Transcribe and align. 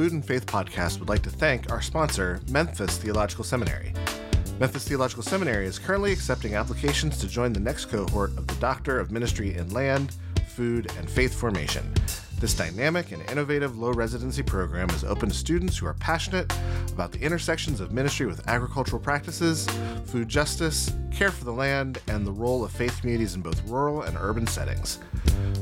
Food 0.00 0.12
and 0.12 0.24
Faith 0.24 0.46
podcast 0.46 0.98
would 0.98 1.10
like 1.10 1.20
to 1.20 1.28
thank 1.28 1.70
our 1.70 1.82
sponsor, 1.82 2.40
Memphis 2.48 2.96
Theological 2.96 3.44
Seminary. 3.44 3.92
Memphis 4.58 4.88
Theological 4.88 5.22
Seminary 5.22 5.66
is 5.66 5.78
currently 5.78 6.10
accepting 6.10 6.54
applications 6.54 7.18
to 7.18 7.28
join 7.28 7.52
the 7.52 7.60
next 7.60 7.84
cohort 7.84 8.30
of 8.38 8.46
the 8.46 8.54
Doctor 8.54 8.98
of 8.98 9.10
Ministry 9.10 9.54
in 9.54 9.68
Land, 9.74 10.16
Food, 10.56 10.90
and 10.96 11.10
Faith 11.10 11.34
Formation. 11.34 11.92
This 12.40 12.54
dynamic 12.54 13.12
and 13.12 13.22
innovative 13.30 13.76
low 13.76 13.92
residency 13.92 14.42
program 14.42 14.88
is 14.90 15.04
open 15.04 15.28
to 15.28 15.34
students 15.34 15.76
who 15.76 15.84
are 15.84 15.92
passionate 15.92 16.50
about 16.90 17.12
the 17.12 17.20
intersections 17.20 17.80
of 17.80 17.92
ministry 17.92 18.24
with 18.24 18.48
agricultural 18.48 19.02
practices, 19.02 19.68
food 20.06 20.26
justice, 20.26 20.90
care 21.12 21.30
for 21.30 21.44
the 21.44 21.52
land, 21.52 21.98
and 22.08 22.26
the 22.26 22.32
role 22.32 22.64
of 22.64 22.72
faith 22.72 22.98
communities 22.98 23.34
in 23.34 23.42
both 23.42 23.62
rural 23.68 24.00
and 24.04 24.16
urban 24.18 24.46
settings. 24.46 25.00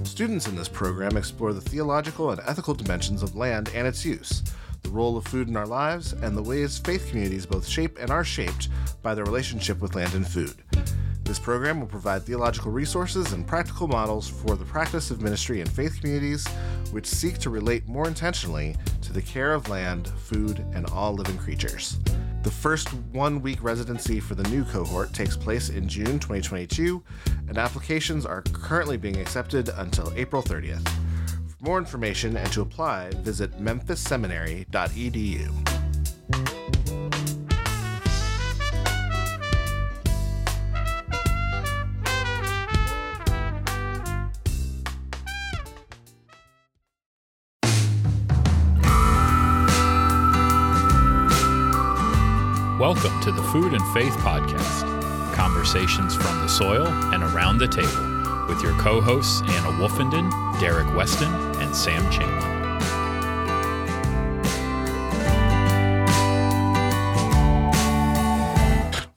Students 0.05 0.47
in 0.47 0.55
this 0.55 0.69
program 0.69 1.17
explore 1.17 1.53
the 1.53 1.61
theological 1.61 2.31
and 2.31 2.41
ethical 2.47 2.75
dimensions 2.75 3.25
of 3.25 3.35
land 3.35 3.73
and 3.75 3.85
its 3.85 4.05
use, 4.05 4.45
the 4.85 4.91
role 4.91 5.17
of 5.17 5.27
food 5.27 5.49
in 5.49 5.57
our 5.57 5.67
lives, 5.67 6.13
and 6.13 6.37
the 6.37 6.43
ways 6.45 6.79
faith 6.79 7.09
communities 7.09 7.45
both 7.45 7.67
shape 7.67 7.99
and 7.99 8.11
are 8.13 8.23
shaped 8.23 8.69
by 9.03 9.17
their 9.17 9.25
relationship 9.25 9.81
with 9.81 9.97
land 9.97 10.15
and 10.15 10.29
food. 10.29 10.55
This 11.29 11.39
program 11.39 11.79
will 11.79 11.87
provide 11.87 12.23
theological 12.23 12.73
resources 12.73 13.35
and 13.35 13.47
practical 13.47 13.87
models 13.87 14.27
for 14.27 14.57
the 14.57 14.65
practice 14.65 15.11
of 15.11 15.21
ministry 15.21 15.61
in 15.61 15.67
faith 15.67 16.01
communities 16.01 16.47
which 16.91 17.05
seek 17.05 17.37
to 17.41 17.51
relate 17.51 17.87
more 17.87 18.09
intentionally 18.09 18.75
to 19.03 19.13
the 19.13 19.21
care 19.21 19.53
of 19.53 19.69
land, 19.69 20.09
food, 20.09 20.65
and 20.73 20.89
all 20.89 21.13
living 21.13 21.37
creatures. 21.37 21.99
The 22.45 22.51
first 22.51 22.89
one 23.13 23.43
week 23.43 23.63
residency 23.63 24.21
for 24.21 24.37
the 24.37 24.49
new 24.49 24.65
cohort 24.65 25.13
takes 25.13 25.37
place 25.37 25.69
in 25.69 25.87
June 25.87 26.19
2022, 26.19 27.05
and 27.47 27.59
applications 27.59 28.25
are 28.25 28.41
currently 28.55 28.97
being 28.97 29.19
accepted 29.19 29.69
until 29.77 30.11
April 30.17 30.43
30th. 30.43 30.89
For 30.89 31.63
more 31.63 31.77
information 31.77 32.39
and 32.39 32.51
to 32.53 32.63
apply, 32.63 33.11
visit 33.11 33.53
memphisseminary.edu. 33.61 35.78
Welcome 52.79 53.21
to 53.23 53.33
the 53.33 53.43
Food 53.43 53.75
and 53.75 53.85
Faith 53.93 54.15
Podcast 54.19 54.85
conversations 55.35 56.15
from 56.15 56.39
the 56.39 56.47
soil 56.47 56.87
and 56.87 57.25
around 57.25 57.59
the 57.59 57.67
table 57.67 58.47
with 58.47 58.63
your 58.63 58.73
co 58.79 59.01
hosts 59.01 59.43
Anna 59.43 59.77
Woofenden, 59.79 60.31
Derrick 60.61 60.87
Weston, 60.95 61.35
and 61.57 61.75
Sam 61.75 62.09
Chamberlain. 62.13 62.58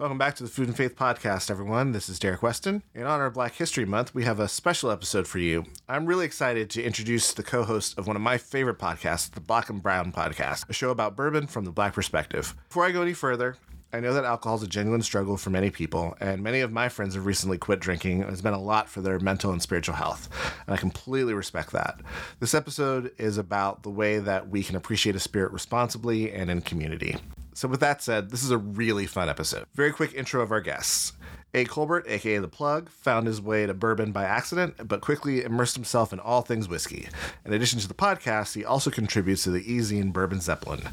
Welcome 0.01 0.17
back 0.17 0.33
to 0.37 0.43
the 0.43 0.49
Food 0.49 0.67
and 0.67 0.75
Faith 0.75 0.95
Podcast, 0.95 1.51
everyone. 1.51 1.91
This 1.91 2.09
is 2.09 2.17
Derrick 2.17 2.41
Weston. 2.41 2.81
In 2.95 3.03
honor 3.03 3.27
of 3.27 3.35
Black 3.35 3.53
History 3.53 3.85
Month, 3.85 4.15
we 4.15 4.23
have 4.23 4.39
a 4.39 4.47
special 4.47 4.89
episode 4.89 5.27
for 5.27 5.37
you. 5.37 5.63
I'm 5.87 6.07
really 6.07 6.25
excited 6.25 6.71
to 6.71 6.81
introduce 6.81 7.33
the 7.33 7.43
co 7.43 7.61
host 7.61 7.99
of 7.99 8.07
one 8.07 8.15
of 8.15 8.21
my 8.23 8.39
favorite 8.39 8.79
podcasts, 8.79 9.29
the 9.29 9.39
Black 9.39 9.69
and 9.69 9.79
Brown 9.79 10.11
Podcast, 10.11 10.67
a 10.67 10.73
show 10.73 10.89
about 10.89 11.15
bourbon 11.15 11.45
from 11.45 11.65
the 11.65 11.71
Black 11.71 11.93
perspective. 11.93 12.55
Before 12.67 12.83
I 12.83 12.89
go 12.89 13.03
any 13.03 13.13
further, 13.13 13.57
I 13.93 13.99
know 13.99 14.15
that 14.15 14.25
alcohol 14.25 14.57
is 14.57 14.63
a 14.63 14.67
genuine 14.67 15.03
struggle 15.03 15.37
for 15.37 15.51
many 15.51 15.69
people, 15.69 16.17
and 16.19 16.41
many 16.41 16.61
of 16.61 16.71
my 16.71 16.89
friends 16.89 17.13
have 17.13 17.27
recently 17.27 17.59
quit 17.59 17.79
drinking. 17.79 18.23
It's 18.23 18.41
been 18.41 18.53
a 18.53 18.59
lot 18.59 18.89
for 18.89 19.01
their 19.01 19.19
mental 19.19 19.51
and 19.51 19.61
spiritual 19.61 19.93
health, 19.93 20.29
and 20.65 20.73
I 20.73 20.77
completely 20.77 21.35
respect 21.35 21.73
that. 21.73 22.01
This 22.39 22.55
episode 22.55 23.11
is 23.19 23.37
about 23.37 23.83
the 23.83 23.91
way 23.91 24.17
that 24.17 24.49
we 24.49 24.63
can 24.63 24.75
appreciate 24.75 25.15
a 25.15 25.19
spirit 25.19 25.51
responsibly 25.51 26.31
and 26.31 26.49
in 26.49 26.61
community. 26.61 27.17
So, 27.61 27.67
with 27.67 27.81
that 27.81 28.01
said, 28.01 28.31
this 28.31 28.43
is 28.43 28.49
a 28.49 28.57
really 28.57 29.05
fun 29.05 29.29
episode. 29.29 29.65
Very 29.75 29.91
quick 29.91 30.15
intro 30.15 30.41
of 30.41 30.51
our 30.51 30.61
guests. 30.61 31.13
A. 31.53 31.63
Colbert, 31.65 32.05
aka 32.07 32.39
The 32.39 32.47
Plug, 32.47 32.89
found 32.89 33.27
his 33.27 33.39
way 33.39 33.67
to 33.67 33.73
bourbon 33.75 34.11
by 34.11 34.23
accident, 34.23 34.87
but 34.87 35.01
quickly 35.01 35.43
immersed 35.43 35.75
himself 35.75 36.11
in 36.11 36.19
all 36.19 36.41
things 36.41 36.67
whiskey. 36.67 37.07
In 37.45 37.53
addition 37.53 37.77
to 37.77 37.87
the 37.87 37.93
podcast, 37.93 38.55
he 38.55 38.65
also 38.65 38.89
contributes 38.89 39.43
to 39.43 39.51
the 39.51 39.71
e-zine 39.71 40.11
Bourbon 40.11 40.41
Zeppelin. 40.41 40.89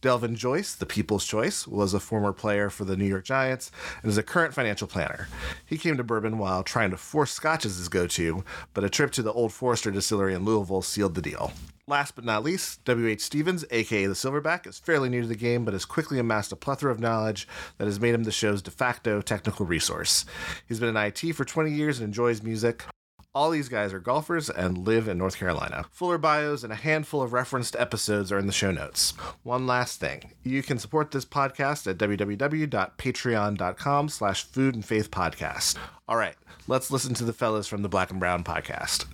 Delvin 0.00 0.36
Joyce, 0.36 0.76
the 0.76 0.86
People's 0.86 1.26
Choice, 1.26 1.66
was 1.66 1.92
a 1.92 1.98
former 1.98 2.32
player 2.32 2.70
for 2.70 2.84
the 2.84 2.96
New 2.96 3.04
York 3.04 3.24
Giants 3.24 3.72
and 4.00 4.08
is 4.08 4.16
a 4.16 4.22
current 4.22 4.54
financial 4.54 4.86
planner. 4.86 5.26
He 5.66 5.76
came 5.76 5.96
to 5.96 6.04
bourbon 6.04 6.38
while 6.38 6.62
trying 6.62 6.92
to 6.92 6.96
force 6.96 7.32
scotch 7.32 7.66
as 7.66 7.78
his 7.78 7.88
go-to, 7.88 8.44
but 8.74 8.84
a 8.84 8.88
trip 8.88 9.10
to 9.12 9.22
the 9.22 9.32
Old 9.32 9.52
Forester 9.52 9.90
distillery 9.90 10.34
in 10.34 10.44
Louisville 10.44 10.82
sealed 10.82 11.16
the 11.16 11.22
deal. 11.22 11.52
Last 11.88 12.14
but 12.14 12.24
not 12.24 12.44
least, 12.44 12.84
W.H. 12.84 13.20
Stevens, 13.20 13.64
aka 13.72 14.06
the 14.06 14.14
Silverback, 14.14 14.68
is 14.68 14.78
fairly 14.78 15.08
new 15.08 15.22
to 15.22 15.26
the 15.26 15.34
game 15.34 15.64
but 15.64 15.74
has 15.74 15.84
quickly 15.84 16.20
amassed 16.20 16.52
a 16.52 16.56
plethora 16.56 16.92
of 16.92 17.00
knowledge 17.00 17.48
that 17.78 17.86
has 17.86 17.98
made 17.98 18.14
him 18.14 18.22
the 18.22 18.30
show's 18.30 18.62
de 18.62 18.70
facto 18.70 19.20
technical 19.20 19.66
resource. 19.66 20.24
He's 20.68 20.78
been 20.78 20.90
in 20.90 20.96
IT 20.96 21.32
for 21.34 21.44
20 21.44 21.72
years 21.72 21.98
and 21.98 22.06
enjoys 22.06 22.42
music. 22.42 22.84
All 23.34 23.50
these 23.50 23.68
guys 23.68 23.92
are 23.92 24.00
golfers 24.00 24.48
and 24.48 24.86
live 24.86 25.06
in 25.06 25.18
North 25.18 25.36
Carolina. 25.36 25.84
Fuller 25.92 26.16
bios 26.18 26.64
and 26.64 26.72
a 26.72 26.76
handful 26.76 27.20
of 27.22 27.32
referenced 27.34 27.76
episodes 27.76 28.32
are 28.32 28.38
in 28.38 28.46
the 28.46 28.52
show 28.52 28.70
notes. 28.70 29.10
One 29.42 29.66
last 29.66 30.00
thing. 30.00 30.32
You 30.44 30.62
can 30.62 30.78
support 30.78 31.10
this 31.10 31.26
podcast 31.26 31.86
at 31.86 31.98
www.patreon.com 31.98 34.08
slash 34.08 34.44
food 34.44 34.74
and 34.74 34.84
faith 34.84 35.10
podcast. 35.10 35.76
All 36.08 36.16
right, 36.16 36.36
let's 36.66 36.90
listen 36.90 37.12
to 37.14 37.24
the 37.24 37.32
fellas 37.34 37.68
from 37.68 37.82
the 37.82 37.88
Black 37.88 38.10
and 38.10 38.18
Brown 38.18 38.44
podcast. 38.44 39.04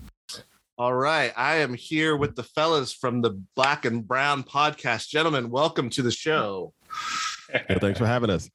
All 0.78 0.94
right. 0.94 1.32
I 1.36 1.56
am 1.56 1.74
here 1.74 2.16
with 2.16 2.34
the 2.34 2.42
fellas 2.42 2.92
from 2.92 3.20
the 3.20 3.41
Black 3.54 3.84
and 3.84 4.06
Brown 4.06 4.42
podcast. 4.42 5.08
Gentlemen, 5.08 5.50
welcome 5.50 5.88
to 5.91 6.03
the 6.03 6.10
show. 6.10 6.72
Yeah, 7.53 7.78
thanks 7.78 7.98
for 7.98 8.06
having 8.06 8.30
us. 8.30 8.50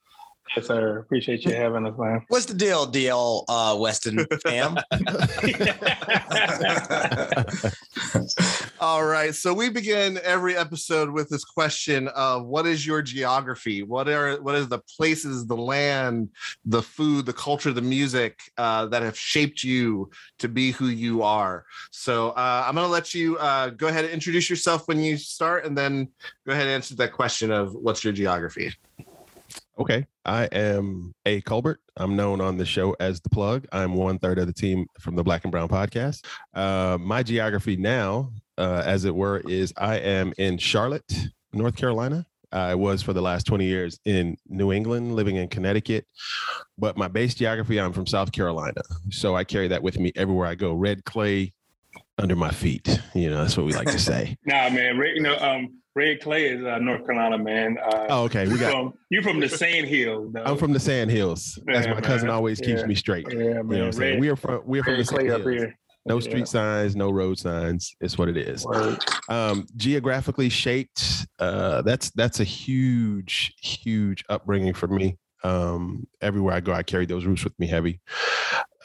Yes, 0.56 0.66
sir. 0.66 1.00
Appreciate 1.00 1.46
you 1.46 1.54
having 1.54 1.86
us, 1.86 1.96
man. 1.98 2.24
What's 2.28 2.46
the 2.46 2.56
deal, 2.56 2.88
DL 2.88 3.44
uh, 3.48 3.78
Weston 3.80 4.26
fam? 4.44 4.78
All 8.80 9.06
right. 9.06 9.36
So 9.36 9.54
we 9.54 9.70
begin 9.70 10.20
every 10.24 10.58
episode 10.58 11.12
with 11.12 11.30
this 11.30 11.46
question 11.46 12.08
of 12.10 12.46
what 12.46 12.66
is 12.66 12.86
your 12.86 13.04
geography? 13.04 13.84
What 13.84 14.10
are 14.10 14.42
what 14.42 14.56
is 14.56 14.68
the 14.68 14.80
places, 14.98 15.46
the 15.46 15.56
land, 15.56 16.30
the 16.66 16.81
food, 16.81 17.28
the 17.28 17.34
culture, 17.34 17.72
the 17.72 17.81
music 17.81 18.40
uh, 18.58 18.88
that 18.88 19.04
have 19.04 19.18
shaped 19.18 19.64
you 19.64 20.10
to 20.40 20.48
be 20.48 20.72
who 20.72 20.88
you 20.88 21.22
are? 21.22 21.66
So 21.92 22.31
uh, 22.31 22.64
I'm 22.66 22.74
going 22.74 22.88
to 22.88 22.92
let 22.92 23.14
you 23.14 23.38
uh, 23.38 23.70
go 23.70 23.88
ahead 23.88 24.06
and 24.06 24.14
introduce 24.14 24.50
yourself 24.50 24.88
when 24.88 25.00
you 25.00 25.18
start, 25.18 25.66
and 25.66 25.78
then 25.78 26.10
go 26.48 26.54
ahead 26.54 26.64
and 26.64 26.72
answer 26.72 26.96
that 26.96 27.14
question 27.14 27.52
of 27.52 27.76
what's 27.76 28.04
your 28.04 28.14
geography. 28.14 28.74
Okay. 29.80 30.06
I 30.30 30.44
am 30.52 31.16
A. 31.26 31.42
Colbert. 31.42 31.80
I'm 31.98 32.16
known 32.16 32.40
on 32.40 32.56
the 32.56 32.66
show 32.66 32.96
as 33.00 33.20
the 33.20 33.30
plug. 33.30 33.66
I'm 33.72 33.96
one 33.96 34.20
third 34.20 34.38
of 34.38 34.46
the 34.46 34.54
team 34.54 34.86
from 35.00 35.16
the 35.16 35.24
Black 35.24 35.44
and 35.44 35.52
Brown 35.52 35.68
podcast. 35.68 36.24
Uh, 36.54 37.00
my 37.02 37.24
geography 37.24 37.76
now, 37.76 38.32
uh, 38.56 38.84
as 38.86 39.06
it 39.06 39.16
were, 39.16 39.40
is 39.40 39.74
I 39.76 39.96
am 39.96 40.32
in 40.38 40.60
Charlotte, 40.60 41.12
North 41.52 41.76
Carolina. 41.76 42.28
I 42.52 42.76
was 42.76 43.02
for 43.02 43.12
the 43.12 43.24
last 43.24 43.48
20 43.48 43.66
years 43.66 44.00
in 44.06 44.38
New 44.48 44.72
England, 44.72 45.16
living 45.16 45.38
in 45.38 45.48
Connecticut. 45.48 46.06
But 46.78 46.96
my 46.96 47.08
base 47.08 47.34
geography, 47.34 47.82
I'm 47.82 47.92
from 47.92 48.06
South 48.06 48.32
Carolina. 48.32 48.82
So 49.10 49.36
I 49.36 49.44
carry 49.44 49.68
that 49.70 49.82
with 49.82 49.98
me 49.98 50.12
everywhere 50.16 50.46
I 50.46 50.54
go. 50.54 50.74
Red 50.74 51.06
clay 51.06 51.54
under 52.20 52.36
my 52.36 52.52
feet. 52.52 53.02
You 53.16 53.32
know, 53.32 53.42
that's 53.42 53.58
what 53.58 53.66
we 53.66 53.74
like 53.74 53.88
to 53.88 54.00
say. 54.12 54.38
Nah, 54.46 54.70
man. 54.70 54.96
You 55.16 55.22
know, 55.22 55.38
um, 55.40 55.80
Red 56.00 56.22
Clay 56.22 56.46
is 56.46 56.64
uh, 56.64 56.78
North 56.80 57.06
Carolina, 57.06 57.38
man. 57.38 57.78
Uh, 57.78 58.06
Oh, 58.10 58.24
okay. 58.24 58.48
We 58.48 58.58
got. 58.58 58.72
from, 58.72 58.94
you 59.10 59.22
from 59.22 59.42
the 59.42 59.50
Sand 59.50 59.86
Hill. 59.88 60.30
Though. 60.32 60.44
I'm 60.46 60.56
from 60.58 60.72
the 60.72 60.80
Sand 60.80 61.12
Hills. 61.12 61.60
As 61.68 61.86
Yeah, 61.86 61.94
my 61.94 62.00
cousin 62.00 62.28
man. 62.28 62.36
always 62.38 62.60
keeps 62.62 62.80
Yeah. 62.82 62.86
me 62.88 62.96
straight. 62.96 63.28
Yeah, 63.30 63.38
man. 63.38 63.46
You 63.46 63.52
know 63.52 63.62
what 63.64 63.74
I'm 63.88 63.92
saying? 63.92 64.14
Red, 64.14 64.20
We 64.22 64.30
are 64.30 64.36
from 64.38 64.62
we're 64.66 64.82
from 64.84 64.98
the 64.98 65.04
Sand 65.04 65.20
Clay 65.20 65.30
up 65.30 65.42
Hills. 65.42 65.56
here. 65.62 65.76
No 66.06 66.16
Yeah. 66.16 66.22
street 66.22 66.48
signs, 66.48 66.96
no 66.96 67.12
road 67.12 67.38
signs. 67.38 67.94
It's 68.00 68.18
what 68.18 68.30
it 68.30 68.38
is. 68.38 68.66
Um, 69.28 69.68
geographically 69.75 70.48
shaped. 70.48 71.28
Uh, 71.38 71.81
that's 71.81 72.12
that's 72.12 72.40
a 72.40 72.46
huge, 72.46 73.54
huge 73.62 74.24
upbringing 74.30 74.74
for 74.74 74.88
me. 74.88 75.18
Um, 75.44 76.07
everywhere 76.22 76.56
I 76.56 76.62
go, 76.62 76.72
I 76.72 76.84
carry 76.84 77.06
those 77.07 77.25
roots 77.25 77.44
with 77.44 77.57
me 77.60 77.68
heavy. 77.68 78.00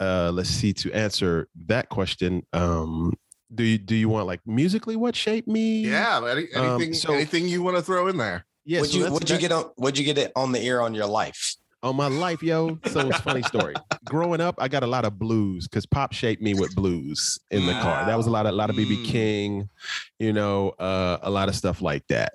Uh, 0.00 0.32
let's 0.34 0.50
see. 0.50 0.72
To 0.72 0.90
answer 0.92 1.48
that 1.66 1.88
question, 1.90 2.42
um, 2.52 3.12
do 3.54 3.62
you 3.62 3.78
do 3.78 3.94
you 3.94 4.08
want 4.08 4.26
like 4.26 4.40
musically 4.46 4.96
what 4.96 5.14
shaped 5.16 5.48
me? 5.48 5.80
Yeah. 5.86 6.18
Any, 6.28 6.52
Um, 6.54 6.76
anything, 6.76 6.94
so- 6.94 7.12
anything 7.12 7.48
you 7.48 7.62
want 7.62 7.76
to 7.76 7.82
throw 7.82 8.08
in 8.08 8.16
there? 8.16 8.44
yeah. 8.64 8.80
would 8.80 8.90
so 8.90 8.98
you 8.98 9.12
would 9.12 9.28
you 9.30 9.38
get 9.38 9.52
on 9.52 9.70
would 9.76 9.98
you 9.98 10.04
get 10.04 10.18
it 10.18 10.32
on 10.36 10.52
the 10.52 10.62
ear 10.62 10.80
on 10.80 10.94
your 10.94 11.06
life? 11.06 11.56
on 11.82 11.96
my 11.96 12.06
life, 12.06 12.42
yo. 12.42 12.78
So 12.86 13.00
it's 13.00 13.18
a 13.18 13.22
funny 13.22 13.42
story. 13.42 13.74
Growing 14.06 14.40
up, 14.40 14.54
I 14.56 14.68
got 14.68 14.82
a 14.82 14.86
lot 14.86 15.04
of 15.04 15.18
blues 15.18 15.68
because 15.68 15.84
pop 15.84 16.14
shaped 16.14 16.40
me 16.40 16.54
with 16.54 16.74
blues 16.74 17.38
in 17.50 17.66
the 17.66 17.72
car. 17.74 18.06
That 18.06 18.16
was 18.16 18.26
a 18.26 18.30
lot 18.30 18.46
of 18.46 18.54
a 18.54 18.56
lot 18.56 18.70
of 18.70 18.76
BB 18.76 19.04
Mm. 19.04 19.04
King, 19.04 19.68
you 20.18 20.32
know, 20.32 20.70
uh, 20.78 21.18
a 21.20 21.28
lot 21.30 21.50
of 21.50 21.54
stuff 21.54 21.82
like 21.82 22.06
that. 22.08 22.32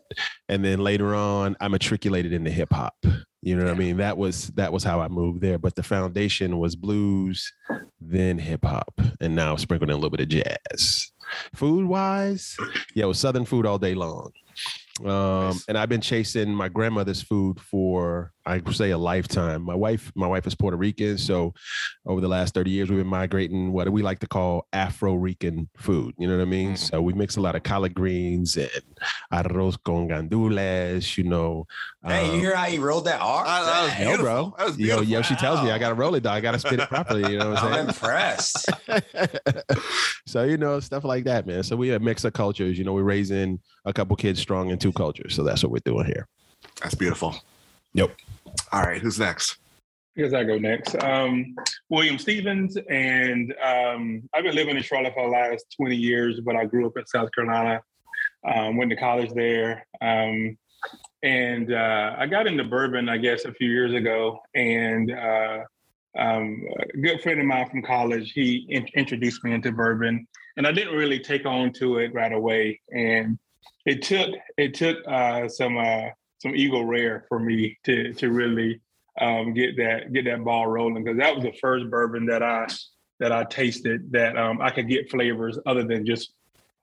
And 0.48 0.63
then 0.63 0.77
later 0.81 1.16
on, 1.16 1.57
I 1.60 1.68
matriculated 1.68 2.31
into 2.31 2.51
hip 2.51 2.71
hop. 2.71 2.94
You 3.42 3.56
know 3.56 3.66
what 3.66 3.74
I 3.74 3.78
mean? 3.78 3.98
That 3.98 4.18
was 4.18 4.48
that 4.50 4.74
was 4.74 4.84
how 4.84 5.00
I 5.00 5.08
moved 5.08 5.42
there. 5.42 5.58
But 5.58 5.76
the 5.76 5.84
foundation 5.84 6.60
was 6.60 6.76
blues, 6.76 7.52
then 8.02 8.38
hip 8.38 8.66
hop, 8.66 9.00
and 9.22 9.36
now 9.36 9.56
sprinkled 9.56 9.90
in 9.90 9.94
a 9.94 9.98
little 9.98 10.10
bit 10.10 10.20
of 10.20 10.28
jazz. 10.28 11.12
Food 11.56 11.86
wise, 11.88 12.58
yeah, 12.96 13.06
it 13.06 13.08
was 13.08 13.20
southern 13.20 13.46
food 13.46 13.66
all 13.66 13.78
day 13.78 13.94
long. 13.94 14.32
Um, 15.06 15.46
Nice. 15.50 15.66
and 15.68 15.78
I've 15.78 15.90
been 15.90 16.01
chasing 16.01 16.54
my 16.54 16.69
grandmother's 16.69 17.22
food 17.22 17.60
for 17.60 18.31
I 18.46 18.62
say 18.72 18.90
a 18.90 18.98
lifetime. 18.98 19.62
My 19.62 19.75
wife, 19.75 20.12
my 20.16 20.25
wife 20.25 20.48
is 20.48 20.56
Puerto 20.56 20.75
Rican, 20.75 21.19
so 21.19 21.54
over 22.07 22.19
the 22.19 22.28
last 22.28 22.56
30 22.56 22.72
years, 22.72 22.90
we've 22.90 22.98
been 22.98 23.07
migrating 23.07 23.72
what 23.72 23.88
we 23.90 24.01
like 24.01 24.19
to 24.19 24.28
call 24.28 24.68
Afro-Rican 24.74 25.69
food. 25.78 26.16
You 26.18 26.28
know 26.28 26.38
what 26.38 26.42
I 26.42 26.46
mean? 26.46 26.74
Mm. 26.74 26.78
So 26.78 27.01
we 27.01 27.13
mix 27.13 27.38
a 27.38 27.42
lot 27.42 27.56
of 27.56 27.62
collard 27.62 27.94
greens 27.94 28.57
and 28.57 28.69
arroz 29.31 29.78
con 29.84 30.07
gandules, 30.07 31.16
you 31.16 31.25
know. 31.25 31.68
Hey, 32.04 32.25
you 32.25 32.34
um, 32.34 32.40
hear 32.40 32.56
how 32.56 32.66
he 32.66 32.80
rolled 32.80 33.06
that 33.06 33.22
R? 33.22 33.44
I- 33.45 33.88
that 33.88 34.00
Yo, 34.00 34.18
bro. 34.18 34.56
That 34.57 34.66
was 34.68 34.80
Yo, 34.80 35.02
yo, 35.02 35.22
she 35.22 35.36
tells 35.36 35.62
me 35.62 35.69
I 35.69 35.78
gotta 35.78 35.95
roll 35.95 36.16
it 36.16 36.24
though. 36.24 36.31
I 36.31 36.42
gotta 36.42 36.60
spit 36.60 36.80
it 36.80 36.90
properly. 36.90 37.31
You 37.31 37.38
know 37.38 37.52
what 37.52 37.60
I'm 37.60 37.74
saying? 37.74 37.80
I'm 37.84 37.90
impressed. 37.90 38.69
so 40.25 40.44
you 40.44 40.57
know 40.57 40.80
stuff 40.80 41.04
like 41.04 41.25
that, 41.25 41.45
man. 41.45 41.63
So 41.63 41.75
we 41.75 41.90
have 41.90 42.02
mix 42.02 42.24
of 42.24 42.34
cultures. 42.34 42.78
You 42.78 42.84
know, 42.84 42.94
we're 42.94 43.04
raising 43.04 43.60
a 43.86 43.94
couple 43.94 44.16
kids 44.16 44.40
strong 44.40 44.69
in 44.69 44.78
two 44.90 44.98
cultures. 44.98 45.36
So 45.36 45.44
that's 45.44 45.64
what 45.64 45.72
we're 45.72 45.80
doing 45.80 46.06
here. 46.06 46.28
That's 46.82 46.96
beautiful. 46.96 47.36
Yep. 47.94 48.16
All 48.72 48.82
right, 48.82 49.02
who's 49.02 49.20
next? 49.20 49.58
Guess 50.18 50.34
I 50.34 50.44
go 50.44 50.58
next. 50.58 51.02
Um, 51.02 51.56
William 51.90 52.18
Stevens, 52.18 52.78
and 52.90 53.54
um, 53.64 54.24
I've 54.34 54.44
been 54.44 54.56
living 54.56 54.76
in 54.76 54.84
Charlotte 54.84 55.14
for 55.14 55.24
the 55.24 55.30
last 55.30 55.66
20 55.78 55.96
years, 55.96 56.40
but 56.42 56.56
I 56.56 56.66
grew 56.66 56.88
up 56.88 56.98
in 56.98 57.06
South 57.06 57.30
Carolina. 57.34 57.82
Um, 58.46 58.78
went 58.78 58.90
to 58.90 58.98
college 58.98 59.32
there, 59.34 59.86
um, 60.02 60.58
and 61.24 61.74
uh, 61.74 62.16
I 62.18 62.26
got 62.26 62.48
into 62.48 62.64
bourbon, 62.64 63.10
I 63.10 63.18
guess, 63.18 63.46
a 63.46 63.54
few 63.54 63.70
years 63.70 63.94
ago. 63.94 64.40
And 64.56 65.12
uh, 65.12 65.60
um, 66.18 66.66
a 66.94 66.98
good 66.98 67.22
friend 67.22 67.40
of 67.40 67.46
mine 67.46 67.70
from 67.70 67.82
college, 67.82 68.32
he 68.32 68.66
in- 68.70 68.88
introduced 68.96 69.44
me 69.44 69.54
into 69.54 69.72
bourbon, 69.72 70.28
and 70.58 70.66
I 70.66 70.72
didn't 70.72 70.96
really 70.96 71.20
take 71.20 71.46
on 71.46 71.72
to 71.74 71.98
it 71.98 72.14
right 72.14 72.32
away. 72.32 72.82
And 72.92 73.38
it 73.90 74.04
took 74.04 74.36
it 74.56 74.76
took 74.76 74.98
uh, 75.08 75.50
some 75.50 75.78
uh, 75.78 76.10
some 76.38 76.56
Eagle 76.56 76.86
Rare 76.86 77.26
for 77.28 77.40
me 77.40 77.80
to 77.86 78.14
to 78.14 78.30
really 78.30 78.82
um, 79.20 79.54
get 79.54 79.78
that 79.78 80.14
get 80.14 80.26
that 80.26 80.44
ball 80.44 80.68
rolling 80.68 81.04
because 81.04 81.18
that 81.18 81.36
was 81.36 81.44
the 81.44 81.58
first 81.60 81.90
bourbon 81.90 82.28
that 82.28 82.44
I 82.44 82.68
that 83.20 83.32
I 83.32 83.46
tasted 83.46 84.12
that 84.12 84.38
um, 84.38 84.62
I 84.62 84.70
could 84.70 84.88
get 84.88 85.10
flavors 85.10 85.58
other 85.66 85.84
than 85.84 86.06
just 86.06 86.34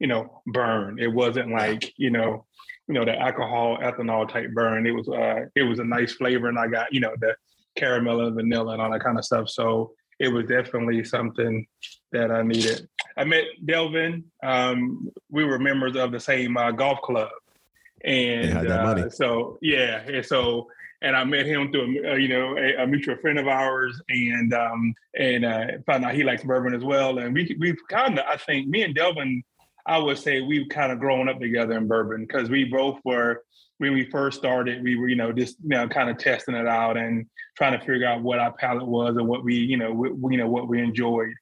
you 0.00 0.08
know 0.08 0.42
burn. 0.46 0.98
It 0.98 1.12
wasn't 1.12 1.52
like 1.52 1.94
you 1.96 2.10
know 2.10 2.44
you 2.88 2.94
know 2.94 3.04
the 3.04 3.16
alcohol 3.16 3.78
ethanol 3.80 4.28
type 4.28 4.50
burn. 4.52 4.84
It 4.84 4.90
was 4.90 5.08
uh, 5.08 5.46
it 5.54 5.62
was 5.62 5.78
a 5.78 5.84
nice 5.84 6.14
flavor, 6.14 6.48
and 6.48 6.58
I 6.58 6.66
got 6.66 6.92
you 6.92 6.98
know 6.98 7.14
the 7.20 7.36
caramel 7.76 8.26
and 8.26 8.34
vanilla 8.34 8.72
and 8.72 8.82
all 8.82 8.90
that 8.90 9.04
kind 9.04 9.16
of 9.16 9.24
stuff. 9.24 9.48
So 9.48 9.92
it 10.18 10.28
was 10.28 10.46
definitely 10.46 11.04
something 11.04 11.66
that 12.10 12.32
I 12.32 12.42
needed. 12.42 12.88
I 13.16 13.24
met 13.24 13.44
Delvin. 13.64 14.24
Um, 14.42 15.10
we 15.30 15.44
were 15.44 15.58
members 15.58 15.96
of 15.96 16.12
the 16.12 16.20
same 16.20 16.56
uh, 16.56 16.70
golf 16.70 17.00
club, 17.02 17.30
and 18.04 18.68
uh, 18.68 19.10
so 19.10 19.58
yeah, 19.62 20.02
and 20.06 20.24
so 20.24 20.68
and 21.02 21.16
I 21.16 21.24
met 21.24 21.46
him 21.46 21.70
through 21.70 22.04
a, 22.04 22.12
uh, 22.12 22.16
you 22.16 22.28
know 22.28 22.56
a, 22.56 22.82
a 22.82 22.86
mutual 22.86 23.16
friend 23.16 23.38
of 23.38 23.48
ours, 23.48 24.00
and 24.08 24.52
um, 24.52 24.94
and 25.18 25.44
uh, 25.44 25.66
found 25.86 26.04
out 26.04 26.14
he 26.14 26.24
likes 26.24 26.44
bourbon 26.44 26.74
as 26.74 26.84
well. 26.84 27.18
And 27.18 27.34
we 27.34 27.56
we 27.58 27.74
kind 27.88 28.18
of 28.18 28.24
I 28.26 28.36
think 28.36 28.68
me 28.68 28.82
and 28.82 28.94
Delvin, 28.94 29.42
I 29.86 29.98
would 29.98 30.18
say 30.18 30.40
we've 30.40 30.68
kind 30.68 30.92
of 30.92 30.98
grown 30.98 31.28
up 31.28 31.40
together 31.40 31.76
in 31.76 31.86
bourbon 31.86 32.26
because 32.26 32.50
we 32.50 32.64
both 32.64 32.98
were 33.04 33.42
when 33.78 33.92
we 33.92 34.10
first 34.10 34.38
started, 34.38 34.82
we 34.82 34.96
were 34.96 35.08
you 35.08 35.16
know 35.16 35.32
just 35.32 35.56
you 35.62 35.70
know 35.70 35.88
kind 35.88 36.08
of 36.08 36.18
testing 36.18 36.54
it 36.54 36.66
out 36.66 36.96
and 36.96 37.26
trying 37.56 37.78
to 37.78 37.84
figure 37.84 38.06
out 38.06 38.22
what 38.22 38.38
our 38.38 38.52
palate 38.52 38.86
was 38.86 39.16
and 39.16 39.26
what 39.26 39.44
we 39.44 39.56
you 39.56 39.76
know 39.76 39.92
we, 39.92 40.34
you 40.34 40.38
know 40.38 40.48
what 40.48 40.68
we 40.68 40.80
enjoyed. 40.80 41.34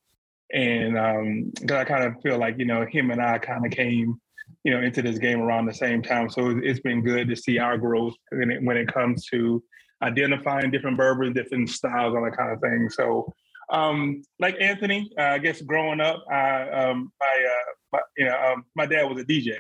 And 0.53 0.99
um, 0.99 1.53
'cause 1.67 1.79
I 1.79 1.85
kind 1.85 2.05
of 2.05 2.21
feel 2.23 2.39
like 2.39 2.59
you 2.59 2.65
know 2.67 2.85
him 2.87 3.11
and 3.11 3.21
I 3.21 3.39
kind 3.39 3.65
of 3.65 3.73
came 3.73 4.21
you 4.63 4.73
know 4.73 4.81
into 4.83 5.03
this 5.03 5.19
game 5.19 5.41
around 5.41 5.67
the 5.67 5.75
same 5.75 6.03
time. 6.03 6.29
So 6.31 6.51
it's- 6.51 6.81
been 6.81 7.03
good 7.03 7.29
to 7.29 7.37
see 7.37 7.59
our 7.59 7.79
growth 7.79 8.15
when 8.31 8.51
it, 8.51 8.63
when 8.63 8.77
it 8.77 8.93
comes 8.93 9.27
to 9.27 9.63
identifying 10.03 10.71
different 10.71 10.99
bourbons, 10.99 11.35
different 11.35 11.71
styles, 11.71 12.15
all 12.15 12.25
that 12.25 12.37
kind 12.37 12.53
of 12.53 12.61
thing. 12.61 12.91
So 12.91 13.33
um, 13.71 14.23
like 14.39 14.57
Anthony, 14.61 15.11
uh, 15.19 15.23
I 15.23 15.39
guess 15.39 15.63
growing 15.63 16.01
up, 16.01 16.23
I 16.31 16.69
um, 16.71 17.11
my, 17.21 17.47
uh, 17.49 17.73
my 17.93 18.01
you 18.19 18.27
know 18.27 18.37
um, 18.39 18.65
my 18.77 18.87
dad 18.87 19.05
was 19.05 19.19
a 19.21 19.25
DJ. 19.25 19.57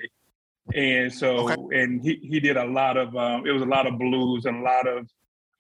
And 0.75 1.12
so, 1.12 1.46
and 1.72 2.02
he, 2.02 2.14
he 2.22 2.40
did 2.40 2.56
a 2.56 2.64
lot 2.64 2.96
of, 2.96 3.14
um, 3.16 3.46
it 3.46 3.52
was 3.52 3.60
a 3.62 3.66
lot 3.66 3.86
of 3.86 3.98
blues 3.98 4.46
and 4.46 4.60
a 4.60 4.62
lot 4.62 4.88
of, 4.88 5.06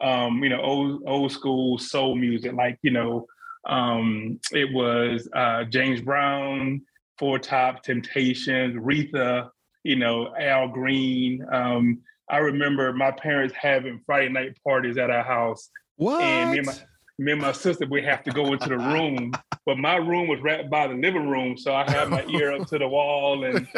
um, 0.00 0.42
you 0.42 0.48
know, 0.48 0.62
old, 0.62 1.02
old 1.06 1.30
school 1.30 1.76
soul 1.76 2.14
music. 2.16 2.54
Like, 2.54 2.78
you 2.82 2.90
know, 2.90 3.26
um, 3.66 4.38
it 4.52 4.72
was 4.72 5.28
uh, 5.34 5.64
James 5.64 6.00
Brown, 6.00 6.82
Four 7.18 7.38
Top, 7.38 7.82
Temptations, 7.82 8.74
Retha, 8.76 9.48
you 9.82 9.96
know, 9.96 10.34
Al 10.38 10.68
Green. 10.68 11.44
Um, 11.50 12.00
I 12.28 12.38
remember 12.38 12.92
my 12.92 13.10
parents 13.10 13.54
having 13.60 14.00
Friday 14.06 14.28
night 14.30 14.56
parties 14.64 14.96
at 14.98 15.10
our 15.10 15.22
house, 15.24 15.70
What? 15.96 16.22
and 16.22 16.50
me 16.50 16.58
and 16.58 16.66
my 16.66 16.74
me 17.18 17.30
and 17.32 17.40
my 17.40 17.52
sister 17.52 17.86
we 17.88 18.02
have 18.02 18.24
to 18.24 18.32
go 18.32 18.52
into 18.52 18.68
the 18.68 18.76
room, 18.78 19.30
but 19.66 19.78
my 19.78 19.96
room 19.96 20.26
was 20.26 20.40
right 20.40 20.68
by 20.68 20.88
the 20.88 20.94
living 20.94 21.28
room, 21.28 21.56
so 21.56 21.72
I 21.72 21.88
had 21.88 22.08
my 22.10 22.24
ear 22.26 22.52
up 22.52 22.66
to 22.68 22.78
the 22.78 22.88
wall 22.88 23.44
and 23.44 23.68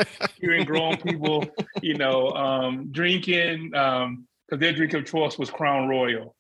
hearing 0.41 0.65
grown 0.65 0.97
people, 0.97 1.45
you 1.83 1.95
know, 1.99 2.31
um, 2.31 2.91
drinking 2.93 3.71
because 3.71 4.61
their 4.61 4.73
drink 4.73 4.95
of 4.95 5.05
choice 5.05 5.39
was 5.39 5.51
Crown 5.51 5.87
Royal. 5.89 6.35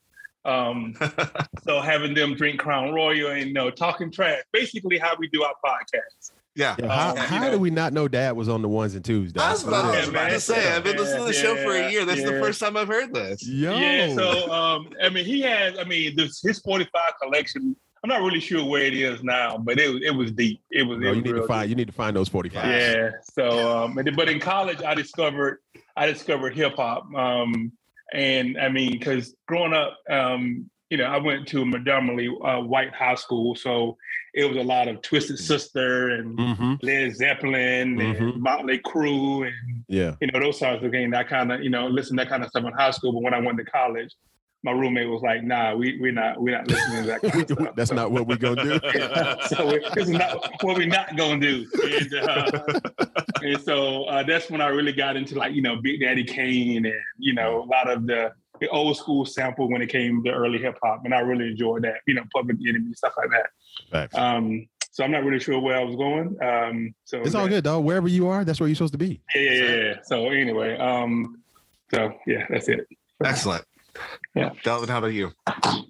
Um, 0.46 0.94
so 1.64 1.80
having 1.80 2.14
them 2.14 2.34
drink 2.34 2.60
Crown 2.60 2.92
Royal 2.94 3.30
and 3.32 3.48
you 3.48 3.52
know 3.52 3.70
talking 3.70 4.10
trash, 4.10 4.42
basically 4.52 4.98
how 4.98 5.14
we 5.18 5.28
do 5.28 5.42
our 5.42 5.54
podcast. 5.64 6.32
Yeah. 6.54 6.74
Yeah, 6.78 6.88
how 6.88 7.10
Um, 7.10 7.34
you 7.34 7.40
know- 7.40 7.50
do 7.52 7.58
we 7.58 7.70
not 7.70 7.92
know 7.92 8.08
Dad 8.08 8.34
was 8.34 8.48
on 8.48 8.62
the 8.62 8.68
ones 8.68 8.94
and 8.94 9.04
twos? 9.04 9.32
Dad? 9.32 9.42
I 9.42 9.50
was 9.52 9.66
about, 9.66 9.84
I 9.84 10.00
was 10.00 10.08
about 10.08 10.30
to 10.30 10.40
say, 10.40 10.72
I've 10.72 10.84
been 10.84 10.96
listening 10.96 11.20
to 11.20 11.26
the 11.26 11.32
show 11.34 11.54
for 11.56 11.72
a 11.72 11.80
Yeah, 11.82 11.88
year. 11.90 12.04
That's 12.06 12.22
the 12.22 12.40
first 12.40 12.60
time 12.60 12.76
I've 12.78 12.88
heard 12.88 13.12
this. 13.12 13.46
Yo. 13.46 13.76
Yeah, 13.76 14.14
so 14.14 14.50
um, 14.50 14.90
I 15.02 15.10
mean, 15.10 15.26
he 15.26 15.42
has. 15.42 15.78
I 15.78 15.84
mean, 15.84 16.16
this 16.16 16.40
his 16.42 16.58
forty 16.60 16.86
five 16.92 17.12
collection. 17.20 17.76
I'm 18.04 18.08
not 18.08 18.22
really 18.22 18.40
sure 18.40 18.64
where 18.64 18.82
it 18.82 18.94
is 18.94 19.22
now, 19.24 19.58
but 19.58 19.78
it 19.80 19.92
was 19.92 20.02
it 20.02 20.14
was 20.14 20.30
deep. 20.32 20.62
It 20.70 20.84
was. 20.84 20.98
Bro, 20.98 21.10
it 21.10 21.16
you 21.16 21.22
need 21.22 21.34
to 21.34 21.46
find 21.46 21.62
deep. 21.64 21.70
you 21.70 21.74
need 21.76 21.88
to 21.88 21.92
find 21.92 22.16
those 22.16 22.28
45. 22.28 22.64
Yeah. 22.64 23.10
So, 23.34 23.76
um, 23.84 23.94
but 23.96 24.06
but 24.16 24.28
in 24.28 24.38
college, 24.40 24.80
I 24.82 24.94
discovered 24.94 25.58
I 25.96 26.06
discovered 26.06 26.54
hip 26.54 26.76
hop. 26.76 27.12
Um, 27.14 27.72
and 28.12 28.58
I 28.58 28.68
mean, 28.68 28.92
because 28.92 29.34
growing 29.46 29.72
up, 29.72 29.96
um, 30.10 30.70
you 30.90 30.96
know, 30.98 31.04
I 31.04 31.16
went 31.18 31.48
to 31.48 31.62
a 31.62 31.70
predominantly 31.70 32.28
uh, 32.44 32.60
white 32.60 32.94
high 32.94 33.16
school, 33.16 33.54
so 33.56 33.96
it 34.34 34.44
was 34.44 34.56
a 34.56 34.62
lot 34.62 34.86
of 34.86 35.02
Twisted 35.02 35.38
Sister 35.38 36.10
and 36.10 36.38
Mm-hmm. 36.38 36.74
Led 36.82 37.16
Zeppelin 37.16 37.96
Mhm. 37.96 38.18
and 38.20 38.40
Motley 38.40 38.78
Crue 38.78 39.46
and 39.46 39.84
Yeah. 39.88 40.14
you 40.20 40.28
know 40.30 40.38
those 40.40 40.58
sorts 40.58 40.84
of 40.84 40.90
things. 40.92 41.12
I 41.14 41.24
kind 41.24 41.50
of 41.52 41.62
you 41.64 41.70
know 41.70 41.88
listen 41.88 42.16
to 42.16 42.22
that 42.24 42.30
kind 42.30 42.44
of 42.44 42.50
stuff 42.50 42.64
in 42.64 42.72
high 42.72 42.90
school, 42.92 43.12
but 43.12 43.22
when 43.22 43.34
I 43.34 43.40
went 43.40 43.58
to 43.58 43.64
college, 43.64 44.14
my 44.66 44.72
roommate 44.72 45.08
was 45.08 45.22
like, 45.22 45.42
"Nah, 45.44 45.74
we 45.74 45.96
we're 46.00 46.12
not 46.12 46.40
we're 46.42 46.56
not 46.58 46.66
listening 46.68 47.02
to 47.04 47.06
that 47.08 47.22
kind 47.22 47.42
of 47.50 47.50
stuff." 47.58 47.76
That's 47.76 47.92
not 47.92 48.10
what 48.10 48.26
we're 48.26 48.36
gonna 48.36 48.62
do. 48.64 48.80
so 49.46 49.66
we- 49.66 49.78
this 49.94 50.08
is 50.08 50.10
not 50.10 50.36
what 50.62 50.76
we're 50.76 50.88
not 50.88 51.16
gonna 51.16 51.40
do. 51.40 51.66
And, 51.84 52.14
uh, 52.14 52.80
and 53.42 53.60
so 53.62 54.04
uh, 54.04 54.24
that's 54.24 54.50
when 54.50 54.60
I 54.60 54.66
really 54.68 54.92
got 54.92 55.16
into 55.16 55.36
like 55.36 55.54
you 55.54 55.62
know 55.62 55.76
Big 55.80 56.00
Daddy 56.00 56.24
Kane 56.24 56.84
and 56.84 56.94
you 57.18 57.32
know 57.32 57.62
a 57.62 57.66
lot 57.66 57.88
of 57.88 58.06
the, 58.06 58.32
the 58.60 58.68
old 58.68 58.96
school 58.96 59.24
sample 59.24 59.70
when 59.70 59.80
it 59.82 59.86
came 59.88 60.22
to 60.24 60.30
early 60.32 60.58
hip 60.58 60.76
hop, 60.82 61.02
and 61.04 61.14
I 61.14 61.20
really 61.20 61.48
enjoyed 61.52 61.84
that. 61.84 61.98
You 62.08 62.14
know, 62.14 62.24
Public 62.34 62.56
Enemy 62.68 62.92
stuff 62.94 63.14
like 63.16 63.30
that. 63.30 63.46
Facts. 63.90 64.16
Um, 64.16 64.66
so 64.90 65.04
I'm 65.04 65.12
not 65.12 65.24
really 65.24 65.38
sure 65.40 65.60
where 65.60 65.76
I 65.78 65.84
was 65.84 65.94
going. 65.94 66.36
Um, 66.42 66.94
so 67.04 67.20
It's 67.20 67.34
all 67.34 67.46
good, 67.46 67.62
dog. 67.64 67.84
Wherever 67.84 68.08
you 68.08 68.28
are, 68.28 68.44
that's 68.44 68.58
where 68.58 68.66
you're 68.68 68.74
supposed 68.74 68.94
to 68.94 68.98
be. 68.98 69.20
Yeah, 69.34 69.42
yeah, 69.42 69.52
yeah, 69.52 69.74
yeah. 69.76 69.94
So 70.04 70.30
anyway, 70.30 70.76
um, 70.78 71.42
so 71.92 72.14
yeah, 72.26 72.46
that's 72.50 72.68
it. 72.68 72.88
Excellent. 73.22 73.64
Yeah. 74.34 74.50
Delvin, 74.64 74.88
how 74.88 74.98
about 74.98 75.14
you? 75.14 75.32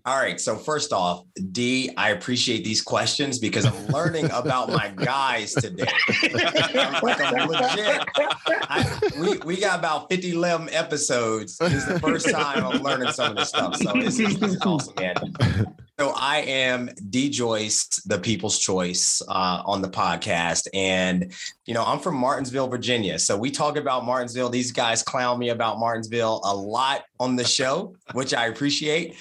All 0.07 0.19
right. 0.21 0.41
So 0.41 0.57
first 0.57 0.93
off, 0.93 1.25
D, 1.51 1.91
I 1.97 2.11
appreciate 2.11 2.63
these 2.65 2.81
questions 2.81 3.39
because 3.41 3.65
I'm 3.65 3.87
learning 3.89 4.27
about 4.27 4.69
my 4.69 4.89
guys 4.95 5.53
today. 5.55 5.89
I'm 6.23 7.03
like 7.03 7.21
I'm 7.21 7.49
legit. 7.49 8.05
I, 8.49 9.01
we 9.19 9.39
we 9.39 9.61
got 9.61 9.81
about 9.81 10.09
50 10.11 10.35
limb 10.35 10.69
episodes. 10.71 11.59
This 11.59 11.73
is 11.73 11.87
the 11.87 11.99
first 11.99 12.31
time 12.31 12.65
I'm 12.65 12.83
learning 12.83 13.13
some 13.13 13.33
of 13.33 13.37
this 13.37 13.49
stuff. 13.49 13.77
So 13.77 13.93
this 13.95 14.21
is, 14.21 14.39
this 14.39 14.55
is 14.55 14.61
awesome, 14.63 14.95
man. 14.97 15.77
So 15.99 16.13
I 16.15 16.41
am 16.41 16.91
D 17.09 17.31
Joyce, 17.31 18.03
the 18.05 18.19
People's 18.19 18.59
Choice, 18.59 19.23
uh, 19.29 19.63
on 19.65 19.81
the 19.81 19.89
podcast, 19.89 20.69
and 20.75 21.33
you 21.65 21.73
know 21.73 21.83
I'm 21.83 22.01
from 22.01 22.17
Martinsville, 22.17 22.69
Virginia. 22.69 23.19
So 23.19 23.35
we 23.35 23.51
talk 23.51 23.79
about 23.79 24.05
Martinsville. 24.05 24.51
These 24.51 24.73
guys 24.73 25.03
clown 25.03 25.39
me 25.39 25.49
about 25.49 25.79
Martinsville 25.79 26.43
a 26.45 26.55
lot 26.55 27.05
on 27.19 27.35
the 27.35 27.45
show, 27.45 27.97
which 28.13 28.35
I 28.35 28.49
appreciate. 28.49 29.17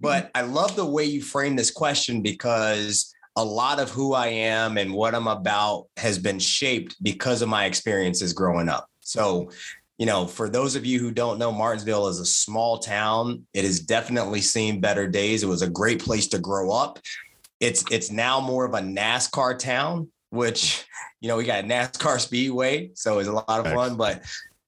But 0.00 0.32
I 0.34 0.40
love 0.40 0.74
the 0.74 0.84
way 0.84 1.04
you 1.04 1.22
frame 1.22 1.54
this 1.54 1.70
question 1.70 2.22
because 2.22 3.14
a 3.36 3.44
lot 3.44 3.78
of 3.78 3.90
who 3.90 4.12
I 4.12 4.26
am 4.26 4.78
and 4.78 4.92
what 4.92 5.14
I'm 5.14 5.28
about 5.28 5.86
has 5.96 6.18
been 6.18 6.40
shaped 6.40 6.96
because 7.04 7.40
of 7.40 7.48
my 7.48 7.66
experiences 7.66 8.32
growing 8.32 8.68
up. 8.68 8.90
So, 8.98 9.50
you 9.98 10.04
know, 10.04 10.26
for 10.26 10.48
those 10.48 10.76
of 10.76 10.84
you 10.84 10.98
who 10.98 11.10
don't 11.10 11.38
know, 11.38 11.50
Martinsville 11.50 12.08
is 12.08 12.20
a 12.20 12.26
small 12.26 12.78
town. 12.78 13.46
It 13.54 13.64
has 13.64 13.80
definitely 13.80 14.42
seen 14.42 14.80
better 14.80 15.08
days. 15.08 15.42
It 15.42 15.48
was 15.48 15.62
a 15.62 15.70
great 15.70 16.02
place 16.02 16.26
to 16.28 16.38
grow 16.38 16.70
up. 16.70 16.98
It's 17.60 17.84
it's 17.90 18.10
now 18.10 18.40
more 18.40 18.66
of 18.66 18.74
a 18.74 18.80
NASCAR 18.80 19.58
town, 19.58 20.10
which 20.30 20.84
you 21.20 21.28
know 21.28 21.36
we 21.38 21.44
got 21.44 21.64
NASCAR 21.64 22.20
Speedway, 22.20 22.90
so 22.94 23.18
it's 23.18 23.28
a 23.28 23.32
lot 23.32 23.48
of 23.48 23.72
fun. 23.72 23.96
But 23.96 24.22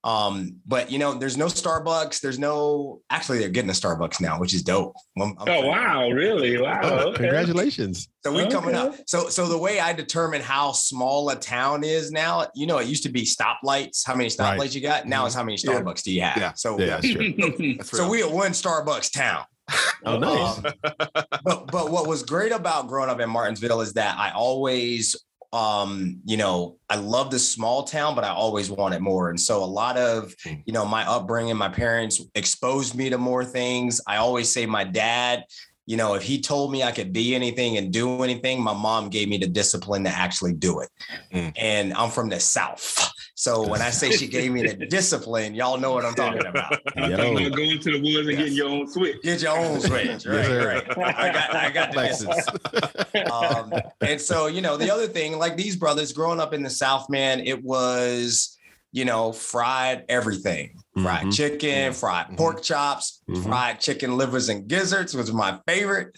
Um, 0.08 0.56
but 0.66 0.90
you 0.90 0.98
know, 0.98 1.14
there's 1.14 1.36
no 1.36 1.46
Starbucks. 1.46 2.20
There's 2.20 2.38
no. 2.38 3.00
Actually, 3.10 3.38
they're 3.40 3.48
getting 3.50 3.70
a 3.70 3.74
Starbucks 3.74 4.20
now, 4.20 4.38
which 4.40 4.54
is 4.54 4.62
dope. 4.62 4.94
I'm- 5.20 5.34
I'm 5.38 5.48
Oh 5.48 5.66
wow, 5.66 6.08
really? 6.10 6.58
Wow. 6.58 6.80
Oh, 6.82 6.96
okay. 7.08 7.16
congratulations. 7.24 8.08
So 8.24 8.32
we 8.32 8.46
coming 8.50 8.74
up. 8.74 8.94
So 9.06 9.28
so 9.28 9.46
the 9.48 9.58
way 9.58 9.80
I 9.80 9.92
determine 9.92 10.40
how 10.40 10.72
small 10.72 11.28
a 11.30 11.36
town 11.36 11.84
is 11.84 12.10
now, 12.10 12.46
you 12.54 12.66
know, 12.66 12.78
it 12.78 12.86
used 12.88 13.02
to 13.04 13.08
be 13.10 13.22
stoplights. 13.24 14.06
How 14.06 14.14
many 14.14 14.28
stoplights 14.30 14.58
Right. 14.58 14.74
you 14.74 14.80
got? 14.80 15.06
Now 15.06 15.26
it's 15.26 15.34
how 15.34 15.42
many 15.44 15.58
Yeah. 15.62 15.72
Starbucks 15.72 16.02
do 16.02 16.12
you 16.12 16.22
have? 16.22 16.36
Yeah. 16.36 16.52
So 16.54 16.78
Yeah, 16.78 16.86
that's 17.00 17.10
true. 17.10 17.76
So 17.84 18.08
we 18.08 18.22
are 18.22 18.30
one 18.30 18.52
Starbucks 18.52 19.12
town. 19.12 19.44
Oh, 20.06 20.18
nice. 20.18 20.56
Um, 20.58 20.64
but 21.44 21.66
but 21.70 21.90
what 21.90 22.06
was 22.06 22.22
great 22.22 22.52
about 22.52 22.88
growing 22.88 23.10
up 23.10 23.20
in 23.20 23.28
Martinsville 23.28 23.82
is 23.82 23.92
that 23.94 24.16
I 24.18 24.30
always 24.30 25.14
um 25.52 26.20
you 26.26 26.36
know 26.36 26.76
I 26.90 26.96
love 26.96 27.30
the 27.30 27.38
small 27.38 27.84
town 27.84 28.14
but 28.14 28.24
I 28.24 28.30
always 28.30 28.70
wanted 28.70 29.00
more. 29.00 29.30
And 29.30 29.40
so 29.40 29.62
a 29.62 29.66
lot 29.66 29.96
of 29.96 30.34
you 30.44 30.72
know 30.72 30.84
my 30.84 31.08
upbringing 31.08 31.56
my 31.56 31.68
parents 31.68 32.20
exposed 32.34 32.94
me 32.94 33.10
to 33.10 33.18
more 33.18 33.44
things. 33.44 34.00
I 34.06 34.16
always 34.16 34.52
say 34.52 34.66
my 34.66 34.84
dad 34.84 35.44
you 35.86 35.96
know 35.96 36.14
if 36.14 36.22
he 36.22 36.40
told 36.40 36.70
me 36.70 36.82
I 36.82 36.92
could 36.92 37.12
be 37.12 37.34
anything 37.34 37.78
and 37.78 37.92
do 37.92 38.22
anything 38.22 38.62
my 38.62 38.74
mom 38.74 39.08
gave 39.08 39.28
me 39.28 39.38
the 39.38 39.48
discipline 39.48 40.04
to 40.04 40.10
actually 40.10 40.52
do 40.52 40.80
it. 40.80 40.90
Mm. 41.32 41.52
and 41.56 41.94
I'm 41.94 42.10
from 42.10 42.28
the 42.28 42.40
south 42.40 43.10
so 43.40 43.64
when 43.68 43.80
I 43.80 43.90
say 43.90 44.10
she 44.10 44.26
gave 44.26 44.50
me 44.50 44.62
the 44.66 44.74
discipline 44.98 45.54
y'all 45.54 45.78
know 45.78 45.92
what 45.92 46.04
I'm 46.04 46.14
talking 46.14 46.44
about 46.44 46.72
I'm 46.96 47.10
Yo. 47.12 47.16
talking 47.16 47.46
about 47.46 47.56
going 47.56 47.78
to 47.78 47.92
the 47.92 48.00
woods 48.00 48.26
and 48.28 48.30
Yes. 48.30 48.38
getting 48.38 48.54
your 48.54 48.68
own 48.68 48.90
switch. 48.90 49.22
Get 49.22 49.42
your 49.42 49.56
own 49.56 49.80
switch. 49.80 50.26
Right, 50.26 50.44
sir. 50.44 50.68
right. 50.68 50.98
I 50.98 51.32
got 51.32 51.54
I 51.54 51.70
got 51.70 51.92
the 51.92 52.00
discipline. 52.02 53.30
um, 53.30 53.72
and 54.00 54.20
so 54.20 54.48
you 54.48 54.60
know 54.60 54.76
the 54.76 54.90
other 54.90 55.06
thing 55.06 55.38
like 55.38 55.56
these 55.56 55.76
brothers 55.76 56.12
growing 56.12 56.40
up 56.40 56.52
in 56.52 56.64
the 56.64 56.70
south 56.70 57.08
man 57.08 57.38
it 57.40 57.62
was 57.62 58.57
you 58.92 59.04
know 59.04 59.32
fried 59.32 60.04
everything 60.08 60.72
fried 61.02 61.26
Mhm. 61.26 61.36
chicken 61.36 61.92
fried 61.92 62.26
Mhm. 62.28 62.36
pork 62.38 62.62
chops 62.62 63.20
Mhm. 63.28 63.42
fried 63.42 63.80
chicken 63.80 64.16
livers 64.16 64.48
and 64.48 64.66
gizzards 64.66 65.14
was 65.14 65.32
my 65.32 65.58
favorite 65.66 66.16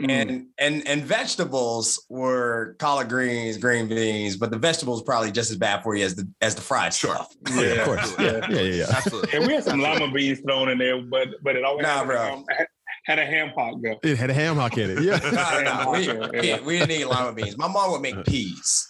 Mm. 0.00 0.10
and 0.10 0.46
and 0.58 0.86
and 0.88 1.04
vegetables 1.04 2.02
were 2.08 2.76
collard 2.78 3.08
greens 3.08 3.58
green 3.58 3.88
beans 3.88 4.36
but 4.36 4.50
the 4.50 4.58
vegetables 4.58 5.02
probably 5.02 5.30
just 5.30 5.50
as 5.50 5.56
bad 5.56 5.82
for 5.82 5.94
you 5.96 6.04
as 6.04 6.14
the 6.14 6.26
as 6.40 6.54
the 6.54 6.62
fried 6.62 6.94
Sure. 6.94 7.14
stuff 7.14 7.28
Yeah, 7.54 7.62
of 7.64 7.84
course. 7.84 8.14
Yeah, 8.18 8.40
yeah, 8.48 8.60
yeah. 8.60 8.60
yeah. 8.60 8.86
Absolutely. 8.96 9.36
And 9.38 9.46
we 9.46 9.54
had 9.54 9.64
some 9.64 9.80
lima 9.80 10.10
beans 10.10 10.40
thrown 10.40 10.68
in 10.70 10.78
there, 10.78 11.00
but 11.02 11.28
but 11.42 11.56
it 11.56 11.64
always 11.64 11.82
Nah, 11.84 11.98
had, 11.98 12.06
bro. 12.06 12.32
um, 12.34 12.44
had 13.04 13.18
a 13.18 13.24
ham 13.26 13.50
hock 13.56 13.74
though. 13.82 13.98
It 14.02 14.18
had 14.18 14.30
a 14.30 14.34
ham 14.34 14.56
hock 14.56 14.76
in 14.78 14.90
it. 14.90 15.02
Yeah. 15.02 15.18
no, 15.18 15.62
no, 15.62 15.90
we, 15.92 16.08
we, 16.40 16.60
we 16.64 16.78
didn't 16.78 16.90
eat 16.92 17.06
lima 17.06 17.32
beans 17.32 17.56
my 17.58 17.68
mom 17.68 17.90
would 17.92 18.00
make 18.02 18.24
peas 18.24 18.88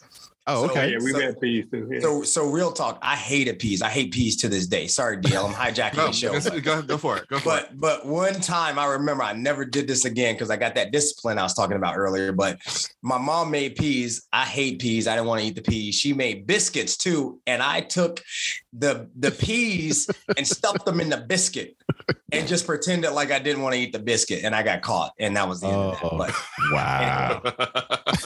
Oh, 0.51 0.65
So, 0.67 0.71
okay. 0.73 0.93
Yeah, 0.93 0.99
we've 1.03 1.15
So- 1.15 1.21
had 1.21 1.41
peas 1.41 1.67
too. 1.71 1.89
Yeah. 1.93 2.01
So, 2.01 2.23
so 2.23 2.47
real 2.47 2.73
talk. 2.73 2.99
I 3.03 3.15
hated 3.17 3.59
peas. 3.59 3.83
I 3.83 3.91
hate 3.91 4.13
peas 4.13 4.35
to 4.39 4.49
this 4.49 4.67
day. 4.67 4.87
Sorry, 4.87 5.19
DL. 5.19 5.45
I'm 5.47 5.53
hijacking 5.53 5.97
No, 5.99 6.07
the 6.07 6.13
show. 6.13 6.33
go, 6.33 6.41
But, 6.51 6.63
go, 6.65 6.83
go 6.83 6.97
for 6.97 7.19
it. 7.19 7.29
Go 7.29 7.39
for 7.39 7.59
it. 7.59 7.69
but 7.79 7.79
but 7.79 8.07
one 8.07 8.35
time 8.41 8.79
I 8.79 8.87
remember 8.87 9.23
I 9.25 9.35
never 9.35 9.65
did 9.67 9.87
this 9.87 10.07
again 10.07 10.35
because 10.35 10.49
I 10.51 10.57
got 10.57 10.75
that 10.77 10.91
discipline 10.91 11.39
I 11.39 11.43
was 11.43 11.53
talking 11.55 11.77
about 11.77 11.97
earlier. 11.99 12.33
But 12.33 12.59
my 13.03 13.19
mom 13.19 13.51
made 13.51 13.77
peas. 13.77 14.27
I 14.33 14.45
hate 14.47 14.81
peas. 14.81 15.07
I 15.07 15.15
didn't 15.17 15.29
want 15.29 15.43
to 15.43 15.47
eat 15.47 15.55
the 15.55 15.63
peas. 15.63 15.95
She 15.95 16.15
made 16.15 16.47
biscuits 16.47 16.97
too, 16.97 17.41
and 17.47 17.63
I 17.63 17.83
took 17.83 18.23
the 18.73 19.09
the 19.19 19.31
peas 19.31 20.09
and 20.37 20.47
stuffed 20.47 20.87
them 20.87 21.01
in 21.01 21.11
the 21.11 21.19
biscuit 21.19 21.77
and 22.33 22.47
just 22.47 22.67
pretended 22.67 23.11
like 23.13 23.31
I 23.31 23.39
didn't 23.39 23.63
want 23.63 23.75
to 23.75 23.81
eat 23.81 23.93
the 23.93 23.99
biscuit, 23.99 24.45
and 24.45 24.55
I 24.55 24.63
got 24.63 24.83
caught, 24.83 25.13
and 25.19 25.37
that 25.37 25.49
was 25.49 25.61
the 25.61 25.69
end 25.69 25.77
of 25.77 25.99
Oh. 26.03 26.19
that. 26.19 26.33
But 26.33 26.35
Wow. 26.73 27.41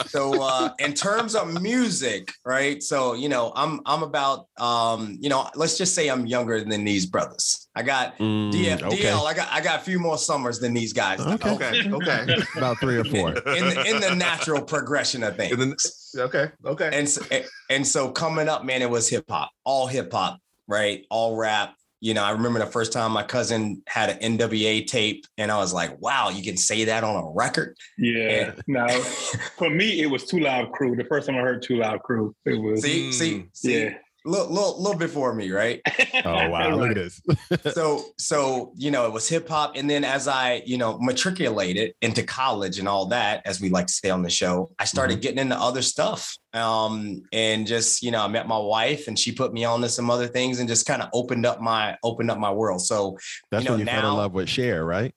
so 0.07 0.41
uh 0.41 0.69
in 0.79 0.93
terms 0.93 1.35
of 1.35 1.61
music 1.61 2.31
right 2.45 2.81
so 2.83 3.13
you 3.13 3.29
know 3.29 3.53
i'm 3.55 3.79
i'm 3.85 4.03
about 4.03 4.47
um 4.57 5.17
you 5.21 5.29
know 5.29 5.47
let's 5.55 5.77
just 5.77 5.93
say 5.95 6.09
i'm 6.09 6.25
younger 6.25 6.63
than 6.63 6.83
these 6.83 7.05
brothers 7.05 7.69
i 7.75 7.81
got 7.83 8.17
Mm, 8.17 8.51
DL, 8.51 8.83
okay. 8.83 9.03
DL 9.03 9.25
i 9.25 9.33
got 9.33 9.47
i 9.51 9.61
got 9.61 9.79
a 9.79 9.83
few 9.83 9.99
more 9.99 10.17
summers 10.17 10.59
than 10.59 10.73
these 10.73 10.93
guys 10.93 11.19
Okay. 11.21 11.49
okay. 11.51 11.89
Okay. 11.91 12.35
About 12.57 12.79
three 12.79 12.97
or 12.97 13.03
four. 13.05 13.29
in 13.55 13.69
the, 13.69 13.85
in 13.87 13.99
the 14.01 14.13
natural 14.15 14.61
progression 14.61 15.23
of 15.23 15.35
things 15.37 15.53
And 15.53 15.61
then, 15.61 16.25
okay. 16.25 16.49
Okay. 16.65 16.89
and 16.91 17.07
so, 17.07 17.21
and 17.69 17.85
so 17.87 18.09
coming 18.11 18.49
up 18.49 18.65
man 18.65 18.81
it 18.81 18.89
was 18.89 19.07
hip-hop 19.09 19.51
all 19.63 19.87
hip-hop 19.87 20.39
right 20.67 21.05
all 21.09 21.35
rap 21.35 21.75
you 22.03 22.13
know 22.13 22.23
i 22.23 22.31
remember 22.31 22.59
the 22.59 22.65
first 22.65 22.91
time 22.91 23.11
my 23.13 23.23
cousin 23.23 23.81
had 23.87 24.09
an 24.09 24.37
nwa 24.37 24.85
tape 24.85 25.25
and 25.37 25.49
i 25.49 25.57
was 25.57 25.73
like 25.73 25.99
wow 26.01 26.29
you 26.29 26.43
can 26.43 26.57
say 26.57 26.83
that 26.83 27.03
on 27.03 27.15
a 27.15 27.29
record 27.31 27.77
yeah. 27.97 28.53
Now, 28.67 28.87
for 29.57 29.69
me 29.69 30.01
it 30.01 30.07
was 30.07 30.25
Too 30.25 30.39
Loud 30.39 30.71
Crew. 30.71 30.95
The 30.95 31.05
first 31.05 31.27
time 31.27 31.37
I 31.37 31.41
heard 31.41 31.61
Too 31.61 31.77
Loud 31.77 32.01
Crew, 32.01 32.35
it 32.45 32.55
was 32.55 32.81
see 32.81 33.11
see 33.11 33.33
Mm, 33.33 33.47
see 33.53 33.83
yeah. 33.83 33.93
Little, 34.25 34.47
little, 34.47 34.81
little 34.81 34.97
before 34.97 35.33
me 35.33 35.51
right 35.51 35.81
Oh 36.25 36.49
wow. 36.49 36.75
Look 36.75 36.91
at 36.91 36.95
this. 36.95 37.21
so 37.73 38.05
so 38.17 38.71
you 38.75 38.91
know 38.91 39.05
it 39.05 39.11
was 39.11 39.27
hip 39.27 39.47
hop 39.49 39.75
and 39.75 39.89
then 39.89 40.03
as 40.03 40.27
i 40.27 40.61
you 40.65 40.77
know 40.77 40.97
matriculated 40.99 41.93
into 42.01 42.23
college 42.23 42.79
and 42.79 42.87
all 42.87 43.07
that 43.07 43.41
as 43.45 43.59
we 43.59 43.69
like 43.69 43.87
to 43.87 43.93
say 43.93 44.09
on 44.09 44.21
the 44.21 44.29
show 44.29 44.71
i 44.79 44.85
started 44.85 45.21
getting 45.21 45.39
into 45.39 45.55
other 45.55 45.81
stuff 45.81 46.37
um 46.53 47.21
and 47.33 47.67
just 47.67 48.03
you 48.03 48.11
know 48.11 48.21
i 48.21 48.27
met 48.27 48.47
my 48.47 48.57
wife 48.57 49.07
and 49.07 49.17
she 49.17 49.31
put 49.31 49.51
me 49.53 49.65
on 49.65 49.81
to 49.81 49.89
some 49.89 50.09
other 50.09 50.27
things 50.27 50.59
and 50.59 50.69
just 50.69 50.85
kind 50.85 51.01
of 51.01 51.09
opened 51.13 51.45
up 51.45 51.61
my 51.61 51.97
opened 52.03 52.31
up 52.31 52.37
my 52.37 52.51
world 52.51 52.81
so 52.81 53.17
That's 53.51 53.63
You 53.63 53.69
know, 53.69 53.73
when 53.77 53.79
you 53.81 53.85
fell 53.85 54.11
in 54.11 54.17
love 54.17 54.33
with 54.33 54.49
Cher, 54.49 54.85
right? 54.85 55.13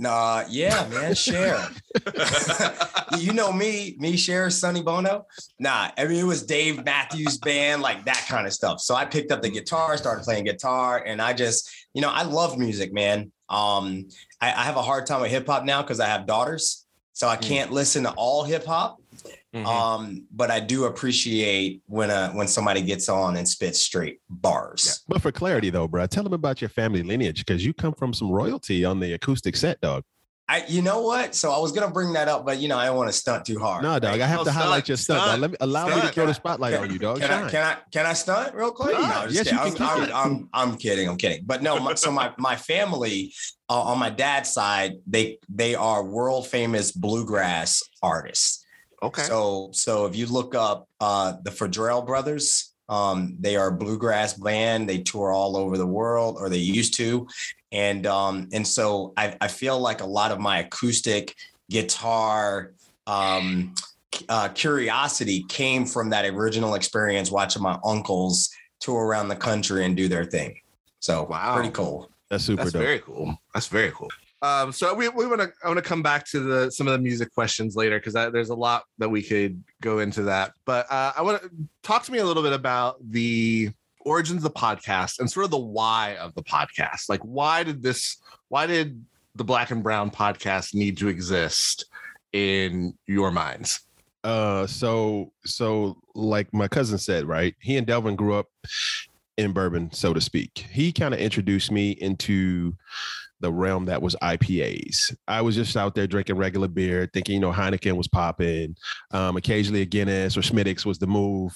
Nah 0.00 0.44
yeah 0.48 0.88
man 0.88 1.14
Cher. 1.14 1.68
You 3.18 3.34
know 3.34 3.52
me 3.52 3.96
me 3.98 4.16
Cher 4.16 4.48
sonny 4.48 4.82
bono. 4.82 5.26
Nah 5.58 5.90
i 5.98 6.06
mean 6.06 6.20
it 6.20 6.24
was 6.24 6.42
dave 6.42 6.82
matthews 6.84 7.36
band 7.36 7.82
like 7.82 8.06
that 8.06 8.24
kind 8.26 8.46
of 8.46 8.52
stuff. 8.54 8.80
So 8.80 8.94
i 8.94 9.04
picked 9.04 9.30
up 9.30 9.42
the 9.42 9.50
guitar 9.50 9.98
started 9.98 10.24
playing 10.24 10.44
guitar 10.44 11.04
and 11.04 11.20
i 11.20 11.34
just 11.34 11.70
you 11.92 12.00
know 12.00 12.08
i 12.08 12.22
love 12.22 12.58
music 12.58 12.94
man. 12.94 13.30
Um 13.50 14.08
i, 14.40 14.48
I 14.48 14.64
have 14.64 14.76
a 14.76 14.82
hard 14.82 15.04
time 15.04 15.20
with 15.20 15.30
hip-hop 15.30 15.64
now 15.64 15.82
because 15.82 16.00
i 16.00 16.06
have 16.06 16.26
daughters 16.26 16.86
so 17.12 17.28
i 17.28 17.36
can't 17.36 17.70
listen 17.72 18.02
to 18.04 18.10
all 18.12 18.44
hip-hop 18.44 18.98
Mhm. 19.54 19.66
um 19.66 20.26
but 20.30 20.48
i 20.50 20.60
do 20.60 20.84
appreciate 20.84 21.82
when 21.86 22.08
uh 22.08 22.30
when 22.32 22.46
somebody 22.46 22.82
gets 22.82 23.08
on 23.08 23.36
and 23.36 23.48
spits 23.48 23.80
straight 23.80 24.20
bars 24.30 25.02
But 25.08 25.20
for 25.22 25.32
clarity 25.32 25.70
though, 25.70 25.88
bro, 25.88 26.06
tell 26.06 26.22
them 26.22 26.32
about 26.32 26.60
your 26.62 26.68
family 26.68 27.02
lineage 27.02 27.44
because 27.44 27.64
you 27.66 27.74
come 27.74 27.92
from 27.94 28.14
some 28.14 28.30
royalty 28.30 28.84
on 28.84 29.00
the 29.00 29.12
acoustic 29.14 29.56
set, 29.56 29.80
dog. 29.80 30.04
I 30.52 30.64
you 30.74 30.82
know 30.82 31.00
what 31.10 31.34
so 31.40 31.46
i 31.52 31.58
was 31.64 31.70
gonna 31.74 31.90
bring 31.98 32.10
that 32.12 32.28
up 32.32 32.40
but 32.44 32.58
you 32.62 32.68
know 32.70 32.78
i 32.82 32.84
don't 32.86 32.96
want 32.96 33.08
to 33.08 33.12
stunt 33.24 33.44
too 33.44 33.58
hard 33.64 33.82
No, 33.82 33.98
dog, 33.98 34.20
I 34.20 34.26
have 34.26 34.40
No, 34.40 34.44
to 34.44 34.52
highlight 34.60 34.86
your 34.88 34.96
stunt. 34.96 35.22
stunt, 35.22 35.40
Let 35.42 35.50
me 35.52 35.56
allow 35.60 35.84
me 35.86 35.92
to 35.92 35.98
stunt. 36.00 36.14
throw 36.14 36.26
the 36.26 36.34
spotlight 36.42 36.74
on 36.74 36.90
you, 36.92 36.98
dog. 36.98 37.20
Can 37.20 37.30
I, 37.30 37.50
can 37.54 37.62
I 37.70 37.76
can 37.94 38.04
I 38.12 38.14
stunt 38.24 38.48
real 38.60 38.72
quick? 38.72 38.94
No, 38.98 39.26
just 39.28 39.34
yes, 39.38 39.46
you 39.52 39.58
can 39.58 39.66
I'm, 39.68 39.98
kick 40.00 40.08
it. 40.08 40.14
I'm, 40.14 40.32
I'm, 40.32 40.48
I'm 40.70 40.76
kidding. 40.84 41.06
I'm 41.08 41.16
kidding. 41.16 41.42
But 41.50 41.62
no, 41.62 41.78
my, 41.78 41.94
so 41.94 42.10
my 42.10 42.32
my 42.48 42.56
family 42.56 43.16
uh, 43.68 43.82
on 43.90 43.98
my 43.98 44.10
dad's 44.10 44.50
side, 44.58 44.92
they 45.06 45.38
they 45.48 45.72
are 45.74 46.02
world 46.04 46.44
famous 46.56 46.86
bluegrass 46.92 47.82
artists. 48.02 48.64
okay. 49.02 49.22
So 49.22 49.70
so 49.72 50.06
if 50.08 50.16
you 50.16 50.26
look 50.26 50.54
up 50.54 50.88
uh, 51.00 51.34
the 51.44 51.50
Fedrell 51.50 52.04
brothers, 52.04 52.74
um, 52.88 53.36
they 53.38 53.54
are 53.56 53.68
a 53.68 53.76
bluegrass 53.82 54.34
band. 54.34 54.88
They 54.88 54.98
tour 54.98 55.30
all 55.32 55.56
over 55.56 55.78
the 55.78 55.86
world, 55.86 56.36
or 56.40 56.48
they 56.48 56.58
used 56.58 56.94
to, 56.96 57.26
and 57.72 58.06
um, 58.06 58.48
and 58.52 58.66
so 58.66 59.12
I, 59.16 59.36
I 59.40 59.48
feel 59.48 59.78
like 59.78 60.00
a 60.00 60.06
lot 60.06 60.32
of 60.32 60.40
my 60.40 60.58
acoustic 60.58 61.34
guitar 61.70 62.72
um, 63.06 63.74
uh, 64.28 64.48
curiosity 64.48 65.44
came 65.48 65.86
from 65.86 66.10
that 66.10 66.24
original 66.24 66.74
experience 66.74 67.30
watching 67.30 67.62
my 67.62 67.78
uncles 67.84 68.50
tour 68.80 69.06
around 69.06 69.28
the 69.28 69.36
country 69.36 69.84
and 69.84 69.96
do 69.96 70.08
their 70.08 70.24
thing. 70.24 70.56
So 70.98 71.24
Wow. 71.24 71.54
pretty 71.54 71.70
cool. 71.70 72.10
That's 72.28 72.44
super 72.44 72.62
That's 72.62 72.72
dope. 72.72 72.82
very 72.82 72.98
cool. 73.00 73.36
That's 73.54 73.66
very 73.66 73.90
cool. 73.92 74.08
Um, 74.42 74.72
so 74.72 74.94
we, 74.94 75.08
we 75.10 75.26
want 75.26 75.42
to 75.42 75.52
I 75.62 75.68
want 75.68 75.78
to 75.78 75.82
come 75.82 76.02
back 76.02 76.26
to 76.30 76.40
the 76.40 76.70
some 76.70 76.88
of 76.88 76.92
the 76.92 76.98
music 76.98 77.32
questions 77.34 77.76
later 77.76 77.98
because 77.98 78.14
there's 78.14 78.48
a 78.48 78.54
lot 78.54 78.84
that 78.98 79.08
we 79.08 79.22
could 79.22 79.62
go 79.82 79.98
into 79.98 80.22
that. 80.22 80.52
But 80.64 80.90
uh, 80.90 81.12
I 81.16 81.22
want 81.22 81.42
to 81.42 81.50
talk 81.82 82.04
to 82.04 82.12
me 82.12 82.18
a 82.18 82.24
little 82.24 82.42
bit 82.42 82.54
about 82.54 82.96
the 83.10 83.70
origins 84.10 84.44
of 84.44 84.52
the 84.52 84.58
podcast 84.58 85.20
and 85.20 85.30
sort 85.30 85.44
of 85.44 85.52
the 85.52 85.58
why 85.58 86.16
of 86.16 86.34
the 86.34 86.42
podcast. 86.42 87.08
Like, 87.08 87.20
why 87.20 87.62
did 87.62 87.80
this? 87.80 88.16
Why 88.48 88.66
did 88.66 89.04
the 89.36 89.44
Black 89.44 89.70
and 89.70 89.84
Brown 89.84 90.10
podcast 90.10 90.74
need 90.74 90.98
to 90.98 91.06
exist 91.06 91.84
in 92.32 92.98
your 93.06 93.30
minds? 93.30 93.80
Uh, 94.24 94.66
so 94.66 95.32
so 95.44 95.96
like 96.16 96.52
my 96.52 96.66
cousin 96.66 96.98
said, 96.98 97.24
right? 97.24 97.54
He 97.60 97.76
and 97.76 97.86
Delvin 97.86 98.16
grew 98.16 98.34
up 98.34 98.48
in 99.36 99.52
bourbon, 99.52 99.92
so 99.92 100.12
to 100.12 100.20
speak. 100.20 100.66
He 100.70 100.92
kind 100.92 101.14
of 101.14 101.20
introduced 101.20 101.70
me 101.70 101.92
into 101.92 102.74
the 103.40 103.50
realm 103.52 103.86
that 103.86 104.00
was 104.02 104.14
IPAs. 104.22 105.14
I 105.28 105.40
was 105.42 105.54
just 105.54 105.76
out 105.76 105.94
there 105.94 106.06
drinking 106.06 106.36
regular 106.36 106.68
beer, 106.68 107.08
thinking, 107.12 107.34
you 107.34 107.40
know, 107.40 107.52
Heineken 107.52 107.96
was 107.96 108.08
popping. 108.08 108.76
Um, 109.12 109.36
occasionally 109.36 109.82
a 109.82 109.86
Guinness 109.86 110.36
or 110.36 110.40
Schmittix 110.40 110.84
was 110.84 110.98
the 110.98 111.06
move. 111.06 111.52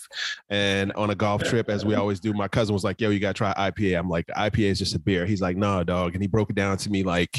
And 0.51 0.93
on 0.93 1.11
a 1.11 1.15
golf 1.15 1.43
trip, 1.45 1.69
as 1.69 1.85
we 1.85 1.95
always 1.95 2.21
do, 2.21 2.33
my 2.33 2.49
cousin 2.49 2.73
was 2.73 2.85
like, 2.85 3.01
yo, 3.01 3.11
you 3.11 3.21
got 3.21 3.29
to 3.29 3.39
try 3.39 3.53
IPA. 3.55 3.99
I'm 3.99 4.09
like, 4.09 4.27
IPA 4.29 4.71
is 4.71 4.79
just 4.79 4.95
a 4.95 4.99
beer. 4.99 5.27
He's 5.27 5.41
like, 5.43 5.57
no, 5.57 5.85
dog. 5.85 6.15
And 6.15 6.23
he 6.23 6.27
broke 6.29 6.51
it 6.51 6.57
down 6.57 6.77
to 6.79 6.91
me 6.91 7.03
like, 7.03 7.37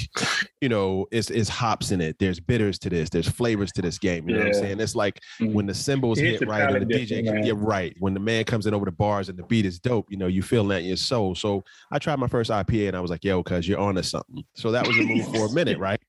you 0.61 0.69
know, 0.69 1.05
it's, 1.11 1.29
it's 1.29 1.49
hops 1.49 1.91
in 1.91 2.01
it. 2.01 2.17
There's 2.19 2.39
bitters 2.39 2.77
to 2.79 2.89
this. 2.89 3.09
There's 3.09 3.27
flavors 3.29 3.71
to 3.73 3.81
this 3.81 3.97
game. 3.97 4.27
You 4.29 4.35
know 4.35 4.41
what 4.41 4.47
I'm 4.49 4.53
saying? 4.53 4.79
It's 4.79 4.95
like 4.95 5.19
Mhm. 5.41 5.53
when 5.53 5.65
the 5.65 5.73
cymbals 5.73 6.19
It's 6.19 6.39
hit 6.39 6.47
right 6.49 6.75
and 6.75 6.87
the 6.89 6.93
DJ, 6.93 7.23
man. 7.23 7.43
yeah, 7.45 7.53
right. 7.55 7.95
When 7.99 8.13
the 8.13 8.19
man 8.19 8.43
comes 8.45 8.65
in 8.67 8.73
over 8.73 8.85
the 8.85 8.91
bars 8.91 9.29
and 9.29 9.37
the 9.37 9.43
beat 9.43 9.65
is 9.65 9.79
dope, 9.79 10.07
you 10.11 10.17
know, 10.17 10.27
you 10.27 10.41
feel 10.41 10.63
that 10.67 10.81
in 10.81 10.87
your 10.87 10.97
soul. 10.97 11.35
So 11.35 11.63
I 11.91 11.99
tried 11.99 12.19
my 12.19 12.27
first 12.27 12.51
IPA 12.51 12.89
and 12.89 12.97
I 12.97 12.99
was 12.99 13.11
like, 13.11 13.23
yo, 13.23 13.41
cuz 13.43 13.67
you're 13.67 13.79
on 13.79 13.95
to 13.95 14.03
something. 14.03 14.35
So 14.56 14.72
that 14.72 14.86
was 14.88 14.98
a 14.98 15.04
move 15.04 15.25
for 15.34 15.46
a 15.48 15.51
minute, 15.54 15.77
right? 15.80 16.00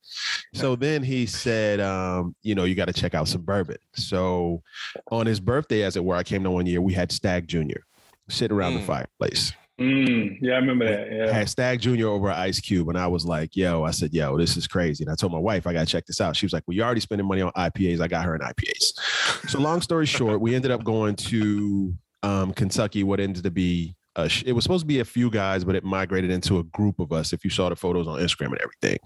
So 0.55 0.77
then 0.77 1.03
he 1.03 1.27
said, 1.27 1.81
um, 1.81 2.35
you 2.43 2.55
know, 2.55 2.65
you 2.65 2.75
got 2.75 2.87
to 2.87 2.93
check 2.93 3.15
out 3.15 3.29
some 3.29 3.43
bourbon. 3.43 3.77
So 3.95 4.63
on 5.11 5.27
his 5.27 5.41
birthday, 5.41 5.83
as 5.83 5.97
it 5.97 6.05
were, 6.05 6.17
I 6.17 6.23
came 6.23 6.43
to 6.45 6.51
one 6.51 6.67
year, 6.67 6.81
we 6.81 6.93
had 6.95 7.11
Stagg 7.13 7.47
Jr. 7.49 7.81
sitting 8.29 8.57
around 8.57 8.75
the 8.75 8.81
Mm. 8.81 8.87
fireplace. 8.87 9.53
Mm, 9.79 10.39
yeah, 10.41 10.55
I 10.55 10.57
remember 10.57 10.87
that. 10.89 11.13
Yeah. 11.13 11.31
Had 11.31 11.51
Stagg 11.51 11.81
Jr. 11.83 12.07
over 12.09 12.31
Ice 12.31 12.61
Cube, 12.61 12.89
and 12.89 12.97
I 12.97 13.07
was 13.07 13.27
like, 13.27 13.55
"Yo," 13.55 13.85
I 13.85 13.91
said, 13.91 14.15
"Yo, 14.15 14.39
this 14.39 14.57
is 14.57 14.67
crazy." 14.67 15.05
And 15.05 15.13
I 15.13 15.17
told 15.17 15.33
my 15.33 15.39
wife, 15.39 15.67
"I 15.67 15.75
gotta 15.75 15.85
check 15.85 16.07
this 16.07 16.19
out." 16.19 16.35
She 16.35 16.47
was 16.47 16.55
like, 16.55 16.63
"Well, 16.67 16.75
you're 16.75 16.87
already 16.87 17.03
spending 17.03 17.29
money 17.29 17.43
on 17.43 17.53
IPAs. 17.55 18.01
I 18.01 18.09
got 18.09 18.25
her 18.25 18.35
an 18.35 18.41
IPAs." 18.41 19.51
So, 19.51 19.61
long 19.61 19.83
story 19.83 20.07
short, 20.07 20.41
we 20.41 20.55
ended 20.55 20.71
up 20.71 20.83
going 20.83 21.15
to 21.17 21.95
um, 22.23 22.55
Kentucky. 22.55 23.05
What 23.05 23.21
ended 23.21 23.45
to 23.45 23.51
be 23.51 23.95
a 24.17 24.31
it 24.45 24.53
was 24.53 24.65
supposed 24.65 24.83
to 24.83 24.87
be 24.87 25.01
a 25.01 25.05
few 25.05 25.31
guys, 25.31 25.65
but 25.65 25.75
it 25.75 25.85
migrated 25.85 26.31
into 26.31 26.59
a 26.59 26.65
group 26.65 26.99
of 26.99 27.13
us. 27.13 27.33
If 27.33 27.45
you 27.45 27.51
saw 27.51 27.69
the 27.69 27.77
photos 27.77 28.07
on 28.07 28.19
Instagram 28.19 28.53
and 28.53 28.61
everything, 28.61 28.99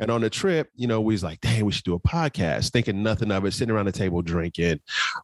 and 0.00 0.10
on 0.10 0.20
the 0.20 0.30
trip, 0.30 0.70
you 0.74 0.86
know, 0.86 1.00
we 1.00 1.14
was 1.14 1.24
like, 1.24 1.40
"Dang, 1.40 1.64
we 1.64 1.72
should 1.72 1.84
do 1.84 1.94
a 1.94 2.00
podcast." 2.00 2.70
Thinking 2.70 3.02
nothing 3.02 3.30
of 3.30 3.44
it, 3.44 3.52
sitting 3.52 3.74
around 3.74 3.86
the 3.86 3.92
table 3.92 4.22
drinking. 4.22 4.80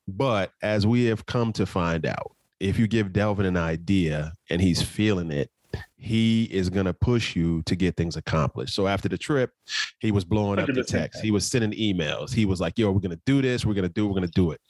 But 0.08 0.52
as 0.62 0.86
we 0.86 1.04
have 1.06 1.26
come 1.26 1.52
to 1.54 1.66
find 1.66 2.06
out, 2.06 2.34
if 2.60 2.78
you 2.78 2.86
give 2.86 3.12
Delvin 3.12 3.46
an 3.46 3.56
idea 3.56 4.32
and 4.50 4.60
he's 4.60 4.80
feeling 4.80 5.30
it, 5.30 5.50
he 5.96 6.44
is 6.44 6.70
going 6.70 6.86
to 6.86 6.94
push 6.94 7.34
you 7.34 7.62
to 7.62 7.74
get 7.74 7.96
things 7.96 8.16
accomplished. 8.16 8.74
So 8.74 8.86
after 8.86 9.08
the 9.08 9.18
trip, 9.18 9.52
he 9.98 10.12
was 10.12 10.24
blowing 10.24 10.58
up 10.58 10.68
the 10.68 10.84
text. 10.84 11.20
He 11.20 11.30
was 11.30 11.46
sending 11.46 11.72
emails. 11.72 12.32
He 12.32 12.44
was 12.44 12.60
like, 12.60 12.78
yo, 12.78 12.90
we're 12.90 13.00
going 13.00 13.10
to 13.10 13.20
do 13.26 13.42
this. 13.42 13.64
We're 13.64 13.74
going 13.74 13.88
to 13.88 13.92
do, 13.92 14.06
we're 14.06 14.14
going 14.14 14.26
to 14.26 14.32
do 14.32 14.50
it. 14.50 14.60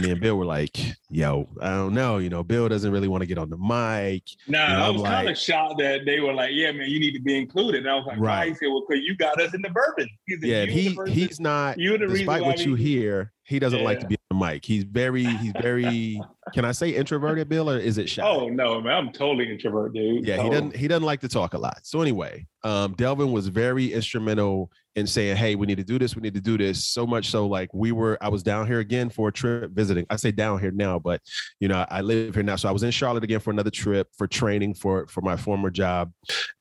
Me 0.00 0.10
and 0.10 0.20
Bill 0.20 0.36
were 0.36 0.46
like, 0.46 0.78
yo, 1.10 1.48
I 1.60 1.70
don't 1.70 1.92
know. 1.92 2.16
You 2.16 2.30
know, 2.30 2.42
Bill 2.42 2.68
doesn't 2.68 2.90
really 2.90 3.08
want 3.08 3.20
to 3.22 3.26
get 3.26 3.36
on 3.36 3.50
the 3.50 3.58
mic. 3.58 4.22
Nah, 4.48 4.86
I 4.86 4.88
was 4.88 5.02
kind 5.02 5.28
of 5.28 5.36
shocked 5.36 5.78
that 5.80 6.06
they 6.06 6.20
were 6.20 6.32
like, 6.32 6.50
"Yeah, 6.52 6.72
man, 6.72 6.88
you 6.88 6.98
need 6.98 7.12
to 7.12 7.20
be 7.20 7.36
included." 7.36 7.80
And 7.80 7.90
I 7.90 7.96
was 7.96 8.06
like, 8.06 8.18
Right. 8.18 8.48
He 8.48 8.54
said, 8.54 8.68
"Well, 8.68 8.84
because 8.88 9.04
you 9.04 9.14
got 9.16 9.38
us 9.40 9.52
in 9.52 9.60
the 9.60 9.68
bourbon." 9.68 10.08
Said, 10.30 10.38
Yeah, 10.42 10.64
he, 10.64 10.98
he's 11.08 11.38
not. 11.40 11.78
you're 11.78 11.98
the 11.98 12.06
reason 12.06 12.26
Despite 12.26 12.42
what 12.42 12.64
you 12.64 12.74
hear, 12.74 13.32
he 13.44 13.58
doesn't 13.58 13.84
like 13.84 14.00
to 14.00 14.06
be 14.06 14.16
the 14.32 14.46
mic. 14.46 14.64
He's 14.64 14.84
very, 14.84 15.24
he's 15.24 15.52
very. 15.60 16.20
can 16.52 16.64
I 16.64 16.72
say 16.72 16.90
introverted, 16.90 17.48
Bill, 17.48 17.70
or 17.70 17.78
is 17.78 17.98
it 17.98 18.08
shy? 18.08 18.22
Oh 18.24 18.48
no, 18.48 18.80
man, 18.80 18.92
I'm 18.92 19.12
totally 19.12 19.50
introvert, 19.50 19.94
dude. 19.94 20.26
Yeah, 20.26 20.42
he 20.42 20.50
doesn't 20.50 20.76
he 20.76 20.88
doesn't 20.88 21.04
like 21.04 21.20
to 21.20 21.28
talk 21.28 21.54
a 21.54 21.58
lot. 21.58 21.80
So 21.82 22.00
anyway, 22.00 22.46
um, 22.64 22.94
Delvin 22.94 23.32
was 23.32 23.48
very 23.48 23.92
instrumental 23.92 24.70
in 24.96 25.06
saying, 25.06 25.36
"Hey, 25.36 25.54
we 25.54 25.66
need 25.66 25.78
to 25.78 25.84
do 25.84 25.98
this. 25.98 26.16
We 26.16 26.22
need 26.22 26.34
to 26.34 26.40
do 26.40 26.56
this." 26.58 26.84
So 26.84 27.06
much 27.06 27.30
so, 27.30 27.46
like 27.46 27.70
we 27.72 27.92
were, 27.92 28.18
I 28.20 28.28
was 28.28 28.42
down 28.42 28.66
here 28.66 28.80
again 28.80 29.10
for 29.10 29.28
a 29.28 29.32
trip 29.32 29.70
visiting. 29.72 30.06
I 30.10 30.16
say 30.16 30.32
down 30.32 30.58
here 30.58 30.72
now, 30.72 30.98
but 30.98 31.20
you 31.60 31.68
know, 31.68 31.84
I 31.88 32.00
live 32.00 32.34
here 32.34 32.42
now. 32.42 32.56
So 32.56 32.68
I 32.68 32.72
was 32.72 32.82
in 32.82 32.90
Charlotte 32.90 33.24
again 33.24 33.40
for 33.40 33.50
another 33.50 33.70
trip 33.70 34.08
for 34.16 34.26
training 34.26 34.74
for 34.74 35.06
for 35.08 35.20
my 35.20 35.36
former 35.36 35.70
job, 35.70 36.12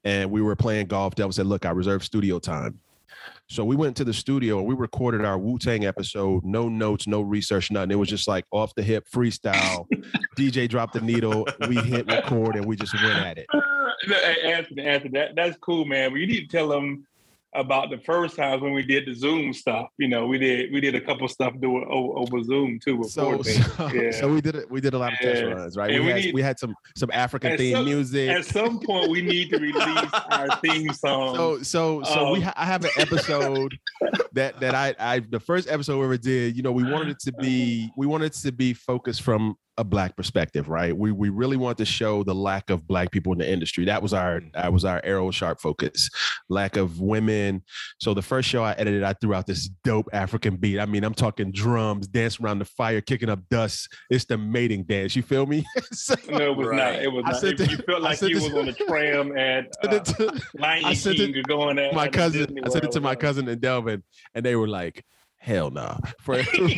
and 0.03 0.29
we 0.29 0.41
were 0.41 0.55
playing 0.55 0.87
golf. 0.87 1.15
Delvin 1.15 1.33
said, 1.33 1.47
"Look, 1.47 1.65
I 1.65 1.71
reserved 1.71 2.03
studio 2.03 2.39
time." 2.39 2.79
So 3.51 3.65
we 3.65 3.75
went 3.75 3.97
to 3.97 4.05
the 4.05 4.13
studio 4.13 4.59
and 4.59 4.65
we 4.65 4.75
recorded 4.75 5.25
our 5.25 5.37
Wu 5.37 5.59
Tang 5.59 5.83
episode. 5.83 6.45
No 6.45 6.69
notes, 6.69 7.05
no 7.05 7.19
research, 7.19 7.69
nothing. 7.69 7.91
It 7.91 7.95
was 7.95 8.07
just 8.07 8.25
like 8.25 8.45
off 8.49 8.73
the 8.75 8.81
hip 8.81 9.05
freestyle. 9.13 9.87
DJ 10.37 10.69
dropped 10.69 10.93
the 10.93 11.01
needle. 11.01 11.45
We 11.67 11.75
hit 11.75 12.07
record 12.07 12.55
and 12.55 12.63
we 12.63 12.77
just 12.77 12.93
went 13.03 13.13
at 13.13 13.37
it. 13.37 13.47
Anthony, 14.45 14.83
Anthony, 14.83 15.19
that, 15.19 15.35
that's 15.35 15.57
cool, 15.57 15.83
man. 15.83 16.11
But 16.11 16.21
you 16.21 16.27
need 16.27 16.49
to 16.49 16.57
tell 16.57 16.69
them 16.69 17.05
about 17.53 17.89
the 17.89 17.97
first 17.99 18.35
times 18.37 18.61
when 18.61 18.73
we 18.73 18.83
did 18.83 19.05
the 19.05 19.13
Zoom 19.13 19.53
stuff. 19.53 19.87
You 19.97 20.07
know, 20.07 20.25
we 20.25 20.37
did 20.37 20.71
we 20.71 20.79
did 20.79 20.95
a 20.95 21.01
couple 21.01 21.27
stuff 21.27 21.53
doing 21.59 21.85
over, 21.89 22.19
over 22.19 22.43
Zoom 22.43 22.79
too 22.83 22.97
before. 22.97 23.09
So, 23.09 23.41
so, 23.43 23.87
yeah. 23.93 24.11
so 24.11 24.31
we 24.33 24.39
did 24.41 24.55
it. 24.55 24.71
We 24.71 24.79
did 24.81 24.93
a 24.93 24.97
lot 24.97 25.13
of 25.13 25.19
test 25.19 25.41
Yeah. 25.41 25.47
runs, 25.49 25.75
right? 25.77 25.91
And 25.91 25.99
we, 26.01 26.05
we 26.07 26.11
had 26.13 26.23
need- 26.25 26.33
we 26.35 26.41
had 26.41 26.59
some 26.59 26.75
some 26.95 27.11
African 27.11 27.57
themed 27.57 27.71
some- 27.73 27.85
music. 27.85 28.29
At 28.29 28.45
some 28.45 28.79
point, 28.79 29.09
we 29.09 29.21
need 29.21 29.49
to 29.49 29.57
release 29.59 30.11
our 30.31 30.47
theme 30.59 30.93
song. 30.93 31.35
so 31.35 31.61
so 31.61 32.03
so 32.03 32.31
we 32.31 32.37
um, 32.39 32.43
ha- 32.43 32.53
I 32.55 32.65
have 32.65 32.83
an 32.85 32.91
episode 32.97 33.77
that 34.33 34.59
that 34.61 34.73
I 34.75 34.95
I 34.99 35.19
the 35.19 35.39
first 35.39 35.69
episode 35.69 35.97
we 35.99 36.05
ever 36.05 36.17
did. 36.17 36.55
You 36.55 36.63
know, 36.63 36.71
we 36.71 36.83
wanted 36.89 37.09
it 37.09 37.19
to 37.21 37.33
be 37.33 37.89
we 37.97 38.07
wanted 38.07 38.27
it 38.27 38.33
to 38.43 38.51
be 38.51 38.73
focused 38.73 39.21
from 39.23 39.55
a 39.81 39.83
black 39.83 40.15
perspective, 40.15 40.69
right? 40.69 40.95
We 40.95 41.11
we 41.11 41.29
really 41.29 41.57
want 41.57 41.79
to 41.79 41.85
show 41.85 42.23
the 42.23 42.35
lack 42.35 42.69
of 42.69 42.87
black 42.87 43.09
people 43.11 43.33
in 43.33 43.39
the 43.39 43.51
industry. 43.51 43.83
That 43.85 44.01
was 44.01 44.13
our 44.13 44.39
that 44.53 44.71
was 44.71 44.85
our 44.85 45.01
arrow 45.03 45.31
sharp 45.31 45.59
focus. 45.59 46.07
Lack 46.49 46.77
of 46.77 47.01
women. 47.01 47.63
So 47.99 48.13
the 48.13 48.21
first 48.21 48.47
show 48.47 48.63
I 48.63 48.73
edited, 48.73 49.01
I 49.03 49.13
threw 49.13 49.33
out 49.33 49.47
this 49.47 49.67
dope 49.83 50.07
African 50.13 50.55
beat. 50.57 50.79
I 50.79 50.85
mean, 50.85 51.03
I'm 51.03 51.15
talking 51.15 51.51
drums, 51.51 52.07
dance 52.07 52.39
around 52.39 52.59
the 52.59 52.65
fire, 52.65 53.01
kicking 53.01 53.27
up 53.29 53.39
dust. 53.49 53.89
It's 54.11 54.25
the 54.25 54.37
mating 54.37 54.83
dance. 54.83 55.15
You 55.15 55.23
feel 55.23 55.45
me? 55.45 55.65
So- 55.93 56.15
no, 56.29 56.51
it 56.51 56.55
was 56.57 56.67
Right. 56.67 56.77
not. 56.77 57.03
It 57.03 57.11
was 57.11 57.23
I 57.25 57.31
not. 57.31 57.41
sent 57.41 57.59
you 57.71 57.77
felt 57.77 58.01
like 58.03 58.21
you 58.21 58.35
was 58.35 58.53
on 58.53 58.65
the 58.67 58.73
tram 58.73 59.35
at 59.37 59.73
sent 59.81 59.93
uh, 59.93 59.95
it 59.97 60.05
to- 60.05 60.41
Lion 60.59 60.85
I 60.85 60.93
sent 60.93 61.17
King 61.17 61.35
or 61.37 61.41
going 61.43 61.79
at 61.79 61.93
my 61.93 62.07
cousin. 62.07 62.57
I 62.63 62.69
sent 62.69 62.85
it 62.85 62.91
to 62.91 63.01
my 63.01 63.15
cousin 63.15 63.47
and 63.49 63.59
Delvin, 63.59 64.03
and 64.35 64.45
they 64.45 64.55
were 64.55 64.67
like, 64.67 65.03
"Hell 65.41 65.71
no!" 65.71 65.97
For, 66.21 66.41
for- 66.43 66.69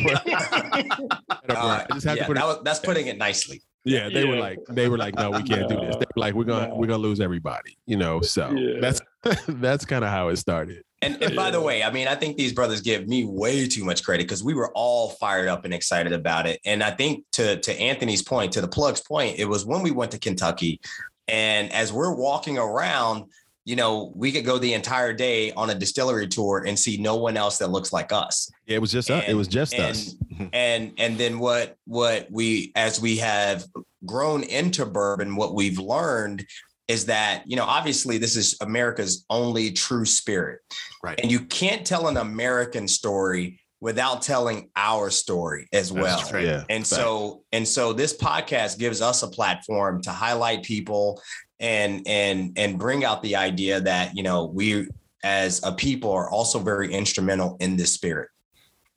Uh, 1.46 1.84
I 1.84 1.86
just 1.92 2.06
had 2.06 2.16
yeah, 2.16 2.26
put 2.26 2.36
that 2.36 2.46
was, 2.46 2.58
that's 2.64 2.78
putting 2.80 3.06
it 3.06 3.18
nicely. 3.18 3.62
Yeah, 3.84 4.08
they 4.08 4.24
were 4.24 4.36
like, 4.36 4.58
they 4.70 4.88
were 4.88 4.96
like, 4.98 5.14
"No, 5.14 5.30
we 5.30 5.42
can't 5.42 5.68
do 5.68 5.76
this." 5.76 5.96
They 6.00 6.06
were 6.16 6.20
like, 6.20 6.34
"We're 6.34 6.44
gonna, 6.44 6.68
No. 6.68 6.74
we're 6.76 6.86
gonna 6.86 6.98
lose 7.02 7.20
everybody," 7.20 7.76
you 7.86 7.96
know. 7.96 8.20
So 8.22 8.50
Yeah. 8.50 8.80
that's 8.80 9.00
that's 9.48 9.84
kind 9.84 10.04
of 10.04 10.10
how 10.10 10.28
it 10.28 10.36
started. 10.36 10.82
And, 11.02 11.22
and 11.22 11.36
by 11.36 11.50
the 11.50 11.60
way, 11.60 11.82
I 11.82 11.90
mean, 11.90 12.08
I 12.08 12.14
think 12.14 12.38
these 12.38 12.54
brothers 12.54 12.80
give 12.80 13.06
me 13.06 13.26
way 13.26 13.68
too 13.68 13.84
much 13.84 14.02
credit 14.02 14.24
because 14.26 14.42
we 14.42 14.54
were 14.54 14.70
all 14.74 15.10
fired 15.10 15.48
up 15.48 15.66
and 15.66 15.74
excited 15.74 16.12
about 16.14 16.46
it. 16.46 16.60
And 16.64 16.82
I 16.82 16.92
think 16.92 17.24
to 17.32 17.60
to 17.60 17.72
Anthony's 17.78 18.22
point, 18.22 18.52
to 18.52 18.62
the 18.62 18.68
plug's 18.68 19.02
point, 19.02 19.38
it 19.38 19.44
was 19.44 19.66
when 19.66 19.82
we 19.82 19.90
went 19.90 20.12
to 20.12 20.18
Kentucky, 20.18 20.80
and 21.28 21.70
as 21.72 21.92
we're 21.92 22.14
walking 22.14 22.56
around, 22.58 23.24
you 23.64 23.76
know, 23.76 24.12
we 24.14 24.30
could 24.30 24.44
go 24.44 24.58
the 24.58 24.74
entire 24.74 25.12
day 25.12 25.50
on 25.52 25.70
a 25.70 25.74
distillery 25.74 26.28
tour 26.28 26.64
and 26.66 26.78
see 26.78 26.98
no 26.98 27.16
one 27.16 27.36
else 27.36 27.58
that 27.58 27.70
looks 27.70 27.92
like 27.92 28.12
us. 28.12 28.50
Yeah, 28.66 28.76
it 28.76 28.80
was 28.80 28.92
just 28.92 29.10
us. 29.10 29.24
It 29.26 29.34
was 29.34 29.48
just 29.48 29.74
and, 29.74 29.82
us. 29.84 30.14
And 30.52 30.92
and 30.98 31.16
then 31.16 31.38
what 31.38 31.76
what 31.86 32.28
we 32.30 32.72
as 32.74 33.00
we 33.00 33.18
have 33.18 33.64
grown 34.04 34.42
into 34.42 34.84
bourbon, 34.84 35.36
what 35.36 35.54
we've 35.54 35.78
learned 35.78 36.44
is 36.88 37.06
that 37.06 37.44
you 37.46 37.56
know 37.56 37.64
obviously 37.64 38.18
this 38.18 38.36
is 38.36 38.56
America's 38.60 39.24
only 39.30 39.70
true 39.70 40.04
spirit, 40.04 40.60
Right. 41.02 41.18
And 41.22 41.30
you 41.30 41.40
can't 41.40 41.86
tell 41.86 42.08
an 42.08 42.16
American 42.16 42.88
story 42.88 43.60
without 43.80 44.22
telling 44.22 44.70
our 44.76 45.10
story 45.10 45.68
as 45.70 45.92
well. 45.92 46.18
That's. 46.18 46.32
Yeah, 46.32 46.64
And 46.70 46.86
so 46.86 47.44
and 47.52 47.68
so 47.68 47.92
this 47.92 48.16
podcast 48.16 48.78
gives 48.78 49.02
us 49.02 49.22
a 49.22 49.28
platform 49.28 50.00
to 50.02 50.10
highlight 50.10 50.62
people 50.62 51.20
and 51.60 52.02
and 52.06 52.52
and 52.56 52.78
bring 52.78 53.04
out 53.04 53.22
the 53.22 53.36
idea 53.36 53.80
that 53.80 54.16
you 54.16 54.22
know 54.22 54.44
we 54.44 54.88
as 55.22 55.64
a 55.64 55.72
people 55.72 56.12
are 56.12 56.30
also 56.30 56.58
very 56.58 56.92
instrumental 56.92 57.56
in 57.60 57.76
this 57.76 57.92
spirit. 57.92 58.28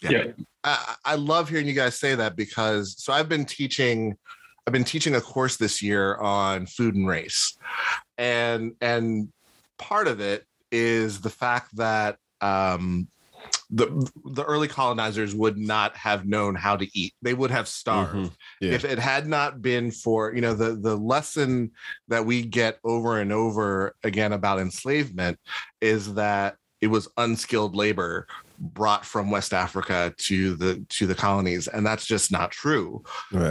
Yeah. 0.02 0.26
I, 0.64 0.96
I 1.06 1.16
love 1.16 1.50
hearing 1.50 1.66
you 1.68 1.74
guys 1.74 1.98
say 1.98 2.14
that 2.16 2.36
because 2.36 2.96
so 3.02 3.14
I've 3.14 3.30
been 3.30 3.46
teaching 3.46 4.18
I've 4.66 4.74
been 4.74 4.84
teaching 4.84 5.16
a 5.16 5.22
course 5.22 5.56
this 5.56 5.82
year 5.82 6.18
on 6.18 6.66
food 6.66 6.96
and 6.96 7.08
race. 7.08 7.58
And 8.18 8.74
and 8.82 9.32
part 9.78 10.08
of 10.08 10.20
it 10.20 10.46
is 10.72 11.22
the 11.22 11.30
fact 11.30 11.76
that 11.78 12.18
um 12.42 13.08
the 13.70 14.10
the 14.26 14.44
early 14.44 14.68
colonizers 14.68 15.36
would 15.36 15.58
not 15.58 15.96
have 15.98 16.26
known 16.26 16.56
how 16.56 16.78
to 16.78 16.88
eat. 16.98 17.14
They 17.22 17.34
would 17.34 17.52
have 17.52 17.68
starved. 17.68 18.16
Mhm. 18.16 18.32
Yeah. 18.62 18.72
If 18.72 18.86
it 18.86 18.98
had 18.98 19.28
not 19.28 19.62
been 19.62 19.92
for, 19.92 20.34
you 20.34 20.42
know, 20.42 20.54
the 20.54 20.76
the 20.76 20.96
lesson 20.96 21.72
that 22.08 22.26
we 22.26 22.44
get 22.44 22.80
over 22.84 23.20
and 23.20 23.32
over 23.34 23.96
again 24.04 24.32
about 24.32 24.60
enslavement 24.60 25.38
is 25.82 26.14
that 26.14 26.56
it 26.80 26.88
was 26.88 27.10
unskilled 27.18 27.76
labor 27.76 28.28
brought 28.60 29.06
from 29.06 29.32
West 29.32 29.54
Africa 29.54 30.14
to 30.18 30.56
the 30.56 30.86
to 30.90 31.06
the 31.06 31.16
colonies, 31.16 31.68
and 31.68 31.86
that's 31.86 32.06
just 32.06 32.32
not 32.32 32.52
true. 32.52 33.04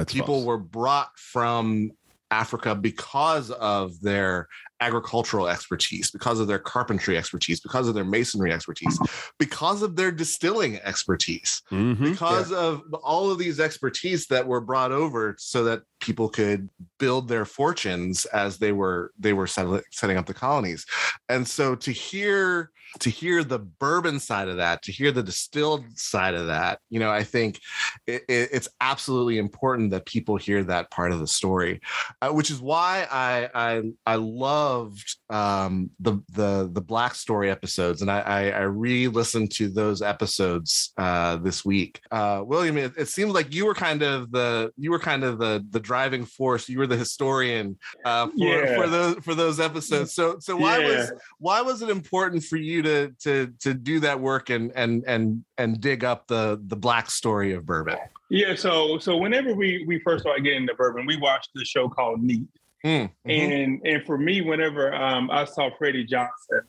People 0.06 0.26
false. 0.26 0.44
were 0.44 0.58
brought 0.58 1.10
from 1.18 1.90
Africa 2.30 2.74
because 2.74 3.50
of 3.50 4.00
their 4.00 4.48
agricultural 4.80 5.48
expertise, 5.48 6.10
because 6.10 6.38
of 6.40 6.46
their 6.46 6.58
carpentry 6.58 7.16
expertise, 7.16 7.60
because 7.60 7.88
of 7.88 7.94
their 7.94 8.04
masonry 8.04 8.52
expertise, 8.52 8.98
because 9.38 9.82
of 9.82 9.96
their 9.96 10.12
distilling 10.12 10.76
expertise, 10.80 11.62
Mhm. 11.70 12.10
because 12.12 12.52
of 12.52 12.82
all 13.02 13.30
of 13.30 13.38
these 13.38 13.58
expertise 13.58 14.26
that 14.26 14.46
were 14.46 14.60
brought 14.60 14.92
over 14.92 15.34
so 15.38 15.64
that 15.64 15.82
people 16.00 16.28
could 16.28 16.68
build 16.98 17.28
their 17.28 17.44
fortunes 17.44 18.24
as 18.26 18.58
they 18.58 18.72
were 18.72 19.12
they 19.18 19.32
were 19.32 19.46
setting 19.46 20.16
up 20.16 20.26
the 20.26 20.34
colonies. 20.34 20.84
And 21.28 21.46
so 21.46 21.74
to 21.76 21.92
hear 21.92 22.70
to 23.00 23.10
hear 23.10 23.44
the 23.44 23.58
bourbon 23.58 24.18
side 24.18 24.48
of 24.48 24.56
that, 24.56 24.80
to 24.82 24.92
hear 24.92 25.10
the 25.12 25.22
distilled 25.22 25.84
side 25.98 26.34
of 26.34 26.46
that, 26.46 26.78
you 26.88 26.98
know, 26.98 27.10
I 27.10 27.24
think 27.24 27.60
it, 28.06 28.22
it- 28.28 28.50
it's 28.52 28.68
absolutely 28.80 29.38
important 29.38 29.90
that 29.90 30.06
people 30.06 30.36
hear 30.36 30.62
that 30.64 30.90
part 30.90 31.12
of 31.12 31.18
the 31.18 31.26
story, 31.26 31.80
uh, 32.22 32.30
which 32.30 32.50
is 32.50 32.60
why 32.60 33.06
I 33.10 33.50
I 33.54 33.82
I 34.06 34.14
loved 34.14 35.16
um, 35.28 35.90
the 36.00 36.18
the 36.32 36.70
the 36.72 36.80
Black 36.80 37.14
Story 37.16 37.50
episodes, 37.50 38.02
and 38.02 38.10
I 38.10 38.20
I, 38.20 38.48
I 38.50 38.60
re-listened 38.62 39.50
to 39.52 39.68
those 39.68 40.00
episodes 40.00 40.92
uh, 40.96 41.36
this 41.36 41.64
week. 41.64 42.00
Uh, 42.10 42.42
William, 42.46 42.78
it, 42.78 42.92
it 42.96 43.08
seems 43.08 43.32
like 43.32 43.52
you 43.52 43.66
were 43.66 43.74
kind 43.74 44.02
of 44.02 44.30
the 44.30 44.70
you 44.76 44.90
were 44.90 45.00
kind 45.00 45.24
of 45.24 45.38
the 45.38 45.66
the 45.70 45.80
driving 45.86 46.24
force. 46.26 46.68
You 46.68 46.78
were 46.80 46.86
the 46.86 46.96
historian 46.96 47.78
uh, 48.04 48.26
for 48.26 48.32
Yeah. 48.36 48.76
for 48.76 48.88
those 48.88 49.14
for 49.24 49.34
those 49.34 49.60
episodes. 49.60 50.14
So 50.14 50.36
so 50.40 50.56
why 50.56 50.78
was 50.80 51.12
why 51.38 51.60
was 51.62 51.80
it 51.82 51.88
important 51.88 52.44
for 52.44 52.56
you 52.56 52.82
to 52.82 53.12
to 53.24 53.52
to 53.60 53.72
do 53.74 54.00
that 54.00 54.20
work 54.20 54.50
and 54.50 54.72
and 54.74 55.04
and 55.06 55.44
and 55.56 55.80
dig 55.80 56.04
up 56.04 56.26
the 56.26 56.60
the 56.66 56.76
black 56.76 57.10
story 57.10 57.52
of 57.54 57.64
bourbon? 57.64 57.96
Yeah, 58.28 58.56
so 58.56 58.98
so 58.98 59.16
whenever 59.16 59.54
we 59.54 59.84
we 59.86 60.00
first 60.00 60.22
started 60.22 60.42
getting 60.44 60.62
into 60.62 60.74
bourbon, 60.74 61.06
we 61.06 61.16
watched 61.16 61.50
the 61.54 61.64
show 61.64 61.88
called 61.88 62.22
Neat. 62.22 62.48
Mm, 62.84 63.08
mhm. 63.08 63.10
And 63.26 63.80
and 63.86 64.04
for 64.04 64.18
me, 64.18 64.40
whenever 64.40 64.94
um, 64.94 65.30
I 65.30 65.44
saw 65.44 65.70
Freddie 65.78 66.04
Johnson 66.04 66.62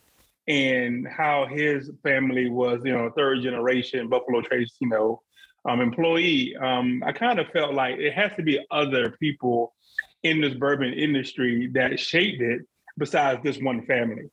and 0.48 1.08
how 1.08 1.46
his 1.46 1.92
family 2.04 2.50
was, 2.50 2.82
you 2.86 2.94
know, 2.94 3.12
third 3.18 3.42
generation 3.42 4.08
Buffalo 4.08 4.42
Trace, 4.42 4.76
you 4.80 4.88
know, 4.88 5.22
um, 5.68 5.82
employee, 5.82 6.56
um, 6.56 7.04
I 7.06 7.12
kind 7.12 7.40
of 7.40 7.48
felt 7.50 7.74
like 7.74 7.98
it 7.98 8.14
has 8.14 8.32
to 8.38 8.44
be 8.44 8.60
other 8.72 9.12
people 9.20 9.74
in 10.24 10.42
this 10.42 10.54
bourbon 10.54 10.94
industry 10.94 11.68
that 11.74 12.00
shaped 12.00 12.42
it 12.42 12.62
besides 12.98 13.42
this 13.44 13.58
one 13.58 13.86
family. 13.86 14.30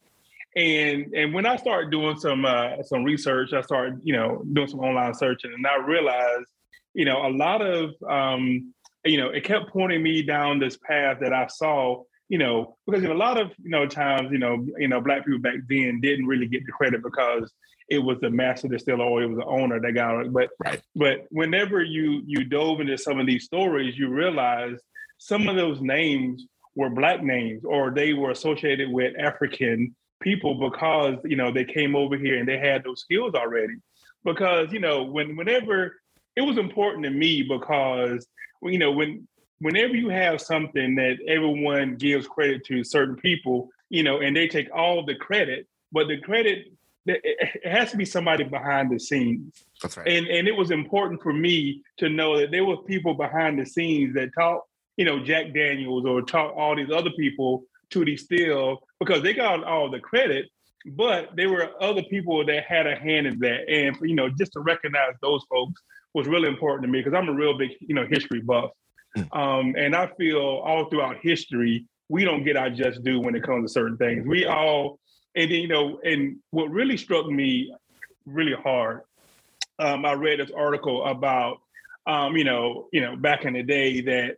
And 0.57 1.13
and 1.15 1.35
when 1.35 1.47
I 1.47 1.57
started 1.57 1.91
doing 1.91 2.17
some 2.19 2.45
uh, 2.45 2.83
some 2.85 3.03
research, 3.03 3.53
I 3.53 3.61
started 3.63 4.01
you 4.05 4.15
know 4.15 4.45
doing 4.53 4.69
some 4.69 4.81
online 4.81 5.15
searching, 5.15 5.53
and 5.53 5.67
I 5.67 5.77
realized 5.77 6.47
you 6.95 7.05
know 7.05 7.27
a 7.27 7.31
lot 7.31 7.61
of 7.61 7.91
um, 8.09 8.73
you 9.05 9.19
know, 9.19 9.29
it 9.29 9.45
kept 9.45 9.71
pointing 9.71 10.03
me 10.03 10.23
down 10.23 10.59
this 10.59 10.77
path 10.77 11.19
that 11.21 11.33
I 11.33 11.47
saw, 11.47 12.03
you 12.29 12.39
know, 12.39 12.77
because 12.87 13.05
in 13.05 13.11
a 13.11 13.15
lot 13.15 13.39
of, 13.39 13.53
you 13.63 13.71
know, 13.71 13.87
times, 13.87 14.31
you 14.33 14.39
know, 14.39 14.67
you 14.79 14.89
know, 14.89 15.01
black 15.01 15.25
people 15.25 15.41
back 15.41 15.57
then 15.69 16.01
didn't 16.01 16.27
really 16.27 16.47
get 16.47 16.65
the 16.65 16.73
credit 16.73 17.03
because 17.03 17.53
it 17.89 17.99
was 17.99 18.19
the 18.21 18.31
master 18.31 18.69
distiller 18.69 19.05
or 19.05 19.23
it 19.23 19.27
was 19.27 19.39
the 19.39 19.45
owner 19.45 19.81
that 19.81 19.93
got 19.93 20.21
it. 20.21 20.33
But 20.33 20.51
Right. 20.65 20.81
but 20.95 21.27
whenever 21.31 21.83
you 21.83 22.23
you 22.27 22.45
dove 22.45 22.81
into 22.81 22.97
some 22.99 23.19
of 23.19 23.27
these 23.27 23.45
stories, 23.45 23.99
you 23.99 24.09
realize 24.09 24.79
some 25.19 25.49
of 25.49 25.57
those 25.57 25.81
names 25.81 26.47
were 26.75 26.91
black 26.91 27.23
names 27.23 27.65
or 27.65 27.91
they 27.91 28.15
were 28.15 28.31
associated 28.31 28.91
with 28.91 29.15
African 29.19 29.95
people 30.21 30.55
because, 30.55 31.17
you 31.25 31.37
know, 31.37 31.53
they 31.53 31.65
came 31.65 31.95
over 31.95 32.17
here 32.17 32.39
and 32.39 32.49
they 32.49 32.59
had 32.59 32.83
those 32.83 33.01
skills 33.01 33.35
already. 33.35 33.75
Because, 34.25 34.73
you 34.73 34.81
know, 34.81 35.05
when 35.05 35.37
whenever 35.37 36.01
it 36.37 36.43
was 36.43 36.59
important 36.59 37.05
to 37.05 37.11
me 37.11 37.43
because 37.43 38.27
you 38.63 38.79
know, 38.79 38.93
when 38.93 39.29
whenever 39.59 39.95
you 39.95 40.09
have 40.09 40.41
something 40.41 40.95
that 40.97 41.19
everyone 41.29 41.97
gives 41.97 42.27
credit 42.27 42.65
to 42.67 42.83
certain 42.83 43.17
people, 43.17 43.69
you 43.91 44.03
know, 44.03 44.21
and 44.21 44.37
they 44.37 44.49
take 44.49 44.69
all 44.75 45.05
the 45.05 45.15
credit, 45.15 45.67
but 45.93 46.09
the 46.09 46.19
credit 46.19 46.67
it 47.07 47.67
has 47.67 47.91
to 47.91 47.97
be 47.97 48.05
somebody 48.05 48.45
behind 48.45 48.91
the 48.91 48.99
scenes. 48.99 49.65
That's 49.83 49.97
right. 49.97 50.09
And 50.09 50.27
and 50.27 50.49
it 50.49 50.57
was 50.57 50.71
important 50.71 51.23
for 51.23 51.33
me 51.33 51.83
to 51.99 52.09
know 52.09 52.39
that 52.39 52.51
there 52.51 52.65
were 52.65 52.79
people 52.79 53.15
behind 53.15 53.59
the 53.59 53.67
scenes 53.67 54.15
that 54.15 54.31
taught, 54.39 54.63
you 54.97 55.05
know, 55.05 55.23
Jack 55.23 55.53
Daniels 55.53 56.07
or 56.07 56.23
taught 56.23 56.55
all 56.55 56.75
these 56.77 56.91
other 56.91 57.11
people 57.11 57.65
to 57.91 58.05
distill 58.05 58.83
because 58.99 59.23
they 59.23 59.35
got 59.35 59.65
all 59.65 59.91
the 59.91 60.01
credit, 60.01 60.51
but 60.87 61.31
there 61.37 61.51
were 61.51 61.71
other 61.81 62.03
people 62.05 62.45
that 62.47 62.65
had 62.65 62.87
a 62.87 62.97
hand 62.97 63.27
in 63.27 63.39
that. 63.41 63.69
And 63.69 63.97
you 64.03 64.15
know, 64.15 64.29
just 64.29 64.53
to 64.55 64.61
recognize 64.61 65.15
those 65.21 65.45
folks 65.51 65.81
was 66.15 66.27
really 66.27 66.49
important 66.49 66.83
to 66.83 66.89
me 66.89 67.01
because 67.01 67.15
I'm 67.15 67.29
a 67.29 67.35
real 67.35 67.59
big, 67.59 67.73
you 67.81 67.95
know, 67.95 68.07
history 68.07 68.41
buff. 68.41 68.71
Um, 69.33 69.75
and 69.77 69.95
I 69.95 70.09
feel 70.19 70.41
all 70.41 70.89
throughout 70.89 71.19
history, 71.23 71.87
we 72.09 72.25
don't 72.25 72.45
get 72.45 72.57
our 72.57 72.71
just 72.71 73.03
due 73.05 73.21
when 73.21 73.35
it 73.35 73.43
comes 73.43 73.71
to 73.71 73.73
certain 73.73 73.97
things. 73.97 74.27
We 74.27 74.47
all, 74.47 74.99
and 75.37 75.51
then, 75.51 75.61
you 75.61 75.69
know, 75.69 75.99
and 76.05 76.39
what 76.51 76.71
really 76.71 76.97
struck 76.97 77.27
me 77.27 77.75
really 78.27 78.55
hard, 78.55 79.03
um, 79.79 80.05
I 80.05 80.13
read 80.13 80.41
this 80.41 80.51
article 80.53 81.05
about, 81.05 81.59
um, 82.07 82.37
you 82.37 82.45
know, 82.45 82.89
you 82.93 83.01
know, 83.01 83.17
back 83.17 83.45
in 83.45 83.55
the 83.55 83.63
day 83.63 84.01
that, 84.03 84.37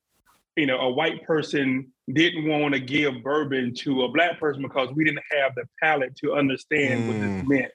you 0.56 0.66
know, 0.66 0.78
a 0.78 0.90
white 0.90 1.24
person 1.26 1.92
didn't 2.12 2.48
want 2.48 2.72
to 2.74 2.80
give 2.80 3.22
bourbon 3.22 3.74
to 3.74 4.04
a 4.04 4.08
black 4.08 4.38
person 4.40 4.62
because 4.62 4.90
we 4.94 5.04
didn't 5.04 5.24
have 5.30 5.54
the 5.54 5.64
palate 5.82 6.16
to 6.16 6.34
understand 6.34 7.06
what 7.06 7.18
Mm. 7.18 7.20
this 7.20 7.34
meant. 7.42 7.72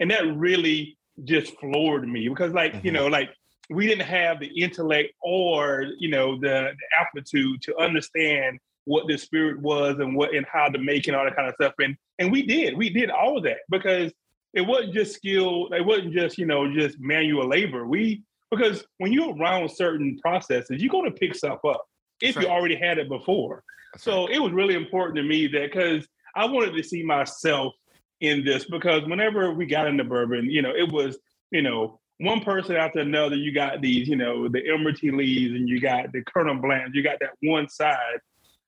And 0.00 0.10
that 0.10 0.24
really 0.36 0.98
just 1.24 1.56
floored 1.60 2.08
me 2.08 2.28
because, 2.28 2.52
like, 2.52 2.74
you 2.82 2.90
Mhm. 2.90 2.94
know, 2.94 3.06
like 3.06 3.30
we 3.70 3.86
didn't 3.86 4.06
have 4.06 4.40
the 4.40 4.48
intellect 4.60 5.12
or, 5.22 5.86
you 5.98 6.08
know, 6.08 6.38
the, 6.40 6.72
the 6.76 6.96
aptitude 6.98 7.62
to 7.62 7.76
understand 7.78 8.58
what 8.86 9.06
the 9.06 9.18
spirit 9.18 9.60
was 9.60 9.96
and 9.98 10.16
what 10.16 10.34
and 10.34 10.46
how 10.50 10.68
to 10.68 10.78
make 10.78 11.06
and 11.06 11.16
all 11.16 11.24
that 11.24 11.36
kind 11.36 11.48
of 11.48 11.54
stuff. 11.54 11.74
And 11.78 11.96
and 12.18 12.32
we 12.32 12.42
did, 12.46 12.76
we 12.76 12.88
did 12.88 13.10
all 13.10 13.36
of 13.36 13.44
that 13.44 13.58
because 13.70 14.12
it 14.54 14.62
wasn't 14.62 14.94
just 14.94 15.14
skill, 15.14 15.68
it 15.72 15.84
wasn't 15.84 16.14
just, 16.14 16.38
you 16.38 16.46
know, 16.46 16.72
just 16.72 16.98
manual 16.98 17.46
labor. 17.46 17.86
We 17.86 18.22
because 18.50 18.84
when 18.98 19.12
you're 19.12 19.36
around 19.36 19.70
certain 19.70 20.18
processes, 20.18 20.80
you're 20.80 20.90
gonna 20.90 21.10
pick 21.10 21.34
stuff 21.34 21.58
up 21.66 21.84
if 22.22 22.34
That's 22.34 22.46
you 22.46 22.50
already 22.50 22.76
had 22.76 22.98
it 22.98 23.08
before. 23.08 23.62
That's 23.92 24.04
So 24.04 24.26
right. 24.26 24.36
it 24.36 24.38
was 24.40 24.52
really 24.52 24.74
important 24.74 25.16
to 25.16 25.22
me 25.22 25.46
that 25.48 25.72
because 25.72 26.06
I 26.34 26.46
wanted 26.46 26.76
to 26.76 26.82
see 26.82 27.02
myself 27.02 27.74
in 28.20 28.44
this 28.44 28.64
because 28.64 29.02
whenever 29.06 29.52
we 29.52 29.66
got 29.66 29.86
into 29.88 30.04
bourbon, 30.04 30.48
you 30.48 30.62
know, 30.62 30.74
it 30.74 30.90
was, 30.90 31.18
you 31.50 31.62
know, 31.62 32.00
one 32.18 32.40
person 32.40 32.76
after 32.76 33.00
another, 33.00 33.36
you 33.36 33.52
got 33.52 33.82
these, 33.82 34.08
you 34.08 34.16
know, 34.16 34.48
the 34.48 34.66
Elmer 34.70 34.92
T. 34.92 35.10
Lees 35.10 35.52
and 35.52 35.68
you 35.68 35.80
got 35.80 36.12
the 36.12 36.22
Colonel 36.22 36.54
Blands, 36.54 36.94
you 36.94 37.02
got 37.02 37.18
that 37.20 37.34
one 37.42 37.68
side. 37.68 38.20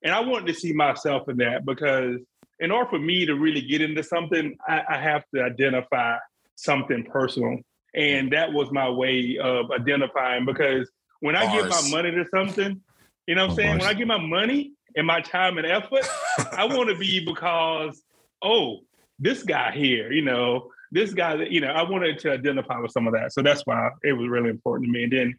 And 0.02 0.12
I 0.14 0.20
wanted 0.20 0.46
to 0.46 0.54
see 0.54 0.72
myself 0.72 1.28
in 1.28 1.38
that 1.38 1.64
because 1.64 2.20
in 2.60 2.70
order 2.70 2.88
for 2.90 2.98
me 2.98 3.26
to 3.26 3.34
really 3.34 3.60
get 3.60 3.80
into 3.80 4.02
something, 4.02 4.56
I, 4.66 4.82
I 4.88 4.98
have 4.98 5.24
to 5.34 5.42
identify 5.42 6.16
something 6.56 7.04
personal. 7.04 7.58
And 7.94 8.32
that 8.32 8.52
was 8.52 8.70
my 8.70 8.88
way 8.88 9.38
of 9.42 9.70
identifying 9.70 10.44
because 10.44 10.90
when 11.20 11.34
I 11.36 11.52
give 11.52 11.68
my 11.68 11.88
money 11.90 12.10
to 12.12 12.24
something, 12.34 12.80
you 13.26 13.34
know 13.34 13.42
what 13.46 13.50
I'm 13.50 13.52
Oh, 13.52 13.56
saying? 13.56 13.78
When. 13.78 13.82
I 13.88 13.94
give 13.94 14.08
my 14.08 14.18
money 14.18 14.72
and 14.96 15.06
my 15.06 15.20
time 15.20 15.58
and 15.58 15.66
effort, 15.66 16.06
I 16.52 16.64
want 16.74 16.88
to 16.90 16.96
be 16.96 17.24
because, 17.24 18.00
oh, 18.42 18.80
this 19.18 19.42
guy 19.42 19.72
here, 19.72 20.12
you 20.12 20.22
know, 20.22 20.70
this 20.92 21.12
guy 21.12 21.36
that, 21.36 21.50
you 21.50 21.60
know, 21.60 21.68
I 21.68 21.82
wanted 21.82 22.18
to 22.20 22.32
identify 22.32 22.78
with 22.80 22.92
some 22.92 23.06
of 23.06 23.12
that. 23.14 23.32
So 23.32 23.42
that's 23.42 23.62
why 23.66 23.90
it 24.02 24.12
was 24.12 24.28
really 24.28 24.48
important 24.50 24.86
to 24.86 24.92
me. 24.92 25.04
And 25.04 25.12
then 25.12 25.34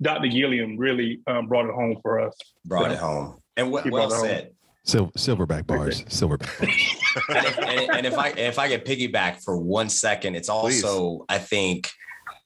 Dr. 0.00 0.28
Gilliam 0.28 0.76
really 0.76 1.20
um, 1.26 1.48
brought 1.48 1.66
it 1.66 1.74
home 1.74 1.96
for 2.02 2.20
us. 2.20 2.34
Brought 2.64 2.86
So- 2.86 2.92
it 2.92 2.98
home. 2.98 3.38
And 3.56 3.70
what 3.70 3.84
He 3.84 3.90
well 3.90 4.08
brought 4.08 4.24
it 4.24 4.26
home. 4.26 4.26
said. 4.26 4.50
Sil- 4.82 5.12
silverback 5.16 5.66
bars. 5.66 6.02
Silverback 6.04 6.58
bars. 6.58 7.24
and, 7.28 7.46
if, 7.46 7.58
and, 7.58 7.96
and 7.98 8.06
if 8.06 8.18
I 8.18 8.28
if 8.30 8.58
I 8.58 8.68
could 8.68 8.84
piggyback 8.84 9.42
for 9.42 9.56
one 9.56 9.88
second, 9.88 10.34
it's 10.34 10.48
also 10.48 11.24
I 11.28 11.38
think, 11.38 11.88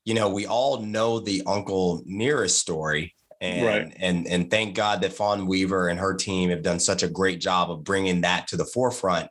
you 0.05 0.13
know, 0.15 0.29
we 0.29 0.47
all 0.47 0.81
know 0.83 1.19
the 1.19 1.43
Uncle 1.47 2.03
Nearest 2.05 2.59
story, 2.59 3.15
and 3.41 3.67
Right. 3.67 3.97
and 4.01 4.27
and 4.27 4.51
thank 4.51 4.75
God 4.75 5.01
that 5.01 5.15
Fawn 5.15 5.47
Weaver 5.47 5.89
and 5.89 5.99
her 5.99 6.13
team 6.15 6.51
have 6.51 6.63
done 6.63 6.79
such 6.79 7.03
a 7.03 7.09
great 7.09 7.41
job 7.41 7.71
of 7.71 7.85
bringing 7.85 8.21
that 8.21 8.49
to 8.49 8.57
the 8.59 8.67
forefront. 8.67 9.29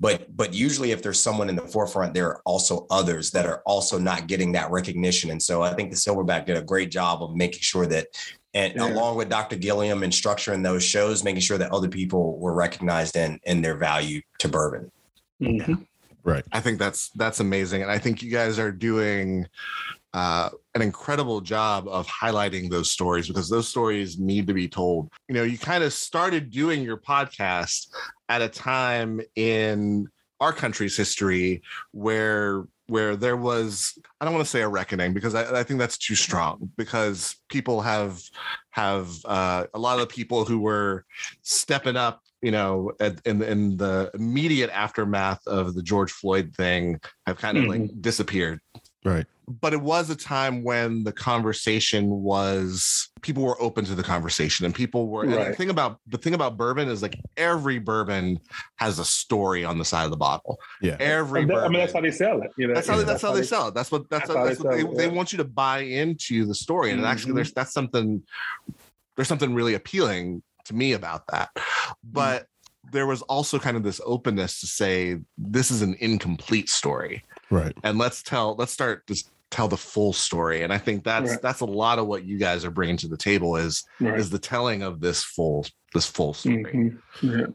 But 0.00 0.36
but 0.36 0.52
usually, 0.52 0.90
if 0.90 1.00
there's 1.00 1.22
someone 1.22 1.48
in 1.48 1.54
the 1.54 1.62
forefront, 1.68 2.12
there 2.12 2.26
are 2.26 2.42
also 2.44 2.86
others 2.90 3.30
that 3.32 3.46
are 3.46 3.62
also 3.66 3.98
not 4.00 4.26
getting 4.26 4.50
that 4.52 4.72
recognition. 4.72 5.30
And 5.30 5.40
so 5.40 5.62
I 5.62 5.74
think 5.74 5.90
the 5.90 5.96
Silverback 5.96 6.46
did 6.46 6.56
a 6.56 6.62
great 6.62 6.90
job 6.90 7.22
of 7.22 7.36
making 7.36 7.60
sure 7.60 7.86
that. 7.86 8.08
And 8.54 8.74
Yeah. 8.74 8.86
along 8.92 9.16
with 9.16 9.28
Dr. 9.28 9.56
Gilliam 9.56 10.02
and 10.02 10.12
structuring 10.12 10.62
those 10.62 10.84
shows, 10.84 11.24
making 11.24 11.40
sure 11.40 11.58
that 11.58 11.70
other 11.72 11.88
people 11.88 12.38
were 12.38 12.52
recognized 12.52 13.16
in 13.16 13.40
in 13.44 13.62
their 13.62 13.76
value 13.76 14.20
to 14.38 14.48
bourbon. 14.48 14.90
Mhm. 15.40 15.86
Right. 16.24 16.44
I 16.52 16.60
think 16.60 16.78
that's 16.78 17.08
that's 17.16 17.40
amazing, 17.40 17.82
and 17.82 17.90
I 17.90 17.98
think 17.98 18.22
you 18.22 18.30
guys 18.30 18.58
are 18.58 18.70
doing 18.72 19.46
uh, 20.14 20.50
an 20.74 20.82
incredible 20.82 21.40
job 21.40 21.88
of 21.88 22.06
highlighting 22.06 22.68
those 22.68 22.90
stories 22.92 23.26
because 23.28 23.48
those 23.48 23.66
stories 23.66 24.18
need 24.18 24.46
to 24.46 24.52
be 24.52 24.68
told. 24.68 25.10
You 25.26 25.34
know, 25.36 25.42
you 25.42 25.56
kind 25.56 25.82
of 25.82 25.90
started 25.94 26.50
doing 26.50 26.82
your 26.82 26.98
podcast 26.98 27.86
at 28.28 28.42
a 28.42 28.48
time 28.48 29.22
in 29.36 30.06
our 30.38 30.52
country's 30.52 30.98
history 30.98 31.62
where 31.92 32.64
where 32.88 33.16
there 33.16 33.36
was 33.36 33.98
I 34.20 34.24
don't 34.24 34.34
want 34.34 34.44
to 34.44 34.50
say 34.50 34.62
a 34.62 34.68
reckoning 34.68 35.12
because 35.12 35.34
I, 35.34 35.60
I 35.60 35.62
think 35.62 35.78
that's 35.78 35.98
too 35.98 36.14
strong 36.14 36.70
because 36.76 37.36
people 37.48 37.80
have 37.80 38.20
have 38.70 39.10
uh, 39.24 39.66
a 39.74 39.78
lot 39.78 40.00
of 40.00 40.08
people 40.08 40.44
who 40.44 40.58
were 40.58 41.04
stepping 41.42 41.96
up 41.96 42.22
you 42.40 42.50
know 42.50 42.92
at, 43.00 43.24
in 43.24 43.42
in 43.42 43.76
the 43.76 44.10
immediate 44.14 44.70
aftermath 44.70 45.40
of 45.46 45.74
the 45.74 45.82
George 45.82 46.12
Floyd 46.12 46.54
thing 46.56 47.00
have 47.26 47.38
kind 47.38 47.58
of 47.58 47.64
like 47.64 47.88
disappeared 48.00 48.60
Right. 49.04 49.26
But 49.60 49.72
it 49.72 49.80
was 49.80 50.08
a 50.10 50.16
time 50.16 50.62
when 50.62 51.04
the 51.04 51.12
conversation 51.12 52.08
was 52.08 53.08
people 53.22 53.42
were 53.42 53.60
open 53.60 53.84
to 53.84 53.94
the 53.94 54.02
conversation 54.02 54.64
and 54.64 54.74
people 54.74 55.08
were 55.08 55.24
and 55.24 55.32
the 55.32 55.52
thing 55.56 55.70
about 55.70 55.98
the 56.06 56.18
thing 56.18 56.34
about 56.34 56.56
bourbon 56.56 56.88
is 56.88 57.02
like 57.02 57.16
every 57.36 57.78
bourbon 57.78 58.38
has 58.76 58.98
a 58.98 59.04
story 59.04 59.64
on 59.64 59.78
the 59.78 59.84
side 59.84 60.04
of 60.04 60.10
the 60.10 60.16
bottle 60.16 60.58
Yeah. 60.80 60.96
every 61.00 61.44
bourbon. 61.44 61.64
I 61.64 61.68
mean, 61.68 61.80
that's 61.80 61.92
how 61.92 62.00
they 62.00 62.10
sell 62.10 62.40
it. 62.42 62.50
You 62.56 62.68
know, 62.68 62.74
that's 62.74 62.88
how, 62.88 62.94
you 62.94 63.00
they, 63.00 63.06
that's 63.06 63.22
how 63.22 63.32
they 63.32 63.42
sell 63.42 63.68
it. 63.68 63.74
That's 63.74 63.90
what 63.92 64.08
that's, 64.08 64.28
that's 64.28 64.30
what, 64.30 64.38
how 64.38 64.44
that's 64.46 64.58
they 64.58 64.64
what 64.64 64.76
they, 64.76 64.82
sell 64.82 64.92
it, 64.92 64.96
they 64.96 65.08
want 65.08 65.32
you 65.32 65.38
to 65.38 65.44
buy 65.44 65.80
into 65.80 66.46
the 66.46 66.54
story. 66.54 66.90
And 66.92 67.04
actually 67.04 67.32
Mhm. 67.32 67.36
there's 67.36 67.52
that's 67.52 67.72
something 67.72 68.22
there's 69.16 69.28
something 69.28 69.54
really 69.54 69.74
appealing 69.74 70.42
to 70.64 70.74
me 70.74 70.92
about 70.92 71.26
that. 71.28 71.50
But 72.04 72.46
there 72.92 73.06
was 73.06 73.22
also 73.22 73.58
kind 73.58 73.76
of 73.76 73.82
this 73.82 74.00
openness 74.04 74.60
to 74.60 74.66
say 74.66 75.18
this 75.38 75.70
is 75.70 75.82
an 75.82 75.96
incomplete 76.00 76.68
story. 76.68 77.24
Right. 77.50 77.76
And 77.84 77.98
let's 77.98 78.22
tell 78.22 78.56
let's 78.56 78.72
start 78.72 79.06
to 79.06 79.22
tell 79.52 79.68
the 79.68 79.76
full 79.76 80.12
story. 80.12 80.62
And 80.62 80.72
I 80.72 80.78
think 80.78 81.04
that's 81.04 81.30
Right. 81.32 81.42
that's 81.42 81.60
a 81.60 81.66
lot 81.66 82.00
of 82.00 82.06
what 82.08 82.24
you 82.24 82.38
guys 82.38 82.64
are 82.64 82.70
bringing 82.70 82.96
to 82.96 83.06
the 83.08 83.16
table 83.16 83.54
is 83.56 83.84
Right. 84.00 84.18
is 84.18 84.30
the 84.30 84.38
telling 84.40 84.82
of 84.82 85.00
this 85.00 85.22
full 85.22 85.64
this 85.94 86.06
full 86.06 86.32
story. 86.34 86.64
Mhm. 86.64 86.98
Yeah. 87.22 87.46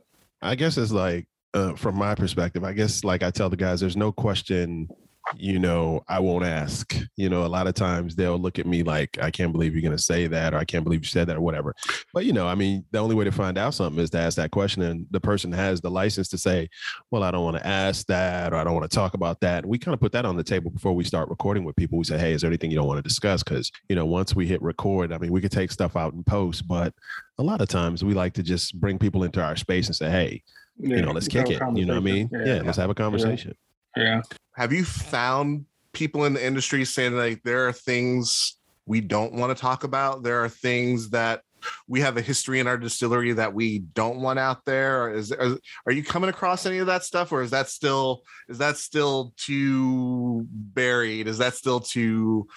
I 0.41 0.53
guess 0.55 0.77
it's 0.77 0.91
like, 0.91 1.27
uh, 1.55 1.73
from 1.73 1.97
my 1.97 2.13
perspective, 2.13 2.63
I 2.63 2.73
guess 2.73 3.03
like 3.03 3.23
I 3.23 3.31
tell 3.31 3.49
the 3.49 3.57
guys, 3.57 3.79
there's 3.79 3.97
no 3.97 4.11
question, 4.11 4.87
you 5.35 5.59
know, 5.59 6.03
I 6.07 6.19
won't 6.19 6.45
ask. 6.45 6.97
You 7.15 7.29
know, 7.29 7.45
a 7.45 7.47
lot 7.47 7.67
of 7.67 7.73
times 7.73 8.15
they'll 8.15 8.37
look 8.37 8.59
at 8.59 8.65
me 8.65 8.83
like, 8.83 9.17
I 9.21 9.31
can't 9.31 9.51
believe 9.51 9.73
you're 9.73 9.81
going 9.81 9.95
to 9.95 10.01
say 10.01 10.27
that, 10.27 10.53
or 10.53 10.57
I 10.57 10.65
can't 10.65 10.83
believe 10.83 11.01
you 11.01 11.07
said 11.07 11.27
that, 11.27 11.37
or 11.37 11.41
whatever. 11.41 11.75
But, 12.13 12.25
you 12.25 12.33
know, 12.33 12.47
I 12.47 12.55
mean, 12.55 12.85
the 12.91 12.99
only 12.99 13.15
way 13.15 13.25
to 13.25 13.31
find 13.31 13.57
out 13.57 13.73
something 13.73 14.01
is 14.01 14.09
to 14.11 14.19
ask 14.19 14.37
that 14.37 14.51
question. 14.51 14.81
And 14.83 15.05
the 15.11 15.19
person 15.19 15.51
has 15.51 15.81
the 15.81 15.91
license 15.91 16.29
to 16.29 16.37
say, 16.37 16.69
well, 17.11 17.23
I 17.23 17.31
don't 17.31 17.43
want 17.43 17.57
to 17.57 17.67
ask 17.67 18.05
that, 18.07 18.53
or 18.53 18.57
I 18.57 18.63
don't 18.63 18.75
want 18.75 18.89
to 18.89 18.95
talk 18.95 19.13
about 19.13 19.41
that. 19.41 19.65
We 19.65 19.77
kind 19.77 19.93
of 19.93 19.99
put 19.99 20.11
that 20.13 20.25
on 20.25 20.37
the 20.37 20.43
table 20.43 20.71
before 20.71 20.93
we 20.93 21.03
start 21.03 21.29
recording 21.29 21.63
with 21.63 21.75
people. 21.75 21.97
We 21.97 22.03
say, 22.05 22.17
hey, 22.17 22.33
is 22.33 22.41
there 22.41 22.49
anything 22.49 22.71
you 22.71 22.77
don't 22.77 22.87
want 22.87 22.99
to 22.99 23.07
discuss? 23.07 23.43
Because, 23.43 23.71
you 23.89 23.95
know, 23.95 24.05
once 24.05 24.35
we 24.35 24.47
hit 24.47 24.61
record, 24.61 25.11
I 25.11 25.17
mean, 25.17 25.31
we 25.31 25.41
could 25.41 25.51
take 25.51 25.71
stuff 25.71 25.95
out 25.95 26.13
and 26.13 26.25
post, 26.25 26.67
but 26.67 26.93
a 27.39 27.43
lot 27.43 27.61
of 27.61 27.67
times 27.67 28.03
we 28.03 28.13
like 28.13 28.33
to 28.33 28.43
just 28.43 28.79
bring 28.79 28.97
people 28.97 29.23
into 29.23 29.43
our 29.43 29.55
space 29.55 29.87
and 29.87 29.95
say, 29.95 30.09
hey, 30.09 30.43
you 30.79 31.01
know, 31.01 31.11
let's 31.11 31.27
kick 31.27 31.49
it. 31.49 31.61
You 31.73 31.85
know 31.85 31.93
what 31.93 31.99
I 31.99 32.03
mean? 32.03 32.29
Yeah, 32.31 32.61
let's 32.63 32.77
have 32.77 32.89
a 32.89 32.95
conversation. 32.95 33.55
Yeah. 33.95 34.21
Have 34.57 34.73
you 34.73 34.85
found 34.85 35.65
people 35.93 36.25
in 36.25 36.33
the 36.33 36.43
industry 36.43 36.83
saying 36.83 37.15
like 37.15 37.43
there 37.43 37.67
are 37.67 37.71
things 37.71 38.57
we 38.87 39.01
don't 39.01 39.33
want 39.33 39.55
to 39.55 39.61
talk 39.61 39.83
about? 39.83 40.23
There 40.23 40.43
are 40.43 40.49
things 40.49 41.11
that 41.11 41.43
we 41.87 42.01
have 42.01 42.17
a 42.17 42.21
history 42.21 42.59
in 42.59 42.67
our 42.67 42.77
distillery 42.77 43.33
that 43.33 43.53
we 43.53 43.79
don't 43.79 44.19
want 44.19 44.39
out 44.39 44.65
there. 44.65 45.03
Or 45.03 45.13
is 45.13 45.31
are, 45.31 45.57
are 45.85 45.91
you 45.91 46.03
coming 46.03 46.29
across 46.29 46.65
any 46.65 46.79
of 46.79 46.87
that 46.87 47.03
stuff, 47.03 47.31
or 47.31 47.41
is 47.41 47.51
that 47.51 47.69
still 47.69 48.23
is 48.49 48.57
that 48.57 48.77
still 48.77 49.33
too 49.37 50.45
buried? 50.49 51.27
Is 51.27 51.37
that 51.37 51.53
still 51.53 51.79
too 51.79 52.47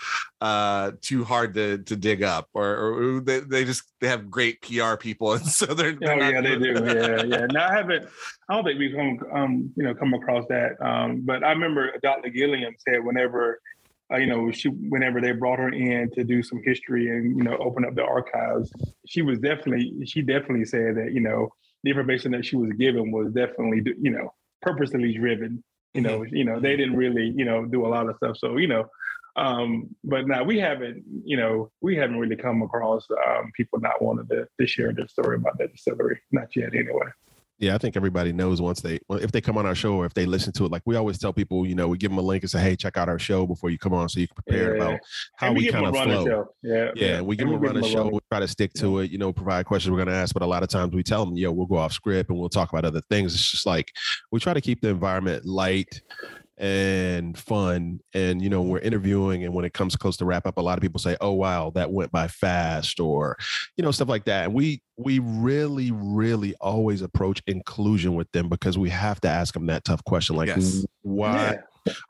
uh 0.40 0.92
too 1.00 1.24
hard 1.24 1.54
to 1.54 1.78
to 1.78 1.96
dig 1.96 2.22
up, 2.22 2.48
or, 2.54 2.76
or 2.76 3.20
they, 3.20 3.40
they 3.40 3.64
just 3.64 3.84
they 4.00 4.08
have 4.08 4.30
great 4.30 4.60
PR 4.62 4.96
people, 4.96 5.32
and 5.34 5.46
so 5.46 5.66
they're, 5.66 5.90
Oh 5.90 5.96
they're 6.00 6.16
not 6.16 6.32
yeah, 6.32 6.40
they 6.40 6.56
do. 6.56 6.72
Yeah, 6.84 7.22
yeah. 7.24 7.46
No, 7.52 7.60
I 7.60 7.72
haven't. 7.72 8.08
I 8.48 8.54
don't 8.54 8.64
think 8.64 8.78
we've 8.80 8.96
come, 8.96 9.20
um, 9.32 9.72
you 9.76 9.84
know, 9.84 9.94
come 9.94 10.12
across 10.12 10.44
that. 10.48 10.72
Um, 10.84 11.22
but 11.24 11.44
I 11.44 11.52
remember 11.52 11.92
Dr. 12.02 12.30
Gilliam 12.30 12.74
said 12.78 13.04
whenever, 13.04 13.60
uh, 14.12 14.16
you 14.16 14.26
know, 14.26 14.50
she 14.50 14.68
whenever 14.68 15.20
they 15.20 15.32
brought 15.32 15.58
her 15.58 15.68
in 15.68 16.10
to 16.12 16.24
do 16.24 16.42
some 16.42 16.60
history 16.64 17.08
and 17.08 17.36
you 17.36 17.44
know 17.44 17.56
open 17.58 17.84
up 17.84 17.94
the 17.94 18.04
archives, 18.04 18.72
she 19.06 19.22
was 19.22 19.38
definitely 19.38 20.04
she 20.04 20.22
definitely 20.22 20.64
said 20.64 20.96
that 20.96 21.12
you 21.12 21.20
know 21.20 21.48
the 21.84 21.90
information 21.90 22.32
that 22.32 22.44
she 22.44 22.56
was 22.56 22.70
given 22.72 23.12
was 23.12 23.32
definitely 23.32 23.82
you 24.00 24.10
know 24.10 24.32
purposely 24.62 25.12
driven. 25.14 25.62
You 25.94 26.02
know, 26.02 26.24
you 26.24 26.44
know 26.44 26.60
they 26.60 26.76
didn't 26.76 26.96
really 26.96 27.32
you 27.36 27.44
know 27.44 27.64
do 27.64 27.86
a 27.86 27.88
lot 27.88 28.08
of 28.08 28.16
stuff. 28.16 28.36
So 28.36 28.56
you 28.56 28.68
know. 28.68 28.86
Um, 29.36 29.94
but 30.02 30.26
now 30.26 30.42
we 30.42 30.58
haven't, 30.58 31.04
you 31.24 31.36
know, 31.36 31.70
we 31.80 31.94
haven't 31.94 32.18
really 32.18 32.34
come 32.34 32.62
across 32.62 33.06
um, 33.28 33.52
people 33.56 33.78
not 33.78 34.02
wanting 34.02 34.26
to, 34.26 34.48
to 34.60 34.66
share 34.66 34.92
their 34.92 35.06
story 35.06 35.36
about 35.36 35.56
that 35.58 35.72
distillery. 35.72 36.20
Not 36.32 36.54
yet, 36.56 36.74
anyway. 36.74 37.06
Yeah, 37.60 37.74
I 37.74 37.78
think 37.78 37.94
everybody 37.94 38.32
knows 38.32 38.60
once 38.62 38.80
they 38.80 38.98
if 39.10 39.32
they 39.32 39.42
come 39.42 39.58
on 39.58 39.66
our 39.66 39.74
show 39.74 39.94
or 39.94 40.06
if 40.06 40.14
they 40.14 40.24
listen 40.24 40.50
to 40.54 40.64
it. 40.64 40.72
Like 40.72 40.80
we 40.86 40.96
always 40.96 41.18
tell 41.18 41.32
people, 41.32 41.66
you 41.66 41.74
know, 41.74 41.88
we 41.88 41.98
give 41.98 42.10
them 42.10 42.16
a 42.18 42.22
link 42.22 42.42
and 42.42 42.50
say, 42.50 42.58
"Hey, 42.60 42.74
check 42.74 42.96
out 42.96 43.08
our 43.10 43.18
show 43.18 43.46
before 43.46 43.68
you 43.68 43.76
come 43.78 43.92
on, 43.92 44.08
so 44.08 44.18
you 44.18 44.26
can 44.26 44.34
prepare 44.34 44.76
Yeah. 44.76 44.82
about 44.82 45.00
how 45.36 45.52
we, 45.52 45.64
give 45.64 45.74
kind 45.74 45.86
of 45.86 45.94
flow." 45.94 46.24
show. 46.26 46.54
Yeah, 46.62 46.90
Yeah, 46.96 47.20
we 47.20 47.36
give 47.36 47.46
them 47.48 47.56
a 47.56 47.58
run 47.60 47.76
of 47.76 47.84
show. 47.84 48.04
run. 48.04 48.12
We 48.14 48.18
try 48.30 48.40
to 48.40 48.48
stick 48.48 48.72
to 48.74 49.00
it. 49.00 49.10
You 49.10 49.18
know, 49.18 49.30
provide 49.30 49.66
questions 49.66 49.90
we're 49.90 49.98
going 49.98 50.08
to 50.08 50.14
ask, 50.14 50.32
but 50.32 50.42
a 50.42 50.46
lot 50.46 50.62
of 50.62 50.70
times 50.70 50.94
we 50.94 51.02
tell 51.02 51.26
them, 51.26 51.36
"Yo, 51.36 51.52
we'll 51.52 51.66
go 51.66 51.76
off 51.76 51.92
script 51.92 52.30
and 52.30 52.38
we'll 52.38 52.48
talk 52.48 52.70
about 52.72 52.86
other 52.86 53.02
things." 53.10 53.34
It's 53.34 53.50
just 53.50 53.66
like 53.66 53.92
we 54.32 54.40
try 54.40 54.54
to 54.54 54.60
keep 54.62 54.80
the 54.80 54.88
environment 54.88 55.44
light 55.44 56.00
and 56.60 57.36
fun. 57.38 58.00
And 58.14 58.42
you 58.42 58.50
know, 58.50 58.60
we're 58.62 58.78
interviewing, 58.80 59.42
and 59.44 59.54
when 59.54 59.64
it 59.64 59.72
comes 59.72 59.96
close 59.96 60.16
to 60.18 60.24
wrap 60.26 60.46
up, 60.46 60.58
a 60.58 60.60
lot 60.60 60.78
of 60.78 60.82
people 60.82 61.00
say, 61.00 61.16
"Oh, 61.20 61.32
wow, 61.32 61.70
that 61.74 61.90
went 61.90 62.12
by 62.12 62.28
fast," 62.28 63.00
or 63.00 63.36
you 63.76 63.82
know, 63.82 63.90
stuff 63.90 64.08
like 64.08 64.26
that. 64.26 64.44
And 64.44 64.54
we 64.54 64.82
we 64.96 65.18
really, 65.18 65.90
really 65.92 66.54
always 66.60 67.00
approach 67.02 67.42
inclusion 67.46 68.14
with 68.14 68.30
them 68.32 68.48
because 68.48 68.76
we 68.78 68.90
have 68.90 69.20
to 69.22 69.28
ask 69.28 69.54
them 69.54 69.66
that 69.66 69.84
tough 69.84 70.04
question, 70.04 70.36
like, 70.36 70.48
Yes. 70.48 70.84
"Why?" 71.02 71.52
Yeah. 71.52 71.60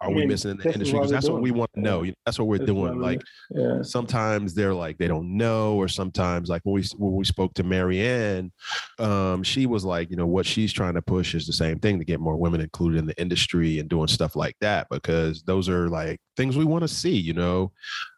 Are 0.01 0.11
we 0.11 0.27
missing 0.27 0.53
in 0.53 0.57
the 0.59 0.73
industry? 0.73 0.99
Because 0.99 1.11
that's 1.11 1.29
what 1.29 1.41
we 1.43 1.51
want 1.51 1.71
to 1.75 1.81
know. 1.81 2.03
Know, 2.03 2.13
That's 2.27 2.39
what 2.39 2.49
we're 2.49 2.59
That's 2.59 2.67
doing. 2.71 2.97
we're 2.97 3.03
Like 3.03 3.23
Yeah. 3.51 3.83
sometimes 3.83 4.55
they're 4.55 4.75
like 4.75 4.99
they 4.99 5.09
don't 5.09 5.37
know 5.37 5.75
or 5.77 5.89
sometimes 5.89 6.49
like 6.49 6.63
when 6.65 6.75
we 6.75 6.85
when 6.97 7.15
we 7.15 7.25
spoke 7.25 7.55
to 7.55 7.63
marianne 7.63 8.53
um 8.99 9.43
she 9.43 9.67
was 9.67 9.85
like 9.85 10.11
you 10.11 10.17
know 10.17 10.27
what 10.27 10.47
she's 10.47 10.73
trying 10.73 10.95
to 10.95 11.03
push 11.03 11.35
is 11.35 11.47
the 11.47 11.53
same 11.53 11.79
thing 11.79 11.99
to 11.99 12.05
get 12.05 12.21
more 12.21 12.37
women 12.37 12.61
included 12.61 12.99
in 12.99 13.07
the 13.07 13.19
industry 13.21 13.79
and 13.79 13.89
doing 13.89 14.09
stuff 14.09 14.37
like 14.37 14.57
that 14.61 14.87
because 14.91 15.43
those 15.43 15.69
are 15.69 15.89
like 15.89 16.19
things 16.37 16.57
we 16.57 16.65
want 16.65 16.83
to 16.83 16.89
see 16.89 17.17
you 17.17 17.33
know 17.33 17.73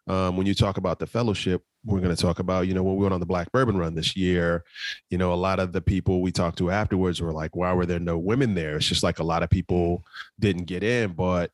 um 0.07 0.37
when 0.37 0.45
you 0.45 0.53
talk 0.53 0.77
about 0.77 0.99
the 0.99 1.07
fellowship 1.07 1.61
we're 1.85 1.99
going 1.99 2.15
to 2.15 2.21
talk 2.21 2.39
about 2.39 2.67
you 2.67 2.73
know 2.73 2.83
when 2.83 2.95
we 2.95 3.01
went 3.01 3.13
on 3.13 3.19
the 3.19 3.25
black 3.25 3.51
bourbon 3.51 3.77
run 3.77 3.95
this 3.95 4.15
year 4.15 4.63
you 5.09 5.17
know 5.17 5.33
a 5.33 5.35
lot 5.35 5.59
of 5.59 5.73
the 5.73 5.81
people 5.81 6.21
we 6.21 6.31
talked 6.31 6.57
to 6.57 6.71
afterwards 6.71 7.21
were 7.21 7.33
like 7.33 7.55
why 7.55 7.73
were 7.73 7.85
there 7.85 7.99
no 7.99 8.17
women 8.17 8.53
there 8.55 8.77
it's 8.77 8.87
just 8.87 9.03
like 9.03 9.19
a 9.19 9.23
lot 9.23 9.43
of 9.43 9.49
people 9.49 10.03
didn't 10.39 10.65
get 10.65 10.83
in 10.83 11.11
but 11.11 11.51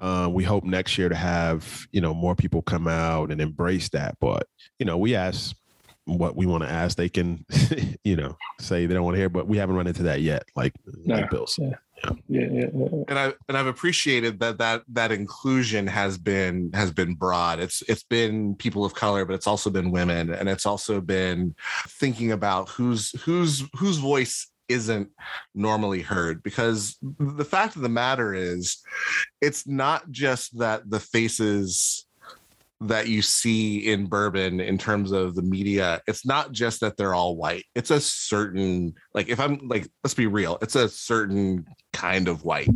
uh, 0.00 0.28
we 0.30 0.44
hope 0.44 0.64
next 0.64 0.96
year 0.96 1.08
to 1.08 1.14
have 1.14 1.86
you 1.90 2.00
know 2.00 2.14
more 2.14 2.34
people 2.34 2.62
come 2.62 2.86
out 2.86 3.30
and 3.30 3.40
embrace 3.40 3.88
that. 3.90 4.16
But 4.20 4.46
you 4.78 4.86
know, 4.86 4.96
we 4.96 5.14
ask 5.14 5.56
what 6.08 6.36
we 6.36 6.46
want 6.46 6.64
to 6.64 6.70
ask. 6.70 6.96
They 6.96 7.08
can, 7.08 7.44
you 8.04 8.16
know, 8.16 8.36
say 8.60 8.86
they 8.86 8.94
don't 8.94 9.04
want 9.04 9.14
to 9.14 9.18
hear, 9.18 9.28
but 9.28 9.46
we 9.46 9.58
haven't 9.58 9.76
run 9.76 9.86
into 9.86 10.02
that 10.04 10.20
yet. 10.20 10.44
Like, 10.56 10.74
like 11.06 11.22
No. 11.22 11.28
Bill 11.30 11.46
said. 11.46 11.78
Yeah, 12.28 12.46
yeah, 12.52 12.66
yeah. 12.72 13.04
and 13.08 13.18
I 13.18 13.32
and 13.48 13.56
I've 13.58 13.66
appreciated 13.66 14.38
that 14.38 14.58
that 14.58 14.82
that 14.92 15.10
inclusion 15.10 15.88
has 15.88 16.16
been 16.16 16.70
has 16.72 16.92
been 16.92 17.14
broad. 17.14 17.58
It's 17.58 17.82
it's 17.88 18.04
been 18.04 18.54
people 18.54 18.84
of 18.84 18.94
color, 18.94 19.24
but 19.24 19.34
it's 19.34 19.48
also 19.48 19.68
been 19.68 19.90
women, 19.90 20.32
and 20.32 20.48
it's 20.48 20.64
also 20.64 21.00
been 21.00 21.56
thinking 21.88 22.30
about 22.30 22.68
whose 22.68 23.10
whose 23.22 23.64
whose 23.76 23.98
voice 23.98 24.48
isn't 24.68 25.10
normally 25.54 26.02
heard 26.02 26.42
because 26.42 26.98
the 27.00 27.44
fact 27.44 27.74
of 27.74 27.82
the 27.82 27.88
matter 27.88 28.34
is 28.34 28.78
it's 29.40 29.66
not 29.66 30.08
just 30.10 30.56
that 30.58 30.88
the 30.88 31.00
faces 31.00 32.06
that 32.80 33.08
you 33.08 33.22
see 33.22 33.90
in 33.90 34.06
bourbon 34.06 34.60
in 34.60 34.78
terms 34.78 35.10
of 35.10 35.34
the 35.34 35.42
media 35.42 36.00
it's 36.06 36.24
not 36.24 36.52
just 36.52 36.80
that 36.80 36.96
they're 36.96 37.14
all 37.14 37.36
white 37.36 37.64
it's 37.74 37.90
a 37.90 38.00
certain 38.00 38.94
like 39.18 39.28
if 39.28 39.40
i'm 39.40 39.58
like 39.66 39.88
let's 40.04 40.14
be 40.14 40.26
real 40.28 40.56
it's 40.62 40.76
a 40.76 40.88
certain 40.88 41.66
kind 41.94 42.28
of 42.28 42.44
white. 42.44 42.68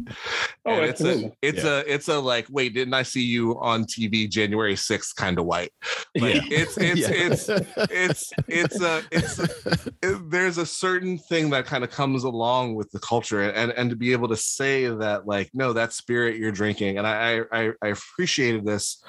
Oh, 0.66 0.72
and 0.72 0.84
it's 0.86 1.00
a 1.02 1.30
it's 1.42 1.62
a 1.62 1.84
it's 1.92 2.08
a 2.08 2.18
like 2.18 2.46
wait 2.50 2.74
didn't 2.74 2.94
i 2.94 3.04
see 3.04 3.22
you 3.22 3.56
on 3.60 3.84
tv 3.84 4.28
january 4.28 4.74
6th 4.74 5.14
kind 5.14 5.38
of 5.38 5.44
white? 5.44 5.70
Like 6.18 6.50
it's 6.50 6.76
it's 6.90 7.00
Yeah. 7.00 7.10
it's 7.12 7.48
it's 7.92 8.32
it's 8.48 8.80
a 8.80 9.02
it's 9.12 9.38
it- 10.02 10.30
there's 10.30 10.58
a 10.58 10.66
certain 10.66 11.18
thing 11.18 11.50
that 11.50 11.66
kind 11.66 11.84
of 11.84 11.90
comes 11.90 12.24
along 12.24 12.74
with 12.74 12.90
the 12.90 12.98
culture 12.98 13.42
and 13.42 13.70
and 13.72 13.90
to 13.90 13.96
be 13.96 14.10
able 14.12 14.28
to 14.28 14.36
say 14.36 14.86
that 14.88 15.26
like 15.26 15.50
no 15.54 15.72
that 15.74 15.92
spirit 15.92 16.36
you're 16.36 16.50
drinking 16.50 16.98
and 16.98 17.06
i 17.06 17.42
i 17.52 17.70
i 17.82 17.88
appreciated 17.88 18.64
this 18.66 19.04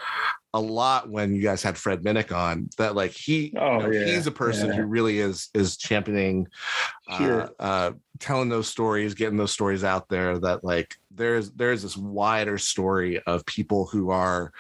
a 0.56 0.60
lot 0.62 1.10
when 1.10 1.34
you 1.34 1.42
guys 1.42 1.64
had 1.64 1.76
Fred 1.76 2.04
Minnick 2.04 2.32
on 2.32 2.70
that 2.78 2.94
like 2.94 3.10
he 3.10 3.46
you 3.46 3.60
Oh, 3.60 3.80
know, 3.80 3.90
yeah, 3.92 4.06
he's 4.06 4.28
a 4.28 4.32
person 4.32 4.68
yeah. 4.68 4.76
who 4.76 4.84
really 4.86 5.18
is 5.20 5.50
is 5.56 5.78
championing 5.78 6.46
Sure. 7.18 7.50
uh 7.60 7.92
telling 8.20 8.48
those 8.48 8.68
stories 8.70 9.14
getting 9.14 9.38
those 9.38 9.52
stories 9.52 9.84
out 9.84 10.08
there 10.08 10.40
that 10.40 10.64
like 10.64 10.96
there's 11.12 11.52
there's 11.52 11.82
this 11.82 11.98
wider 11.98 12.58
story 12.58 13.22
of 13.28 13.46
people 13.46 13.86
who 13.88 14.10
are 14.10 14.54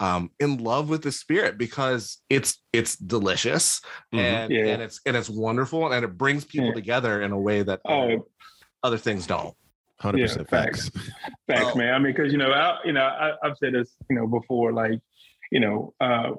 um 0.00 0.28
in 0.40 0.58
love 0.58 0.88
with 0.88 1.02
the 1.02 1.12
spirit 1.12 1.56
because 1.56 2.18
it's 2.28 2.60
it's 2.72 2.96
delicious 2.96 3.80
Mhm. 4.12 4.18
and 4.18 4.52
Yeah. 4.52 4.66
and 4.66 4.82
it's 4.82 5.00
and 5.06 5.16
it's 5.16 5.30
wonderful 5.30 5.92
and 5.92 6.04
it 6.04 6.18
brings 6.18 6.44
people 6.44 6.68
Yeah. 6.68 6.74
together 6.74 7.22
in 7.22 7.30
a 7.30 7.38
way 7.38 7.62
that 7.62 7.80
Oh, 7.84 8.26
other 8.82 8.98
things 8.98 9.26
don't 9.26 9.54
hundred 10.00 10.22
percent 10.22 10.50
facts. 10.50 10.90
Facts, 11.46 11.70
oh. 11.74 11.78
man. 11.78 11.94
I 11.94 11.98
mean, 11.98 12.12
because 12.12 12.32
you 12.32 12.38
know, 12.38 12.50
I, 12.50 12.78
you 12.84 12.92
know, 12.92 13.04
I, 13.04 13.32
have 13.42 13.56
said 13.58 13.72
this, 13.74 13.94
you 14.10 14.16
know, 14.16 14.26
before, 14.26 14.72
like, 14.72 15.00
you 15.52 15.60
know, 15.60 15.94
uh, 16.00 16.32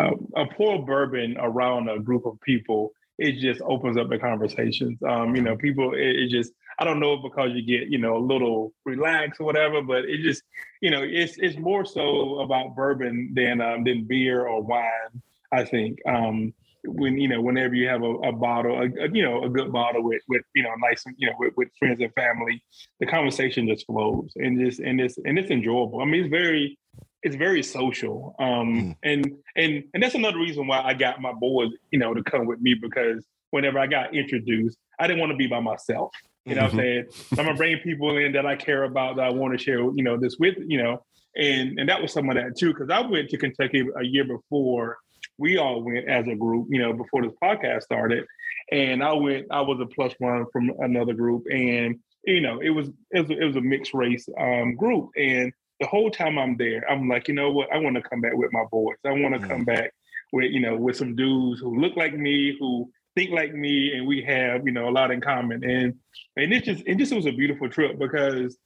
a, 0.00 0.10
a 0.36 0.46
pour 0.56 0.84
bourbon 0.84 1.36
around 1.38 1.88
a 1.88 2.00
group 2.00 2.24
of 2.26 2.40
people, 2.40 2.92
it 3.18 3.40
just 3.40 3.60
opens 3.62 3.96
up 3.96 4.08
the 4.08 4.18
conversations. 4.18 4.98
Um, 5.02 5.36
you 5.36 5.42
know, 5.42 5.56
people, 5.56 5.94
it, 5.94 6.00
it 6.00 6.30
just, 6.30 6.52
I 6.78 6.84
don't 6.84 7.00
know 7.00 7.16
because 7.16 7.52
you 7.54 7.64
get, 7.64 7.88
you 7.88 7.98
know, 7.98 8.16
a 8.16 8.24
little 8.24 8.72
relaxed 8.84 9.40
or 9.40 9.44
whatever, 9.44 9.82
but 9.82 10.04
it 10.04 10.22
just, 10.22 10.42
you 10.80 10.90
know, 10.90 11.02
it's 11.02 11.36
it's 11.38 11.56
more 11.56 11.84
so 11.84 12.40
about 12.40 12.74
bourbon 12.74 13.32
than 13.34 13.60
um, 13.60 13.84
than 13.84 14.04
beer 14.04 14.46
or 14.46 14.62
wine. 14.62 15.22
I 15.52 15.64
think. 15.64 15.98
Um, 16.06 16.52
when 16.86 17.18
you 17.18 17.28
know 17.28 17.40
whenever 17.40 17.74
you 17.74 17.88
have 17.88 18.02
a, 18.02 18.12
a 18.16 18.32
bottle 18.32 18.76
a, 18.76 19.04
a, 19.04 19.10
you 19.10 19.22
know 19.22 19.44
a 19.44 19.48
good 19.48 19.72
bottle 19.72 20.02
with 20.02 20.22
with 20.28 20.42
you 20.54 20.62
know 20.62 20.74
nice 20.78 21.02
you 21.16 21.26
know 21.26 21.34
with, 21.38 21.54
with, 21.56 21.68
friends 21.78 22.00
and 22.00 22.12
family 22.12 22.62
the 23.00 23.06
conversation 23.06 23.66
just 23.66 23.86
flows 23.86 24.30
and 24.36 24.60
just 24.60 24.80
and 24.80 25.00
it's 25.00 25.16
and 25.24 25.38
it's 25.38 25.50
enjoyable 25.50 26.00
i 26.00 26.04
mean 26.04 26.24
it's 26.24 26.30
very 26.30 26.78
it's 27.24 27.36
very 27.36 27.62
social 27.62 28.34
um 28.38 28.46
mm. 28.46 28.96
and 29.02 29.32
and 29.56 29.84
and 29.92 30.02
that's 30.02 30.14
another 30.14 30.38
reason 30.38 30.66
why 30.66 30.80
i 30.82 30.94
got 30.94 31.20
my 31.20 31.32
boys 31.32 31.70
you 31.90 31.98
know 31.98 32.14
to 32.14 32.22
come 32.22 32.46
with 32.46 32.60
me 32.60 32.74
because 32.74 33.24
whenever 33.50 33.78
i 33.78 33.86
got 33.86 34.14
introduced 34.14 34.78
i 34.98 35.06
didn't 35.06 35.20
want 35.20 35.30
to 35.30 35.36
be 35.36 35.46
by 35.46 35.60
myself 35.60 36.12
you 36.44 36.54
know 36.54 36.62
mm-hmm. 36.62 36.76
what 36.76 36.84
i'm 36.84 36.92
mm-hmm. 36.92 37.10
saying 37.10 37.38
i'm 37.38 37.46
gonna 37.46 37.56
bring 37.56 37.78
people 37.78 38.16
in 38.16 38.32
that 38.32 38.46
i 38.46 38.54
care 38.54 38.84
about 38.84 39.16
that 39.16 39.26
i 39.26 39.30
want 39.30 39.56
to 39.56 39.62
share 39.62 39.80
you 39.80 40.02
know 40.02 40.16
this 40.16 40.36
with 40.38 40.56
you 40.66 40.80
know 40.80 41.02
and 41.36 41.78
and 41.80 41.88
that 41.88 42.00
was 42.00 42.12
some 42.12 42.28
of 42.28 42.36
that 42.36 42.56
too 42.56 42.72
because 42.72 42.90
i 42.90 43.00
went 43.00 43.28
to 43.28 43.36
kentucky 43.36 43.84
a 43.98 44.04
year 44.04 44.24
before 44.24 44.98
we 45.38 45.58
all 45.58 45.82
went 45.82 46.08
as 46.08 46.26
a 46.28 46.34
group, 46.34 46.68
you 46.70 46.80
know, 46.80 46.92
before 46.92 47.22
this 47.22 47.32
podcast 47.42 47.82
started. 47.82 48.24
And 48.70 49.02
I 49.02 49.12
went, 49.12 49.46
I 49.50 49.60
was 49.60 49.80
a 49.80 49.86
plus 49.86 50.14
one 50.18 50.46
from 50.52 50.72
another 50.78 51.12
group. 51.12 51.44
And, 51.50 51.98
you 52.24 52.40
know, 52.40 52.60
it 52.60 52.70
was 52.70 52.88
it 53.10 53.28
was, 53.28 53.30
it 53.30 53.44
was 53.44 53.56
a 53.56 53.60
mixed 53.60 53.94
race 53.94 54.28
um, 54.40 54.74
group. 54.76 55.10
And 55.16 55.52
the 55.80 55.86
whole 55.86 56.10
time 56.10 56.38
I'm 56.38 56.56
there, 56.56 56.88
I'm 56.90 57.08
like, 57.08 57.28
you 57.28 57.34
know 57.34 57.50
what, 57.50 57.72
I 57.72 57.78
want 57.78 57.96
to 57.96 58.02
come 58.02 58.20
back 58.20 58.34
with 58.34 58.52
my 58.52 58.64
boys. 58.70 58.96
I 59.04 59.10
want 59.10 59.34
to 59.34 59.40
mm-hmm. 59.40 59.50
come 59.50 59.64
back 59.64 59.92
with, 60.32 60.52
you 60.52 60.60
know, 60.60 60.76
with 60.76 60.96
some 60.96 61.16
dudes 61.16 61.60
who 61.60 61.80
look 61.80 61.96
like 61.96 62.16
me, 62.16 62.56
who 62.58 62.90
think 63.14 63.30
like 63.30 63.54
me, 63.54 63.92
and 63.94 64.06
we 64.06 64.22
have, 64.22 64.66
you 64.66 64.72
know, 64.72 64.88
a 64.88 64.90
lot 64.90 65.10
in 65.10 65.20
common. 65.20 65.64
And 65.64 65.94
and 66.36 66.52
it 66.52 66.64
just 66.64 66.82
it 66.86 66.96
just 66.96 67.12
was 67.12 67.26
a 67.26 67.32
beautiful 67.32 67.68
trip 67.68 67.98
because 67.98 68.56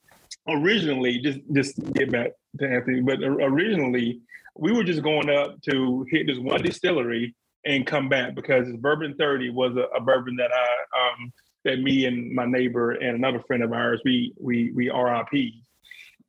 originally, 0.47 1.19
just 1.19 1.39
just 1.53 1.93
get 1.93 2.11
back 2.11 2.31
to 2.59 2.67
Anthony, 2.67 3.01
but 3.01 3.23
originally 3.23 4.21
we 4.55 4.71
were 4.71 4.83
just 4.83 5.01
going 5.01 5.29
up 5.29 5.61
to 5.61 6.05
hit 6.09 6.27
this 6.27 6.37
one 6.37 6.61
distillery 6.61 7.35
and 7.65 7.87
come 7.87 8.09
back 8.09 8.35
because 8.35 8.67
bourbon 8.77 9.15
30 9.17 9.49
was 9.51 9.75
a, 9.75 9.83
a, 9.95 10.01
bourbon 10.01 10.35
that 10.37 10.51
I 10.53 11.13
um 11.13 11.33
that 11.65 11.79
me 11.79 12.05
and 12.05 12.33
my 12.33 12.45
neighbor 12.45 12.91
and 12.91 13.15
another 13.15 13.41
friend 13.47 13.63
of 13.63 13.73
ours 13.73 14.01
we 14.03 14.33
we 14.39 14.71
we 14.73 14.89
RIP. 14.89 15.53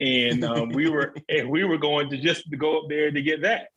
And 0.01 0.45
um, 0.45 0.71
we 0.71 0.89
were 0.89 1.15
and 1.29 1.51
we 1.51 1.65
were 1.65 1.79
going 1.79 2.11
to 2.11 2.17
just 2.17 2.51
to 2.51 2.57
go 2.57 2.79
up 2.79 2.85
there 2.89 3.11
to 3.11 3.23
get 3.23 3.43
that. 3.43 3.69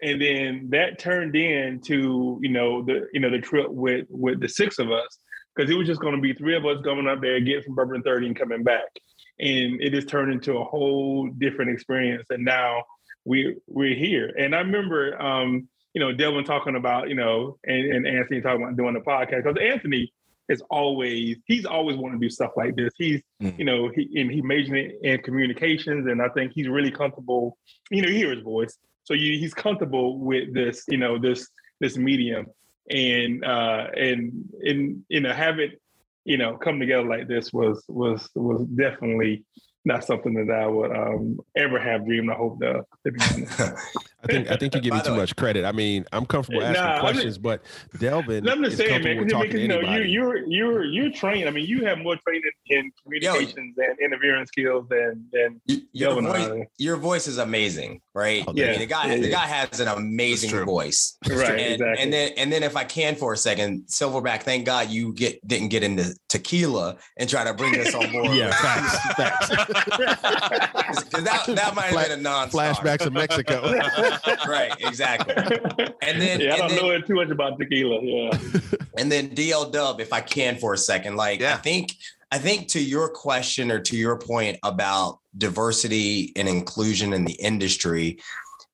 And 0.00 0.20
then 0.20 0.68
that 0.70 0.98
turned 0.98 1.34
into, 1.34 2.38
you 2.40 2.50
know, 2.50 2.82
the 2.82 3.08
you 3.12 3.20
know, 3.20 3.30
the 3.30 3.40
trip 3.40 3.68
with 3.70 4.06
with 4.08 4.40
the 4.40 4.48
six 4.48 4.78
of 4.78 4.90
us, 4.90 5.18
because 5.54 5.70
it 5.70 5.74
was 5.74 5.86
just 5.86 6.00
gonna 6.00 6.20
be 6.20 6.32
three 6.32 6.56
of 6.56 6.64
us 6.66 6.80
going 6.82 7.08
up 7.08 7.20
there, 7.20 7.40
get 7.40 7.64
from 7.64 7.74
bourbon 7.74 8.02
30 8.02 8.28
and 8.28 8.38
coming 8.38 8.62
back. 8.62 8.88
And 9.40 9.80
it 9.80 9.90
just 9.90 10.08
turned 10.08 10.32
into 10.32 10.58
a 10.58 10.64
whole 10.64 11.28
different 11.28 11.70
experience. 11.70 12.26
And 12.30 12.44
now 12.44 12.82
we 13.24 13.56
we're 13.66 13.94
here. 13.94 14.32
And 14.38 14.54
I 14.54 14.60
remember, 14.60 15.20
um, 15.20 15.68
you 15.94 16.00
know, 16.00 16.12
Delvin 16.12 16.44
talking 16.44 16.76
about, 16.76 17.08
you 17.08 17.14
know, 17.14 17.58
and, 17.64 17.92
and 17.92 18.06
Anthony 18.06 18.40
talking 18.40 18.62
about 18.62 18.76
doing 18.76 18.94
the 18.94 19.00
podcast 19.00 19.44
because 19.44 19.56
Anthony 19.60 20.12
is 20.48 20.62
always 20.70 21.36
he's 21.46 21.64
always 21.64 21.96
want 21.96 22.14
to 22.14 22.18
do 22.18 22.30
stuff 22.30 22.52
like 22.56 22.76
this. 22.76 22.92
He's 22.96 23.20
mm. 23.42 23.58
you 23.58 23.64
know 23.64 23.90
he 23.94 24.20
and 24.20 24.30
he 24.30 24.42
majored 24.42 24.92
in 25.02 25.22
communications, 25.22 26.06
and 26.06 26.22
I 26.22 26.28
think 26.30 26.52
he's 26.54 26.68
really 26.68 26.90
comfortable. 26.90 27.58
You 27.90 28.02
know, 28.02 28.08
you 28.08 28.16
hear 28.16 28.34
his 28.34 28.42
voice, 28.42 28.76
so 29.04 29.14
you, 29.14 29.38
he's 29.38 29.54
comfortable 29.54 30.18
with 30.18 30.54
this. 30.54 30.84
You 30.88 30.98
know, 30.98 31.18
this 31.18 31.48
this 31.80 31.96
medium, 31.96 32.46
and 32.90 33.44
uh, 33.44 33.88
and 33.96 34.44
and 34.62 35.04
you 35.08 35.20
know 35.20 35.32
have 35.32 35.58
it 35.58 35.80
you 36.24 36.36
know 36.36 36.56
come 36.56 36.78
together 36.78 37.06
like 37.06 37.28
this 37.28 37.52
was 37.52 37.84
was 37.88 38.28
was 38.34 38.64
definitely 38.66 39.44
not 39.84 40.04
something 40.04 40.34
that 40.34 40.54
I 40.54 40.66
would 40.66 40.94
um, 40.94 41.40
ever 41.56 41.78
have 41.80 42.04
dreamed. 42.04 42.30
I 42.30 42.34
hope 42.34 42.60
to, 42.60 42.84
to 43.04 43.12
be 43.12 43.20
honest. 43.32 43.60
I 44.22 44.26
think 44.26 44.50
I 44.50 44.56
think 44.56 44.74
you're 44.74 44.82
giving 44.82 45.00
too 45.02 45.12
way. 45.12 45.18
much 45.18 45.36
credit. 45.36 45.64
I 45.64 45.70
mean, 45.70 46.04
I'm 46.12 46.26
comfortable 46.26 46.62
asking 46.62 46.82
nah, 46.82 47.00
questions, 47.00 47.24
just, 47.24 47.42
but 47.42 47.62
Delvin 48.00 48.48
I'm 48.48 48.64
just 48.64 48.76
saying, 48.76 49.04
man, 49.04 49.24
because 49.24 49.54
you 49.54 49.68
know 49.68 49.80
you 49.80 50.02
you're 50.02 50.38
you're 50.48 50.84
you're 50.84 51.10
trained. 51.12 51.48
I 51.48 51.52
mean, 51.52 51.66
you 51.66 51.84
have 51.84 51.98
more 51.98 52.16
training 52.16 52.42
in 52.66 52.90
communications 53.02 53.74
Yo, 53.76 53.84
and 53.84 54.00
interviewing 54.00 54.44
skills 54.46 54.88
than 54.88 55.24
than 55.32 55.60
your 55.92 56.20
voice, 56.20 56.66
your 56.78 56.96
voice 56.96 57.28
is 57.28 57.38
amazing, 57.38 58.00
right? 58.12 58.42
Oh, 58.48 58.52
yeah, 58.56 58.66
I 58.66 58.70
mean, 58.70 58.78
the 58.80 58.86
guy 58.86 59.06
yeah, 59.06 59.20
the 59.20 59.30
guy 59.30 59.46
has 59.46 59.78
an 59.78 59.86
amazing 59.86 60.64
voice, 60.64 61.16
right? 61.28 61.50
And, 61.50 61.72
exactly. 61.74 62.02
and 62.02 62.12
then 62.12 62.32
and 62.36 62.52
then 62.52 62.64
if 62.64 62.76
I 62.76 62.82
can 62.82 63.14
for 63.14 63.32
a 63.32 63.36
second, 63.36 63.84
Silverback, 63.86 64.42
thank 64.42 64.66
God 64.66 64.90
you 64.90 65.12
get 65.12 65.46
didn't 65.46 65.68
get 65.68 65.84
into 65.84 66.12
tequila 66.28 66.96
and 67.18 67.30
try 67.30 67.44
to 67.44 67.54
bring 67.54 67.72
this 67.72 67.94
on 67.94 68.10
board. 68.12 68.34
yeah, 68.34 68.50
facts, 68.50 69.14
facts. 69.14 69.48
that 71.12 71.44
that 71.46 71.72
might 71.76 71.92
have 71.92 72.08
been 72.08 72.18
a 72.18 72.22
non 72.22 72.50
flashbacks 72.50 73.06
of 73.06 73.12
Mexico. 73.12 73.62
right, 74.48 74.74
exactly. 74.80 75.34
And 76.02 76.20
then 76.20 76.40
yeah, 76.40 76.54
I 76.54 76.56
don't 76.56 76.68
then, 76.70 76.84
know 76.84 77.00
too 77.00 77.14
much 77.14 77.30
about 77.30 77.58
tequila. 77.58 78.02
Yeah. 78.02 78.30
And 78.98 79.12
then 79.12 79.30
DL 79.30 79.70
Dub, 79.70 80.00
if 80.00 80.12
I 80.12 80.20
can 80.20 80.56
for 80.56 80.74
a 80.74 80.76
second, 80.76 81.14
like 81.14 81.38
yeah. 81.38 81.54
I 81.54 81.58
think 81.58 81.94
I 82.32 82.38
think 82.38 82.66
to 82.68 82.82
your 82.82 83.08
question 83.08 83.70
or 83.70 83.78
to 83.80 83.96
your 83.96 84.18
point 84.18 84.58
about 84.64 85.20
diversity 85.36 86.32
and 86.36 86.48
inclusion 86.48 87.12
in 87.12 87.24
the 87.24 87.34
industry, 87.34 88.18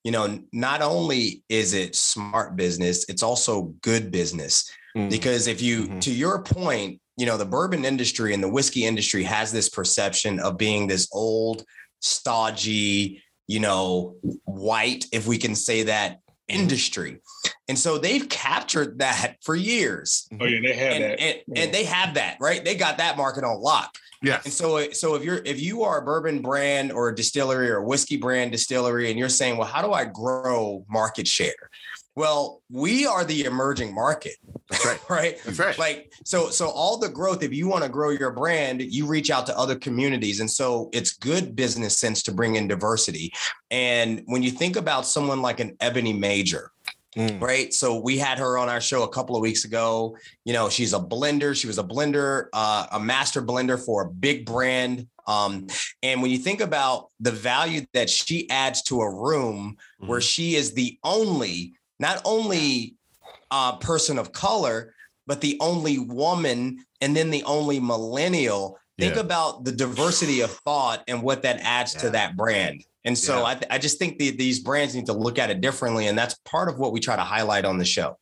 you 0.03 0.11
know, 0.11 0.39
not 0.51 0.81
only 0.81 1.43
is 1.47 1.73
it 1.73 1.95
smart 1.95 2.55
business, 2.55 3.05
it's 3.07 3.23
also 3.23 3.73
good 3.81 4.11
business. 4.11 4.69
Mm. 4.95 5.09
Because 5.09 5.47
if 5.47 5.61
you, 5.61 5.83
mm-hmm. 5.83 5.99
to 5.99 6.11
your 6.11 6.43
point, 6.43 6.99
you 7.17 7.25
know, 7.25 7.37
the 7.37 7.45
bourbon 7.45 7.85
industry 7.85 8.33
and 8.33 8.43
the 8.43 8.49
whiskey 8.49 8.85
industry 8.85 9.23
has 9.23 9.51
this 9.51 9.69
perception 9.69 10.39
of 10.39 10.57
being 10.57 10.87
this 10.87 11.07
old, 11.13 11.63
stodgy, 12.01 13.23
you 13.47 13.59
know, 13.59 14.15
white, 14.45 15.05
if 15.11 15.27
we 15.27 15.37
can 15.37 15.55
say 15.55 15.83
that, 15.83 16.19
hmm. 16.49 16.59
industry. 16.59 17.21
And 17.67 17.77
so 17.77 17.97
they've 17.97 18.27
captured 18.29 18.99
that 18.99 19.37
for 19.41 19.55
years. 19.55 20.27
Oh 20.39 20.45
yeah, 20.45 20.59
they 20.61 20.75
have 20.75 20.93
and, 20.93 21.03
that. 21.03 21.19
And, 21.19 21.57
and, 21.57 21.73
they 21.73 21.83
have 21.85 22.13
that, 22.15 22.37
right? 22.39 22.63
They 22.63 22.75
got 22.75 22.97
that 22.97 23.17
market 23.17 23.43
on 23.43 23.59
lock. 23.59 23.95
Yeah. 24.21 24.41
And 24.43 24.53
so 24.53 24.77
uh, 24.77 24.91
so 24.91 25.15
if 25.15 25.23
you're 25.23 25.41
if 25.45 25.61
you 25.61 25.83
are 25.83 25.99
a 25.99 26.05
bourbon 26.05 26.41
brand 26.41 26.91
or 26.91 27.09
a 27.09 27.15
distillery 27.15 27.69
or 27.69 27.77
a 27.77 27.83
whiskey 27.83 28.17
brand 28.17 28.51
distillery 28.51 29.09
and 29.09 29.19
you're 29.19 29.29
saying, 29.29 29.57
well, 29.57 29.67
how 29.67 29.81
do 29.81 29.91
I 29.91 30.05
grow 30.05 30.85
market 30.89 31.27
share? 31.27 31.69
Well, 32.15 32.61
we 32.71 33.05
are 33.05 33.25
the 33.25 33.43
emerging 33.43 33.93
market. 33.93 34.35
That's 34.69 34.85
right. 34.85 34.99
right. 35.09 35.37
That's 35.43 35.59
right. 35.59 35.77
Like 35.77 36.13
so 36.23 36.49
so 36.49 36.69
all 36.69 36.97
the 36.97 37.09
growth 37.09 37.43
if 37.43 37.53
you 37.53 37.67
want 37.67 37.83
to 37.83 37.89
grow 37.89 38.09
your 38.09 38.31
brand, 38.31 38.81
you 38.81 39.05
reach 39.05 39.29
out 39.29 39.45
to 39.47 39.57
other 39.57 39.75
communities 39.75 40.39
and 40.39 40.49
so 40.49 40.89
it's 40.93 41.13
good 41.13 41.55
business 41.55 41.97
sense 41.97 42.23
to 42.23 42.31
bring 42.31 42.55
in 42.55 42.67
diversity. 42.67 43.33
And 43.69 44.23
when 44.25 44.43
you 44.43 44.51
think 44.51 44.75
about 44.75 45.05
someone 45.05 45.41
like 45.41 45.59
an 45.59 45.75
Eboni 45.77 46.17
Major, 46.17 46.71
Mm. 47.15 47.41
Right. 47.41 47.73
So 47.73 47.97
we 47.97 48.17
had 48.17 48.39
her 48.39 48.57
on 48.57 48.67
our 48.67 48.81
show 48.81 49.03
a 49.03 49.07
couple 49.07 49.35
of 49.35 49.41
weeks 49.41 49.63
ago. 49.63 50.17
You 50.43 50.53
know, 50.53 50.69
she's 50.69 50.93
a 50.93 50.99
blender. 50.99 51.55
She 51.55 51.67
was 51.67 51.77
a 51.77 51.83
blender, 51.83 52.47
uh, 52.51 52.87
a 52.91 52.99
master 52.99 53.41
blender 53.41 53.83
for 53.83 54.03
a 54.03 54.09
big 54.09 54.45
brand. 54.45 55.07
Um, 55.25 55.67
and 56.03 56.21
when 56.21 56.29
you 56.29 56.37
think 56.37 56.61
about 56.61 57.09
the 57.19 57.31
value 57.31 57.85
that 57.93 58.09
she 58.09 58.49
adds 58.49 58.81
to 58.83 59.01
a 59.01 59.09
room 59.09 59.77
mm. 60.01 60.07
where 60.07 60.21
she 60.21 60.55
is 60.55 60.73
the 60.73 60.99
only 61.03 61.73
not 61.99 62.21
only 62.25 62.95
a 63.51 63.77
person 63.79 64.17
of 64.17 64.31
color, 64.31 64.93
but 65.27 65.41
the 65.41 65.57
only 65.59 65.99
woman 65.99 66.85
and 67.01 67.15
then 67.15 67.29
the 67.29 67.43
only 67.43 67.79
millennial. 67.79 68.77
Think 68.97 69.15
yeah. 69.15 69.21
about 69.21 69.65
the 69.65 69.73
diversity 69.73 70.39
of 70.41 70.51
thought 70.51 71.03
and 71.07 71.21
what 71.21 71.43
that 71.43 71.59
adds 71.61 71.93
yeah. 71.93 72.01
to 72.01 72.09
that 72.11 72.37
brand. 72.37 72.85
And 73.03 73.17
so 73.17 73.39
yeah. 73.39 73.45
I, 73.45 73.53
th- 73.55 73.67
I 73.69 73.77
just 73.77 73.99
think 73.99 74.17
the, 74.17 74.31
these 74.31 74.59
brands 74.59 74.95
need 74.95 75.07
to 75.07 75.13
look 75.13 75.37
at 75.37 75.49
it 75.49 75.59
differently. 75.59 76.07
And 76.07 76.17
that's 76.17 76.35
part 76.45 76.69
of 76.69 76.79
what 76.79 76.93
we 76.93 76.99
try 76.99 77.15
to 77.15 77.21
highlight 77.21 77.65
on 77.65 77.77
the 77.77 77.85
show. 77.85 78.17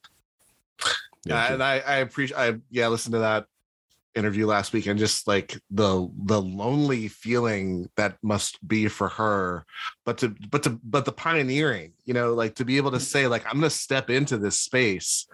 Yeah, 1.25 1.53
and 1.53 1.63
I, 1.63 1.79
I 1.79 1.95
appreciate 1.97 2.37
I 2.37 2.55
yeah, 2.69 2.87
listen 2.87 3.13
to 3.13 3.19
that 3.19 3.45
interview 4.15 4.45
last 4.45 4.73
week 4.73 4.85
and 4.85 4.99
just 4.99 5.27
like 5.27 5.59
the 5.71 6.09
the 6.25 6.41
lonely 6.41 7.07
feeling 7.07 7.89
that 7.95 8.15
must 8.21 8.65
be 8.67 8.87
for 8.87 9.09
her 9.09 9.65
but 10.05 10.17
to 10.17 10.35
but 10.51 10.63
to 10.63 10.79
but 10.83 11.05
the 11.05 11.11
pioneering 11.11 11.93
you 12.05 12.13
know 12.13 12.33
like 12.33 12.55
to 12.55 12.65
be 12.65 12.77
able 12.77 12.91
to 12.91 12.97
mm-hmm. 12.97 13.03
say 13.03 13.27
like 13.27 13.45
i'm 13.47 13.53
gonna 13.53 13.69
step 13.69 14.09
into 14.09 14.37
this 14.37 14.59
space 14.59 15.27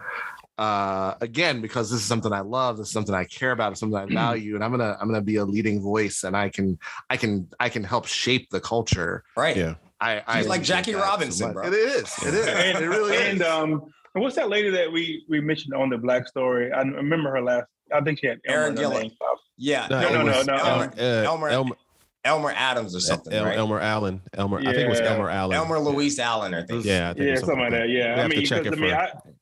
uh 0.58 1.14
again 1.22 1.62
because 1.62 1.90
this 1.90 2.00
is 2.00 2.06
something 2.06 2.32
i 2.32 2.40
love 2.40 2.78
this 2.78 2.88
is 2.88 2.94
something 2.94 3.16
i 3.16 3.26
care 3.26 3.52
about 3.52 3.72
it's 3.72 3.80
something 3.80 4.00
i 4.00 4.06
value 4.06 4.56
and 4.56 4.64
i'm 4.64 4.72
gonna 4.72 4.98
i'm 5.02 5.08
gonna 5.08 5.22
be 5.22 5.38
a 5.38 5.46
leading 5.46 5.82
voice 5.82 6.24
and 6.24 6.36
i 6.36 6.50
can 6.50 6.78
i 7.10 7.18
can 7.18 7.48
i 7.60 7.70
can 7.70 7.84
help 7.84 8.06
shape 8.06 8.50
the 8.50 8.60
culture. 8.60 9.24
Right. 9.38 9.56
Yeah. 9.56 9.76
I 10.02 10.24
i 10.28 10.42
like 10.44 10.64
jackie 10.64 10.96
robinson 10.96 11.48
so 11.48 11.54
bro. 11.54 11.68
it 11.68 11.74
is. 11.74 12.14
It 12.26 12.34
is. 12.34 12.48
And, 12.48 12.84
it 12.84 12.88
really 12.88 13.18
and 13.18 13.42
is. 13.42 13.48
um 13.48 13.92
and 14.16 14.24
what's 14.24 14.36
that 14.36 14.50
lady 14.50 14.70
that 14.72 14.92
we 14.92 15.24
we 15.28 15.40
mentioned 15.40 15.74
on 15.74 15.90
the 15.90 15.98
black 15.98 16.28
story? 16.28 16.72
I 16.72 16.82
remember 16.82 17.30
her 17.32 17.42
last 17.42 17.68
I 17.94 18.02
think 18.02 18.20
she 18.20 18.28
had 18.28 18.40
Erin 18.46 18.76
Gillen. 18.76 19.12
Yeah, 19.58 19.88
No, 19.90 20.00
it 20.00 20.14
no, 20.14 20.24
no, 20.24 20.44
no, 20.44 20.56
Elmer, 20.56 20.94
uh, 20.98 21.04
Elmer, 21.04 21.50
Elmer, 21.50 21.76
Elmer 22.24 22.54
Adams 22.56 22.96
or 22.96 23.00
something, 23.02 23.34
El- 23.34 23.46
right? 23.46 23.58
Elmer 23.58 23.80
Allen. 23.80 24.22
Elmer. 24.34 24.60
I 24.60 24.64
think 24.74 24.78
it 24.78 24.90
was 24.90 25.02
Elmer 25.02 25.30
Allen. 25.30 25.56
Elmer 25.58 25.80
Louise 25.80 26.20
Allen, 26.20 26.54
I 26.54 26.64
think. 26.66 26.86
Yeah, 26.86 27.10
I 27.10 27.14
think 27.14 27.26
Yeah, 27.30 27.36
something 27.36 27.60
like 27.60 27.72
that. 27.72 27.90
Yeah, 27.90 28.14
We 28.16 28.20
I 28.20 28.22
have 28.24 28.30
mean, 28.30 28.42
to 28.42 28.48
check 28.48 28.64
because 28.64 28.80
it 28.80 28.82
I 28.82 28.82
mean, 28.88 28.96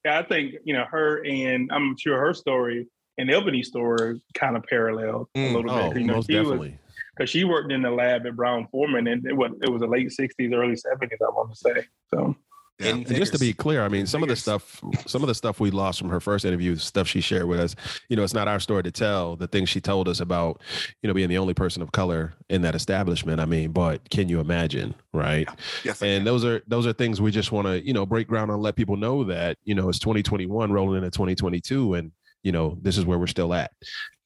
for- 0.04 0.10
I, 0.10 0.20
I 0.20 0.24
think 0.24 0.56
you 0.64 0.74
know 0.74 0.86
her 0.90 1.24
and 1.26 1.70
I'm 1.72 1.96
sure 1.98 2.20
her 2.20 2.34
story 2.34 2.88
and 3.20 3.30
the 3.30 3.34
Eboni 3.34 3.64
story 3.64 4.22
kind 4.36 4.56
of 4.58 4.64
paralleled 4.64 5.28
a 5.36 5.40
Mm, 5.40 5.54
little 5.54 5.72
Oh, 5.72 5.90
bit. 5.92 6.02
You 6.02 6.08
know, 6.08 6.14
most 6.16 6.28
definitely. 6.28 6.80
because 7.16 7.30
she 7.30 7.44
worked 7.44 7.72
in 7.72 7.82
the 7.82 7.90
lab 7.92 8.26
at 8.28 8.36
Brown-Forman, 8.36 9.08
and 9.08 9.26
it 9.26 9.36
was 9.36 9.52
it 9.62 9.70
was 9.70 9.82
the 9.82 9.88
late 9.88 10.08
'60s, 10.10 10.54
early 10.54 10.74
'70s. 10.76 11.18
I 11.22 11.30
want 11.30 11.52
to 11.54 11.56
say. 11.58 11.86
So 12.14 12.36
Yeah. 12.80 12.90
And 12.90 13.08
just 13.08 13.34
to 13.34 13.40
be 13.40 13.54
clear, 13.54 13.84
I 13.84 13.88
mean, 13.88 14.06
some 14.06 14.22
of 14.22 14.30
the 14.30 14.36
stuff, 14.36 14.82
some 15.08 15.24
of 15.24 15.28
the 15.28 15.34
stuff 15.34 15.60
we 15.60 15.72
lost 15.72 15.98
from 15.98 16.10
her 16.10 16.20
first 16.20 16.46
interview, 16.46 16.76
stuff 16.76 17.08
she 17.08 17.22
shared 17.22 17.46
with 17.46 17.60
us, 17.60 17.76
you 18.08 18.16
know, 18.16 18.24
it's 18.24 18.36
not 18.36 18.48
our 18.48 18.60
story 18.60 18.84
to 18.84 18.92
tell. 18.92 19.36
The 19.36 19.48
things 19.48 19.68
she 19.68 19.82
told 19.82 20.08
us 20.08 20.20
about, 20.20 20.62
you 21.02 21.08
know, 21.08 21.14
being 21.16 21.30
the 21.30 21.40
only 21.40 21.56
person 21.56 21.82
of 21.82 21.92
color 21.92 22.36
in 22.50 22.62
that 22.62 22.76
establishment. 22.76 23.42
I 23.42 23.46
mean, 23.46 23.72
but 23.72 24.08
can 24.12 24.30
you 24.30 24.40
imagine, 24.40 24.94
right? 25.12 25.50
Yes. 25.84 26.04
And 26.04 26.28
those 26.28 26.46
are 26.46 26.62
those 26.68 26.86
are 26.86 26.94
things 26.94 27.20
we 27.20 27.32
just 27.32 27.52
want 27.52 27.66
to, 27.66 27.84
you 27.84 27.94
know, 27.94 28.06
break 28.06 28.28
ground 28.28 28.52
and 28.52 28.62
let 28.62 28.76
people 28.76 28.96
know 28.96 29.24
that, 29.24 29.58
you 29.64 29.74
know, 29.74 29.90
it's 29.90 30.00
2021 30.00 30.72
rolling 30.72 30.98
into 30.98 31.10
2022, 31.10 31.96
and 31.96 32.12
you 32.44 32.52
know, 32.52 32.78
this 32.82 32.98
is 32.98 33.06
where 33.06 33.18
we're 33.18 33.28
still 33.28 33.54
at. 33.54 33.72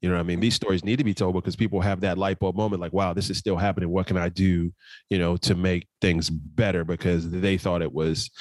You 0.02 0.10
know 0.10 0.16
what 0.16 0.22
I 0.22 0.24
mean? 0.24 0.40
These 0.40 0.56
mm-hmm. 0.56 0.66
stories 0.66 0.84
need 0.84 0.98
to 0.98 1.04
be 1.04 1.14
told 1.14 1.36
because 1.36 1.56
people 1.56 1.82
have 1.82 2.02
that 2.02 2.18
light 2.18 2.40
bulb 2.40 2.56
moment 2.56 2.82
like, 2.82 2.94
wow, 2.94 3.14
this 3.14 3.30
is 3.30 3.38
still 3.38 3.58
happening. 3.58 3.90
What 3.90 4.08
can 4.08 4.18
I 4.18 4.30
do, 4.30 4.74
you 5.10 5.20
know, 5.20 5.38
to 5.38 5.56
make 5.56 5.88
things 6.02 6.30
better? 6.30 6.84
Because 6.84 7.30
they 7.30 7.58
thought 7.58 7.82
it 7.82 7.94
was, 7.94 8.32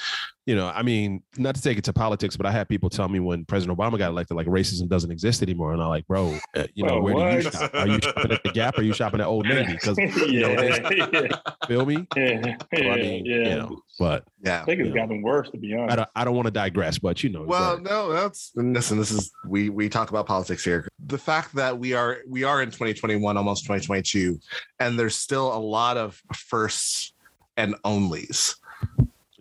you 0.47 0.55
know, 0.55 0.67
I 0.67 0.81
mean, 0.81 1.21
not 1.37 1.53
to 1.55 1.61
take 1.61 1.77
it 1.77 1.83
to 1.83 1.93
politics, 1.93 2.35
but 2.35 2.47
I 2.47 2.51
had 2.51 2.67
people 2.67 2.89
tell 2.89 3.07
me 3.07 3.19
when 3.19 3.45
President 3.45 3.77
Obama 3.77 3.97
got 3.99 4.09
elected, 4.09 4.35
like 4.35 4.47
racism 4.47 4.87
doesn't 4.89 5.11
exist 5.11 5.43
anymore. 5.43 5.71
And 5.73 5.81
I'm 5.81 5.89
like, 5.89 6.07
bro, 6.07 6.35
uh, 6.55 6.65
you 6.73 6.83
know, 6.83 6.95
Oh, 6.95 7.01
where 7.01 7.13
do 7.13 7.37
you 7.37 7.43
what? 7.43 7.53
shop? 7.53 7.71
Are 7.75 7.87
you 7.87 7.99
shopping 8.01 8.31
at 8.31 8.43
the 8.43 8.51
Gap? 8.51 8.77
Or 8.77 8.81
are 8.81 8.83
you 8.83 8.93
shopping 8.93 9.21
at 9.21 9.27
Old 9.27 9.45
Navy? 9.47 9.73
Because 9.73 9.97
yeah, 9.99 10.87
yeah, 10.91 11.27
feel 11.67 11.85
me? 11.85 12.07
yeah, 12.15 12.41
So, 12.41 12.57
yeah, 12.73 12.91
I 12.91 12.95
mean, 12.95 13.25
yeah. 13.25 13.35
you 13.35 13.55
know, 13.55 13.81
but 13.99 14.23
yeah. 14.43 14.63
I 14.63 14.65
think 14.65 14.79
it's 14.81 14.89
Yeah. 14.89 14.95
gotten 14.95 15.21
worse 15.21 15.49
to 15.51 15.57
be 15.57 15.75
honest. 15.75 15.93
I 15.93 15.95
don't, 15.97 16.09
I 16.15 16.25
don't 16.25 16.35
want 16.35 16.47
to 16.47 16.51
digress, 16.51 16.97
but 16.97 17.23
you 17.23 17.29
know, 17.29 17.43
Well, 17.43 17.77
but- 17.77 17.83
no, 17.89 18.11
that's 18.11 18.51
and 18.55 18.73
listen. 18.73 18.97
This 18.97 19.11
is 19.11 19.31
we 19.47 19.69
we 19.69 19.89
talk 19.89 20.09
about 20.09 20.25
politics 20.25 20.63
here. 20.65 20.87
The 21.05 21.19
fact 21.19 21.53
that 21.55 21.77
we 21.77 21.93
are 21.93 22.17
we 22.27 22.43
are 22.43 22.63
in 22.63 22.69
2021, 22.71 23.37
almost 23.37 23.63
2022, 23.65 24.39
and 24.79 24.97
there's 24.97 25.15
still 25.15 25.55
a 25.55 25.59
lot 25.59 25.97
of 25.97 26.19
firsts 26.35 27.13
and 27.57 27.75
onlys. 27.85 28.55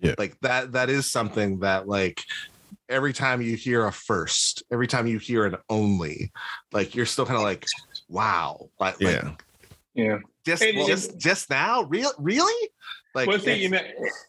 Yeah. 0.03 0.14
like 0.18 0.38
that. 0.40 0.72
That 0.72 0.90
is 0.90 1.11
something 1.11 1.61
that 1.61 1.86
like 1.88 2.22
every 2.88 3.12
time 3.12 3.40
you 3.42 3.57
hear 3.57 3.86
a 3.86 3.92
first, 3.92 4.62
every 4.72 4.86
time 4.86 5.07
you 5.07 5.18
hear 5.18 5.46
an 5.46 5.57
only, 5.68 6.32
like 6.72 6.94
you're 6.94 7.07
still 7.07 7.26
kind 7.26 7.36
of 7.36 7.42
like, 7.42 7.64
wow, 8.09 8.68
like, 8.80 9.01
like 9.01 9.22
Yeah. 9.22 9.32
yeah. 9.94 10.18
just 10.44 10.62
And- 10.62 10.86
just 10.86 11.18
just 11.18 11.51
now, 11.51 11.82
real 11.84 12.12
really, 12.18 12.68
like 13.14 13.28
well, 13.28 13.38
see, 13.38 13.55
you 13.55 13.68
know, 13.68 13.80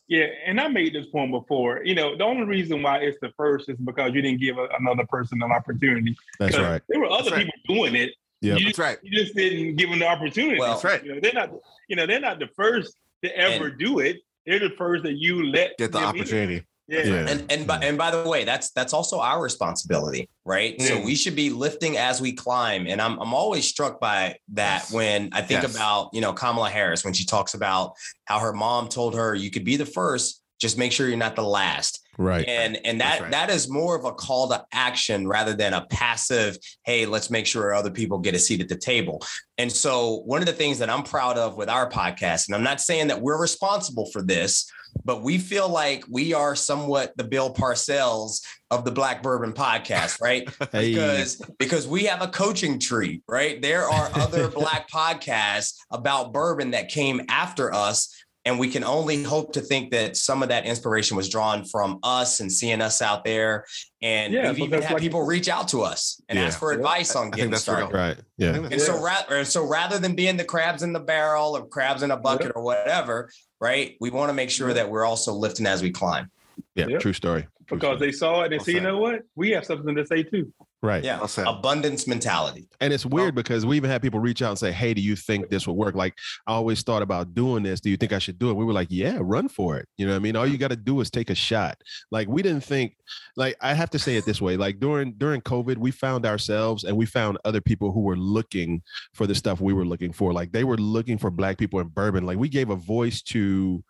yeah, 0.08 0.26
and 0.46 0.60
I 0.60 0.68
made 0.68 0.94
this 0.94 1.06
point 1.08 1.32
before. 1.32 1.84
You 1.86 1.96
know, 1.96 2.18
the 2.18 2.24
only 2.24 2.46
reason 2.46 2.82
why 2.82 2.98
it's 3.00 3.18
the 3.22 3.32
first 3.38 3.70
is 3.70 3.78
because 3.78 4.14
you 4.14 4.22
didn't 4.22 4.42
give 4.42 4.58
a, 4.58 4.68
another 4.80 5.06
person 5.06 5.42
an 5.44 5.52
opportunity. 5.52 6.16
That's 6.40 6.58
right. 6.58 6.82
There 6.90 7.00
were 7.00 7.06
other 7.10 7.30
That's 7.30 7.32
right. 7.32 7.46
people 7.46 7.76
doing 7.76 7.96
it. 7.96 8.12
Yeah, 8.42 8.56
You, 8.56 8.66
that's 8.66 8.80
right. 8.80 8.98
you 9.04 9.12
just 9.12 9.36
didn't 9.36 9.76
give 9.76 9.90
them 9.92 10.00
the 10.00 10.08
opportunity. 10.08 10.60
Well- 10.60 10.72
That's 10.72 10.84
right. 10.84 11.04
You 11.06 11.14
know, 11.16 11.20
they're 11.22 11.34
not. 11.34 11.52
You 11.88 11.96
know, 11.96 12.08
they're 12.08 12.20
not 12.20 12.40
the 12.40 12.48
first 12.56 12.96
to 13.24 13.38
ever 13.38 13.70
do 13.70 14.00
it. 14.00 14.18
They're 14.46 14.60
the 14.60 14.72
first 14.78 15.04
that 15.04 15.18
you 15.18 15.44
let 15.52 15.78
Get 15.78 15.92
the 15.92 16.00
them 16.00 16.04
in. 16.04 16.08
opportunity. 16.22 16.66
Yeah. 16.88 17.04
Yeah. 17.04 17.28
And 17.30 17.52
and 17.52 17.66
by, 17.68 17.78
and 17.78 17.98
by 17.98 18.12
the 18.12 18.28
way, 18.28 18.44
that's 18.44 18.72
that's 18.72 18.92
also 18.92 19.20
our 19.22 19.42
responsibility, 19.42 20.28
right? 20.44 20.82
So 20.82 20.98
Mm. 20.98 21.06
we 21.06 21.16
should 21.16 21.36
be 21.38 21.50
lifting 21.50 21.96
as 21.98 22.20
we 22.20 22.34
climb. 22.34 22.86
And 22.86 23.02
I'm 23.02 23.18
I'm 23.20 23.34
always 23.34 23.66
struck 23.66 24.02
by 24.02 24.36
that 24.54 24.82
Yes. 24.84 24.92
when 24.92 25.30
I 25.32 25.42
think 25.42 25.62
Yes. 25.64 25.74
about 25.76 26.10
you 26.12 26.20
know 26.20 26.34
Kamala 26.34 26.70
Harris 26.70 27.06
when 27.06 27.14
she 27.14 27.24
talks 27.24 27.54
about 27.54 27.94
how 28.26 28.40
her 28.40 28.52
mom 28.52 28.90
told 28.90 29.16
her 29.16 29.34
you 29.34 29.52
could 29.52 29.64
be 29.64 29.78
the 29.78 29.86
first, 29.86 30.41
just 30.62 30.78
make 30.78 30.92
sure 30.92 31.08
you're 31.08 31.18
not 31.18 31.36
the 31.36 31.44
last. 31.44 32.08
Right. 32.18 32.48
And 32.48 32.80
and 32.86 33.02
That's 33.02 33.18
that 33.18 33.22
right. 33.24 33.32
that 33.32 33.50
is 33.50 33.68
more 33.70 33.96
of 33.96 34.06
a 34.06 34.12
call 34.12 34.48
to 34.50 34.64
action 34.72 35.28
rather 35.28 35.54
than 35.54 35.74
a 35.74 35.86
passive, 35.88 36.58
hey, 36.86 37.06
let's 37.06 37.32
make 37.32 37.48
sure 37.48 37.74
other 37.74 37.90
people 37.90 38.20
get 38.20 38.36
a 38.36 38.40
seat 38.40 38.62
at 38.62 38.70
the 38.70 38.76
table. 38.76 39.22
And 39.58 39.72
so 39.72 40.22
one 40.26 40.40
of 40.40 40.46
the 40.46 40.54
things 40.54 40.78
that 40.80 40.90
I'm 40.90 41.04
proud 41.04 41.38
of 41.38 41.58
with 41.58 41.68
our 41.68 41.90
podcast, 41.90 42.48
and 42.48 42.56
I'm 42.56 42.64
not 42.64 42.80
saying 42.80 43.08
that 43.08 43.22
we're 43.22 43.42
responsible 43.42 44.10
for 44.12 44.22
this, 44.22 44.70
but 45.04 45.24
we 45.24 45.40
feel 45.40 45.68
like 45.68 46.04
we 46.10 46.34
are 46.34 46.56
somewhat 46.56 47.14
the 47.18 47.24
Bill 47.24 47.54
Parcells 47.54 48.42
of 48.70 48.86
the 48.86 48.92
Black 48.92 49.24
Bourbon 49.24 49.54
podcast, 49.54 50.22
right? 50.22 50.48
Hey. 50.72 50.94
because 50.94 51.42
because 51.58 51.88
we 51.88 52.04
have 52.06 52.22
a 52.22 52.28
coaching 52.28 52.80
tree, 52.80 53.24
right? 53.28 53.62
There 53.62 53.90
are 53.90 54.12
other 54.14 54.48
black 54.62 54.90
podcasts 54.90 55.74
about 55.90 56.34
bourbon 56.34 56.72
that 56.72 56.90
came 56.90 57.22
after 57.30 57.74
us. 57.74 58.14
And 58.44 58.58
we 58.58 58.70
can 58.70 58.84
only 58.84 59.22
hope 59.22 59.54
to 59.54 59.62
think 59.62 59.92
that 59.92 60.18
some 60.18 60.42
of 60.42 60.50
that 60.50 60.66
inspiration 60.66 61.16
was 61.16 61.30
drawn 61.30 61.64
from 61.64 62.00
us 62.02 62.40
and 62.40 62.52
seeing 62.52 62.82
us 62.82 63.00
out 63.02 63.24
there. 63.24 63.66
And 64.02 64.34
Yeah, 64.34 64.50
we've 64.50 64.62
even 64.62 64.82
had 64.82 64.94
like- 64.94 65.02
people 65.02 65.22
reach 65.24 65.48
out 65.48 65.68
to 65.70 65.84
us 65.84 66.20
and 66.28 66.40
Yeah. 66.40 66.46
ask 66.46 66.58
for 66.58 66.72
advice 66.72 67.16
on 67.16 67.22
I 67.22 67.24
think 67.26 67.36
getting 67.36 67.52
that's 67.52 67.64
started. 67.64 67.86
real. 67.94 68.02
Right. 68.02 68.18
Yeah. 68.38 68.56
And 68.56 68.82
so, 68.82 69.00
rather, 69.00 69.46
so 69.46 69.64
rather 69.64 70.00
than 70.00 70.16
being 70.16 70.38
the 70.38 70.44
crabs 70.44 70.82
in 70.82 70.92
the 70.92 71.00
barrel 71.00 71.56
or 71.56 71.68
crabs 71.68 72.02
in 72.02 72.10
a 72.10 72.18
bucket 72.18 72.48
Yeah. 72.48 72.52
or 72.56 72.64
whatever, 72.64 73.30
right? 73.60 73.96
We 74.02 74.10
want 74.10 74.30
to 74.30 74.34
make 74.34 74.50
sure 74.50 74.74
that 74.74 74.90
we're 74.90 75.06
also 75.06 75.34
lifting 75.34 75.68
as 75.68 75.84
we 75.84 75.92
climb. 75.92 76.32
Yeah. 76.74 76.88
Yeah. 76.88 76.98
True 76.98 77.14
story. 77.14 77.44
True 77.68 77.78
because 77.78 77.98
story. 77.98 78.12
they 78.12 78.12
saw 78.12 78.42
it 78.42 78.46
and 78.54 78.60
Well 78.60 78.66
say, 78.66 78.72
you 78.74 78.82
know 78.82 78.98
what? 78.98 79.20
We 79.36 79.52
have 79.52 79.66
something 79.66 79.96
to 79.96 80.06
say 80.08 80.24
too. 80.24 80.52
Right. 80.82 81.04
Yeah, 81.04 81.20
Well 81.20 81.28
said. 81.28 81.48
abundance 81.48 82.08
mentality. 82.08 82.68
And 82.80 82.92
it's 82.94 83.06
weird 83.06 83.36
because 83.36 83.66
we 83.66 83.76
even 83.78 83.90
had 83.90 84.02
people 84.02 84.20
reach 84.20 84.42
out 84.42 84.50
and 84.50 84.60
say, 84.60 84.72
Hey, 84.72 84.94
do 84.94 85.02
you 85.02 85.16
think 85.16 85.50
this 85.50 85.68
would 85.68 85.74
work? 85.76 85.96
Like, 85.96 86.18
I 86.48 86.54
always 86.54 86.82
thought 86.82 87.02
about 87.02 87.34
doing 87.34 87.64
this. 87.64 87.80
Do 87.80 87.90
you 87.90 87.98
think 87.98 88.14
I 88.14 88.20
should 88.20 88.40
do 88.40 88.50
it? 88.50 88.54
We 88.54 88.66
were 88.66 88.74
like, 88.74 88.88
Yeah, 88.90 89.18
run 89.22 89.48
for 89.48 89.78
it. 89.78 89.88
You 89.98 90.06
know 90.06 90.14
what 90.14 90.18
I 90.18 90.20
mean? 90.20 90.36
All 90.36 90.48
you 90.48 90.58
got 90.58 90.70
to 90.72 90.76
do 90.76 91.00
is 91.02 91.10
take 91.12 91.30
a 91.30 91.36
shot. 91.36 91.78
Like, 92.10 92.28
we 92.28 92.42
didn't 92.42 92.64
think, 92.64 92.96
like, 93.36 93.56
I 93.62 93.74
have 93.74 93.90
to 93.92 94.00
say 94.00 94.18
it 94.18 94.26
this 94.26 94.42
way. 94.42 94.58
Like, 94.58 94.80
during 94.80 95.14
during 95.14 95.42
COVID, 95.42 95.78
we 95.78 95.92
found 95.92 96.26
ourselves 96.26 96.84
and 96.84 96.96
we 96.98 97.06
found 97.06 97.38
other 97.46 97.62
people 97.62 97.92
who 97.92 98.02
were 98.02 98.18
looking 98.18 98.82
for 99.14 99.28
the 99.28 99.36
stuff 99.36 99.62
we 99.62 99.74
were 99.74 99.86
looking 99.86 100.12
for. 100.14 100.34
Like, 100.34 100.52
they 100.52 100.64
were 100.64 100.78
looking 100.78 101.18
for 101.18 101.30
black 101.30 101.58
people 101.58 101.80
in 101.80 101.88
bourbon. 101.88 102.26
Like, 102.26 102.38
we 102.38 102.50
gave 102.50 102.70
a 102.70 102.76
voice 102.76 103.22
to 103.24 103.84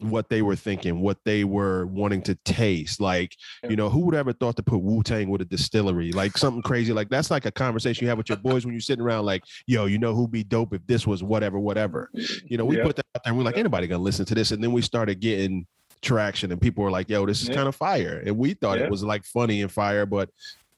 what 0.00 0.28
they 0.28 0.42
were 0.42 0.56
thinking, 0.56 1.00
what 1.00 1.18
they 1.24 1.44
were 1.44 1.86
wanting 1.86 2.20
to 2.22 2.34
taste. 2.44 3.00
Like, 3.00 3.34
you 3.68 3.76
know, 3.76 3.88
who 3.88 4.00
would 4.00 4.14
ever 4.14 4.32
thought 4.32 4.56
to 4.56 4.62
put 4.62 4.78
Wu 4.82 5.02
Tang 5.02 5.30
with 5.30 5.40
a 5.40 5.44
distillery? 5.44 6.12
Like 6.12 6.36
something 6.36 6.62
crazy. 6.62 6.92
Like 6.92 7.08
that's 7.08 7.30
like 7.30 7.46
a 7.46 7.50
conversation 7.52 8.04
you 8.04 8.08
have 8.08 8.18
with 8.18 8.28
your 8.28 8.38
boys 8.38 8.64
when 8.64 8.74
you're 8.74 8.80
sitting 8.80 9.04
around, 9.04 9.24
like, 9.24 9.42
yo, 9.66 9.86
you 9.86 9.98
know 9.98 10.14
who'd 10.14 10.30
be 10.32 10.42
dope 10.44 10.74
if 10.74 10.86
this 10.86 11.06
was 11.06 11.22
whatever, 11.22 11.58
whatever. 11.58 12.10
You 12.44 12.58
know, 12.58 12.64
we 12.64 12.76
Yeah. 12.76 12.84
put 12.84 12.96
that 12.96 13.06
out 13.16 13.24
there 13.24 13.30
and 13.32 13.38
we're 13.38 13.44
like, 13.44 13.56
anybody 13.56 13.86
gonna 13.86 14.02
listen 14.02 14.24
to 14.26 14.34
this. 14.34 14.50
And 14.50 14.62
then 14.62 14.72
we 14.72 14.82
started 14.82 15.20
getting 15.20 15.66
traction 16.02 16.52
and 16.52 16.60
people 16.60 16.84
were 16.84 16.90
like, 16.90 17.08
yo, 17.08 17.24
this 17.24 17.42
is 17.42 17.48
Yeah. 17.48 17.54
kind 17.54 17.68
of 17.68 17.76
fire. 17.76 18.22
And 18.26 18.36
we 18.36 18.54
thought 18.54 18.78
Yeah. 18.78 18.84
it 18.86 18.90
was 18.90 19.02
like 19.04 19.24
funny 19.24 19.62
and 19.62 19.70
fire, 19.72 20.06
but 20.06 20.28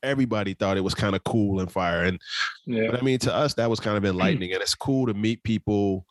everybody 0.03 0.55
thought 0.55 0.77
it 0.77 0.83
was 0.85 0.95
kind 0.95 1.17
of 1.17 1.25
cool 1.25 1.59
and 1.59 1.73
fire. 1.73 2.05
And 2.05 2.21
Yeah. 2.67 2.91
but 2.91 3.01
I 3.01 3.03
mean, 3.03 3.19
to 3.21 3.35
us, 3.35 3.55
that 3.55 3.69
was 3.71 3.81
kind 3.81 3.97
of 3.97 4.05
enlightening, 4.45 4.53
and 4.53 4.63
it's 4.63 4.75
cool 4.75 5.07
to 5.07 5.15
meet 5.15 5.43
people 5.43 6.07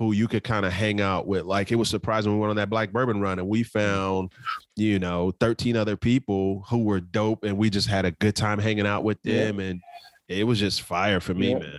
who 0.00 0.12
you 0.12 0.26
could 0.26 0.42
kind 0.42 0.64
of 0.64 0.72
hang 0.72 0.98
out 0.98 1.26
with. 1.26 1.44
Like 1.44 1.70
it 1.70 1.74
was 1.74 1.90
surprising 1.90 2.32
when 2.32 2.38
we 2.38 2.40
went 2.40 2.50
on 2.50 2.56
that 2.56 2.70
black 2.70 2.90
bourbon 2.90 3.20
run, 3.20 3.38
and 3.38 3.46
we 3.46 3.62
found, 3.62 4.32
you 4.74 4.98
know, 4.98 5.30
thirteen 5.30 5.76
other 5.76 5.94
people 5.94 6.64
who 6.70 6.78
were 6.78 7.00
dope, 7.00 7.44
and 7.44 7.58
we 7.58 7.68
just 7.68 7.86
had 7.86 8.06
a 8.06 8.10
good 8.12 8.34
time 8.34 8.58
hanging 8.58 8.86
out 8.86 9.04
with 9.04 9.18
Yeah. 9.22 9.44
them, 9.44 9.60
and 9.60 9.80
it 10.26 10.44
was 10.44 10.58
just 10.58 10.80
fire 10.80 11.20
for 11.20 11.34
me, 11.34 11.50
Yeah. 11.50 11.58
man. 11.58 11.78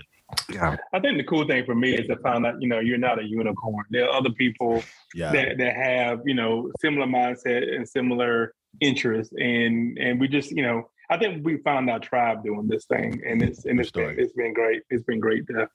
Yeah. 0.53 0.77
I 0.93 0.99
think 0.99 1.17
the 1.17 1.23
cool 1.23 1.45
thing 1.47 1.65
for 1.65 1.73
me 1.73 1.95
is 1.95 2.07
to 2.07 2.15
find 2.17 2.45
out, 2.45 2.61
you 2.61 2.69
know, 2.69 2.79
you're 2.79 2.99
not 2.99 3.17
a 3.19 3.23
unicorn. 3.23 3.85
There 3.89 4.05
are 4.07 4.15
other 4.15 4.29
people 4.29 4.83
Yeah, 5.15 5.31
that, 5.31 5.57
that 5.57 5.75
have, 5.75 6.21
you 6.23 6.35
know, 6.35 6.71
similar 6.79 7.07
mindset 7.07 7.75
and 7.75 7.89
similar 7.89 8.53
interests. 8.81 9.33
And 9.39 9.97
and 9.97 10.19
we 10.19 10.27
just, 10.27 10.51
you 10.51 10.61
know, 10.61 10.89
I 11.09 11.17
think 11.17 11.43
we 11.43 11.57
found 11.57 11.89
our 11.89 11.99
tribe 11.99 12.43
doing 12.43 12.67
this 12.67 12.85
thing. 12.85 13.19
And 13.27 13.41
it's 13.41 13.65
and 13.65 13.77
Good 13.77 13.81
it's 13.87 13.91
been, 13.91 14.19
it's 14.19 14.33
been 14.33 14.53
great. 14.53 14.83
It's 14.91 15.03
been 15.03 15.19
great 15.19 15.47
to 15.47 15.67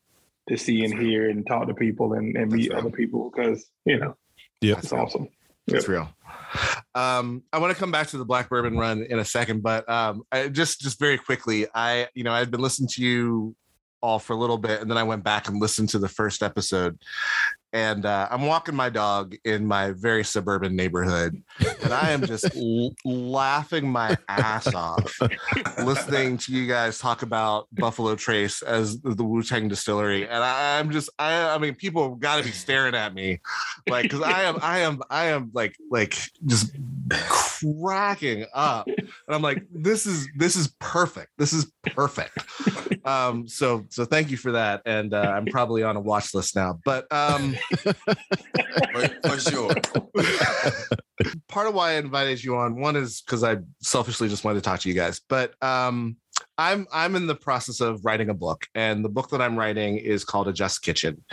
to 0.49 0.57
see 0.57 0.84
and 0.84 0.99
hear 0.99 1.28
and 1.30 1.47
talk 1.47 1.66
to 1.68 1.74
people 1.74 2.14
and, 2.14 2.36
and 2.36 2.53
meet 2.53 2.70
That's 2.70 2.80
other 2.80 2.90
people 2.90 3.30
because, 3.34 3.66
you 3.84 3.99
know, 3.99 4.16
yeah. 4.61 4.78
it's 4.78 4.92
awesome. 4.92 5.28
It's 5.68 5.88
real. 5.88 6.09
Um, 6.94 7.42
I 7.53 7.59
want 7.59 7.72
to 7.72 7.78
come 7.78 7.90
back 7.90 8.09
to 8.09 8.18
the 8.18 8.24
black 8.24 8.49
bourbon 8.49 8.78
run 8.78 9.03
in 9.03 9.18
a 9.18 9.24
second, 9.24 9.62
but 9.62 9.88
um, 9.88 10.22
I, 10.30 10.49
just 10.49 10.80
just 10.80 10.99
very 10.99 11.18
quickly, 11.18 11.66
I 11.74 12.09
you 12.14 12.24
know 12.24 12.32
I 12.32 12.38
had 12.38 12.51
been 12.51 12.61
listening 12.61 12.88
to 12.90 13.03
you 13.03 13.57
all 14.01 14.18
for 14.18 14.32
a 14.32 14.36
little 14.36 14.59
bit, 14.59 14.80
and 14.80 14.90
then 14.90 14.97
I 14.97 15.03
went 15.03 15.24
back 15.24 15.49
and 15.49 15.61
listened 15.61 15.88
to 15.90 15.99
the 15.99 16.09
first 16.09 16.42
episode, 16.42 16.99
and 17.77 18.07
uh, 18.07 18.27
I'm 18.31 18.47
walking 18.47 18.74
my 18.74 18.89
dog 18.89 19.35
in 19.45 19.66
my 19.66 19.91
very 19.91 20.24
suburban 20.24 20.74
neighborhood, 20.74 21.43
and 21.83 21.93
I 21.93 22.12
am 22.12 22.24
just 22.24 22.47
l- 22.57 22.95
laughing 23.05 23.87
my 23.87 24.16
ass 24.31 24.72
off 24.72 25.14
listening 25.85 26.39
to 26.39 26.53
you 26.53 26.66
guys 26.66 26.99
talk 26.99 27.20
about 27.20 27.68
Buffalo 27.72 28.16
Trace 28.16 28.62
as 28.62 28.99
the 29.03 29.22
Wu 29.22 29.43
Tang 29.43 29.68
Distillery, 29.68 30.27
and 30.27 30.43
I, 30.43 30.79
I'm 30.79 30.91
just, 30.91 31.11
I, 31.18 31.51
I 31.51 31.59
mean, 31.59 31.74
people 31.74 32.14
got 32.14 32.39
to 32.39 32.45
be 32.45 32.51
staring 32.51 32.95
at 32.95 33.12
me, 33.12 33.41
like, 33.87 34.05
because 34.05 34.22
I 34.22 34.45
am, 34.45 34.59
I 34.62 34.79
am, 34.79 35.03
I 35.11 35.27
am 35.27 35.51
like, 35.53 35.77
like 35.91 36.16
just 36.47 36.74
cracking 37.11 38.47
up, 38.55 38.87
and 38.87 39.11
I'm 39.29 39.43
like, 39.43 39.62
this 39.70 40.07
is, 40.07 40.27
this 40.35 40.57
is 40.57 40.74
perfect. 40.81 41.33
This 41.37 41.53
is 41.53 41.70
perfect. 41.89 42.39
Um, 43.05 43.47
so, 43.47 43.85
so 43.91 44.07
thank 44.07 44.31
you 44.31 44.39
for 44.39 44.53
that, 44.53 44.81
and 44.87 45.12
uh, 45.12 45.35
I'm 45.37 45.45
probably 45.45 45.83
on 45.83 45.97
a 45.97 46.01
watch 46.01 46.33
list 46.33 46.57
now, 46.57 46.81
but 46.87 47.07
um. 47.12 47.55
For, 47.82 49.08
for 49.24 49.40
sure. 49.40 49.74
Part 51.48 51.66
of 51.66 51.74
why 51.74 51.92
I 51.92 51.94
invited 51.94 52.42
you 52.42 52.56
on 52.56 52.80
one 52.80 52.96
is 52.96 53.22
because 53.22 53.42
I 53.42 53.58
selfishly 53.80 54.28
just 54.28 54.44
wanted 54.44 54.62
to 54.62 54.68
talk 54.68 54.80
to 54.80 54.88
you 54.88 54.94
guys, 54.94 55.20
but 55.28 55.54
um, 55.62 56.16
I'm 56.58 56.86
I'm 56.92 57.16
in 57.16 57.26
the 57.26 57.34
process 57.34 57.80
of 57.80 58.04
writing 58.04 58.28
a 58.28 58.34
book, 58.34 58.66
and 58.74 59.04
the 59.04 59.08
book 59.08 59.30
that 59.30 59.40
I'm 59.40 59.58
writing 59.58 59.96
is 59.96 60.24
called 60.24 60.48
A 60.48 60.52
Just 60.52 60.82
Kitchen, 60.82 61.24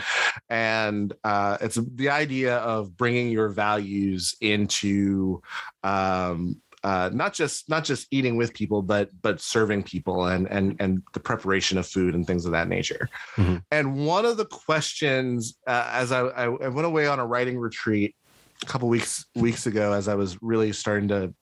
and 0.50 1.14
uh, 1.24 1.58
it's 1.62 1.76
the 1.76 2.10
idea 2.10 2.58
of 2.58 2.96
bringing 2.96 3.30
your 3.30 3.50
values 3.50 4.36
into 4.42 5.42
um, 5.84 6.62
uh, 6.84 7.10
not 7.14 7.34
just 7.34 7.70
not 7.70 7.84
just 7.84 8.08
eating 8.12 8.36
with 8.36 8.54
people, 8.54 8.82
but 8.82 9.10
but 9.22 9.40
serving 9.40 9.84
people 9.84 10.26
and 10.26 10.50
and 10.50 10.76
and 10.80 11.02
the 11.14 11.20
preparation 11.20 11.78
of 11.78 11.88
food 11.88 12.14
and 12.14 12.28
things 12.28 12.46
of 12.46 12.52
that 12.52 12.68
nature. 12.68 13.10
Mhm. 13.36 13.64
And 13.72 14.06
one 14.06 14.26
of 14.26 14.38
the 14.38 14.46
questions, 14.46 15.58
uh, 15.66 15.90
as 15.92 16.12
I, 16.12 16.22
I 16.22 16.44
I 16.44 16.68
went 16.68 16.86
away 16.86 17.08
on 17.08 17.20
a 17.20 17.26
writing 17.26 17.58
retreat 17.58 18.16
a 18.62 18.66
couple 18.66 18.90
weeks 18.90 19.26
weeks 19.36 19.66
ago, 19.66 19.94
as 19.94 20.08
I 20.08 20.16
was 20.16 20.38
really 20.42 20.74
starting 20.74 21.08
to 21.10 21.34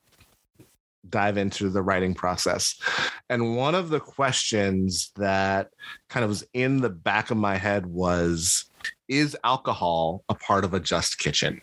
dive 1.08 1.36
into 1.36 1.68
the 1.68 1.82
writing 1.82 2.14
process, 2.14 2.80
and 3.28 3.56
one 3.56 3.74
of 3.74 3.88
the 3.88 3.98
questions 3.98 5.10
that 5.16 5.70
kind 6.08 6.22
of 6.22 6.30
was 6.30 6.44
in 6.54 6.80
the 6.80 6.90
back 6.90 7.32
of 7.32 7.36
my 7.36 7.56
head 7.56 7.86
was, 7.86 8.66
"Is 9.08 9.36
alcohol 9.42 10.22
a 10.28 10.34
part 10.34 10.64
of 10.64 10.72
a 10.72 10.80
just 10.80 11.18
kitchen?" 11.18 11.60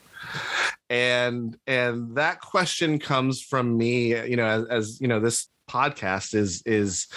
And 0.90 1.58
and 1.68 2.16
that 2.16 2.40
question 2.42 3.00
comes 3.00 3.42
from 3.42 3.78
me 3.78 4.10
you 4.28 4.36
know 4.36 4.46
as, 4.46 4.66
as 4.66 5.02
you 5.02 5.08
know 5.08 5.20
this 5.20 5.48
podcast 5.70 6.34
is 6.34 6.64
is 6.66 7.08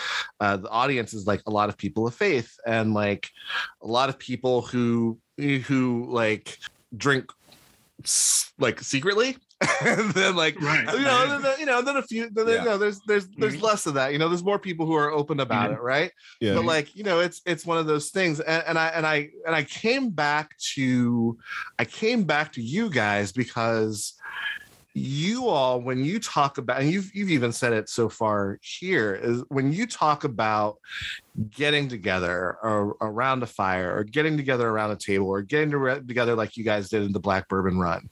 uh, 0.41 0.57
the 0.59 0.69
audience 0.69 1.15
is 1.15 1.27
like 1.27 1.43
a 1.47 1.51
lot 1.51 1.69
of 1.69 1.79
people 1.79 2.07
of 2.07 2.15
faith 2.15 2.55
and 2.67 2.93
like 2.93 3.31
a 3.83 3.87
lot 3.87 4.09
of 4.09 4.19
people 4.19 4.63
who 4.63 5.19
who 5.39 6.07
like 6.11 6.59
drink 6.97 7.31
like 8.59 8.81
secretly 8.81 9.39
and 9.87 10.11
then 10.13 10.35
like 10.37 10.61
Right. 10.61 10.85
you 10.95 11.01
know 11.03 11.27
then, 11.29 11.43
then, 11.43 11.61
you 11.61 11.67
know 11.67 11.83
then 11.83 11.97
a 11.97 12.03
few 12.03 12.29
then, 12.31 12.47
Yeah. 12.49 12.55
you 12.55 12.65
know 12.65 12.79
there's 12.79 13.01
there's 13.07 13.29
there's 13.37 13.57
Mhm. 13.57 13.63
less 13.63 13.87
of 13.87 13.95
that 13.95 14.13
you 14.13 14.19
know 14.19 14.29
there's 14.29 14.43
more 14.45 14.59
people 14.59 14.87
who 14.87 14.95
are 14.95 15.11
open 15.11 15.41
about 15.41 15.71
Mhm. 15.71 15.75
it 15.77 15.81
right 15.81 16.11
Yeah. 16.41 16.55
but 16.55 16.65
like 16.65 16.95
you 16.97 17.05
know 17.05 17.21
it's 17.21 17.41
it's 17.47 17.65
one 17.65 17.79
of 17.79 17.87
those 17.87 18.11
things 18.11 18.41
and, 18.41 18.63
and 18.67 18.79
i 18.79 18.89
and 18.89 19.07
i 19.07 19.29
and 19.47 19.55
i 19.55 19.63
came 19.63 20.11
back 20.11 20.51
to 20.75 21.39
i 21.79 21.85
came 21.85 22.25
back 22.25 22.53
to 22.55 22.63
you 22.63 22.91
guys 22.91 23.33
because 23.33 24.15
you 24.95 25.49
all 25.49 25.81
when 25.81 26.05
you 26.05 26.19
talk 26.21 26.59
about 26.59 26.81
and 26.81 26.91
you've 26.91 27.11
you've 27.15 27.31
even 27.31 27.51
said 27.53 27.73
it 27.73 27.89
so 27.89 28.09
far 28.11 28.59
here 28.61 29.15
is 29.15 29.43
when 29.49 29.73
you 29.73 29.87
talk 29.87 30.25
about 30.25 30.77
getting 31.51 31.89
together 31.89 32.59
or 32.63 32.97
around 33.01 33.43
a 33.43 33.47
fire 33.47 33.97
or 33.97 34.05
getting 34.05 34.37
together 34.37 34.69
around 34.69 34.91
a 34.91 34.97
table 34.97 35.29
or 35.29 35.43
getting 35.43 35.71
to- 35.71 36.03
together 36.07 36.35
like 36.35 36.57
you 36.57 36.65
guys 36.65 36.89
did 36.89 37.03
in 37.03 37.13
the 37.13 37.21
black 37.21 37.49
bourbon 37.49 37.79
run. 37.79 38.09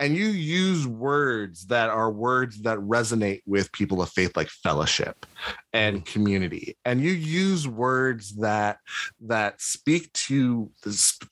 And 0.00 0.14
you 0.14 0.26
use 0.26 0.86
words 0.86 1.66
that 1.66 1.90
are 1.90 2.10
words 2.10 2.62
that 2.62 2.78
resonate 2.78 3.42
with 3.46 3.72
people 3.72 4.02
of 4.02 4.10
faith 4.10 4.36
like 4.36 4.48
fellowship 4.48 5.26
and 5.72 5.96
mm-hmm. 5.96 6.12
community. 6.12 6.76
And 6.84 7.00
you 7.00 7.12
use 7.12 7.66
words 7.66 8.36
that 8.36 8.78
that 9.22 9.60
speak 9.60 10.12
to 10.12 10.70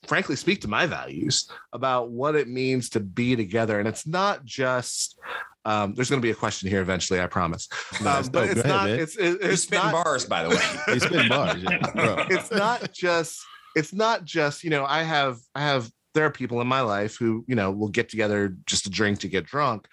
frankly 0.06 0.36
speak 0.36 0.62
to 0.62 0.68
my 0.68 0.86
values 0.86 1.50
about 1.72 2.10
what 2.10 2.34
it 2.34 2.48
means 2.48 2.90
to 2.90 3.00
be 3.00 3.36
together. 3.36 3.78
And 3.78 3.88
it's 3.88 4.06
not 4.06 4.44
just 4.44 5.18
um, 5.66 5.94
there's 5.94 6.08
going 6.08 6.20
to 6.22 6.26
be 6.26 6.30
a 6.30 6.34
question 6.34 6.68
here 6.68 6.80
eventually 6.80 7.20
i 7.20 7.26
promise 7.26 7.68
No, 8.02 8.10
um, 8.10 8.26
but 8.32 8.44
it's 8.50 8.54
Go 8.54 8.60
ahead, 8.60 8.66
not 8.66 8.84
man. 8.88 9.00
it's 9.00 9.16
it, 9.16 9.22
You 9.42 9.50
it's 9.50 9.62
spit 9.62 9.82
not 9.82 9.92
bars, 9.92 10.24
by 10.24 10.42
the 10.44 10.50
way. 10.50 10.62
They 10.86 10.98
spin 11.00 11.28
bars, 11.28 11.62
yeah. 11.62 12.26
It's 12.30 12.50
not 12.50 12.92
just 12.92 13.40
it's 13.74 13.92
not 13.92 14.24
just 14.24 14.64
you 14.64 14.70
know 14.70 14.84
i 14.86 15.02
have 15.02 15.36
i 15.54 15.60
have 15.60 15.90
there 16.14 16.24
are 16.24 16.30
people 16.30 16.62
in 16.62 16.66
my 16.66 16.80
life 16.80 17.16
who 17.18 17.44
you 17.46 17.54
know 17.54 17.70
will 17.70 17.88
get 17.90 18.08
together 18.08 18.56
just 18.64 18.84
to 18.84 18.90
drink 18.90 19.18
to 19.20 19.28
get 19.28 19.44
drunk 19.44 19.86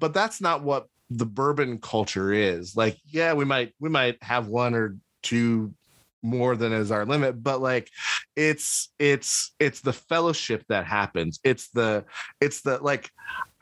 but 0.00 0.12
that's 0.12 0.40
not 0.40 0.64
what 0.64 0.86
the 1.10 1.24
bourbon 1.24 1.78
culture 1.78 2.32
is 2.32 2.74
like 2.76 2.98
yeah 3.06 3.32
we 3.34 3.44
might 3.44 3.72
we 3.78 3.88
might 3.88 4.20
have 4.22 4.48
one 4.48 4.74
or 4.74 4.96
two 5.22 5.72
more 6.22 6.56
than 6.56 6.72
is 6.72 6.90
our 6.90 7.06
limit 7.06 7.40
but 7.42 7.60
like 7.62 7.88
it's 8.34 8.90
it's 8.98 9.54
it's 9.60 9.80
the 9.82 9.92
fellowship 9.92 10.64
that 10.68 10.84
happens 10.84 11.38
it's 11.44 11.68
the 11.70 12.04
it's 12.40 12.60
the 12.62 12.78
like 12.82 13.08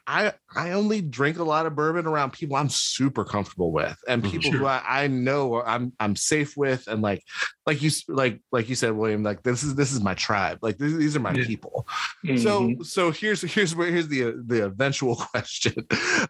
I 0.07 0.33
I 0.55 0.71
only 0.73 1.01
drink 1.01 1.39
a 1.39 1.45
lot 1.45 1.67
of 1.67 1.75
bourbon 1.75 2.07
around 2.07 2.33
people 2.33 2.57
I'm 2.57 2.69
super 2.69 3.25
comfortable 3.25 3.73
with 3.73 3.97
and 4.07 4.23
Mhm. 4.23 4.31
people 4.31 4.51
who 4.53 4.65
I, 4.67 4.83
I 4.87 5.07
know 5.09 5.61
I'm 5.63 5.93
I'm 5.99 6.15
safe 6.17 6.57
with 6.57 6.87
and 6.87 7.03
like 7.03 7.23
like 7.67 7.83
you 7.83 7.91
like 8.09 8.41
like 8.53 8.69
you 8.69 8.75
said 8.75 8.93
William 8.93 9.23
like 9.23 9.43
this 9.43 9.63
is 9.63 9.75
this 9.75 9.93
is 9.93 10.01
my 10.01 10.15
tribe 10.15 10.59
like 10.63 10.79
these, 10.79 10.97
these 10.97 11.17
are 11.17 11.21
my 11.21 11.35
Yeah. 11.35 11.47
people 11.47 11.89
Mhm. 12.25 12.39
so 12.39 12.77
so 12.83 13.11
here's 13.11 13.43
here's 13.43 13.75
where 13.75 13.91
here's 13.91 14.09
the 14.09 14.43
the 14.47 14.65
eventual 14.65 15.17
question 15.33 15.75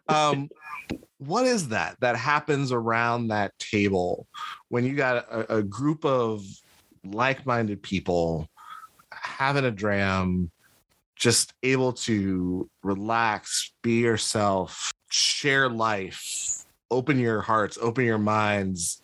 um 0.08 0.48
what 1.18 1.46
is 1.46 1.68
that 1.68 1.96
that 2.00 2.16
happens 2.16 2.72
around 2.72 3.28
that 3.28 3.52
table 3.58 4.26
when 4.68 4.84
you 4.84 4.94
got 4.94 5.16
a, 5.30 5.56
a 5.58 5.62
group 5.62 6.04
of 6.04 6.42
like-minded 7.04 7.82
people 7.82 8.48
having 9.10 9.64
a 9.64 9.70
dram 9.70 10.50
just 11.16 11.54
able 11.62 11.92
to 11.92 12.68
relax 12.82 13.72
be 13.82 14.00
yourself 14.00 14.92
share 15.10 15.68
life 15.68 16.64
open 16.90 17.18
your 17.18 17.40
hearts 17.40 17.78
open 17.80 18.04
your 18.04 18.18
minds 18.18 19.00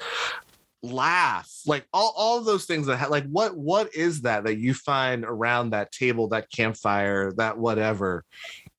laugh 0.83 1.51
like 1.67 1.87
all, 1.93 2.13
all 2.17 2.39
of 2.39 2.45
those 2.45 2.65
things 2.65 2.87
that 2.87 2.97
ha- 2.97 3.07
like 3.09 3.25
what 3.27 3.57
what 3.57 3.95
is 3.95 4.23
that 4.23 4.45
that 4.45 4.59
you 4.59 4.75
find 4.75 5.25
around 5.25 5.71
that 5.71 5.93
table 5.93 6.29
that 6.29 6.51
campfire 6.51 7.33
that 7.33 7.57
whatever 7.57 8.25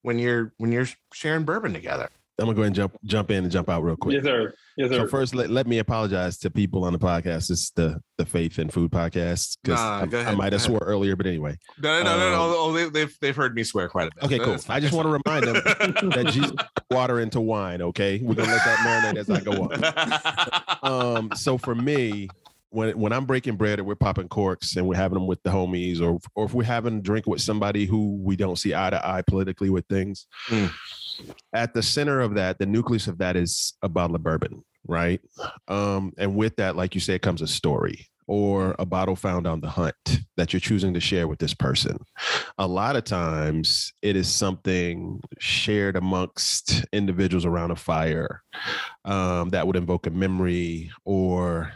when 0.01 0.19
you're 0.19 0.53
when 0.57 0.71
you're 0.71 0.88
sharing 1.13 1.45
bourbon 1.45 1.73
together 1.73 2.09
I'm 2.39 2.45
gonna 2.45 2.55
go 2.55 2.61
ahead 2.61 2.67
and 2.67 2.75
jump 2.75 2.97
jump 3.05 3.29
in 3.31 3.43
and 3.43 3.51
jump 3.51 3.69
out 3.69 3.84
real 3.84 3.95
quick. 3.95 4.15
yes, 4.15 4.23
sir. 4.23 4.53
Yes, 4.75 4.89
sir. 4.89 4.97
So 5.01 5.07
first, 5.07 5.36
let, 5.36 5.51
let 5.51 5.67
me 5.67 5.77
apologize 5.77 6.38
to 6.39 6.49
people 6.49 6.84
on 6.84 6.91
the 6.93 6.97
podcast. 6.99 7.51
It's 7.51 7.69
the 7.71 8.01
the 8.17 8.25
Faith 8.25 8.57
and 8.57 8.73
Food 8.73 8.91
podcast 8.91 9.57
because 9.63 9.79
Nah, 9.79 10.01
I, 10.01 10.05
go 10.07 10.19
I 10.21 10.34
might 10.34 10.51
have 10.51 10.61
swore 10.63 10.79
earlier, 10.79 11.15
but 11.15 11.27
anyway. 11.27 11.57
no 11.79 12.01
no 12.01 12.17
no 12.17 12.17
no, 12.31 12.43
Um, 12.43 12.49
no. 12.51 12.55
Oh, 12.57 12.71
they, 12.73 12.89
they've 12.89 13.15
they've 13.21 13.36
heard 13.36 13.53
me 13.53 13.63
swear 13.63 13.88
quite 13.88 14.07
a 14.07 14.15
bit 14.15 14.23
Okay, 14.23 14.39
cool. 14.39 14.57
I 14.67 14.79
just 14.79 14.93
want 14.93 15.07
to 15.07 15.19
remind 15.23 15.45
them 15.45 15.55
that 16.11 16.29
Jesus 16.31 16.51
water 16.89 17.19
into 17.19 17.39
wine. 17.39 17.81
Okay, 17.84 18.19
we're 18.23 18.34
gonna 18.34 18.51
let 18.51 18.65
that 18.65 18.79
marinate 18.79 19.17
as 19.19 19.29
I 19.29 19.39
go 19.41 19.51
on. 19.63 20.63
Um, 20.84 21.31
so 21.36 21.57
for 21.57 21.73
me, 21.75 22.27
when 22.69 22.97
when 22.99 23.13
I'm 23.13 23.25
breaking 23.25 23.55
bread 23.55 23.79
and 23.79 23.88
we're 23.88 23.95
popping 23.95 24.27
corks 24.27 24.75
and 24.75 24.86
we're 24.88 24.95
having 24.97 25.13
them 25.17 25.27
with 25.27 25.41
the 25.43 25.49
homies, 25.51 26.01
or 26.01 26.19
or 26.36 26.45
if 26.45 26.53
we're 26.53 26.63
having 26.63 26.97
a 26.97 27.01
drink 27.01 27.27
with 27.27 27.41
somebody 27.41 27.86
who 27.86 28.17
we 28.21 28.36
don't 28.36 28.57
see 28.57 28.73
eye 28.73 28.89
to 28.89 29.07
eye 29.07 29.21
politically 29.27 29.69
with 29.69 29.86
things, 29.88 30.25
Mm. 30.49 30.71
At 31.53 31.74
the 31.74 31.84
center 31.84 32.22
of 32.22 32.36
that, 32.36 32.59
the 32.59 32.66
nucleus 32.66 33.07
of 33.07 33.18
that 33.20 33.36
is 33.36 33.74
a 33.82 33.89
bottle 33.89 34.16
of 34.16 34.24
bourbon, 34.24 34.64
right? 34.88 35.22
Um, 35.68 36.14
and 36.18 36.36
with 36.36 36.55
that, 36.57 36.76
like 36.76 36.95
you 36.95 37.01
said, 37.01 37.22
comes 37.22 37.41
a 37.41 37.47
story 37.47 38.07
or 38.28 38.76
a 38.80 38.86
bottle 38.86 39.16
found 39.16 39.45
on 39.45 39.59
the 39.59 39.70
hunt 39.70 39.95
that 40.38 40.53
you're 40.53 40.59
choosing 40.59 40.93
to 40.93 40.99
share 40.99 41.28
with 41.28 41.39
this 41.39 41.53
person. 41.53 41.97
A 42.57 42.68
lot 42.68 42.95
of 42.95 43.03
times, 43.03 43.93
it 44.01 44.16
is 44.16 44.30
something 44.30 45.22
shared 45.39 45.95
amongst 45.95 46.86
individuals 46.93 47.45
around 47.45 47.72
a 47.72 47.76
fire 47.76 48.41
um, 49.05 49.49
that 49.49 49.68
would 49.68 49.76
invoke 49.76 50.07
a 50.07 50.11
memory 50.11 50.91
or 51.05 51.74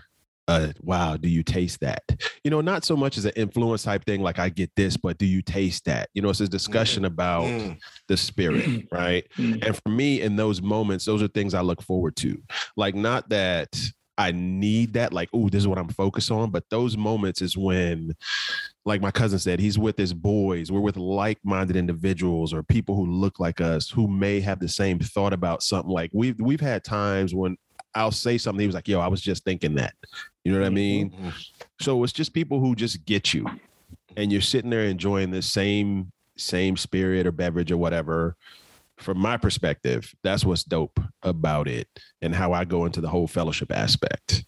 uh, 0.48 0.70
wow, 0.82 1.18
do 1.18 1.28
you 1.28 1.43
taste 1.43 1.82
that? 1.82 2.04
You 2.43 2.52
know, 2.52 2.62
not 2.62 2.86
so 2.86 2.95
much 2.95 3.18
as 3.18 3.26
an 3.26 3.34
influence 3.36 3.84
type 3.84 4.06
thing, 4.06 4.22
like 4.22 4.39
I 4.39 4.50
get 4.50 4.72
this, 4.76 4.95
but 4.95 5.18
do 5.18 5.26
you 5.26 5.41
taste 5.41 5.86
that? 5.86 6.10
You 6.14 6.22
know, 6.22 6.30
it's 6.30 6.39
a 6.39 6.48
discussion 6.48 7.06
about 7.06 7.43
Mm. 7.45 7.78
the 8.08 8.16
spirit, 8.18 8.86
right? 8.91 9.26
Mm. 9.38 9.66
And 9.66 9.76
for 9.76 9.89
me, 9.89 10.22
in 10.22 10.36
those 10.38 10.62
moments, 10.62 11.06
those 11.06 11.22
are 11.22 11.28
things 11.28 11.54
I 11.54 11.62
look 11.62 11.82
forward 11.82 12.16
to. 12.18 12.41
Like, 12.78 12.95
not 12.95 13.30
that 13.30 13.78
I 14.18 14.32
need 14.32 14.93
that, 14.93 15.14
like, 15.14 15.30
oh, 15.34 15.48
this 15.50 15.60
is 15.60 15.68
what 15.68 15.78
I'm 15.78 15.89
focused 15.89 16.32
on, 16.32 16.50
but 16.50 16.64
those 16.72 16.98
moments 16.98 17.41
is 17.41 17.56
when, 17.58 18.16
like 18.86 19.02
my 19.02 19.12
cousin 19.12 19.38
said, 19.38 19.60
he's 19.60 19.78
with 19.78 19.98
his 19.98 20.14
boys. 20.14 20.72
We're 20.72 20.80
with 20.80 20.98
like 20.98 21.38
minded 21.43 21.76
individuals 21.76 22.54
or 22.54 22.64
people 22.64 22.95
who 22.95 23.06
look 23.06 23.39
like 23.39 23.62
us 23.62 23.89
who 23.89 24.08
may 24.08 24.39
have 24.39 24.60
the 24.60 24.70
same 24.70 24.98
thought 25.00 25.34
about 25.34 25.62
something. 25.62 25.91
Like, 25.91 26.10
we've, 26.14 26.39
we've 26.39 26.62
had 26.62 26.84
times 26.84 27.36
when 27.36 27.58
I'll 27.98 28.12
say 28.12 28.38
something, 28.38 28.62
he 28.62 28.68
was 28.68 28.76
like, 28.76 28.88
yo, 28.88 29.00
I 29.00 29.08
was 29.08 29.22
just 29.22 29.43
thinking 29.43 29.76
that. 29.76 29.93
You 30.43 30.52
know 30.52 30.60
what 30.60 30.68
I 30.68 30.70
mean? 30.70 31.10
Mhm. 31.10 31.34
So 31.82 32.04
it's 32.04 32.14
just 32.14 32.34
people 32.34 32.60
who 32.60 32.76
just 32.76 33.06
get 33.06 33.34
you 33.34 33.45
and 34.16 34.32
you're 34.32 34.41
sitting 34.41 34.70
there 34.70 34.86
enjoying 34.86 35.32
the 35.32 35.41
same 35.41 36.12
same 36.38 36.78
spirit 36.78 37.26
or 37.26 37.32
beverage 37.32 37.72
or 37.72 37.78
whatever. 37.78 38.36
From 38.98 39.20
my 39.20 39.38
perspective, 39.38 40.14
that's 40.24 40.45
what's 40.45 40.64
dope 40.64 41.00
about 41.24 41.68
it 41.68 41.88
and 42.22 42.34
how 42.34 42.54
I 42.54 42.66
go 42.66 42.86
into 42.86 43.02
the 43.02 43.10
whole 43.10 43.28
fellowship 43.28 43.72
aspect. 43.72 44.43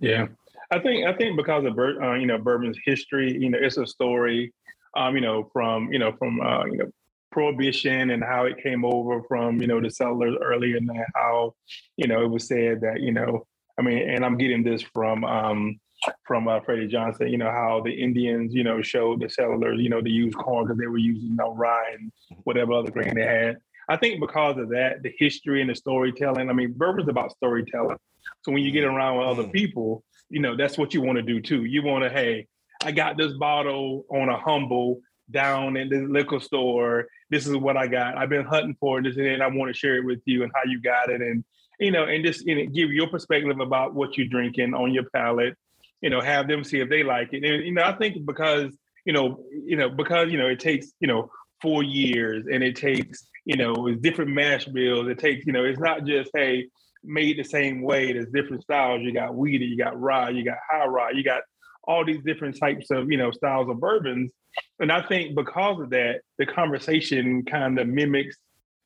Yeah, 0.00 0.26
I 0.70 0.78
think 0.78 1.06
I 1.06 1.12
think 1.14 1.36
because 1.36 1.64
of 1.64 1.78
uh, 1.78 2.14
you 2.14 2.26
know 2.26 2.38
bourbon's 2.38 2.78
history, 2.84 3.32
you 3.32 3.50
know, 3.50 3.58
it's 3.60 3.76
a 3.76 3.86
story, 3.86 4.52
um, 4.96 5.14
you 5.14 5.20
know, 5.20 5.48
from 5.52 5.92
you 5.92 5.98
know 5.98 6.12
from 6.18 6.40
uh, 6.40 6.64
you 6.64 6.78
know 6.78 6.90
prohibition 7.32 8.10
and 8.10 8.22
how 8.22 8.44
it 8.44 8.62
came 8.62 8.84
over 8.84 9.22
from 9.24 9.60
you 9.60 9.66
know 9.66 9.80
the 9.80 9.90
settlers 9.90 10.36
early 10.40 10.74
and 10.76 10.90
how 11.14 11.54
you 11.96 12.06
know 12.06 12.22
it 12.22 12.30
was 12.30 12.46
said 12.46 12.80
that 12.82 13.00
you 13.00 13.12
know 13.12 13.46
I 13.78 13.82
mean, 13.82 14.08
and 14.08 14.24
I'm 14.24 14.36
getting 14.36 14.62
this 14.62 14.82
from 14.82 15.24
um, 15.24 15.80
from 16.26 16.48
uh, 16.48 16.60
Freddie 16.60 16.88
Johnson, 16.88 17.28
you 17.28 17.38
know, 17.38 17.50
how 17.50 17.80
the 17.84 17.92
Indians, 17.92 18.54
you 18.54 18.64
know, 18.64 18.82
showed 18.82 19.20
the 19.20 19.28
settlers, 19.28 19.80
you 19.80 19.88
know, 19.88 20.00
to 20.00 20.10
use 20.10 20.34
corn 20.34 20.64
because 20.64 20.78
they 20.78 20.86
were 20.86 20.98
using, 20.98 21.30
you 21.30 21.36
know, 21.36 21.54
rye 21.54 21.94
and 21.98 22.12
whatever 22.44 22.72
other 22.72 22.90
grain 22.90 23.14
they 23.14 23.24
had. 23.24 23.58
I 23.88 23.96
think 23.96 24.20
because 24.20 24.58
of 24.58 24.68
that, 24.70 25.02
the 25.02 25.12
history 25.18 25.60
and 25.60 25.70
the 25.70 25.74
storytelling, 25.74 26.48
I 26.48 26.52
mean, 26.52 26.72
bourbon's 26.76 27.08
about 27.08 27.32
storytelling. 27.32 27.98
So 28.42 28.52
when 28.52 28.62
you 28.62 28.72
get 28.72 28.84
around 28.84 29.18
with 29.18 29.26
other 29.26 29.48
mm. 29.48 29.52
people, 29.52 30.04
you 30.28 30.40
know, 30.40 30.56
that's 30.56 30.78
what 30.78 30.94
you 30.94 31.02
want 31.02 31.16
to 31.16 31.22
do 31.22 31.40
too. 31.40 31.64
You 31.64 31.82
want 31.82 32.04
to, 32.04 32.10
hey, 32.10 32.46
I 32.82 32.92
got 32.92 33.16
this 33.16 33.32
bottle 33.34 34.04
on 34.10 34.28
a 34.28 34.38
humble 34.38 35.00
down 35.30 35.76
in 35.76 35.88
the 35.88 36.06
liquor 36.06 36.40
store. 36.40 37.06
This 37.32 37.48
is 37.48 37.56
what 37.56 37.76
I 37.76 37.88
got. 37.88 38.16
I've 38.16 38.28
been 38.28 38.44
hunting 38.44 38.76
for 38.78 39.02
this 39.02 39.16
and 39.16 39.42
I 39.42 39.48
want 39.48 39.74
to 39.74 39.78
share 39.78 39.96
it 39.96 40.04
with 40.04 40.20
you 40.26 40.44
and 40.44 40.52
how 40.54 40.70
you 40.70 40.80
got 40.80 41.10
it. 41.10 41.20
And, 41.20 41.42
you 41.80 41.90
know, 41.90 42.04
and 42.04 42.24
just 42.24 42.46
you 42.46 42.54
know, 42.54 42.70
give 42.70 42.92
your 42.92 43.08
perspective 43.08 43.58
about 43.58 43.94
what 43.94 44.16
you're 44.16 44.28
drinking 44.28 44.74
on 44.74 44.94
your 44.94 45.10
palate 45.10 45.56
you 46.02 46.10
know, 46.10 46.20
have 46.20 46.48
them 46.48 46.64
see 46.64 46.80
if 46.80 46.90
they 46.90 47.02
like 47.02 47.32
it. 47.32 47.44
And 47.44 47.64
you 47.64 47.72
know, 47.72 47.82
I 47.82 47.96
think 47.96 48.26
because 48.26 48.76
you 49.06 49.12
know, 49.12 49.42
you 49.50 49.76
know, 49.76 49.88
because 49.88 50.30
you 50.30 50.38
know, 50.38 50.48
it 50.48 50.60
takes 50.60 50.92
you 51.00 51.08
know 51.08 51.30
four 51.62 51.82
years, 51.82 52.44
and 52.52 52.62
it 52.62 52.76
takes 52.76 53.24
you 53.44 53.56
know, 53.56 53.92
different 53.94 54.32
mash 54.32 54.66
bills. 54.66 55.08
It 55.08 55.18
takes 55.18 55.46
you 55.46 55.52
know, 55.52 55.64
it's 55.64 55.80
not 55.80 56.04
just 56.04 56.30
hey 56.34 56.68
made 57.04 57.38
the 57.38 57.44
same 57.44 57.82
way. 57.82 58.12
There's 58.12 58.28
different 58.32 58.62
styles. 58.62 59.02
You 59.02 59.12
got 59.12 59.34
wheated, 59.34 59.70
you 59.70 59.78
got 59.78 59.98
rye, 59.98 60.30
you 60.30 60.44
got 60.44 60.58
high 60.70 60.86
rye, 60.86 61.10
you 61.12 61.24
got 61.24 61.42
all 61.84 62.04
these 62.04 62.22
different 62.24 62.58
types 62.58 62.90
of 62.90 63.10
you 63.10 63.16
know 63.16 63.30
styles 63.30 63.70
of 63.70 63.80
bourbons. 63.80 64.30
And 64.78 64.90
I 64.92 65.02
think 65.02 65.34
because 65.34 65.80
of 65.80 65.90
that, 65.90 66.20
the 66.38 66.46
conversation 66.46 67.44
kind 67.44 67.78
of 67.78 67.88
mimics 67.88 68.36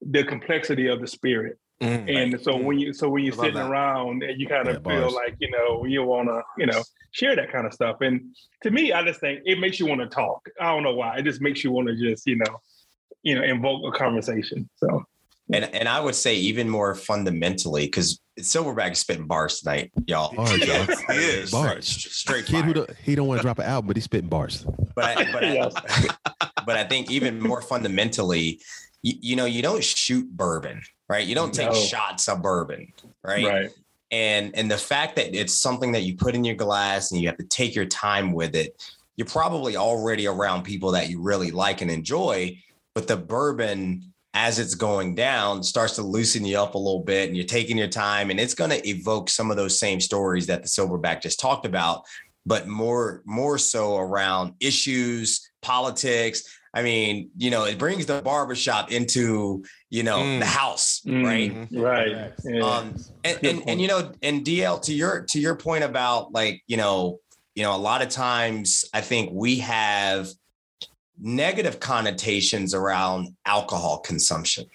the 0.01 0.25
complexity 0.25 0.89
of 0.89 1.01
the 1.01 1.07
spirit. 1.07 1.59
Mm, 1.83 2.09
and 2.09 2.33
right. 2.33 2.43
so 2.43 2.53
mm. 2.53 2.65
when 2.65 2.79
you 2.79 2.95
so 2.95 3.11
when 3.11 3.23
you're 3.23 3.35
sitting 3.35 3.55
that. 3.55 3.71
around 3.71 4.23
and 4.23 4.41
you 4.41 4.47
kind 4.47 4.67
of 4.67 4.77
yeah, 4.77 4.91
feel 4.91 5.01
bars. 5.03 5.13
like 5.13 5.37
you 5.41 5.51
know 5.51 5.85
you 5.85 6.03
want 6.03 6.27
to 6.27 6.41
you 6.57 6.65
know 6.65 6.83
share 7.11 7.37
that 7.37 7.53
kind 7.53 7.67
of 7.67 7.75
stuff 7.75 8.01
and 8.01 8.35
to 8.63 8.71
me 8.71 8.95
i 8.95 9.05
just 9.05 9.21
think 9.21 9.41
it 9.45 9.59
makes 9.59 9.79
you 9.79 9.85
want 9.85 10.01
to 10.01 10.07
talk 10.07 10.41
i 10.59 10.73
don't 10.73 10.83
know 10.83 10.95
why 10.95 11.19
it 11.19 11.25
just 11.25 11.43
makes 11.43 11.63
you 11.63 11.71
want 11.71 11.87
to 11.87 11.95
just 11.95 12.27
you 12.27 12.37
know 12.37 12.61
you 13.23 13.35
know 13.35 13.43
invoke 13.43 13.83
a 13.85 13.99
conversation 13.99 14.67
so 14.77 15.05
and 15.53 15.65
and 15.75 15.89
i 15.89 16.01
would 16.01 16.15
say 16.15 16.35
even 16.35 16.69
more 16.69 16.95
fundamentally 16.95 17.87
because 17.87 18.21
silverback 18.41 18.93
is 18.93 18.99
spitting 18.99 19.27
bars 19.27 19.61
tonight 19.61 19.91
y'all 20.07 20.35
bars, 20.35 20.59
yeah, 20.67 20.87
he 21.11 21.19
is 21.19 21.51
bars 21.51 21.87
straight, 21.87 22.13
straight 22.13 22.47
kid 22.47 22.65
who 22.65 22.75
don't, 22.75 22.91
he 23.03 23.15
don't 23.15 23.27
want 23.27 23.39
to 23.39 23.43
drop 23.43 23.59
an 23.59 23.65
album 23.65 23.89
but 23.89 23.97
he's 23.97 24.05
spitting 24.05 24.29
bars 24.29 24.67
but 24.95 25.05
I, 25.05 25.33
but, 25.33 25.45
I, 25.45 26.49
but 26.67 26.77
I 26.77 26.85
think 26.85 27.11
even 27.11 27.41
more 27.41 27.63
fundamentally 27.63 28.61
you, 29.03 29.15
you 29.21 29.37
know 29.37 29.45
you 29.45 29.63
don't 29.63 29.83
shoot 29.83 30.29
bourbon 30.31 30.83
right? 31.09 31.27
You 31.27 31.35
don't 31.35 31.55
take 31.55 31.71
no. 31.71 31.75
shots 31.75 32.29
of 32.29 32.43
bourbon, 32.43 32.93
right? 33.23 33.45
Right. 33.45 33.71
And 34.11 34.57
and 34.57 34.71
the 34.71 34.79
fact 34.79 35.17
that 35.17 35.35
it's 35.35 35.57
something 35.57 35.93
that 35.93 36.03
you 36.03 36.17
put 36.17 36.35
in 36.35 36.45
your 36.45 36.55
glass 36.55 37.11
and 37.11 37.21
you 37.21 37.29
have 37.29 37.39
to 37.39 37.45
take 37.45 37.75
your 37.75 37.87
time 37.87 38.33
with 38.33 38.55
it, 38.55 38.81
you're 39.17 39.27
probably 39.27 39.77
already 39.77 40.27
around 40.27 40.63
people 40.63 40.93
that 40.93 41.09
you 41.09 41.21
really 41.21 41.51
like 41.51 41.81
and 41.81 41.91
enjoy, 41.91 42.57
but 42.95 43.09
the 43.09 43.17
bourbon 43.17 44.13
as 44.37 44.59
it's 44.59 44.75
going 44.75 45.15
down 45.15 45.63
starts 45.63 45.95
to 45.95 46.03
loosen 46.03 46.45
you 46.45 46.61
up 46.61 46.75
a 46.75 46.79
little 46.79 47.03
bit 47.03 47.27
and 47.27 47.35
you're 47.35 47.47
taking 47.47 47.79
your 47.79 47.89
time 47.89 48.29
and 48.29 48.39
it's 48.39 48.53
going 48.53 48.69
to 48.69 48.87
evoke 48.87 49.31
some 49.31 49.51
of 49.51 49.57
those 49.57 49.79
same 49.79 49.99
stories 49.99 50.47
that 50.47 50.63
the 50.63 50.69
silverback 50.69 51.23
just 51.23 51.41
talked 51.41 51.65
about 51.65 52.05
but 52.45 52.69
more 52.69 53.23
more 53.25 53.57
so 53.57 53.97
around 53.97 54.53
issues 54.61 55.51
politics 55.63 56.43
I 56.75 56.83
mean, 56.83 57.31
you 57.39 57.51
know, 57.51 57.65
it 57.65 57.79
brings 57.79 58.05
the 58.05 58.21
barbershop 58.21 58.93
into, 58.93 59.65
you 59.89 60.03
know, 60.03 60.19
mm. 60.19 60.41
the 60.41 60.45
house, 60.45 61.01
mm. 61.07 61.25
right? 61.25 61.67
Right. 61.73 62.33
Yeah. 62.45 62.61
Um, 62.61 62.97
and, 63.25 63.39
and, 63.43 63.63
and, 63.67 63.81
you 63.81 63.89
know, 63.89 64.13
and 64.21 64.45
DL 64.45 64.83
to 64.83 64.93
your, 64.93 65.23
to 65.31 65.41
your 65.41 65.55
point 65.55 65.85
about 65.85 66.33
like, 66.35 66.63
you 66.67 66.77
know, 66.77 67.21
you 67.55 67.63
know, 67.63 67.75
a 67.75 67.79
lot 67.79 68.03
of 68.03 68.11
times 68.11 68.85
I 68.93 69.01
think 69.01 69.31
we 69.33 69.61
have 69.61 70.29
negative 71.21 71.81
connotations 71.81 72.75
around 72.75 73.35
alcohol 73.45 73.99
consumption. 73.99 74.67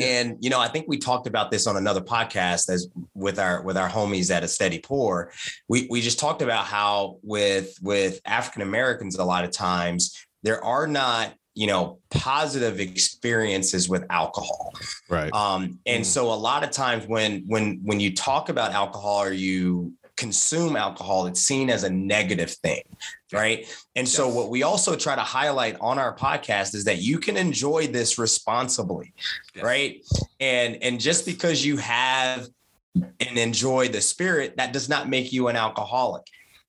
And 0.00 0.38
you 0.40 0.48
know, 0.48 0.58
I 0.58 0.68
think 0.68 0.86
we 0.88 0.96
talked 0.96 1.26
about 1.26 1.50
this 1.50 1.66
on 1.66 1.76
another 1.76 2.00
podcast 2.00 2.70
as 2.70 2.88
with 3.14 3.38
our 3.38 3.62
with 3.62 3.76
our 3.76 3.90
homies 3.90 4.30
at 4.30 4.42
a 4.42 4.48
steady 4.48 4.78
pour. 4.78 5.30
We 5.68 5.86
we 5.90 6.00
just 6.00 6.18
talked 6.18 6.40
about 6.40 6.64
how 6.64 7.18
with 7.22 7.78
with 7.82 8.20
African 8.24 8.62
Americans 8.62 9.16
a 9.16 9.24
lot 9.24 9.44
of 9.44 9.50
times 9.50 10.26
there 10.42 10.64
are 10.64 10.86
not 10.86 11.34
you 11.54 11.66
know 11.66 11.98
positive 12.10 12.80
experiences 12.80 13.88
with 13.88 14.04
alcohol 14.08 14.72
right 15.10 15.32
um 15.34 15.78
and 15.84 16.02
mm. 16.02 16.06
so 16.06 16.32
a 16.32 16.34
lot 16.34 16.64
of 16.64 16.70
times 16.70 17.06
when 17.06 17.44
when 17.46 17.80
when 17.82 18.00
you 18.00 18.14
talk 18.14 18.48
about 18.48 18.72
alcohol 18.72 19.22
or 19.22 19.32
you 19.32 19.92
consume 20.16 20.76
alcohol 20.76 21.26
it's 21.26 21.40
seen 21.40 21.70
as 21.70 21.84
a 21.84 21.90
negative 21.90 22.50
thing 22.50 22.82
right 23.32 23.60
and 23.96 24.06
yes. 24.06 24.12
so 24.12 24.28
what 24.28 24.50
we 24.50 24.62
also 24.62 24.94
try 24.94 25.14
to 25.14 25.22
highlight 25.22 25.76
on 25.80 25.98
our 25.98 26.14
podcast 26.14 26.74
is 26.74 26.84
that 26.84 27.00
you 27.00 27.18
can 27.18 27.36
enjoy 27.36 27.86
this 27.86 28.18
responsibly 28.18 29.14
yes. 29.54 29.64
right 29.64 30.04
and 30.38 30.76
and 30.82 31.00
just 31.00 31.24
because 31.24 31.64
you 31.64 31.76
have 31.78 32.46
and 32.94 33.38
enjoy 33.38 33.88
the 33.88 34.00
spirit 34.00 34.56
that 34.58 34.72
does 34.72 34.88
not 34.88 35.08
make 35.08 35.32
you 35.32 35.48
an 35.48 35.56
alcoholic 35.56 36.22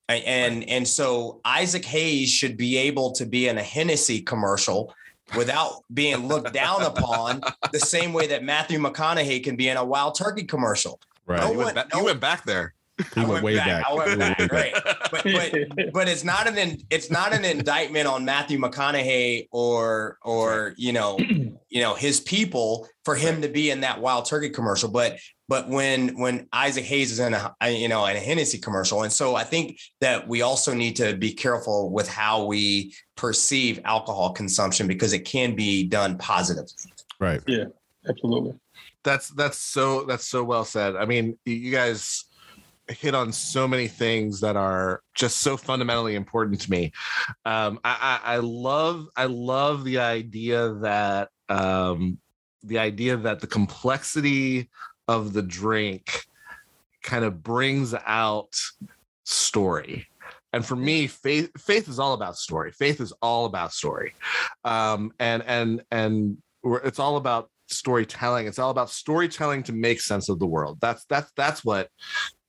and 0.10 0.68
and 0.70 0.88
so 0.88 1.39
Isaac 1.46 1.86
Hayes 1.86 2.30
should 2.30 2.58
be 2.58 2.78
able 2.78 3.12
to 3.14 3.26
be 3.26 3.48
in 3.48 3.58
a 3.58 3.64
Hennessy 3.64 4.22
commercial 4.22 4.94
without 5.36 5.84
being 5.94 6.28
looked 6.28 6.54
down 6.54 6.82
upon 6.84 7.41
the 7.72 7.80
same 7.80 8.14
way 8.14 8.28
that 8.28 8.44
Matthew 8.44 8.80
McConaughey 8.80 9.44
can 9.44 9.56
be 9.56 9.70
in 9.70 9.78
a 9.78 9.86
Wild 9.86 10.16
Turkey 10.16 10.44
commercial. 10.44 11.00
Right. 11.26 11.39
No 11.41 11.54
one, 11.54 11.76
no, 11.76 11.84
you 12.00 12.06
went 12.06 12.20
back 12.20 12.44
there. 12.44 12.74
He 13.14 13.20
went, 13.22 13.30
went, 13.30 13.44
way 13.44 13.56
back. 13.56 13.84
back. 13.84 13.96
Went 13.96 14.20
back. 14.20 14.52
right. 14.52 14.74
But, 15.14 15.24
but, 15.24 15.94
but 15.94 16.08
it's 16.08 16.24
not 16.24 16.48
an 16.48 16.78
it's 16.89 17.12
not 17.12 17.34
an 17.34 17.46
indictment 17.46 18.08
on 18.08 18.26
Matthew 18.26 18.58
McConaughey 18.58 19.48
or 19.52 20.18
or 20.24 20.74
you 20.76 20.91
know 20.91 21.20
you 21.70 21.82
know 21.82 21.94
his 21.94 22.20
people 22.20 22.88
for 23.06 23.16
him 23.16 23.44
to 23.44 23.48
be 23.48 23.70
in 23.70 23.82
that 23.82 24.02
Wild 24.02 24.26
Turkey 24.26 24.50
commercial. 24.50 24.89
But 24.89 25.20
but 25.48 25.70
when 25.70 26.18
when 26.20 26.48
Isaac 26.52 26.84
Hayes 26.86 27.12
is 27.12 27.20
in 27.20 27.36
a 27.36 27.54
you 27.70 27.88
know 27.89 28.06
in 28.08 28.16
a 28.16 28.20
Hennessy 28.20 28.58
commercial, 28.58 29.04
and 29.04 29.14
so 29.14 29.36
I 29.36 29.44
think 29.44 29.80
that 30.02 30.28
we 30.28 30.41
also 30.41 30.74
need 30.74 30.96
to 30.96 31.16
be 31.16 31.32
careful 31.32 31.91
with 31.91 32.10
how 32.10 32.46
we 32.46 32.96
perceive 33.16 33.80
alcohol 33.86 34.32
consumption 34.32 34.88
because 34.88 35.14
it 35.14 35.26
can 35.26 35.56
be 35.56 35.84
done 35.84 36.18
positively. 36.18 36.91
Right. 37.20 37.41
Yeah. 37.46 37.66
Absolutely. 38.08 38.54
That's 39.04 39.30
that's 39.30 39.58
so 39.58 40.04
that's 40.04 40.28
so 40.28 40.44
well 40.44 40.66
said. 40.66 40.96
I 40.96 41.06
mean, 41.06 41.38
you 41.46 41.72
guys 41.72 42.26
hit 42.88 43.16
on 43.16 43.32
so 43.32 43.68
many 43.68 43.88
things 43.88 44.42
that 44.42 44.56
are 44.56 45.02
just 45.16 45.38
so 45.38 45.56
fundamentally 45.58 46.16
important 46.16 46.60
to 46.62 46.72
me. 46.72 46.92
Um, 47.46 47.80
I, 47.84 48.20
I, 48.24 48.34
I 48.36 48.38
love 48.38 49.08
I 49.16 49.26
love 49.26 49.84
the 49.84 50.00
idea 50.00 50.74
that 50.82 51.30
um, 51.50 52.18
the 52.64 52.80
idea 52.80 53.18
that 53.18 53.40
the 53.40 53.48
complexity 53.48 54.70
of 55.08 55.34
the 55.34 55.42
drink 55.42 56.26
kind 57.02 57.26
of 57.26 57.44
brings 57.44 57.94
out 58.06 58.56
story. 59.26 60.08
And 60.54 60.66
for 60.66 60.76
me 60.76 61.08
faith 61.08 61.52
faith 61.60 61.90
is 61.90 62.00
all 62.00 62.14
about 62.14 62.38
story. 62.38 62.72
Faith 62.72 63.02
is 63.02 63.12
all 63.22 63.46
about 63.46 63.74
story. 63.74 64.14
Um 64.64 65.12
and 65.20 65.44
and 65.44 65.84
and 65.92 66.38
it's 66.64 67.00
all 67.00 67.18
about 67.18 67.50
storytelling. 67.68 68.48
It's 68.48 68.60
all 68.60 68.70
about 68.70 68.90
storytelling 68.90 69.64
to 69.64 69.74
make 69.74 70.00
sense 70.00 70.30
of 70.30 70.40
the 70.40 70.46
world. 70.46 70.78
That's 70.80 71.06
that's 71.06 71.32
that's 71.36 71.66
what 71.66 71.90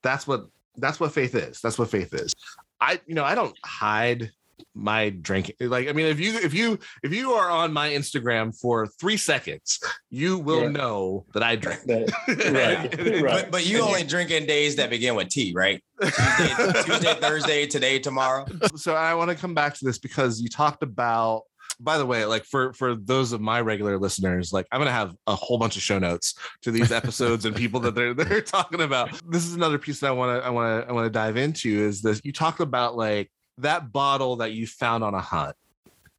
that's 0.05 0.27
what 0.27 0.45
that's 0.77 0.99
what 0.99 1.11
faith 1.11 1.33
is 1.33 1.59
that's 1.61 1.79
what 1.79 1.89
faith 1.89 2.13
is 2.13 2.33
i 2.79 2.99
you 3.07 3.15
know 3.15 3.23
i 3.23 3.33
don't 3.33 3.57
hide 3.65 4.31
my 4.75 5.09
drinking 5.09 5.55
like 5.61 5.87
i 5.87 5.93
mean 5.93 6.05
if 6.05 6.19
you 6.19 6.37
if 6.37 6.53
you 6.53 6.77
if 7.01 7.11
you 7.13 7.31
are 7.31 7.49
on 7.49 7.73
my 7.73 7.89
instagram 7.89 8.57
for 8.57 8.85
three 8.85 9.17
seconds 9.17 9.79
you 10.09 10.37
will 10.37 10.63
yeah. 10.63 10.69
know 10.69 11.25
that 11.33 11.41
i 11.41 11.55
drink 11.55 11.79
right. 11.87 12.01
right. 13.21 13.23
But, 13.23 13.51
but 13.51 13.65
you 13.65 13.81
only 13.81 14.03
drink 14.03 14.29
in 14.31 14.45
days 14.45 14.75
that 14.75 14.89
begin 14.91 15.15
with 15.15 15.29
t 15.29 15.53
right 15.55 15.81
tuesday, 15.99 16.73
tuesday 16.83 17.13
thursday 17.15 17.65
today 17.65 17.99
tomorrow 17.99 18.45
so 18.75 18.93
i 18.93 19.13
want 19.15 19.31
to 19.31 19.35
come 19.35 19.55
back 19.55 19.73
to 19.75 19.85
this 19.85 19.97
because 19.97 20.39
you 20.39 20.49
talked 20.49 20.83
about 20.83 21.43
by 21.79 21.97
the 21.97 22.05
way 22.05 22.25
like 22.25 22.45
for 22.45 22.73
for 22.73 22.95
those 22.95 23.31
of 23.31 23.41
my 23.41 23.59
regular 23.61 23.97
listeners 23.97 24.53
like 24.53 24.65
i'm 24.71 24.79
gonna 24.79 24.91
have 24.91 25.15
a 25.27 25.35
whole 25.35 25.57
bunch 25.57 25.75
of 25.75 25.81
show 25.81 25.99
notes 25.99 26.35
to 26.61 26.71
these 26.71 26.91
episodes 26.91 27.45
and 27.45 27.55
people 27.55 27.79
that 27.79 27.95
they're 27.95 28.13
they're 28.15 28.41
talking 28.41 28.81
about 28.81 29.09
this 29.29 29.45
is 29.45 29.55
another 29.55 29.77
piece 29.77 29.99
that 29.99 30.07
i 30.07 30.11
want 30.11 30.39
to 30.41 30.45
i 30.45 30.49
want 30.49 30.83
to 30.83 30.89
i 30.89 30.93
want 30.93 31.05
to 31.05 31.09
dive 31.09 31.37
into 31.37 31.69
is 31.69 32.01
this 32.01 32.21
you 32.23 32.31
talked 32.31 32.59
about 32.59 32.95
like 32.95 33.31
that 33.57 33.91
bottle 33.91 34.37
that 34.37 34.51
you 34.51 34.67
found 34.67 35.03
on 35.03 35.13
a 35.13 35.21
hunt 35.21 35.55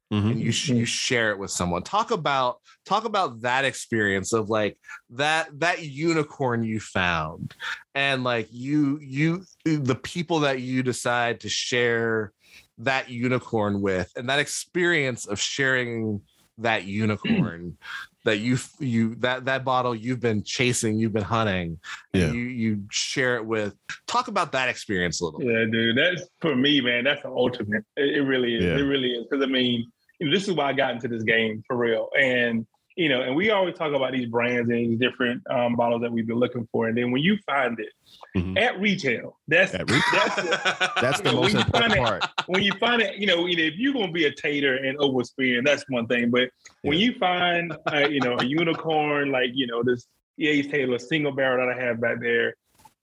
Mhm. 0.09 0.31
and 0.31 0.39
you 0.39 0.53
sh- 0.53 0.69
you 0.69 0.85
share 0.85 1.31
it 1.31 1.37
with 1.37 1.51
someone. 1.51 1.83
Talk 1.83 2.11
about 2.11 2.61
talk 2.85 3.03
about 3.03 3.41
that 3.41 3.65
experience 3.65 4.31
of 4.31 4.49
like 4.49 4.77
that 5.09 5.49
that 5.59 5.83
unicorn 5.83 6.63
you 6.63 6.79
found 6.79 7.53
and 7.93 8.23
like 8.23 8.47
you 8.49 8.99
you 9.01 9.43
the 9.65 9.95
people 10.01 10.39
that 10.39 10.61
you 10.61 10.81
decide 10.81 11.41
to 11.41 11.49
share 11.49 12.31
that 12.79 13.09
unicorn 13.09 13.81
with 13.81 14.11
and 14.15 14.29
that 14.29 14.39
experience 14.39 15.25
of 15.25 15.39
sharing 15.39 16.21
that 16.59 16.85
unicorn 16.85 17.77
that 18.25 18.39
you 18.39 18.57
you 18.79 19.15
that 19.15 19.45
that 19.45 19.63
bottle 19.63 19.95
you've 19.95 20.19
been 20.19 20.43
chasing 20.43 20.97
you've 20.99 21.13
been 21.13 21.23
hunting 21.23 21.79
and 22.13 22.21
Yeah. 22.23 22.31
you 22.31 22.41
you 22.41 22.83
share 22.91 23.35
it 23.37 23.45
with 23.45 23.73
talk 24.07 24.27
about 24.27 24.51
that 24.51 24.67
experience 24.69 25.21
a 25.21 25.25
little 25.25 25.41
Yeah, 25.41 25.65
dude. 25.71 25.97
That's 25.97 26.23
for 26.41 26.55
me, 26.55 26.81
man. 26.81 27.03
That's 27.05 27.21
the 27.23 27.29
ultimate. 27.29 27.83
It, 27.95 28.17
it 28.17 28.21
really 28.21 28.55
is. 28.55 28.63
Yeah. 28.63 28.77
It 28.77 28.81
really 28.87 29.11
is. 29.11 29.25
Because 29.29 29.43
I 29.43 29.47
mean, 29.47 29.89
this 30.19 30.47
is 30.47 30.53
why 30.55 30.69
I 30.69 30.73
got 30.73 30.93
into 30.93 31.07
this 31.07 31.23
game 31.23 31.63
for 31.67 31.77
real. 31.77 32.09
And 32.19 32.65
you 32.97 33.09
know, 33.09 33.21
and 33.21 33.35
we 33.35 33.51
always 33.51 33.75
talk 33.75 33.93
about 33.93 34.11
these 34.11 34.25
brands 34.27 34.69
and 34.69 34.77
these 34.91 34.99
different 34.99 35.41
um, 35.51 35.75
bottles 35.75 36.01
that 36.01 36.11
we've 36.11 36.25
been 36.25 36.37
looking 36.39 36.67
for. 36.71 36.87
And 36.87 36.97
then 36.97 37.11
when 37.11 37.21
you 37.21 37.37
find 37.45 37.79
it 37.79 37.89
Mhm. 38.35 38.57
at 38.59 38.79
retail, 38.79 39.37
that's 39.47 39.73
At 39.75 39.89
retail. 39.89 40.01
that's 40.11 40.35
the, 40.35 40.91
That's 41.01 41.21
the 41.21 41.31
know, 41.31 41.41
most 41.41 41.53
when 41.53 41.59
you 41.61 41.65
important 41.65 41.93
find 41.93 41.93
it- 41.93 41.97
part. 42.03 42.23
when 42.47 42.63
you 42.63 42.71
find 42.73 43.01
it, 43.03 43.15
you 43.17 43.27
know, 43.27 43.45
you 43.45 43.55
know, 43.55 43.63
if 43.63 43.75
you're 43.77 43.93
gonna 43.93 44.11
be 44.11 44.25
a 44.25 44.31
tater 44.33 44.75
and 44.75 44.97
overspend, 44.97 45.63
that's 45.65 45.85
one 45.89 46.07
thing. 46.07 46.31
But 46.31 46.49
when 46.81 46.97
you 46.97 47.13
find, 47.19 47.73
uh, 47.93 48.07
you 48.09 48.19
know, 48.19 48.35
a 48.39 48.43
unicorn 48.45 49.31
like 49.31 49.51
you 49.53 49.67
know 49.67 49.83
this 49.83 50.07
E.H. 50.39 50.69
Taylor 50.71 50.97
single 50.99 51.31
barrel 51.31 51.65
that 51.67 51.75
I 51.77 51.79
have 51.85 52.01
back 52.01 52.19
there, 52.19 52.55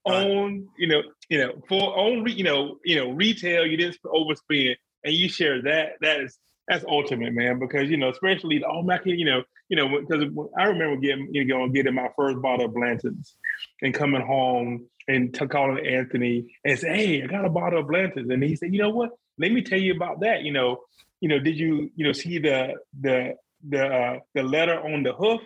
on 0.05 0.67
you 0.77 0.87
know, 0.87 1.03
you 1.29 1.39
know, 1.39 1.53
for 1.69 1.97
on 1.97 2.23
re- 2.23 2.33
you 2.33 2.43
know, 2.43 2.77
you 2.83 2.95
know, 2.97 3.11
retail, 3.11 3.65
you 3.65 3.77
didn't 3.77 3.97
overspend, 4.05 4.75
and 5.03 5.13
you 5.13 5.29
share 5.29 5.61
that. 5.61 5.93
That 6.01 6.19
is 6.21 6.37
that's 6.67 6.83
ultimate, 6.87 7.33
man. 7.33 7.59
Because 7.59 7.89
you 7.89 7.97
know, 7.97 8.09
especially 8.09 8.59
the 8.59 8.67
oh 8.67 8.81
my 8.83 8.99
you 9.05 9.25
know, 9.25 9.43
you 9.69 9.75
know, 9.77 9.99
because 9.99 10.25
I 10.57 10.65
remember 10.65 10.97
getting 10.97 11.29
you 11.33 11.45
know 11.45 11.67
getting 11.69 11.95
my 11.95 12.09
first 12.15 12.41
bottle 12.41 12.65
of 12.65 12.73
Blanton's 12.73 13.35
and 13.81 13.93
coming 13.93 14.21
home 14.21 14.85
and 15.07 15.33
to 15.35 15.47
calling 15.47 15.85
Anthony 15.85 16.45
and 16.63 16.77
say, 16.79 16.95
hey, 16.95 17.23
I 17.23 17.27
got 17.27 17.45
a 17.45 17.49
bottle 17.49 17.79
of 17.79 17.87
Blanton's, 17.87 18.29
and 18.29 18.43
he 18.43 18.55
said, 18.55 18.73
you 18.73 18.81
know 18.81 18.89
what? 18.89 19.11
Let 19.37 19.51
me 19.51 19.61
tell 19.61 19.79
you 19.79 19.93
about 19.95 20.19
that. 20.21 20.43
You 20.43 20.51
know, 20.53 20.79
you 21.21 21.29
know, 21.29 21.39
did 21.39 21.57
you 21.57 21.91
you 21.95 22.05
know 22.05 22.11
see 22.13 22.37
the 22.39 22.73
the 23.01 23.35
the 23.67 23.85
uh, 23.85 24.19
the 24.33 24.43
letter 24.43 24.79
on 24.79 25.03
the 25.03 25.13
hoof? 25.13 25.41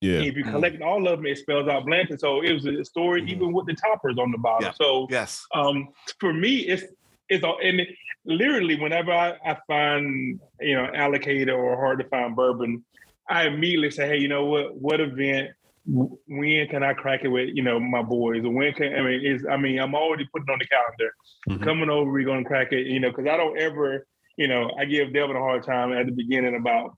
Yeah. 0.00 0.20
If 0.20 0.36
you 0.36 0.44
Mm. 0.44 0.50
collect 0.50 0.82
all 0.82 1.08
of 1.08 1.18
them, 1.18 1.26
it 1.26 1.38
spells 1.38 1.66
out 1.66 1.86
Blanton. 1.86 2.18
So 2.18 2.42
it 2.42 2.52
was 2.52 2.66
a 2.66 2.84
story 2.84 3.22
Mhm. 3.22 3.28
even 3.28 3.52
with 3.54 3.66
the 3.66 3.74
toppers 3.74 4.18
on 4.18 4.30
the 4.32 4.38
bottle. 4.38 4.66
Yeah. 4.66 4.72
So 4.72 5.06
yes 5.10 5.44
um, 5.54 5.88
for 6.20 6.32
me, 6.32 6.56
it's 6.56 6.84
it's 7.30 7.42
all 7.42 7.58
and 7.62 7.80
it, 7.80 7.88
literally 8.26 8.76
whenever 8.78 9.12
I, 9.12 9.34
I 9.44 9.56
find 9.66 10.38
you 10.60 10.76
know 10.76 10.88
allocated 10.94 11.48
or 11.50 11.76
hard 11.76 12.00
to 12.00 12.08
find 12.08 12.36
bourbon, 12.36 12.84
I 13.28 13.46
immediately 13.46 13.90
say, 13.90 14.06
hey, 14.08 14.18
you 14.18 14.28
know 14.28 14.44
what? 14.44 14.76
What 14.76 15.00
event? 15.00 15.50
When 15.86 16.66
can 16.68 16.82
I 16.82 16.94
crack 16.94 17.20
it 17.24 17.28
with 17.28 17.50
you 17.54 17.62
know 17.62 17.78
my 17.78 18.00
boys? 18.02 18.42
When 18.42 18.72
can 18.72 18.94
I 18.94 19.02
mean? 19.02 19.24
Is 19.26 19.44
I 19.50 19.58
mean 19.58 19.78
I'm 19.78 19.94
already 19.94 20.26
putting 20.32 20.48
on 20.50 20.58
the 20.58 20.66
calendar. 20.66 21.12
Mhm. 21.50 21.62
Coming 21.62 21.90
over, 21.90 22.10
we're 22.10 22.24
gonna 22.24 22.44
crack 22.44 22.72
it. 22.72 22.86
You 22.86 23.00
know, 23.00 23.10
because 23.10 23.26
I 23.26 23.36
don't 23.36 23.58
ever 23.58 24.06
you 24.36 24.48
know 24.48 24.70
I 24.78 24.86
give 24.86 25.12
Devin 25.12 25.36
a 25.36 25.40
hard 25.40 25.62
time 25.62 25.92
at 25.92 26.06
the 26.06 26.12
beginning 26.12 26.56
about 26.56 26.96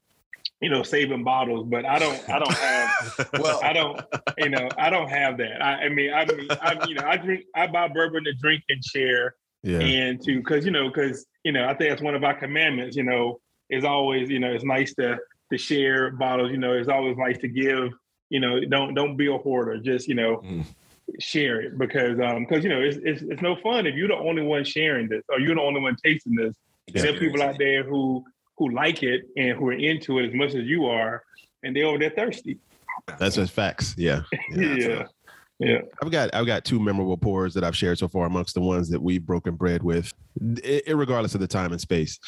you 0.61 0.71
know 0.71 0.85
saving 0.85 1.25
bottles, 1.25 1.67
but 1.69 1.85
I 1.85 1.99
don't 1.99 2.31
I 2.31 2.39
don't 2.39 2.53
have 2.53 3.31
Well, 3.41 3.61
I 3.65 3.73
don't, 3.73 4.01
you 4.39 4.49
know, 4.51 4.69
I 4.79 4.89
don't 4.89 5.09
have 5.11 5.37
that. 5.39 5.61
I, 5.61 5.87
I 5.87 5.89
mean, 5.89 6.13
I 6.15 6.25
mean, 6.25 6.47
I, 6.51 6.87
you 6.89 6.95
know, 6.95 7.03
I 7.05 7.17
drink, 7.17 7.45
I 7.57 7.67
buy 7.67 7.89
bourbon 7.89 8.23
to 8.25 8.33
drink 8.35 8.63
and 8.69 8.83
share, 8.85 9.35
Yeah. 9.65 9.81
and 9.81 10.21
to, 10.23 10.37
because 10.39 10.65
you 10.65 10.71
know, 10.71 10.89
because 10.89 11.27
you 11.45 11.51
know, 11.51 11.65
I 11.65 11.75
think 11.75 11.91
that's 11.91 12.03
one 12.03 12.15
of 12.15 12.23
our 12.23 12.35
commandments. 12.39 12.97
You 12.97 13.03
know, 13.03 13.41
is 13.69 13.85
always, 13.85 14.31
you 14.31 14.39
know, 14.39 14.53
it's 14.53 14.65
nice 14.65 14.95
to 14.95 15.19
to 15.53 15.59
share 15.59 16.11
bottles. 16.11 16.51
You 16.51 16.59
know, 16.59 16.73
it's 16.73 16.89
always 16.89 17.17
nice 17.17 17.39
to 17.39 17.49
give. 17.49 17.93
You 18.31 18.41
know, 18.41 18.61
don't 18.65 18.95
don't 18.95 19.17
be 19.17 19.29
a 19.29 19.39
hoarder. 19.39 19.79
Just 19.79 20.09
you 20.09 20.15
know, 20.15 20.39
Mm. 20.45 20.65
share 21.21 21.61
it 21.61 21.79
because 21.79 22.19
um 22.21 22.45
because 22.45 22.65
you 22.65 22.71
know 22.71 22.81
it's, 22.81 22.99
it's 23.05 23.23
it's 23.23 23.41
no 23.43 23.55
fun 23.57 23.87
if 23.87 23.95
you're 23.95 24.09
the 24.09 24.17
only 24.17 24.43
one 24.43 24.65
sharing 24.65 25.09
this 25.09 25.23
or 25.29 25.39
you're 25.39 25.55
the 25.55 25.61
only 25.61 25.81
one 25.81 25.97
tasting 26.05 26.35
this. 26.35 26.55
And 26.89 26.97
there 26.97 27.15
are 27.15 27.19
people 27.19 27.43
out 27.43 27.57
there 27.59 27.85
who 27.85 28.25
who 28.59 28.71
like 28.71 29.03
it 29.03 29.23
and 29.37 29.57
who 29.57 29.69
are 29.69 29.73
into 29.73 30.19
it 30.19 30.27
as 30.29 30.35
much 30.35 30.55
as 30.55 30.65
you 30.67 30.87
are, 30.87 31.23
and 31.63 31.75
they're 31.77 31.87
over 31.87 31.99
there 31.99 32.11
thirsty. 32.11 32.59
That's 33.19 33.37
just 33.37 33.53
facts. 33.53 33.95
Yeah. 33.97 34.23
Yeah. 34.51 34.75
Yeah. 34.77 35.05
Yeah. 35.59 35.81
I've 36.03 36.11
got 36.11 36.35
I've 36.35 36.47
got 36.47 36.65
two 36.65 36.79
memorable 36.79 37.17
pours 37.17 37.55
that 37.55 37.65
I've 37.65 37.77
shared 37.77 37.99
so 37.99 38.09
far 38.09 38.27
amongst 38.27 38.55
the 38.55 38.61
ones 38.61 38.91
that 38.91 39.01
we've 39.01 39.25
broken 39.25 39.55
bread 39.55 39.83
with, 39.83 40.13
regardless 40.87 41.35
of 41.35 41.41
the 41.41 41.47
time 41.47 41.73
and 41.73 41.81
space. 41.81 42.19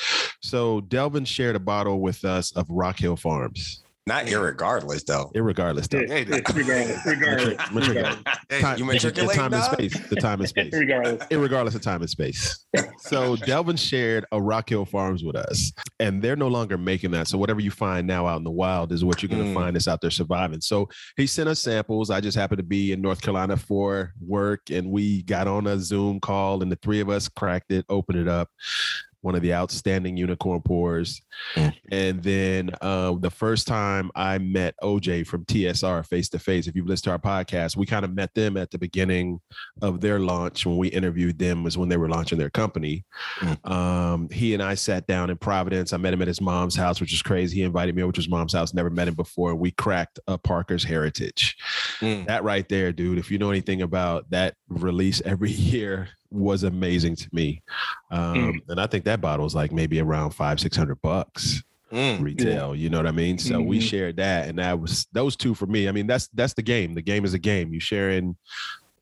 So 0.41 0.81
Delvin 0.83 1.27
shared 1.27 1.57
a 1.57 1.61
bottle 1.61 2.01
with 2.01 2.25
us 2.25 2.53
of 2.57 2.67
Rock 2.71 2.99
Hill 2.99 3.17
Farms. 3.17 3.83
Not 4.09 4.27
irregardless 4.27 5.05
though. 5.05 5.31
Irregardless, 5.37 5.89
though. 5.89 6.01
Yeah, 6.01 6.19
he 6.19 6.25
did. 6.25 6.55
regardless, 6.57 7.07
regardless, 7.07 7.57
Matric- 7.73 7.95
regardless, 7.95 8.35
Hey, 8.49 8.61
Time- 8.61 8.79
You 8.79 8.85
the, 8.85 8.89
the 8.89 8.93
matriculate, 8.95 9.37
time 9.37 9.53
and 9.55 9.63
space. 9.65 10.09
The 10.09 10.17
time 10.17 10.41
and 10.41 10.49
space. 10.49 10.73
regardless. 10.73 11.23
Irregardless 11.29 11.75
of 11.75 11.83
time 11.83 12.01
and 12.01 12.11
space. 12.11 12.65
So 13.01 13.37
Delvin 13.37 13.77
shared 13.77 14.25
a 14.33 14.41
Rock 14.43 14.69
Hill 14.71 14.85
Farms 14.85 15.23
with 15.23 15.37
us, 15.37 15.73
and 16.01 16.21
they're 16.23 16.37
no 16.37 16.49
longer 16.49 16.77
making 16.77 17.11
that. 17.13 17.29
So 17.29 17.39
whatever 17.39 17.61
you 17.61 17.71
find 17.71 18.07
now 18.07 18.27
out 18.27 18.39
in 18.39 18.45
the 18.45 18.51
wild 18.51 18.91
is 18.93 19.05
what 19.05 19.23
you're 19.23 19.29
going 19.29 19.43
to 19.45 19.49
Mm. 19.51 19.55
find 19.55 19.77
that's 19.77 19.87
out 19.89 20.01
there 20.01 20.11
surviving. 20.11 20.61
So 20.61 20.89
he 21.17 21.27
sent 21.27 21.49
us 21.49 21.61
samples. 21.61 22.11
I 22.11 22.21
just 22.21 22.37
happened 22.37 22.59
to 22.59 22.65
be 22.65 22.93
in 22.93 23.01
North 23.01 23.21
Carolina 23.21 23.57
for 23.57 24.13
work, 24.21 24.71
and 24.71 24.91
we 24.91 25.23
got 25.23 25.47
on 25.47 25.67
a 25.67 25.79
Zoom 25.79 26.19
call, 26.21 26.63
and 26.63 26.73
the 26.73 26.77
three 26.77 27.01
of 27.01 27.09
us 27.09 27.29
cracked 27.29 27.71
it, 27.71 27.85
opened 27.89 28.19
it 28.19 28.29
up. 28.29 28.49
One 29.21 29.35
of 29.35 29.43
the 29.43 29.55
outstanding 29.55 30.17
unicorn 30.17 30.63
pours. 30.63 31.21
Mm. 31.55 31.75
And 31.91 32.23
then 32.23 32.71
uh, 32.81 33.15
the 33.19 33.31
first 33.31 33.67
time 33.67 34.11
I 34.15 34.39
met 34.39 34.75
OJ 34.83 35.27
from 35.27 35.45
TSR 35.45 36.07
face 36.07 36.29
to 36.31 36.39
face, 36.39 36.67
if 36.67 36.77
you've 36.77 36.87
listened 36.87 37.05
to 37.05 37.11
our 37.11 37.19
podcast, 37.19 37.77
we 37.77 37.87
kind 37.87 38.05
of 38.05 38.15
met 38.15 38.35
them 38.35 38.57
at 38.57 38.71
the 38.71 38.79
beginning 38.79 39.41
of 39.83 40.01
their 40.01 40.19
launch 40.19 40.67
when 40.67 40.77
we 40.77 40.89
interviewed 40.89 41.39
them 41.39 41.65
was 41.65 41.77
when 41.77 41.89
they 41.89 41.97
were 41.97 42.09
launching 42.09 42.39
their 42.39 42.51
company. 42.51 43.05
Mm. 43.41 43.71
Um, 43.71 44.29
he 44.31 44.55
and 44.55 44.63
I 44.63 44.75
sat 44.75 45.07
down 45.07 45.31
in 45.31 45.37
Providence. 45.37 45.93
I 45.93 45.97
met 45.97 46.13
him 46.13 46.23
at 46.23 46.29
his 46.29 46.41
mom's 46.41 46.77
house, 46.77 47.01
which 47.01 47.13
is 47.13 47.23
crazy. 47.23 47.57
He 47.57 47.63
invited 47.63 47.95
me 47.95 48.03
over 48.03 48.13
to 48.13 48.19
his 48.19 48.29
mom's 48.29 48.53
house. 48.53 48.75
Never 48.75 48.91
met 48.91 49.09
him 49.09 49.15
before. 49.15 49.55
We 49.55 49.71
cracked 49.73 50.19
a 50.27 50.39
Parker's 50.39 50.85
Heritage. 50.85 51.57
Mm. 52.01 52.27
That 52.27 52.45
right 52.45 52.69
there, 52.69 52.93
dude. 52.93 53.19
If 53.19 53.31
you 53.31 53.39
know 53.39 53.51
anything 53.51 53.83
about 53.83 54.31
that 54.31 54.55
release 54.69 55.21
every 55.25 55.51
year, 55.69 56.09
was 56.31 56.63
amazing 56.63 57.17
to 57.17 57.29
me. 57.33 57.63
Um, 58.11 58.61
And 58.69 58.81
I 58.81 58.87
think 58.87 59.05
that 59.05 59.21
bottle 59.21 59.47
is 59.47 59.55
like 59.55 59.73
maybe 59.73 60.01
around 60.01 60.31
five, 60.33 60.61
six 60.61 60.77
hundred 60.77 61.01
bucks 61.03 61.63
Mm. 61.93 62.21
retail. 62.21 62.75
You 62.77 62.91
know 62.91 62.99
what 62.99 63.07
I 63.07 63.13
mean? 63.13 63.39
So 63.39 63.63
we 63.63 63.79
Mhm. 63.79 63.83
shared 63.89 64.17
that, 64.19 64.47
and 64.49 64.59
that 64.59 64.79
was 64.79 65.07
those 65.13 65.37
two 65.37 65.55
for 65.55 65.65
me. 65.67 65.89
I 65.89 65.93
mean, 65.93 66.07
that's 66.07 66.29
that's 66.35 66.53
the 66.53 66.61
game. 66.63 66.95
The 66.95 67.01
game 67.01 67.25
is 67.25 67.33
a 67.33 67.39
game. 67.39 67.73
You 67.73 67.81
sharing 67.81 68.37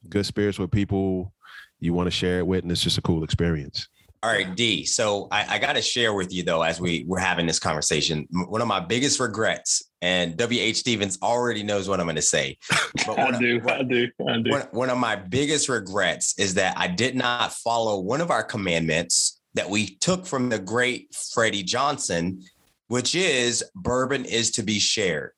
good 0.09 0.25
spirits 0.25 0.57
with 0.59 0.71
people 0.71 1.33
you 1.81 1.93
want 1.93 2.07
to 2.07 2.13
share 2.13 2.39
it 2.39 2.47
with, 2.47 2.63
and 2.63 2.71
it's 2.71 2.83
just 2.83 2.97
a 2.97 3.03
cool 3.03 3.25
experience. 3.25 3.89
All 4.23 4.31
right, 4.31 4.55
D. 4.55 4.85
So 4.87 5.27
I, 5.33 5.57
I 5.57 5.59
got 5.59 5.75
to 5.75 5.83
share 5.83 6.15
with 6.15 6.33
you 6.33 6.43
though, 6.45 6.63
as 6.63 6.81
we 6.81 7.05
we're 7.09 7.19
having 7.19 7.47
this 7.47 7.59
conversation, 7.59 8.27
one 8.31 8.63
of 8.63 8.69
my 8.69 8.79
biggest 8.81 9.19
regrets, 9.19 9.86
and 10.03 10.37
W. 10.37 10.61
H. 10.61 10.77
Stevens 10.77 11.19
already 11.23 11.63
knows 11.63 11.89
what 11.89 12.01
I'm 12.01 12.07
going 12.07 12.17
to 12.17 12.23
say. 12.23 12.59
But 13.07 13.19
I 13.19 13.39
do, 13.39 13.61
I 13.69 13.83
do, 13.83 14.09
I 14.27 14.41
do. 14.41 14.51
one, 14.51 14.69
one 14.71 14.91
of 14.91 14.99
my 14.99 15.17
biggest 15.17 15.69
regrets 15.69 16.35
is 16.39 16.55
that 16.55 16.77
I 16.79 16.89
did 16.89 17.15
not 17.15 17.53
follow 17.53 18.01
one 18.01 18.21
of 18.21 18.31
our 18.31 18.43
commandments 18.43 19.41
that 19.55 19.69
we 19.69 19.97
took 19.97 20.27
from 20.27 20.49
the 20.49 20.59
great 20.59 21.15
Freddie 21.15 21.63
Johnson, 21.63 22.43
which 22.89 23.15
is 23.15 23.63
bourbon 23.75 24.25
is 24.25 24.51
to 24.53 24.63
be 24.63 24.79
shared. 24.79 25.33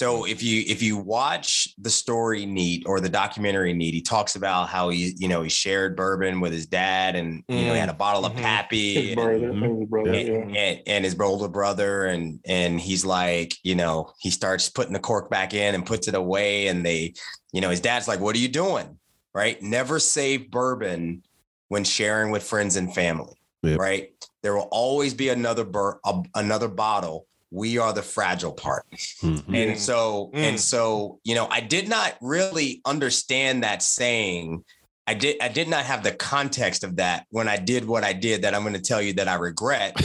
So 0.00 0.24
if 0.24 0.42
you 0.42 0.64
if 0.66 0.80
you 0.82 0.96
watch 0.96 1.68
the 1.76 1.90
story 1.90 2.46
Neat 2.46 2.84
or 2.86 3.00
the 3.00 3.08
documentary 3.10 3.74
Neat, 3.74 3.92
he 3.92 4.00
talks 4.00 4.34
about 4.34 4.70
how 4.70 4.88
he 4.88 5.14
you 5.18 5.28
know 5.28 5.42
he 5.42 5.50
shared 5.50 5.94
bourbon 5.94 6.40
with 6.40 6.52
his 6.54 6.64
dad 6.64 7.16
and 7.16 7.44
you 7.48 7.66
know 7.66 7.74
he 7.74 7.78
had 7.78 7.90
a 7.90 7.92
bottle 7.92 8.24
of 8.24 8.32
Mhm. 8.32 8.36
Pappy 8.40 8.94
His 8.94 9.06
and- 9.08 9.16
brother, 9.16 9.52
Mhm. 9.52 9.78
his 9.80 9.88
brother, 9.90 10.14
Yeah. 10.14 10.22
yeah. 10.48 10.60
and, 10.70 10.82
and 10.86 11.04
his 11.04 11.20
older 11.20 11.48
brother 11.48 12.06
and 12.06 12.40
and 12.46 12.80
he's 12.80 13.04
like 13.04 13.52
you 13.62 13.74
know 13.74 14.10
he 14.20 14.30
starts 14.30 14.70
putting 14.70 14.94
the 14.94 15.00
cork 15.00 15.28
back 15.28 15.52
in 15.52 15.74
and 15.74 15.84
puts 15.84 16.08
it 16.08 16.14
away 16.14 16.68
and 16.68 16.82
they 16.82 17.12
you 17.52 17.60
know 17.60 17.68
his 17.68 17.80
dad's 17.80 18.08
like 18.08 18.20
what 18.20 18.34
are 18.34 18.38
you 18.38 18.48
doing 18.48 18.98
right 19.34 19.60
never 19.60 19.98
save 19.98 20.50
bourbon 20.50 21.22
when 21.68 21.84
sharing 21.84 22.30
with 22.30 22.42
friends 22.42 22.76
and 22.76 22.94
family 22.94 23.34
Yep. 23.64 23.78
right 23.78 24.08
there 24.42 24.54
will 24.56 24.68
always 24.72 25.12
be 25.12 25.28
another 25.28 25.64
bur- 25.64 26.00
a, 26.06 26.22
another 26.36 26.68
bottle 26.68 27.26
we 27.50 27.78
are 27.78 27.92
the 27.92 28.02
fragile 28.02 28.52
part 28.52 28.84
Mhm. 29.22 29.54
and 29.54 29.78
so 29.78 30.30
Mm. 30.34 30.38
and 30.38 30.60
so 30.60 31.18
you 31.24 31.34
know 31.34 31.46
i 31.50 31.60
did 31.60 31.88
not 31.88 32.16
really 32.20 32.80
understand 32.84 33.62
that 33.64 33.82
saying 33.82 34.64
i 35.06 35.14
did 35.14 35.36
i 35.40 35.48
did 35.48 35.68
not 35.68 35.84
have 35.84 36.02
the 36.02 36.12
context 36.12 36.84
of 36.84 36.96
that 36.96 37.26
when 37.30 37.48
i 37.48 37.56
did 37.56 37.84
what 37.84 38.04
i 38.04 38.12
did 38.12 38.42
that 38.42 38.54
i'm 38.54 38.62
going 38.62 38.74
to 38.74 38.80
tell 38.80 39.02
you 39.02 39.12
that 39.14 39.26
i 39.28 39.34
regret 39.34 39.96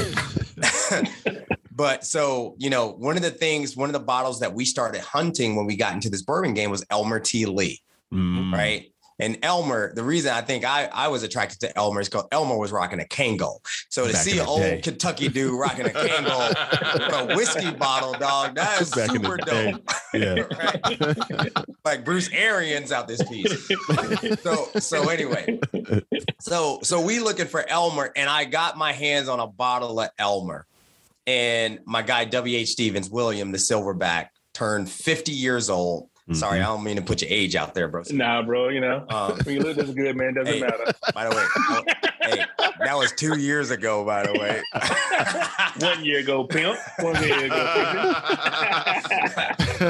but 1.71 2.05
so 2.05 2.55
you 2.57 2.69
know 2.69 2.89
one 2.97 3.15
of 3.17 3.21
the 3.23 3.31
things 3.31 3.75
one 3.75 3.89
of 3.89 3.93
the 3.93 3.99
bottles 3.99 4.39
that 4.39 4.53
we 4.53 4.65
started 4.65 5.01
hunting 5.01 5.55
when 5.55 5.65
we 5.65 5.75
got 5.75 5.93
into 5.93 6.09
this 6.09 6.21
bourbon 6.21 6.53
game 6.53 6.69
was 6.71 6.83
elmer 6.89 7.19
t 7.19 7.45
lee 7.45 7.79
Mm. 8.13 8.53
right 8.53 8.93
And 9.19 9.37
Elmer, 9.43 9.93
the 9.93 10.03
reason 10.03 10.33
I 10.33 10.41
think 10.41 10.65
I, 10.65 10.89
I 10.91 11.07
was 11.07 11.23
attracted 11.23 11.61
to 11.61 11.77
Elmer 11.77 12.01
is 12.01 12.09
because 12.09 12.25
Elmer 12.31 12.57
was 12.57 12.71
rocking 12.71 12.99
a 12.99 13.05
Kangol. 13.05 13.59
So 13.89 14.07
to 14.07 14.13
Back 14.13 14.21
see 14.21 14.39
an 14.39 14.45
old 14.45 14.61
day. 14.61 14.81
Kentucky 14.81 15.29
dude 15.29 15.57
rocking 15.57 15.85
a 15.85 15.89
Kangol 15.89 16.49
with 16.93 17.31
a 17.31 17.35
whiskey 17.35 17.71
bottle, 17.71 18.13
dog, 18.13 18.55
that 18.55 18.81
is 18.81 18.91
Back 18.91 19.09
super 19.11 19.37
dope. 19.37 19.81
Yeah. 20.13 20.45
Right? 20.57 21.51
like 21.83 22.05
Bruce 22.05 22.29
Arians 22.31 22.93
out 22.93 23.05
this 23.05 23.21
piece. 23.27 23.69
So 24.41 24.69
so 24.79 25.09
anyway, 25.09 25.59
so 26.39 26.79
so 26.83 27.01
we 27.01 27.19
looking 27.19 27.47
for 27.47 27.67
Elmer, 27.69 28.13
and 28.15 28.29
I 28.29 28.45
got 28.45 28.77
my 28.77 28.93
hands 28.93 29.27
on 29.27 29.41
a 29.41 29.47
bottle 29.47 29.99
of 29.99 30.09
Elmer, 30.17 30.65
and 31.27 31.79
my 31.85 32.01
guy 32.01 32.23
W. 32.25 32.57
H. 32.57 32.69
Stevens, 32.69 33.09
William, 33.09 33.51
the 33.51 33.57
Silverback, 33.57 34.29
turned 34.53 34.89
50 34.89 35.33
years 35.33 35.69
old. 35.69 36.09
Sorry, 36.33 36.59
I 36.59 36.63
don't 36.63 36.83
mean 36.83 36.95
to 36.95 37.03
put 37.03 37.21
your 37.21 37.29
age 37.31 37.55
out 37.55 37.75
there, 37.75 37.87
bro. 37.87 38.01
Nah, 38.09 38.41
bro. 38.41 38.69
You 38.69 38.81
know, 38.81 39.05
Um, 39.09 39.37
when 39.43 39.55
you 39.55 39.61
look 39.61 39.75
this 39.77 39.91
good, 39.91 40.15
man, 40.17 40.33
doesn't 40.33 40.55
Hey. 40.55 40.59
matter. 40.59 40.91
by 41.13 41.29
the 41.29 41.35
way, 41.35 41.45
oh, 41.69 41.83
hey, 42.23 42.43
that 42.83 42.97
was 42.97 43.11
two 43.11 43.37
years 43.37 43.69
ago. 43.69 44.03
By 44.03 44.25
the 44.25 44.33
way, 44.33 44.63
One 45.87 46.03
year 46.03 46.19
ago, 46.19 46.43
pimp. 46.45 46.79
One 46.99 47.21
year 47.21 47.45
ago, 47.45 47.71
pimp. 47.75 48.17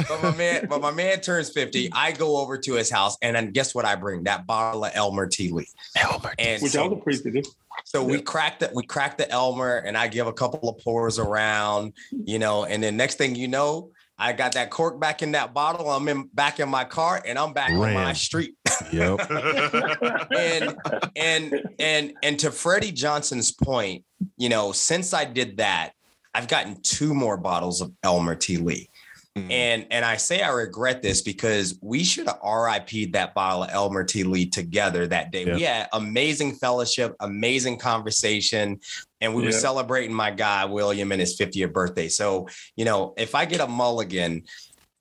but 0.09 0.23
my 0.23 0.35
man, 0.35 0.65
but 0.67 0.81
my 0.81 0.91
man 0.91 1.21
turns 1.21 1.49
50. 1.51 1.89
I 1.93 2.11
go 2.11 2.35
over 2.37 2.57
to 2.57 2.73
his 2.73 2.91
house, 2.91 3.15
and 3.21 3.33
then 3.35 3.51
guess 3.51 3.73
what 3.73 3.85
I 3.85 3.95
bring? 3.95 4.25
That 4.25 4.45
bottle 4.45 4.83
of 4.83 4.91
Elmer 4.93 5.27
T. 5.27 5.49
Lee. 5.51 5.67
Elmer. 5.95 6.33
And 6.37 6.61
Which 6.61 6.71
I 6.75 6.79
so, 6.79 6.89
was 6.89 6.99
appreciative. 6.99 7.45
so 7.85 8.03
we 8.03 8.17
Yeah. 8.17 8.23
cracked 8.23 8.61
it. 8.61 8.71
We 8.73 8.85
cracked 8.85 9.19
the 9.19 9.31
Elmer, 9.31 9.77
and 9.77 9.97
I 9.97 10.09
give 10.09 10.27
a 10.27 10.33
couple 10.33 10.67
of 10.67 10.83
pours 10.83 11.17
around, 11.17 11.93
you 12.11 12.39
know. 12.39 12.65
And 12.65 12.83
then 12.83 12.97
next 12.97 13.15
thing 13.17 13.35
you 13.35 13.47
know, 13.47 13.91
I 14.17 14.33
got 14.33 14.53
that 14.53 14.69
cork 14.69 14.99
back 14.99 15.21
in 15.21 15.33
that 15.33 15.53
bottle. 15.53 15.89
I'm 15.89 16.07
in 16.07 16.27
back 16.33 16.59
in 16.59 16.69
my 16.69 16.85
car, 16.85 17.21
and 17.25 17.37
I'm 17.37 17.53
back 17.53 17.71
on 17.71 17.93
my 17.93 18.13
street. 18.13 18.55
Yep. 18.91 19.29
and 20.31 20.77
and 21.15 21.69
and 21.79 22.13
and 22.23 22.39
to 22.39 22.51
Freddie 22.51 22.91
Johnson's 22.91 23.51
point, 23.51 24.05
you 24.37 24.49
know, 24.49 24.71
since 24.71 25.13
I 25.13 25.25
did 25.25 25.57
that, 25.57 25.91
I've 26.33 26.47
gotten 26.47 26.81
two 26.81 27.13
more 27.13 27.37
bottles 27.37 27.81
of 27.81 27.91
Elmer 28.03 28.35
T. 28.35 28.57
Lee. 28.57 28.89
Mm. 29.37 29.51
And 29.51 29.85
and 29.91 30.05
I 30.05 30.15
say 30.15 30.41
I 30.41 30.49
regret 30.49 31.01
this 31.01 31.21
because 31.21 31.77
we 31.81 32.05
should 32.05 32.27
have 32.27 32.39
RIP'd 32.41 33.13
that 33.13 33.33
bottle 33.33 33.63
of 33.63 33.69
Elmer 33.69 34.05
T. 34.05 34.23
Lee 34.23 34.45
together 34.45 35.07
that 35.07 35.31
day. 35.31 35.43
We 35.43 35.63
had 35.63 35.89
amazing 35.91 36.55
fellowship, 36.55 37.15
amazing 37.19 37.77
conversation, 37.77 38.79
and 39.19 39.35
we 39.35 39.43
were 39.43 39.51
celebrating 39.51 40.15
my 40.15 40.31
guy 40.31 40.63
William 40.63 41.11
and 41.11 41.19
his 41.19 41.37
50th 41.37 41.73
birthday. 41.73 42.07
So, 42.07 42.47
you 42.77 42.85
know, 42.85 43.13
if 43.17 43.35
I 43.35 43.43
get 43.43 43.59
a 43.59 43.67
mulligan, 43.67 44.43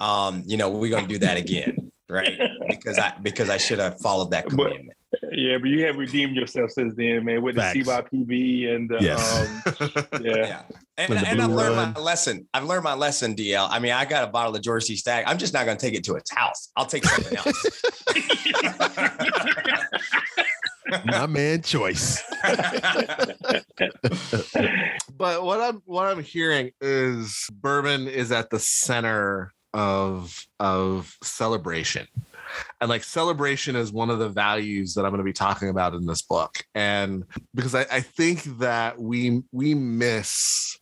um, 0.01 0.43
you 0.47 0.57
know, 0.57 0.69
we're 0.69 0.91
gonna 0.91 1.07
do 1.07 1.19
that 1.19 1.37
again, 1.37 1.93
right? 2.09 2.39
Because 2.67 2.99
I 2.99 3.13
because 3.23 3.51
I 3.51 3.57
should 3.59 3.79
have 3.79 4.01
followed 4.01 4.33
that 4.33 4.45
But- 4.45 4.51
commandment. 4.51 4.99
Yeah, 5.37 5.59
but 5.59 5.69
you 5.69 5.85
have 5.87 5.97
redeemed 5.97 6.37
yourself 6.37 6.71
since 6.71 6.95
then, 6.97 7.25
man, 7.25 7.43
with 7.43 7.57
the 7.57 7.63
Facts. 7.63 7.79
CYPB 7.79 8.73
and 8.75 8.93
uh, 8.93 8.99
Yes. 9.01 9.41
um, 9.41 9.63
yeah. 10.23 10.37
Yeah. 10.37 10.63
And, 10.97 11.13
And 11.13 11.27
and 11.27 11.43
I've 11.43 11.51
learned 11.51 11.77
run. 11.77 11.93
my 11.95 12.01
lesson. 12.01 12.47
I've 12.55 12.65
learned 12.65 12.85
my 12.85 12.95
lesson, 12.95 13.35
DL. 13.35 13.67
I 13.69 13.81
mean, 13.81 13.91
I 13.93 14.05
got 14.05 14.23
a 14.23 14.29
bottle 14.29 14.55
of 14.55 14.63
George 14.63 14.85
T. 14.85 14.95
Stagg. 14.97 15.25
I'm 15.27 15.39
just 15.39 15.53
not 15.53 15.65
going 15.67 15.77
to 15.77 15.85
take 15.85 15.95
it 15.95 16.05
to 16.05 16.15
its 16.15 16.31
house. 16.33 16.71
I'll 16.77 16.87
take 16.87 17.05
something 17.05 17.37
else. 17.37 17.83
My 21.07 21.27
man 21.27 21.63
choice. 21.63 22.23
but 25.17 25.43
what 25.45 25.61
I'm 25.61 25.83
what 25.87 26.07
I'm 26.07 26.23
hearing 26.23 26.71
is 26.81 27.49
bourbon 27.53 28.07
is 28.07 28.31
at 28.33 28.51
the 28.51 28.59
center 28.61 29.53
of 29.73 30.47
of 30.61 31.17
celebration. 31.23 32.07
And 32.81 32.89
like 32.89 33.05
celebration 33.05 33.77
is 33.77 33.93
one 33.93 34.11
of 34.11 34.19
the 34.19 34.29
values 34.29 34.95
that 34.95 35.05
I'm 35.05 35.11
going 35.11 35.19
to 35.19 35.25
be 35.25 35.33
talking 35.33 35.69
about 35.69 35.95
in 35.95 36.07
this 36.07 36.23
book. 36.23 36.65
And 36.75 37.25
because 37.55 37.75
I, 37.75 37.87
I 37.91 38.01
think 38.01 38.45
that 38.59 38.99
we 38.99 39.43
we 39.53 39.75
miss 39.75 40.79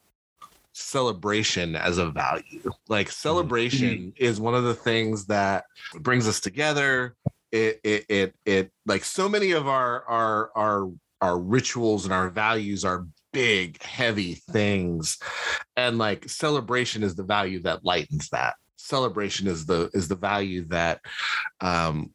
celebration 0.73 1.77
as 1.77 1.99
a 1.99 2.11
value. 2.11 2.71
Like 2.89 3.09
mm-hmm. 3.09 3.13
celebration 3.13 4.13
is 4.17 4.41
one 4.41 4.55
of 4.55 4.65
the 4.65 4.75
things 4.75 5.27
that 5.27 5.65
brings 5.95 6.27
us 6.29 6.41
together. 6.41 7.15
It 7.51 7.81
it 7.85 8.05
it 8.09 8.35
it 8.47 8.73
like 8.87 9.05
so 9.05 9.29
many 9.29 9.53
of 9.53 9.69
our 9.69 10.05
our 10.05 10.51
our 10.57 10.91
our 11.21 11.39
rituals 11.39 12.05
and 12.05 12.13
our 12.13 12.31
values 12.31 12.85
are 12.85 13.07
big, 13.33 13.83
heavy 13.83 14.35
things. 14.35 15.19
And 15.77 15.99
like 15.99 16.29
celebration 16.29 17.03
is 17.03 17.15
the 17.15 17.23
value 17.23 17.61
that 17.63 17.85
lightens 17.85 18.29
that. 18.31 18.55
Celebration 18.83 19.47
is 19.47 19.65
the 19.65 19.91
is 19.95 20.09
the 20.09 20.17
value 20.17 20.65
that 20.69 21.01
um 21.61 22.13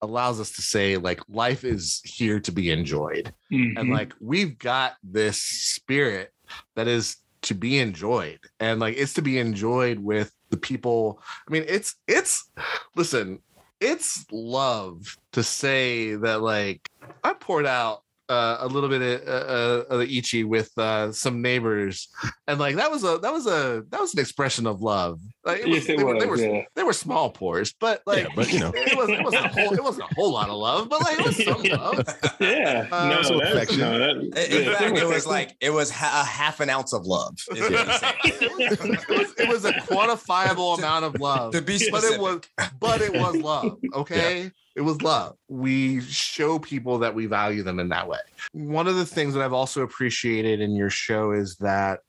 allows 0.00 0.38
us 0.38 0.52
to 0.52 0.62
say 0.62 0.96
like 0.96 1.20
life 1.28 1.64
is 1.64 2.00
here 2.04 2.38
to 2.38 2.52
be 2.52 2.70
enjoyed. 2.70 3.32
And 3.50 3.88
Mhm. 3.88 3.90
like 3.90 4.12
we've 4.20 4.58
got 4.58 4.94
this 5.02 5.42
spirit 5.42 6.32
that 6.76 6.86
is 6.86 7.16
to 7.42 7.54
be 7.54 7.78
enjoyed. 7.78 8.38
And 8.60 8.80
like 8.80 8.96
it's 8.96 9.14
to 9.14 9.22
be 9.22 9.38
enjoyed 9.38 9.98
with 9.98 10.30
the 10.50 10.56
people. 10.56 11.20
I 11.48 11.52
mean 11.52 11.64
it's 11.66 11.96
it's 12.06 12.50
listen 12.94 13.40
it's 13.80 14.24
love 14.30 15.04
to 15.32 15.42
say 15.42 16.14
that 16.14 16.40
like 16.40 16.88
i 17.24 17.32
poured 17.34 17.66
out 17.66 18.03
uh, 18.28 18.56
a 18.60 18.66
little 18.68 18.88
bit 18.88 19.02
of, 19.02 19.28
uh, 19.28 19.84
of 19.88 19.98
the 20.00 20.06
ichi 20.18 20.44
with 20.44 20.70
uh, 20.78 21.12
some 21.12 21.42
neighbors, 21.42 22.08
and 22.48 22.58
like 22.58 22.76
that 22.76 22.90
was 22.90 23.04
a 23.04 23.18
that 23.18 23.32
was 23.32 23.46
a 23.46 23.84
that 23.90 24.00
was 24.00 24.14
an 24.14 24.20
expression 24.20 24.66
of 24.66 24.80
love. 24.80 25.20
Like, 25.44 25.60
it 25.60 25.68
Yes, 25.68 25.84
it 25.88 25.98
they, 25.98 26.04
were, 26.04 26.18
they 26.18 26.26
were 26.26 26.36
yeah. 26.38 26.62
they 26.74 26.82
were 26.82 26.92
small 26.94 27.30
pours, 27.30 27.74
but 27.78 28.00
like 28.06 28.24
Yeah, 28.24 28.28
but, 28.34 28.52
you 28.52 28.60
know. 28.60 28.72
it 28.74 28.96
wasn't 28.96 29.18
it 29.20 29.24
wasn't 29.24 29.44
a 29.44 29.48
whole 29.48 29.74
it 29.74 29.82
wasn't 29.82 30.10
a 30.10 30.14
whole 30.14 30.32
lot 30.32 30.48
of 30.48 30.56
love, 30.56 30.88
but 30.88 31.00
like 31.02 31.18
it 31.18 31.26
was 31.26 31.44
some 31.44 31.62
love. 31.64 32.04
Yeah. 32.40 32.88
Uh, 32.90 33.08
no, 33.08 33.22
some 33.22 33.38
that's, 33.38 33.52
affection. 33.52 33.80
no, 33.80 33.98
that, 33.98 34.16
In 34.50 34.64
yeah, 34.64 34.78
fact, 34.78 34.96
it 34.98 35.06
was 35.06 35.26
like 35.26 35.56
it 35.60 35.70
was 35.70 35.90
ha- 35.90 36.22
a 36.22 36.26
half 36.26 36.60
an 36.60 36.70
ounce 36.70 36.92
of 36.94 37.04
love. 37.04 37.36
is 37.52 37.60
what 37.60 37.70
it, 38.24 39.08
was, 39.08 39.34
it 39.38 39.48
was 39.48 39.64
a 39.66 39.72
quantifiable 39.74 40.78
amount 40.78 41.04
of 41.04 41.20
love, 41.20 41.52
to 41.52 41.60
be 41.62 41.78
but 41.90 42.04
it 42.04 42.18
was 42.18 42.40
but 42.80 43.00
it 43.00 43.12
was 43.12 43.36
love. 43.36 43.78
Okay, 43.92 44.50
it 44.76 44.80
was 44.80 45.02
love. 45.02 45.36
We 45.48 46.00
show 46.02 46.58
people 46.58 46.98
that 46.98 47.14
we 47.14 47.26
value 47.26 47.62
them 47.62 47.78
in 47.78 47.88
that 47.90 48.08
way. 48.08 48.18
One 48.52 48.88
of 48.88 48.96
the 48.96 49.06
things 49.06 49.34
that 49.34 49.42
I've 49.42 49.52
also 49.52 49.82
appreciated 49.82 50.60
in 50.60 50.74
your 50.74 50.90
show 50.90 51.32
is 51.32 51.56
that, 51.56 52.00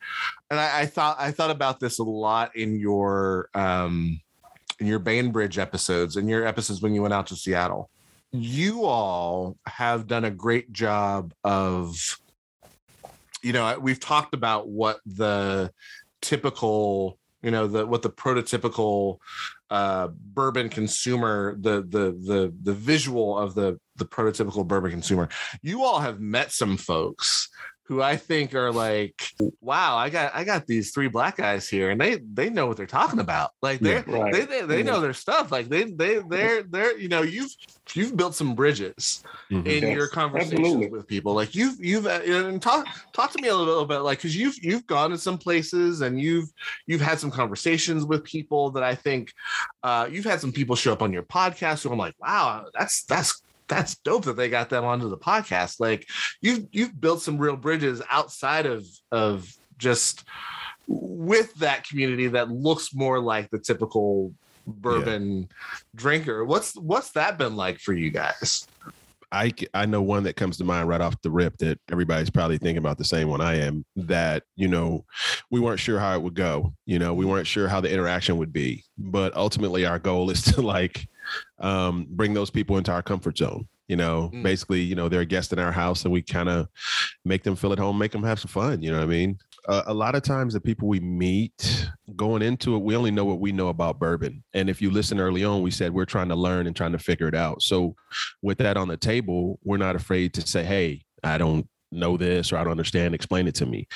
and 0.49 0.59
I, 0.59 0.81
I 0.81 0.85
thought 0.85 1.17
I 1.19 1.31
thought 1.31 1.51
about 1.51 1.79
this 1.79 1.99
a 1.99 2.03
lot 2.03 2.55
in 2.55 2.79
your 2.79 3.49
um 3.53 4.19
in 4.79 4.87
your 4.87 4.99
Bainbridge 4.99 5.57
episodes 5.57 6.17
and 6.17 6.29
your 6.29 6.45
episodes 6.45 6.81
when 6.81 6.93
you 6.93 7.01
went 7.01 7.13
out 7.13 7.27
to 7.27 7.35
Seattle. 7.35 7.89
You 8.31 8.85
all 8.85 9.57
have 9.67 10.07
done 10.07 10.25
a 10.25 10.31
great 10.31 10.73
job 10.73 11.33
of 11.43 12.19
you 13.45 13.53
know, 13.53 13.77
we've 13.79 13.99
talked 13.99 14.33
about 14.33 14.69
what 14.69 15.01
the 15.05 15.71
typical, 16.19 17.19
you 17.45 17.51
know, 17.51 17.67
the 17.67 17.85
what 17.85 18.01
the 18.01 18.09
prototypical 18.09 19.19
uh 19.69 20.07
bourbon 20.07 20.67
consumer, 20.67 21.55
the 21.59 21.83
the 21.87 22.17
the 22.29 22.53
the 22.63 22.73
visual 22.73 23.37
of 23.37 23.53
the 23.53 23.79
the 23.97 24.05
prototypical 24.05 24.67
bourbon 24.67 24.89
consumer. 24.89 25.29
You 25.61 25.83
all 25.83 25.99
have 25.99 26.19
met 26.19 26.51
some 26.51 26.75
folks 26.75 27.49
who 27.87 28.01
I 28.01 28.17
think 28.17 28.55
are 28.55 28.71
like, 28.71 29.29
wow, 29.61 29.95
I 29.95 30.09
got 30.09 30.33
I 30.35 30.43
got 30.43 30.65
these 30.65 30.91
three 30.91 31.07
black 31.07 31.37
guys 31.37 31.69
here, 31.69 31.91
and 31.91 32.01
they 32.01 32.15
they 32.33 32.49
know 32.49 32.65
what 32.65 32.77
they're 32.77 32.87
talking 32.87 33.19
about. 33.19 33.51
Like 33.61 33.79
they're 33.79 34.03
Right. 34.07 34.33
they 34.33 34.45
they, 34.45 34.61
they 34.61 34.83
know 34.83 34.99
their 34.99 35.13
stuff. 35.13 35.51
Like 35.51 35.69
they 35.69 35.83
they 35.83 36.19
they're 36.27 36.63
they're 36.63 36.97
you 36.97 37.09
know 37.09 37.21
you've 37.21 37.51
you've 37.93 38.17
built 38.17 38.33
some 38.33 38.55
bridges 38.55 39.23
Mhm. 39.51 39.67
in 39.67 39.83
Yes, 39.83 39.95
your 39.95 40.07
conversations 40.07 40.59
absolutely. 40.59 40.87
with 40.89 41.07
people 41.07 41.35
like 41.35 41.53
you've 41.53 41.79
you've 41.79 42.07
uh, 42.07 42.21
and 42.25 42.59
talk 42.59 42.87
talk 43.13 43.31
to 43.31 43.41
me 43.41 43.49
a 43.49 43.55
little 43.55 43.85
bit 43.85 43.99
like 43.99 44.17
because 44.17 44.35
you've 44.35 44.57
you've 44.63 44.87
gone 44.87 45.11
to 45.11 45.17
some 45.19 45.37
places 45.37 46.01
and 46.01 46.19
you've 46.19 46.49
you've 46.87 46.99
had 47.01 47.19
some 47.19 47.29
conversations 47.29 48.03
with 48.03 48.23
people 48.23 48.71
that 48.71 48.81
i 48.81 48.95
think 48.95 49.31
uh 49.83 50.07
you've 50.11 50.25
had 50.25 50.41
some 50.41 50.51
people 50.51 50.75
show 50.75 50.91
up 50.91 51.03
on 51.03 51.13
your 51.13 51.21
podcast 51.21 51.83
who 51.83 51.91
i'm 51.91 51.97
like 51.99 52.15
wow 52.19 52.65
that's 52.73 53.03
that's 53.03 53.43
that's 53.67 53.95
dope 53.97 54.25
that 54.25 54.35
they 54.35 54.49
got 54.49 54.69
them 54.69 54.85
onto 54.85 55.09
the 55.09 55.17
podcast 55.17 55.79
like 55.79 56.07
you've 56.41 56.65
you've 56.71 56.99
built 56.99 57.21
some 57.21 57.37
real 57.37 57.55
bridges 57.55 58.01
outside 58.11 58.65
of 58.65 58.85
of 59.11 59.51
just 59.77 60.23
with 60.87 61.53
that 61.55 61.87
community 61.87 62.27
that 62.27 62.49
looks 62.49 62.93
more 62.93 63.19
like 63.19 63.49
the 63.49 63.59
typical 63.59 64.33
bourbon 64.67 65.47
drinker 65.95 66.43
what's 66.45 66.75
what's 66.77 67.11
that 67.11 67.37
been 67.37 67.55
like 67.55 67.79
for 67.79 67.93
you 67.93 68.09
guys 68.09 68.67
I 69.31 69.51
I 69.73 69.85
know 69.85 70.01
one 70.01 70.23
that 70.23 70.35
comes 70.35 70.57
to 70.57 70.63
mind 70.63 70.87
right 70.87 71.01
off 71.01 71.21
the 71.21 71.29
rip 71.29 71.57
that 71.57 71.79
everybody's 71.91 72.29
probably 72.29 72.57
thinking 72.57 72.77
about 72.77 72.97
the 72.97 73.03
same 73.03 73.27
one 73.27 73.41
I 73.41 73.55
am. 73.55 73.83
That 73.95 74.43
you 74.55 74.69
know, 74.69 75.03
we 75.51 75.59
weren't 75.59 75.79
sure 75.79 75.99
how 75.99 76.15
it 76.15 76.21
would 76.21 76.35
go. 76.35 76.73
You 76.85 76.99
know, 76.99 77.13
we 77.13 77.25
weren't 77.25 77.47
sure 77.47 77.67
how 77.67 77.81
the 77.81 77.91
interaction 77.91 78.37
would 78.37 78.53
be. 78.53 78.83
But 78.97 79.35
ultimately, 79.35 79.85
our 79.85 79.99
goal 79.99 80.29
is 80.29 80.41
to 80.43 80.61
like 80.61 81.07
um, 81.59 82.07
bring 82.09 82.33
those 82.33 82.49
people 82.49 82.77
into 82.77 82.91
our 82.91 83.03
comfort 83.03 83.37
zone. 83.37 83.67
You 83.87 83.95
know, 83.97 84.31
Mm. 84.33 84.41
basically, 84.41 84.81
you 84.81 84.95
know, 84.95 85.09
they're 85.09 85.21
a 85.21 85.25
guest 85.25 85.53
in 85.53 85.59
our 85.59 85.71
house, 85.71 86.03
and 86.05 86.11
we 86.11 86.23
kind 86.23 86.49
of 86.49 86.67
make 87.23 87.43
them 87.43 87.55
feel 87.55 87.71
at 87.71 87.77
home, 87.77 87.97
make 87.99 88.11
them 88.11 88.23
have 88.23 88.39
some 88.39 88.49
fun. 88.49 88.81
You 88.81 88.91
know 88.91 88.97
what 88.97 89.03
I 89.03 89.07
mean? 89.07 89.37
uh, 89.67 89.81
a 89.87 89.93
lot 89.95 90.13
of 90.13 90.21
times 90.21 90.53
the 90.53 90.61
people 90.61 90.87
we 90.87 90.99
meet 90.99 91.89
going 92.15 92.43
into 92.43 92.75
it, 92.75 92.83
we 92.83 92.95
only 92.95 93.09
know 93.09 93.25
what 93.25 93.39
we 93.39 93.51
know 93.51 93.69
about 93.69 93.97
bourbon. 93.97 94.43
And 94.53 94.69
if 94.69 94.79
you 94.79 94.91
listen 94.91 95.19
early 95.19 95.43
on, 95.43 95.63
we 95.63 95.71
said 95.71 95.91
we're 95.91 96.05
trying 96.05 96.29
to 96.29 96.35
learn 96.35 96.67
and 96.67 96.75
trying 96.75 96.91
to 96.91 96.99
figure 96.99 97.27
it 97.27 97.33
out. 97.33 97.63
So 97.63 97.95
with 98.43 98.59
that 98.59 98.77
on 98.77 98.87
the 98.89 98.97
table, 98.97 99.59
we're 99.63 99.77
not 99.77 99.95
afraid 99.95 100.35
to 100.35 100.41
say, 100.47 100.63
hey, 100.63 101.03
I 101.23 101.39
don't 101.39 101.67
know 101.95 102.17
this 102.17 102.51
or 102.51 102.57
I 102.57 102.63
don't 102.63 102.71
understand, 102.71 103.15
explain 103.15 103.47
it 103.47 103.55
to 103.55 103.65
me. 103.65 103.87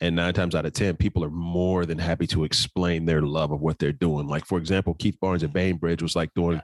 And 0.00 0.16
nine 0.16 0.34
times 0.34 0.54
out 0.54 0.66
of 0.66 0.72
10, 0.72 0.96
people 0.96 1.24
are 1.24 1.30
more 1.30 1.86
than 1.86 1.98
happy 1.98 2.26
to 2.28 2.44
explain 2.44 3.04
their 3.04 3.22
love 3.22 3.52
of 3.52 3.60
what 3.60 3.78
they're 3.78 3.92
doing. 3.92 4.26
Like, 4.26 4.46
for 4.46 4.58
example, 4.58 4.94
Keith 4.94 5.18
Barnes 5.20 5.42
at 5.42 5.52
Bainbridge 5.52 6.02
was 6.02 6.16
like 6.16 6.32
doing, 6.34 6.60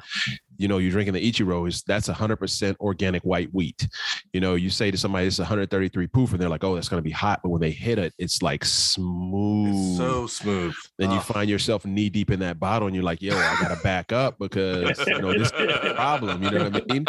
you 0.56 0.68
know, 0.68 0.78
you're 0.78 0.90
drinking 0.90 1.14
the 1.14 1.32
Ichiro, 1.32 1.66
is 1.68 1.82
that's 1.82 2.08
100% 2.08 2.76
organic 2.80 3.22
white 3.22 3.52
wheat. 3.52 3.88
You 4.32 4.40
know, 4.40 4.54
you 4.54 4.70
say 4.70 4.90
to 4.90 4.98
somebody 4.98 5.26
it's 5.26 5.38
133 5.38 6.06
proof, 6.08 6.32
and 6.32 6.40
they're 6.40 6.48
like, 6.48 6.64
oh, 6.64 6.74
that's 6.74 6.88
going 6.88 7.02
to 7.02 7.04
be 7.04 7.10
hot. 7.10 7.40
But 7.42 7.50
when 7.50 7.60
they 7.60 7.70
hit 7.70 7.98
it, 7.98 8.14
it's 8.18 8.42
like 8.42 8.64
smooth. 8.64 9.74
It's 9.74 9.96
so 9.96 10.26
smooth. 10.26 10.74
then 10.98 11.10
you 11.10 11.20
find 11.20 11.48
yourself 11.48 11.84
knee 11.84 12.10
deep 12.10 12.30
in 12.30 12.40
that 12.40 12.58
bottle, 12.60 12.86
and 12.88 12.94
you're 12.94 13.04
like, 13.04 13.22
yo, 13.22 13.36
I 13.36 13.56
got 13.60 13.76
to 13.76 13.82
back 13.82 14.12
up 14.12 14.38
because, 14.38 14.98
you 15.06 15.20
know, 15.20 15.32
this 15.32 15.52
is 15.52 15.76
a 15.82 15.94
problem. 15.94 16.42
You 16.42 16.50
know 16.50 16.64
what 16.64 16.82
I 16.90 16.92
mean? 16.92 17.06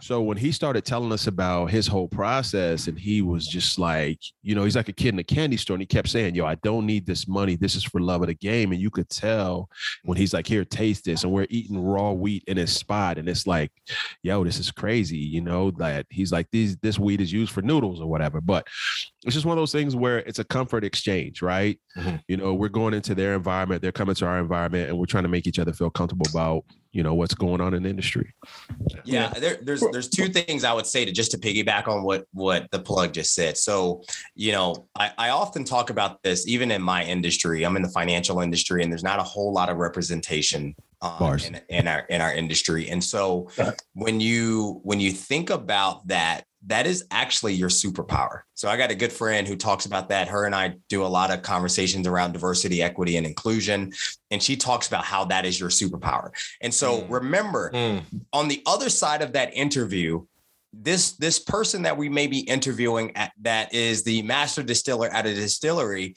So 0.00 0.22
when 0.22 0.36
he 0.36 0.52
started 0.52 0.84
telling 0.84 1.12
us 1.12 1.26
about 1.26 1.66
his 1.66 1.86
whole 1.86 2.08
process, 2.08 2.88
and 2.88 2.98
he 2.98 3.22
was 3.22 3.46
just 3.46 3.78
like, 3.78 4.18
you 4.42 4.54
know, 4.54 4.64
he's 4.64 4.76
like 4.76 4.88
a 4.88 4.92
kid 4.92 5.14
in 5.14 5.18
a 5.18 5.24
candy 5.24 5.56
store, 5.56 5.74
and 5.74 5.82
he 5.82 5.86
kept 5.86 6.08
saying, 6.08 6.34
"Yo, 6.34 6.44
I 6.46 6.54
don't 6.56 6.86
need 6.86 7.06
this 7.06 7.26
money. 7.28 7.56
This 7.56 7.74
is 7.74 7.84
for 7.84 8.00
love 8.00 8.22
of 8.22 8.28
the 8.28 8.34
game." 8.34 8.72
And 8.72 8.80
you 8.80 8.90
could 8.90 9.08
tell 9.08 9.68
when 10.04 10.16
he's 10.16 10.32
like, 10.32 10.46
"Here, 10.46 10.64
taste 10.64 11.04
this," 11.04 11.24
and 11.24 11.32
we're 11.32 11.46
eating 11.50 11.78
raw 11.78 12.12
wheat 12.12 12.44
and 12.48 12.58
his 12.58 12.74
spot, 12.88 13.18
and 13.18 13.28
it's 13.28 13.46
like, 13.46 13.70
"Yo, 14.22 14.44
this 14.44 14.58
is 14.58 14.70
crazy," 14.70 15.18
you 15.18 15.42
know. 15.42 15.70
That 15.72 16.06
he's 16.08 16.32
like, 16.32 16.48
"These 16.50 16.78
this 16.78 16.98
weed 16.98 17.20
is 17.20 17.32
used 17.32 17.52
for 17.52 17.60
noodles 17.60 18.00
or 18.00 18.06
whatever," 18.06 18.40
but 18.40 18.66
it's 19.24 19.34
just 19.34 19.44
one 19.44 19.58
of 19.58 19.60
those 19.60 19.72
things 19.72 19.94
where 19.94 20.18
it's 20.20 20.38
a 20.38 20.44
comfort 20.44 20.84
exchange, 20.84 21.42
right? 21.42 21.78
Mhm. 21.96 22.22
You 22.28 22.38
know, 22.38 22.54
we're 22.54 22.68
going 22.68 22.94
into 22.94 23.14
their 23.14 23.34
environment, 23.34 23.82
they're 23.82 23.92
coming 23.92 24.14
to 24.14 24.26
our 24.26 24.38
environment, 24.38 24.88
and 24.88 24.98
we're 24.98 25.06
trying 25.06 25.24
to 25.24 25.28
make 25.28 25.46
each 25.46 25.58
other 25.58 25.72
feel 25.72 25.90
comfortable 25.90 26.26
about, 26.30 26.64
you 26.92 27.02
know, 27.02 27.14
what's 27.14 27.34
going 27.34 27.60
on 27.60 27.74
in 27.74 27.82
the 27.82 27.90
industry. 27.90 28.32
Yeah, 29.04 29.28
there, 29.30 29.58
there's 29.60 29.82
there's 29.92 30.08
two 30.08 30.28
things 30.28 30.64
I 30.64 30.72
would 30.72 30.86
say 30.86 31.04
to 31.04 31.12
just 31.12 31.32
to 31.32 31.38
piggyback 31.38 31.88
on 31.88 32.02
what 32.04 32.24
what 32.32 32.70
the 32.70 32.78
plug 32.78 33.12
just 33.12 33.34
said. 33.34 33.58
So, 33.58 34.02
you 34.34 34.52
know, 34.52 34.88
I, 34.96 35.12
I 35.18 35.28
often 35.30 35.64
talk 35.64 35.90
about 35.90 36.22
this 36.22 36.48
even 36.48 36.70
in 36.70 36.80
my 36.80 37.04
industry. 37.04 37.64
I'm 37.64 37.76
in 37.76 37.82
the 37.82 37.90
financial 37.90 38.40
industry, 38.40 38.82
and 38.82 38.90
there's 38.90 39.04
not 39.04 39.18
a 39.18 39.24
whole 39.24 39.52
lot 39.52 39.68
of 39.68 39.76
representation 39.76 40.74
um, 41.00 41.18
Bars. 41.18 41.46
in, 41.46 41.60
in 41.68 41.88
our 41.88 42.00
in 42.08 42.20
our 42.20 42.32
industry. 42.32 42.88
And 42.88 43.02
so, 43.02 43.48
when 43.94 44.20
you 44.20 44.80
when 44.82 45.00
you 45.00 45.12
think 45.12 45.50
about 45.50 46.06
that, 46.08 46.44
that 46.66 46.86
is 46.86 47.04
actually 47.10 47.54
your 47.54 47.68
superpower. 47.68 48.40
So 48.54 48.68
I 48.68 48.76
got 48.76 48.90
a 48.90 48.94
good 48.94 49.12
friend 49.12 49.46
who 49.46 49.54
talks 49.56 49.86
about 49.86 50.08
that. 50.08 50.26
Her 50.28 50.44
and 50.44 50.54
I 50.54 50.74
do 50.88 51.04
a 51.04 51.06
lot 51.06 51.30
of 51.30 51.42
conversations 51.42 52.06
around 52.06 52.32
diversity, 52.32 52.82
equity, 52.82 53.16
and 53.16 53.26
inclusion, 53.26 53.92
and 54.30 54.42
she 54.42 54.56
talks 54.56 54.88
about 54.88 55.04
how 55.04 55.24
that 55.26 55.44
is 55.46 55.58
your 55.60 55.68
superpower. 55.70 56.30
And 56.60 56.74
so 56.74 57.02
Mm. 57.02 57.10
remember, 57.10 57.70
Mm. 57.72 58.02
on 58.32 58.48
the 58.48 58.62
other 58.66 58.90
side 58.90 59.22
of 59.22 59.32
that 59.34 59.54
interview 59.54 60.24
this 60.74 61.12
this 61.12 61.38
person 61.38 61.80
that 61.82 61.96
we 61.96 62.10
may 62.10 62.26
be 62.26 62.40
interviewing 62.40 63.16
at 63.16 63.32
that 63.40 63.72
is 63.72 64.02
the 64.02 64.20
master 64.22 64.62
distiller 64.62 65.08
at 65.08 65.24
a 65.24 65.34
distillery 65.34 66.14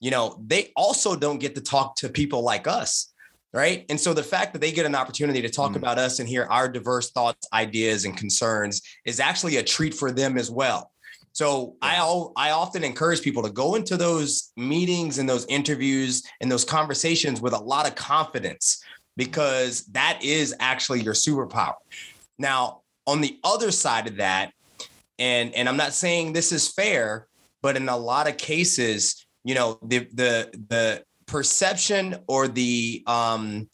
you 0.00 0.10
know 0.10 0.42
they 0.44 0.72
also 0.74 1.14
don't 1.14 1.38
get 1.38 1.54
to 1.54 1.60
talk 1.60 1.94
to 1.94 2.08
people 2.08 2.42
like 2.42 2.66
us 2.66 3.11
right 3.52 3.84
and 3.88 4.00
so 4.00 4.14
the 4.14 4.22
fact 4.22 4.52
that 4.52 4.60
they 4.60 4.72
get 4.72 4.86
an 4.86 4.94
opportunity 4.94 5.42
to 5.42 5.48
talk 5.48 5.72
Mm. 5.72 5.76
about 5.76 5.98
us 5.98 6.18
and 6.18 6.28
hear 6.28 6.44
our 6.44 6.68
diverse 6.68 7.10
thoughts 7.10 7.46
ideas 7.52 8.04
and 8.04 8.16
concerns 8.16 8.80
is 9.04 9.20
actually 9.20 9.56
a 9.56 9.62
treat 9.62 9.94
for 9.94 10.10
them 10.10 10.38
as 10.38 10.50
well 10.50 10.90
so 11.34 11.76
I 11.80 11.96
al- 11.96 12.32
I 12.36 12.50
often 12.50 12.84
encourage 12.84 13.22
people 13.22 13.42
to 13.42 13.50
go 13.50 13.74
into 13.74 13.96
those 13.96 14.52
meetings 14.56 15.18
and 15.18 15.26
those 15.28 15.46
interviews 15.46 16.22
and 16.40 16.52
those 16.52 16.64
conversations 16.64 17.40
with 17.40 17.54
a 17.54 17.58
lot 17.58 17.86
of 17.88 17.94
confidence 17.94 18.82
because 19.16 19.84
that 19.92 20.22
is 20.22 20.54
actually 20.60 21.00
your 21.00 21.14
superpower. 21.14 21.76
Now, 22.38 22.82
on 23.06 23.20
the 23.22 23.38
other 23.44 23.70
side 23.70 24.06
of 24.08 24.16
that, 24.16 24.52
and 25.18 25.54
and 25.54 25.68
I'm 25.70 25.76
not 25.78 25.94
saying 25.94 26.34
this 26.34 26.52
is 26.52 26.68
fair, 26.68 27.28
but 27.62 27.76
in 27.76 27.88
a 27.88 27.96
lot 27.96 28.28
of 28.28 28.36
cases, 28.36 29.26
you 29.42 29.54
know, 29.54 29.78
the 29.82 30.00
the 30.12 30.50
the 30.68 31.02
perception 31.26 32.16
or 32.26 32.48
the 32.48 33.02
um 33.06 33.68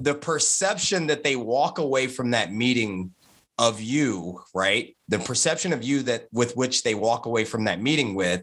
the 0.00 0.14
perception 0.14 1.06
that 1.08 1.24
they 1.24 1.36
walk 1.36 1.78
away 1.78 2.06
from 2.06 2.30
that 2.30 2.52
meeting 2.52 3.12
of 3.58 3.80
you, 3.80 4.40
right? 4.54 4.96
The 5.08 5.18
perception 5.18 5.72
of 5.72 5.82
you 5.82 6.02
that 6.02 6.28
with 6.32 6.56
which 6.56 6.82
they 6.82 6.94
walk 6.94 7.26
away 7.26 7.44
from 7.44 7.64
that 7.64 7.82
meeting 7.82 8.14
with, 8.14 8.42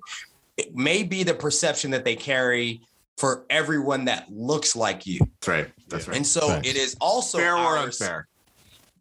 it 0.58 0.76
may 0.76 1.04
be 1.04 1.24
the 1.24 1.34
perception 1.34 1.92
that 1.92 2.04
they 2.04 2.16
carry 2.16 2.82
for 3.18 3.46
everyone 3.50 4.06
that 4.06 4.32
looks 4.32 4.76
like 4.76 5.06
you. 5.06 5.20
That's 5.20 5.48
right. 5.48 5.72
That's 5.88 6.08
right. 6.08 6.18
And 6.18 6.28
so 6.28 6.50
Facts. 6.50 6.68
it 6.68 6.76
is 6.76 6.98
also 7.00 7.38
Fair 7.38 7.56
or 7.56 7.78
unfair. 7.78 8.28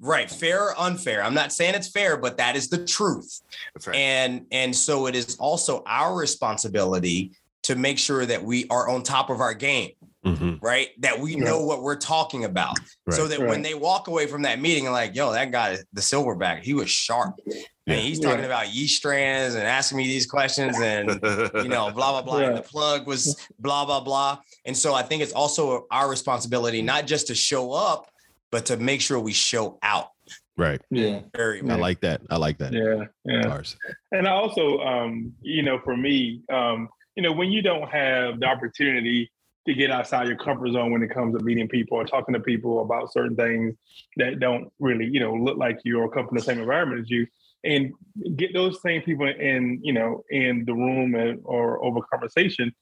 Right, 0.01 0.31
fair 0.31 0.65
or 0.65 0.79
unfair. 0.79 1.23
I'm 1.23 1.35
not 1.35 1.53
saying 1.53 1.75
it's 1.75 1.89
fair, 1.89 2.17
but 2.17 2.37
that 2.37 2.57
is 2.57 2.69
the 2.69 2.85
truth. 2.85 3.41
That's 3.75 3.87
right. 3.87 3.97
And 3.97 4.47
and 4.53 4.75
so 4.75 5.07
it 5.07 5.15
is 5.15 5.37
also 5.37 5.83
our 5.87 6.15
responsibility 6.15 7.33
to 7.65 7.75
make 7.75 7.99
sure 7.99 8.25
that 8.27 8.43
we 8.43 8.67
are 8.69 8.89
on 8.89 9.03
top 9.03 9.31
of 9.31 9.41
our 9.41 9.55
game, 9.55 9.91
Mhm. 10.25 10.59
right? 10.63 10.89
That 11.01 11.19
we 11.19 11.35
Right. 11.35 11.45
know 11.45 11.65
what 11.65 11.83
we're 11.83 11.97
talking 11.97 12.45
about. 12.45 12.79
So 13.11 13.23
Right. 13.23 13.31
that 13.31 13.41
when 13.41 13.63
they 13.63 13.75
walk 13.75 14.07
away 14.09 14.27
from 14.27 14.43
that 14.43 14.61
meeting 14.61 14.85
and 14.87 14.93
like, 14.93 15.15
yo, 15.15 15.33
that 15.33 15.51
guy, 15.51 15.79
the 15.93 16.01
silverback, 16.01 16.63
he 16.63 16.75
was 16.75 16.91
sharp. 16.91 17.35
Yeah. 17.47 17.63
And 17.87 18.01
he's 18.01 18.19
Yeah. 18.21 18.31
talking 18.31 18.45
about 18.45 18.73
yeast 18.75 18.97
strands 18.97 19.55
and 19.55 19.65
asking 19.65 19.99
me 19.99 20.07
these 20.07 20.27
questions 20.27 20.79
and 20.81 21.09
you 21.65 21.69
know, 21.69 21.91
blah, 21.91 22.13
blah, 22.13 22.23
blah. 22.23 22.39
And 22.39 22.57
the 22.57 22.63
plug 22.63 23.07
was 23.07 23.37
blah, 23.59 23.85
blah, 23.85 24.01
blah. 24.01 24.39
And 24.67 24.77
so 24.77 24.95
I 24.95 25.03
think 25.03 25.23
it's 25.23 25.33
also 25.33 25.87
our 25.91 26.09
responsibility 26.09 26.81
not 26.83 27.07
just 27.07 27.27
to 27.29 27.35
show 27.35 27.73
up, 27.73 28.11
but 28.51 28.67
to 28.67 28.77
make 28.77 29.01
sure 29.01 29.19
we 29.19 29.33
show 29.33 29.79
out. 29.83 30.09
Right. 30.57 30.81
Yeah. 30.91 31.21
Very 31.37 31.61
I 31.69 31.75
like 31.75 32.01
that. 32.03 32.21
I 32.31 32.37
like 32.37 32.59
that. 32.59 32.73
Yeah. 32.73 33.05
Yeah. 33.25 33.43
Bars. 33.49 33.77
And 34.13 34.29
I 34.29 34.31
also, 34.31 34.79
um, 34.81 35.33
you 35.43 35.63
know, 35.63 35.81
for 35.83 35.97
me, 35.97 36.43
um, 36.53 36.89
you 37.17 37.23
know, 37.23 37.33
when 37.33 37.51
you 37.51 37.63
don't 37.63 37.89
have 37.89 38.41
the 38.41 38.47
opportunity 38.47 39.31
to 39.67 39.75
get 39.75 39.91
outside 39.91 40.27
your 40.27 40.37
comfort 40.37 40.73
zone 40.73 40.93
when 40.93 41.03
it 41.03 41.09
comes 41.11 41.37
to 41.37 41.43
meeting 41.43 41.69
people 41.69 41.97
or 41.97 42.05
talking 42.05 42.35
to 42.35 42.41
people 42.41 42.83
about 42.83 43.13
certain 43.13 43.35
things 43.37 43.75
that 44.17 44.39
don't 44.39 44.71
really, 44.79 45.07
you 45.07 45.21
know, 45.21 45.35
look 45.35 45.57
like 45.57 45.79
you 45.85 45.99
or 46.01 46.11
come 46.11 46.27
from 46.29 46.37
the 46.37 46.43
same 46.43 46.59
environment 46.59 47.01
as 47.01 47.11
you, 47.11 47.27
and 47.65 47.93
get 48.37 48.53
those 48.53 48.83
same 48.83 49.01
people 49.03 49.27
in, 49.27 49.81
you 49.83 49.93
know, 49.93 50.23
in 50.31 50.65
the 50.67 50.75
room 50.75 51.15
and, 51.15 51.41
or 51.45 51.83
over 51.83 52.01
conversation, 52.03 52.75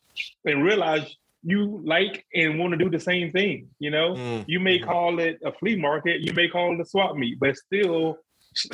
and 0.44 0.64
realize 0.64 1.14
you 1.44 1.80
like 1.84 2.24
and 2.34 2.58
want 2.58 2.72
to 2.72 2.76
do 2.76 2.90
the 2.90 2.98
same 2.98 3.30
thing. 3.30 3.68
You 3.78 3.90
know, 3.90 4.14
Mm. 4.14 4.44
you 4.48 4.58
may 4.58 4.78
Mhm. 4.78 4.84
call 4.84 5.20
it 5.20 5.38
a 5.44 5.52
flea 5.52 5.76
market, 5.76 6.20
you 6.20 6.32
may 6.32 6.48
call 6.48 6.74
it 6.74 6.80
a 6.80 6.84
swap 6.84 7.16
meet, 7.16 7.38
but 7.38 7.56
still, 7.56 8.18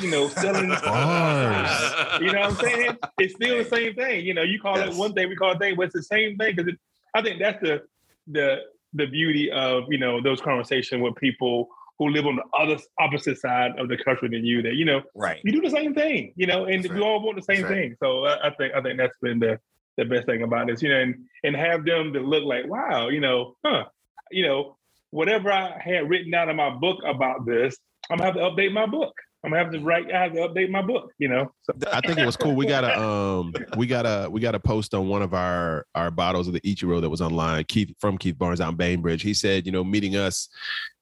you 0.01 0.11
know, 0.11 0.27
selling. 0.29 0.69
Bars. 0.83 1.93
You 2.21 2.33
know 2.33 2.41
what 2.41 2.49
I'm 2.49 2.55
saying? 2.55 2.97
It's 3.19 3.35
still 3.35 3.57
the 3.59 3.63
same 3.69 3.95
thing. 3.95 4.25
You 4.25 4.33
know, 4.33 4.41
you 4.41 4.59
call 4.59 4.77
Yes. 4.77 4.93
it 4.93 4.99
one 4.99 5.13
thing, 5.13 5.29
we 5.29 5.35
call 5.35 5.51
it 5.51 5.59
thing, 5.59 5.75
but 5.75 5.83
it's 5.83 5.93
the 5.95 6.03
same 6.03 6.37
thing 6.37 6.55
because 6.55 6.73
I 7.15 7.21
think 7.21 7.39
that's 7.39 7.61
the 7.61 7.81
the 8.27 8.57
the 8.93 9.05
beauty 9.05 9.49
of 9.51 9.83
you 9.89 9.97
know 9.97 10.21
those 10.21 10.41
conversations 10.41 11.01
with 11.01 11.15
people 11.15 11.69
who 11.97 12.09
live 12.09 12.25
on 12.25 12.35
the 12.37 12.43
other 12.57 12.77
opposite 12.99 13.37
side 13.37 13.71
of 13.77 13.87
the 13.89 13.97
country 13.97 14.27
than 14.29 14.43
you. 14.45 14.61
That 14.61 14.75
you 14.75 14.85
know 14.85 15.01
right. 15.15 15.39
you 15.43 15.51
do 15.51 15.61
the 15.61 15.69
same 15.69 15.93
thing. 15.93 16.33
You 16.35 16.47
know, 16.47 16.65
and 16.65 16.83
That's 16.83 16.93
we 16.93 16.99
right. 16.99 17.07
all 17.07 17.21
want 17.21 17.37
the 17.37 17.43
same 17.43 17.61
That's 17.61 17.71
right. 17.71 17.89
thing. 17.89 17.95
So 18.03 18.25
I, 18.25 18.47
I 18.47 18.49
think 18.55 18.73
I 18.73 18.81
think 18.81 18.97
that's 18.97 19.17
been 19.21 19.39
the 19.39 19.59
the 19.97 20.05
best 20.05 20.25
thing 20.25 20.41
about 20.43 20.67
this. 20.67 20.81
You 20.81 20.89
know, 20.89 20.99
and 20.99 21.15
and 21.43 21.55
have 21.55 21.85
them 21.85 22.11
to 22.13 22.19
look 22.19 22.43
like 22.43 22.65
wow, 22.67 23.07
you 23.09 23.21
know, 23.21 23.55
huh, 23.63 23.85
you 24.31 24.45
know, 24.45 24.77
whatever 25.11 25.51
I 25.51 25.79
had 25.79 26.09
written 26.09 26.31
down 26.31 26.49
in 26.49 26.55
my 26.57 26.69
book 26.71 26.99
about 27.05 27.45
this, 27.45 27.77
I'm 28.09 28.17
gonna 28.17 28.25
have 28.31 28.35
to 28.35 28.41
update 28.41 28.73
my 28.73 28.85
book. 28.87 29.13
I'm 29.43 29.51
gonna 29.51 29.63
have 29.63 29.71
to 29.71 29.79
write. 29.79 30.11
I 30.13 30.23
have 30.23 30.33
to 30.33 30.39
update 30.39 30.69
my 30.69 30.81
book. 30.81 31.11
You 31.17 31.29
know, 31.29 31.51
so 31.61 31.73
I 31.91 32.01
think 32.01 32.19
it 32.19 32.25
was 32.25 32.35
cool. 32.35 32.55
We 32.55 32.65
got 32.65 32.83
a 32.83 33.01
um 33.01 33.53
we 33.77 33.87
got 33.87 34.05
a 34.05 34.29
we 34.29 34.41
got 34.41 34.55
a 34.55 34.59
post 34.59 34.93
on 34.93 35.07
one 35.07 35.21
of 35.21 35.33
our 35.33 35.85
our 35.95 36.11
bottles 36.11 36.47
of 36.47 36.53
the 36.53 36.61
Ichiro 36.61 36.99
that 36.99 37.09
was 37.09 37.21
online. 37.21 37.63
Keith 37.65 37.93
from 37.99 38.17
Keith 38.17 38.37
Barnes 38.37 38.59
out 38.59 38.71
in 38.71 38.75
Bainbridge. 38.75 39.21
He 39.21 39.33
said, 39.33 39.65
you 39.65 39.71
know, 39.71 39.83
meeting 39.83 40.15
us 40.15 40.49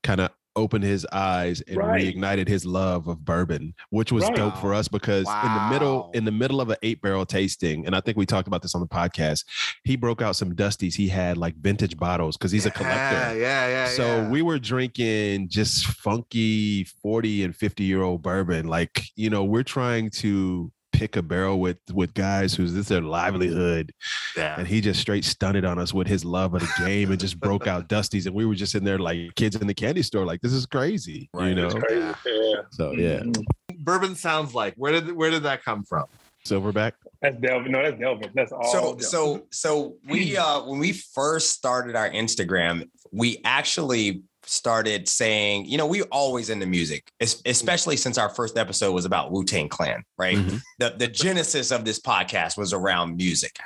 kind 0.03 0.21
of 0.21 0.29
opened 0.57 0.83
his 0.83 1.05
eyes 1.13 1.61
and 1.61 1.77
Right. 1.77 2.13
reignited 2.15 2.47
his 2.49 2.65
love 2.65 3.07
of 3.07 3.23
bourbon, 3.23 3.73
which 3.91 4.11
was 4.11 4.23
Right. 4.25 4.35
dope 4.35 4.57
for 4.57 4.73
us 4.73 4.87
because 4.89 5.25
in 5.27 5.53
the 5.53 5.67
middle 5.69 6.11
in 6.13 6.25
the 6.25 6.31
middle 6.31 6.59
of 6.59 6.69
an 6.69 6.75
eight 6.83 7.01
barrel 7.01 7.25
tasting, 7.25 7.85
and 7.85 7.95
I 7.95 8.01
think 8.01 8.17
we 8.17 8.25
talked 8.25 8.47
about 8.47 8.61
this 8.61 8.75
on 8.75 8.81
the 8.81 8.87
podcast. 8.87 9.45
He 9.85 9.95
broke 9.95 10.21
out 10.21 10.35
some 10.35 10.53
dusties. 10.53 10.95
He 10.95 11.07
had 11.07 11.37
like 11.37 11.55
vintage 11.55 11.95
bottles 11.97 12.35
because 12.35 12.51
he's 12.51 12.65
a 12.65 12.71
collector. 12.71 12.97
Yeah, 13.15 13.31
yeah, 13.33 13.67
yeah. 13.69 13.87
So 13.89 14.03
yeah. 14.05 14.29
we 14.29 14.41
were 14.41 14.59
drinking 14.59 15.49
just 15.49 15.85
funky 15.87 16.83
40 16.83 17.43
and 17.43 17.55
50 17.55 17.83
year 17.83 18.01
old 18.01 18.21
bourbon. 18.23 18.67
Like, 18.67 19.03
you 19.15 19.29
know, 19.29 19.43
we're 19.43 19.63
trying 19.63 20.09
to 20.11 20.71
pick 20.97 21.15
a 21.15 21.21
barrel 21.21 21.59
with 21.59 21.77
with 21.93 22.11
guys 22.15 22.55
who's 22.55 22.73
this 22.73 22.81
is 22.85 22.87
their 22.87 23.01
livelihood. 23.01 23.91
yeah. 24.35 24.55
And 24.57 24.67
he 24.67 24.81
just 24.81 24.99
straight 24.99 25.23
stunted 25.23 25.63
on 25.63 25.77
us 25.77 25.93
with 25.93 26.07
his 26.07 26.25
love 26.25 26.55
of 26.55 26.61
the 26.61 26.73
game 26.85 27.11
and 27.11 27.19
just 27.19 27.39
broke 27.39 27.67
out 27.67 27.87
dusties. 27.95 28.25
And 28.25 28.33
we 28.33 28.45
were 28.45 28.55
just 28.55 28.73
in 28.73 28.83
there 28.83 28.97
like 28.97 29.35
kids 29.35 29.55
in 29.55 29.67
the 29.67 29.73
candy 29.75 30.01
store, 30.01 30.25
like, 30.25 30.41
this 30.41 30.53
is 30.53 30.65
crazy. 30.65 31.29
Right, 31.33 31.49
You 31.49 31.55
know? 31.55 31.69
crazy. 31.69 31.99
Yeah. 32.01 32.15
Yeah. 32.25 32.55
So 32.71 32.91
yeah. 32.93 33.19
Mhm. 33.19 33.43
bourbon 33.79 34.15
sounds 34.15 34.55
like. 34.55 34.73
Where 34.75 34.91
did 34.91 35.11
where 35.11 35.29
did 35.29 35.43
that 35.43 35.63
come 35.63 35.83
from? 35.83 36.05
Silverback. 36.45 36.93
That's 37.21 37.37
Delvin. 37.41 37.71
No, 37.73 37.83
that's 37.83 37.99
Delvin. 37.99 38.31
That's 38.33 38.51
all. 38.51 38.63
So 38.71 38.79
Delvin. 38.81 39.03
so 39.03 39.45
so 39.51 39.95
we 40.09 40.35
uh 40.35 40.61
when 40.63 40.79
we 40.79 40.93
first 40.93 41.51
started 41.51 41.95
our 41.95 42.09
Instagram, 42.09 42.89
we 43.11 43.39
actually 43.43 44.23
started 44.47 45.07
saying, 45.07 45.65
you 45.65 45.77
know, 45.77 45.85
we 45.85 46.03
always 46.03 46.49
into 46.49 46.65
music, 46.65 47.11
especially 47.19 47.97
since 47.97 48.17
our 48.17 48.29
first 48.29 48.57
episode 48.57 48.93
was 48.93 49.05
about 49.05 49.31
Wu 49.31 49.43
Tang 49.43 49.69
Clan, 49.69 50.03
right? 50.17 50.37
Mhm. 50.37 50.61
The 50.79 50.95
the 50.97 51.07
genesis 51.07 51.71
of 51.71 51.85
this 51.85 51.99
podcast 51.99 52.57
was 52.57 52.73
around 52.73 53.17
music. 53.17 53.57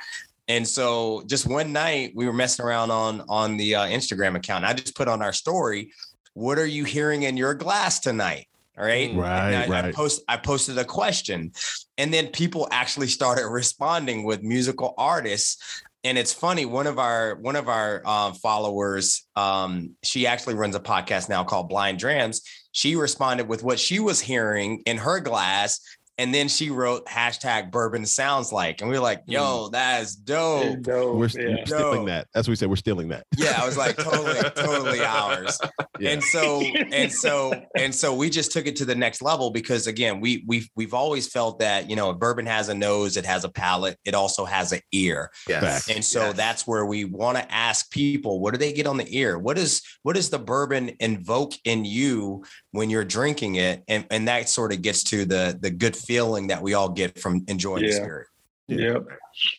And 0.48 0.66
so 0.66 1.22
just 1.26 1.46
one 1.46 1.72
night 1.72 2.12
we 2.14 2.26
were 2.26 2.32
messing 2.32 2.64
around 2.64 2.90
on 2.90 3.22
on 3.28 3.56
the 3.56 3.74
uh, 3.74 3.86
Instagram 3.86 4.36
account. 4.36 4.64
I 4.64 4.74
just 4.74 4.94
put 4.96 5.08
on 5.08 5.22
our 5.22 5.32
story, 5.32 5.92
what 6.34 6.58
are 6.58 6.66
you 6.66 6.84
hearing 6.84 7.22
in 7.22 7.36
your 7.36 7.54
glass 7.54 8.00
tonight? 8.00 8.46
All 8.78 8.84
right. 8.84 9.14
Right, 9.14 9.52
And 9.52 9.72
I, 9.72 9.78
I 9.78 9.82
right. 9.82 9.94
post 9.94 10.22
I 10.28 10.36
posted 10.36 10.78
a 10.78 10.84
question 10.84 11.52
and 11.98 12.12
then 12.12 12.28
people 12.28 12.68
actually 12.70 13.08
started 13.08 13.46
responding 13.50 14.24
with 14.24 14.42
musical 14.42 14.94
artists 14.98 15.82
and 16.04 16.18
it's 16.18 16.32
funny 16.32 16.64
one 16.64 16.86
of 16.86 16.98
our 16.98 17.36
one 17.36 17.56
of 17.56 17.68
our 17.68 18.06
um, 18.06 18.34
followers 18.34 19.26
um, 19.36 19.94
she 20.02 20.26
actually 20.26 20.54
runs 20.54 20.74
a 20.74 20.80
podcast 20.80 21.28
now 21.28 21.44
called 21.44 21.68
blind 21.68 21.98
drams. 21.98 22.42
She 22.72 22.96
responded 22.96 23.48
with 23.48 23.62
what 23.62 23.78
she 23.78 24.00
was 24.00 24.20
hearing 24.20 24.82
in 24.86 24.96
her 24.96 25.20
glass 25.20 25.80
and 26.22 26.32
then 26.32 26.46
she 26.48 26.70
wrote 26.70 27.04
hashtag 27.06 27.70
bourbon 27.72 28.06
sounds 28.06 28.52
like 28.52 28.80
and 28.80 28.88
we 28.88 28.96
were 28.96 29.02
like 29.02 29.20
mm. 29.26 29.32
yo 29.32 29.68
that's 29.70 30.14
dope 30.14 30.80
dope, 30.82 31.16
We're, 31.16 31.26
yeah. 31.28 31.56
we're 31.58 31.66
stealing 31.66 32.04
that. 32.06 32.28
That's 32.32 32.46
what 32.46 32.52
we 32.52 32.56
said. 32.56 32.68
We're 32.70 32.76
stealing 32.76 33.08
that. 33.08 33.26
yeah 33.36 33.58
i 33.60 33.66
was 33.66 33.76
like 33.76 33.96
totally 33.96 34.40
totally 34.56 35.02
ours 35.04 35.58
Yeah. 35.98 36.10
and 36.12 36.22
so 36.22 36.60
and 36.92 37.12
so 37.12 37.52
and 37.76 37.92
so 37.94 38.14
we 38.14 38.30
just 38.30 38.52
took 38.52 38.66
it 38.66 38.76
to 38.76 38.84
the 38.84 38.94
next 38.94 39.20
level 39.22 39.50
because 39.50 39.86
again 39.88 40.20
we 40.20 40.44
we've 40.46 40.68
we've 40.76 40.94
always 40.94 41.26
felt 41.28 41.58
that 41.58 41.90
you 41.90 41.96
know 41.96 42.10
if 42.10 42.18
bourbon 42.18 42.46
has 42.46 42.68
a 42.68 42.74
nose 42.74 43.16
it 43.16 43.26
has 43.26 43.44
a 43.44 43.48
palate 43.48 43.96
it 44.04 44.14
also 44.14 44.44
has 44.44 44.72
an 44.72 44.80
ear 44.92 45.30
Yes. 45.48 45.88
and 45.90 46.04
so 46.04 46.26
Yes. 46.26 46.36
that's 46.36 46.66
where 46.66 46.86
we 46.86 47.04
want 47.04 47.36
to 47.38 47.52
ask 47.52 47.90
people 47.90 48.38
what 48.40 48.52
do 48.54 48.58
they 48.58 48.72
get 48.72 48.86
on 48.86 48.96
the 48.96 49.16
ear 49.16 49.38
what 49.38 49.58
is 49.58 49.82
what 50.04 50.14
does 50.14 50.30
the 50.30 50.38
bourbon 50.38 50.92
invoke 51.00 51.52
in 51.64 51.84
you 51.84 52.44
when 52.70 52.90
you're 52.90 53.04
drinking 53.04 53.56
it 53.56 53.82
and 53.88 54.06
and 54.10 54.28
that 54.28 54.48
sort 54.48 54.72
of 54.72 54.82
gets 54.82 55.02
to 55.04 55.24
the 55.24 55.58
the 55.60 55.70
good 55.70 55.96
feeling 55.96 56.11
that 56.16 56.60
we 56.62 56.74
all 56.74 56.88
get 56.88 57.18
from 57.18 57.44
enjoying 57.48 57.82
the 57.82 57.88
Yeah. 57.90 57.96
spirit 57.96 58.26
Yep. 58.68 59.06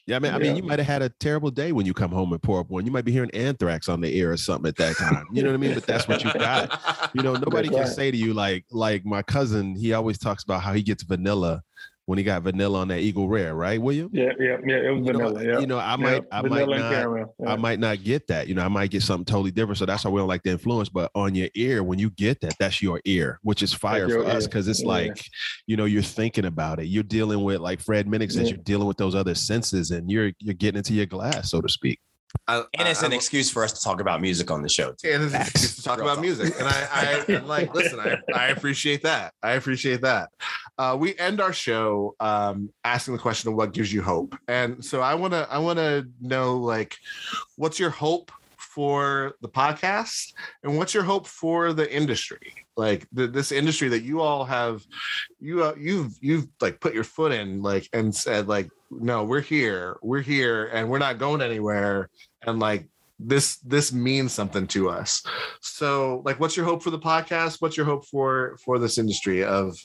Yeah, 0.08 0.16
I 0.16 0.20
mean, 0.20 0.34
I 0.34 0.38
mean, 0.38 0.52
Yeah. 0.52 0.56
you 0.56 0.64
might 0.64 0.80
have 0.80 0.88
had 0.88 1.02
a 1.02 1.10
terrible 1.10 1.52
day 1.52 1.72
when 1.72 1.86
you 1.86 1.94
come 1.94 2.12
home 2.12 2.32
and 2.32 2.42
pour 2.42 2.60
up 2.60 2.70
one. 2.70 2.86
You 2.86 2.92
might 2.92 3.06
be 3.06 3.12
hearing 3.12 3.30
anthrax 3.32 3.88
on 3.90 4.02
the 4.02 4.16
ear 4.16 4.32
or 4.32 4.38
something 4.38 4.68
at 4.70 4.76
that 4.78 4.96
time. 4.98 5.26
You 5.34 5.44
know 5.44 5.50
what 5.50 5.56
I 5.56 5.58
mean? 5.58 5.74
But 5.74 5.86
that's 5.86 6.08
what 6.08 6.24
you 6.24 6.32
got. 6.40 7.12
You 7.14 7.22
know, 7.22 7.34
nobody 7.34 7.68
That's 7.68 7.76
can 7.76 7.84
right. 7.88 7.96
say 7.96 8.12
to 8.12 8.18
you 8.18 8.34
like, 8.34 8.66
like 8.72 9.06
my 9.06 9.22
cousin. 9.22 9.76
He 9.76 9.94
always 9.94 10.18
talks 10.18 10.44
about 10.44 10.62
how 10.62 10.74
he 10.74 10.82
gets 10.82 11.04
vanilla 11.04 11.62
when 12.06 12.18
he 12.18 12.24
got 12.24 12.42
vanilla 12.44 12.80
on 12.80 12.90
that 12.90 13.00
Eagle 13.00 13.30
Rare, 13.30 13.56
right, 13.56 13.82
William? 13.82 14.10
Yeah, 14.12 14.32
yeah, 14.40 14.58
yeah. 14.68 14.76
It 14.76 14.92
was 14.96 15.06
You 15.08 15.14
know, 15.14 15.20
vanilla. 15.30 15.44
yeah. 15.44 15.60
you 15.60 15.68
know, 15.68 15.78
I 15.78 15.92
Yeah, 15.92 15.96
might, 15.98 16.24
I 16.32 16.42
might 16.42 16.68
not. 16.68 16.92
caramel. 16.92 17.36
I 17.48 17.56
might 17.56 17.80
not 17.80 18.04
get 18.04 18.28
that. 18.28 18.48
You 18.48 18.56
know, 18.56 18.64
I 18.64 18.68
might 18.68 18.92
get 18.92 19.04
something 19.04 19.26
totally 19.26 19.52
different. 19.52 19.78
So 19.78 19.86
that's 19.86 20.04
why 20.04 20.12
we 20.12 20.20
don't 20.20 20.28
like 20.28 20.44
the 20.44 20.52
influence. 20.52 20.90
But 20.90 21.12
on 21.16 21.34
your 21.34 21.48
ear, 21.56 21.82
when 21.84 22.00
you 22.00 22.10
get 22.10 22.42
that, 22.42 22.56
that's 22.60 22.82
your 22.82 23.00
ear, 23.06 23.40
which 23.44 23.64
is 23.64 23.74
fire 23.74 24.10
for 24.10 24.26
us 24.26 24.46
because 24.48 24.68
it's 24.68 24.82
Yeah. 24.82 24.88
like, 24.90 25.24
you 25.66 25.78
know, 25.78 25.86
you're 25.86 26.02
thinking 26.02 26.46
about 26.46 26.80
it. 26.80 26.88
You're 26.88 27.04
dealing 27.04 27.44
with, 27.44 27.62
like 27.62 27.80
Fred 27.80 28.06
Minnick 28.08 28.32
says, 28.32 28.50
Yeah. 28.50 28.56
you're 28.56 28.64
dealing 28.64 28.88
with 28.88 28.98
those 28.98 29.16
other 29.16 29.36
senses, 29.36 29.92
and 29.92 30.12
you're 30.12 30.32
you're 30.40 30.54
getting 30.56 30.78
into 30.80 30.94
your 30.94 31.06
glass, 31.06 31.52
so 31.52 31.62
to 31.62 31.70
speak. 31.70 32.00
I- 32.48 32.64
and 32.78 32.88
it's 32.88 33.04
I- 33.04 33.08
an 33.08 33.14
I- 33.14 33.16
excuse 33.16 33.50
for 33.50 33.64
us 33.64 33.74
to 33.74 33.82
talk 33.84 34.00
about 34.02 34.22
music 34.22 34.52
on 34.52 34.62
the 34.62 34.70
show 34.70 34.92
too. 34.94 35.12
and 35.12 35.24
it's 35.24 35.34
an 35.34 35.42
excuse 35.42 35.76
to 35.78 35.84
talk 35.84 36.00
about 36.02 36.20
music. 36.20 36.54
And 36.60 36.68
I, 36.68 37.24
I 37.30 37.38
like, 37.46 37.74
listen, 37.74 38.00
I, 38.00 38.18
I 38.36 38.48
appreciate 38.50 39.04
that. 39.04 39.34
I 39.42 39.54
appreciate 39.54 40.02
that. 40.02 40.30
Uh, 40.78 40.98
we 41.00 41.18
end 41.18 41.40
our 41.40 41.54
show 41.54 42.16
um, 42.20 42.70
asking 42.84 43.14
the 43.16 43.20
question 43.20 43.50
of 43.50 43.56
what 43.56 43.74
gives 43.74 43.94
you 43.94 44.02
hope. 44.02 44.36
And 44.48 44.84
so 44.84 45.02
I 45.02 45.14
want 45.16 45.34
to, 45.34 45.48
I 45.50 45.60
want 45.60 45.80
to 45.80 46.08
know 46.22 46.58
like, 46.58 46.98
what's 47.56 47.80
your 47.80 47.92
hope 47.92 48.32
for 48.58 49.36
the 49.42 49.48
podcast, 49.48 50.34
and 50.64 50.78
what's 50.78 50.96
your 50.96 51.04
hope 51.04 51.28
for 51.28 51.74
the 51.74 51.94
industry? 51.96 52.56
Like 52.76 53.06
the, 53.14 53.28
this 53.28 53.52
industry 53.52 53.88
that 53.90 54.02
you 54.02 54.20
all 54.22 54.46
have, 54.46 54.84
you 55.40 55.64
uh, 55.64 55.76
you've 55.78 56.18
you've 56.22 56.48
like 56.60 56.80
put 56.80 56.96
your 56.96 57.04
foot 57.04 57.32
in 57.32 57.62
like 57.62 57.88
and 57.94 58.14
said 58.16 58.48
like, 58.48 58.72
no, 59.02 59.24
we're 59.24 59.42
here, 59.42 59.98
we're 60.02 60.22
here, 60.22 60.68
and 60.68 60.90
we're 60.90 61.00
not 61.00 61.18
going 61.18 61.42
anywhere. 61.42 62.10
And 62.46 62.60
like 62.60 62.88
this 63.20 63.58
this 63.58 63.94
means 63.94 64.34
something 64.34 64.68
to 64.68 64.90
us 64.90 65.24
so 65.62 66.22
like 66.26 66.40
what's 66.40 66.58
your 66.58 66.66
hope 66.66 66.82
for 66.82 66.90
the 66.90 67.00
podcast 67.00 67.62
what's 67.62 67.78
your 67.78 67.86
hope 67.86 68.06
for 68.08 68.58
for 68.66 68.80
this 68.80 68.98
industry 68.98 69.44
of 69.44 69.78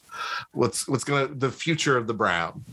what's 0.52 0.88
what's 0.88 1.04
gonna 1.04 1.28
the 1.28 1.50
future 1.50 1.96
of 1.96 2.06
the 2.06 2.14
brown 2.14 2.64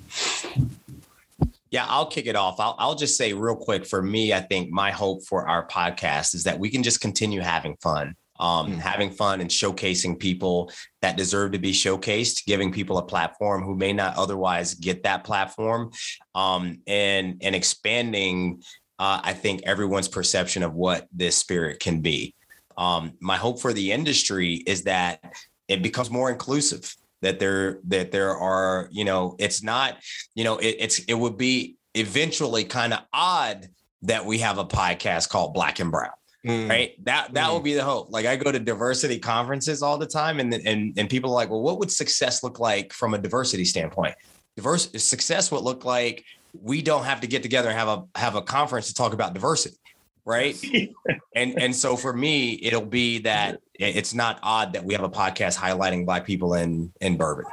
Yeah, 1.71 1.85
I'll 1.89 2.05
kick 2.05 2.25
it 2.25 2.37
off. 2.37 2.59
I'll, 2.59 2.75
I'll 2.79 2.95
just 2.95 3.17
say 3.17 3.33
real 3.33 3.55
quick 3.55 3.85
for 3.85 4.01
me, 4.01 4.31
I 4.31 4.39
think 4.39 4.71
my 4.71 4.91
hope 4.91 5.25
for 5.25 5.45
our 5.47 5.67
podcast 5.67 6.33
is 6.33 6.43
that 6.43 6.57
we 6.57 6.69
can 6.69 6.83
just 6.83 7.01
continue 7.01 7.41
having 7.41 7.75
fun. 7.81 8.15
Um, 8.37 8.73
Mm. 8.73 8.79
having 8.79 9.11
fun 9.11 9.39
and 9.39 9.49
showcasing 9.49 10.19
people 10.19 10.69
that 11.01 11.15
deserve 11.15 11.53
to 11.53 11.59
be 11.59 11.71
showcased, 11.71 12.45
giving 12.45 12.71
people 12.71 12.97
a 12.97 13.05
platform 13.05 13.63
who 13.63 13.75
may 13.75 13.93
not 13.93 14.17
otherwise 14.17 14.73
get 14.73 15.03
that 15.03 15.23
platform, 15.23 15.91
um, 16.35 16.79
and 16.85 17.37
and 17.41 17.55
expanding, 17.55 18.61
uh, 18.99 19.21
I 19.23 19.33
think 19.33 19.61
everyone's 19.63 20.09
perception 20.09 20.63
of 20.63 20.73
what 20.73 21.07
this 21.13 21.37
spirit 21.37 21.79
can 21.79 22.01
be. 22.01 22.35
Um, 22.77 23.13
my 23.21 23.37
hope 23.37 23.61
for 23.61 23.71
the 23.71 23.91
industry 23.93 24.55
is 24.55 24.83
that 24.83 25.21
it 25.67 25.81
becomes 25.81 26.11
more 26.11 26.29
inclusive. 26.29 26.93
That 27.21 27.39
there 27.39 27.79
that 27.87 28.11
there 28.11 28.35
are, 28.35 28.89
you 28.91 29.05
know, 29.05 29.35
it's 29.39 29.63
not 29.63 29.97
you 30.35 30.43
know, 30.43 30.57
it, 30.57 30.75
it's 30.79 30.99
it 30.99 31.13
would 31.13 31.37
be 31.37 31.77
eventually 31.93 32.65
kind 32.65 32.93
of 32.93 32.99
odd 33.13 33.67
that 34.01 34.25
we 34.25 34.39
have 34.39 34.57
a 34.57 34.65
podcast 34.65 35.29
called 35.29 35.53
Black 35.53 35.79
and 35.79 35.89
Brown, 35.89 36.11
Mm. 36.45 36.69
right? 36.69 37.05
That 37.05 37.33
that 37.33 37.49
Mm. 37.49 37.53
would 37.55 37.63
be 37.63 37.73
the 37.73 37.83
hope. 37.83 38.11
Like 38.11 38.25
I 38.27 38.35
go 38.35 38.51
to 38.51 38.59
diversity 38.59 39.17
conferences 39.17 39.81
all 39.81 39.97
the 39.97 40.05
time, 40.05 40.39
and 40.39 40.53
and 40.53 40.93
and 40.97 41.09
people 41.09 41.31
are 41.31 41.33
like, 41.33 41.49
well, 41.49 41.61
what 41.61 41.79
would 41.79 41.91
success 41.91 42.43
look 42.43 42.59
like 42.59 42.93
from 42.93 43.13
a 43.15 43.17
diversity 43.17 43.65
standpoint? 43.65 44.15
Diverse 44.55 44.89
success 45.03 45.51
would 45.51 45.63
look 45.63 45.85
like 45.85 46.23
we 46.61 46.81
don't 46.81 47.03
have 47.03 47.21
to 47.21 47.27
get 47.27 47.41
together 47.41 47.69
and 47.69 47.77
have 47.77 47.87
a 47.87 48.03
have 48.17 48.35
a 48.35 48.41
conference 48.43 48.87
to 48.87 48.93
talk 48.93 49.13
about 49.13 49.33
diversity, 49.33 49.75
right? 50.23 50.55
and 51.35 51.59
and 51.59 51.75
so 51.75 51.97
for 51.97 52.13
me, 52.13 52.59
it'll 52.61 52.85
be 52.85 53.19
that 53.19 53.59
it's 53.73 54.13
not 54.13 54.39
odd 54.43 54.73
that 54.73 54.85
we 54.85 54.93
have 54.93 55.03
a 55.03 55.09
podcast 55.09 55.57
highlighting 55.57 56.05
Black 56.05 56.25
people 56.25 56.53
in 56.53 56.93
in 57.01 57.17
bourbon. 57.17 57.45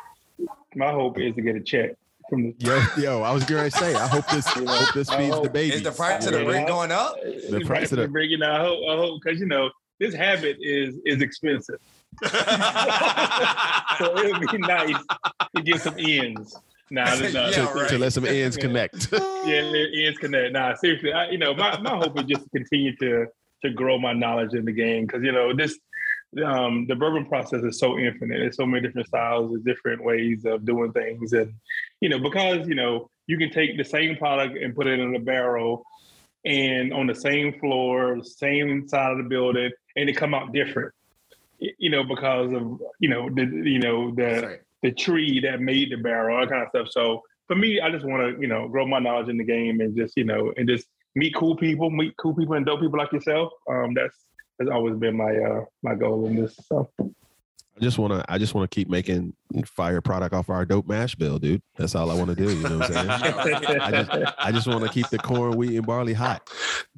My 0.74 0.90
hope 0.92 1.18
is 1.18 1.34
to 1.34 1.40
get 1.42 1.56
a 1.56 1.60
check 1.60 1.92
from 2.32 2.42
the. 2.44 2.54
Yo, 2.58 2.80
yo, 2.96 3.22
I 3.22 3.30
was 3.32 3.44
going 3.44 3.70
to 3.70 3.76
say, 3.76 3.94
I 3.94 4.06
hope 4.06 4.26
this, 4.28 4.46
I 4.46 4.64
hope 4.64 4.94
this 4.94 5.08
I 5.10 5.16
feeds 5.18 5.40
the 5.42 5.50
baby. 5.50 5.74
Is 5.74 5.82
the 5.82 5.92
price 5.92 6.24
of 6.26 6.32
the 6.32 6.38
Yeah. 6.40 6.44
brick 6.46 6.66
going 6.66 6.90
up? 6.90 7.14
The 7.22 7.62
price 7.66 7.92
of 7.92 7.98
the- 7.98 8.08
bringing. 8.08 8.42
I 8.42 8.60
hope. 8.60 8.78
I 8.90 8.96
hope 8.96 9.20
because 9.22 9.38
you 9.38 9.46
know 9.46 9.70
this 10.00 10.14
habit 10.14 10.56
is 10.60 10.98
is 11.04 11.20
expensive, 11.20 11.78
so 12.24 14.16
it 14.16 14.38
would 14.38 14.50
be 14.50 14.58
nice 14.58 14.96
to 15.56 15.62
get 15.62 15.80
some 15.80 15.94
ends. 15.98 16.56
Nah, 16.90 17.04
nah, 17.04 17.10
Yeah, 17.26 17.50
to, 17.50 17.62
right. 17.74 17.88
to 17.88 17.98
let 17.98 18.12
some 18.12 18.26
ends 18.26 18.56
connect. 18.56 19.08
yeah, 19.12 19.72
ends 20.04 20.18
connect. 20.18 20.52
Nah, 20.52 20.74
seriously, 20.74 21.12
I, 21.12 21.30
you 21.30 21.38
know, 21.38 21.54
my, 21.54 21.78
my 21.80 21.96
hope 21.96 22.18
is 22.18 22.24
just 22.26 22.44
to 22.44 22.50
continue 22.50 22.94
to 22.96 23.26
to 23.64 23.70
grow 23.70 23.98
my 23.98 24.12
knowledge 24.12 24.54
in 24.54 24.64
the 24.64 24.72
game 24.72 25.06
because 25.06 25.22
you 25.22 25.30
know 25.32 25.54
this 25.54 25.78
um 26.44 26.86
the 26.88 26.94
bourbon 26.96 27.24
process 27.26 27.62
is 27.62 27.78
so 27.78 27.98
infinite. 27.98 28.38
There's 28.38 28.56
so 28.56 28.66
many 28.66 28.86
different 28.86 29.06
styles, 29.08 29.50
there's 29.52 29.62
different 29.62 30.02
ways 30.04 30.44
of 30.44 30.64
doing 30.66 30.92
things, 30.92 31.32
and 31.32 31.52
you 32.02 32.10
know 32.10 32.18
because 32.18 32.68
you 32.68 32.74
know 32.74 33.08
you 33.26 33.38
can 33.38 33.50
take 33.50 33.78
the 33.78 33.84
same 33.84 34.16
product 34.16 34.58
and 34.62 34.74
put 34.74 34.86
it 34.86 34.98
in 34.98 35.14
a 35.16 35.20
barrel 35.20 35.86
and 36.44 36.92
on 36.92 37.06
the 37.06 37.14
same 37.14 37.58
floor, 37.60 38.20
same 38.24 38.88
side 38.88 39.12
of 39.12 39.18
the 39.18 39.24
building, 39.24 39.70
and 39.96 40.10
it 40.10 40.16
come 40.16 40.34
out 40.34 40.52
different. 40.52 40.92
You 41.58 41.90
know 41.90 42.02
because 42.02 42.52
of 42.52 42.80
you 42.98 43.08
know 43.08 43.30
the 43.30 43.44
you 43.44 43.78
know 43.78 44.10
the 44.14 44.40
Sorry. 44.40 44.58
the 44.82 44.92
tree 44.92 45.40
that 45.40 45.60
made 45.60 45.92
the 45.92 45.96
barrel, 45.96 46.36
all 46.36 46.42
that 46.42 46.50
kind 46.50 46.62
of 46.64 46.68
stuff. 46.70 46.88
So 46.90 47.22
for 47.46 47.54
me, 47.54 47.80
I 47.80 47.90
just 47.90 48.04
want 48.04 48.34
to, 48.34 48.40
you 48.40 48.48
know, 48.48 48.66
grow 48.66 48.86
my 48.86 48.98
knowledge 48.98 49.28
in 49.28 49.36
the 49.36 49.44
game 49.44 49.80
and 49.80 49.96
just, 49.96 50.16
you 50.16 50.24
know, 50.24 50.52
and 50.56 50.68
just 50.68 50.86
meet 51.14 51.34
cool 51.34 51.54
people, 51.56 51.90
meet 51.90 52.16
cool 52.16 52.34
people 52.34 52.54
and 52.54 52.64
dope 52.64 52.80
people 52.80 52.98
like 52.98 53.12
yourself. 53.12 53.52
Um, 53.68 53.94
that's 53.94 54.16
has 54.58 54.68
always 54.68 54.96
been 54.96 55.16
my 55.16 55.36
uh 55.36 55.64
my 55.82 55.94
goal 55.94 56.26
in 56.26 56.36
this. 56.36 56.58
So 56.66 56.90
I 57.76 57.80
just 57.80 57.98
want 57.98 58.12
to, 58.12 58.24
I 58.28 58.38
just 58.38 58.54
want 58.54 58.70
to 58.70 58.74
keep 58.74 58.88
making 58.88 59.34
fire 59.66 60.00
product 60.00 60.34
off 60.34 60.50
our 60.50 60.64
dope 60.66 60.86
mash 60.86 61.14
bill, 61.14 61.38
dude. 61.38 61.62
That's 61.76 61.94
all 61.94 62.10
I 62.10 62.14
want 62.14 62.28
to 62.28 62.36
do. 62.36 62.54
You 62.54 62.68
know 62.68 62.78
what 62.78 62.94
I'm 62.94 63.08
saying? 63.08 63.80
I 63.80 63.90
just, 63.90 64.34
I 64.38 64.52
just 64.52 64.66
want 64.66 64.84
to 64.84 64.90
keep 64.90 65.08
the 65.08 65.18
corn, 65.18 65.56
wheat, 65.56 65.76
and 65.76 65.86
barley 65.86 66.12
hot. 66.12 66.48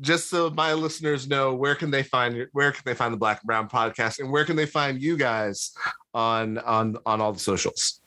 just 0.01 0.29
so 0.29 0.51
my 0.51 0.73
listeners 0.73 1.29
know 1.29 1.55
where 1.55 1.75
can 1.75 1.91
they 1.91 2.03
find 2.03 2.47
where 2.53 2.73
can 2.73 2.83
they 2.85 2.95
find 2.95 3.13
the 3.13 3.19
black 3.19 3.41
and 3.43 3.47
brown 3.47 3.69
podcast 3.69 4.19
and 4.19 4.31
where 4.31 4.45
can 4.45 4.57
they 4.57 4.67
find 4.67 5.01
you 5.01 5.17
guys 5.17 5.73
on 6.13 6.59
on 6.59 6.97
on 7.07 7.21
all 7.21 7.33
the 7.33 7.39
socials 7.39 8.01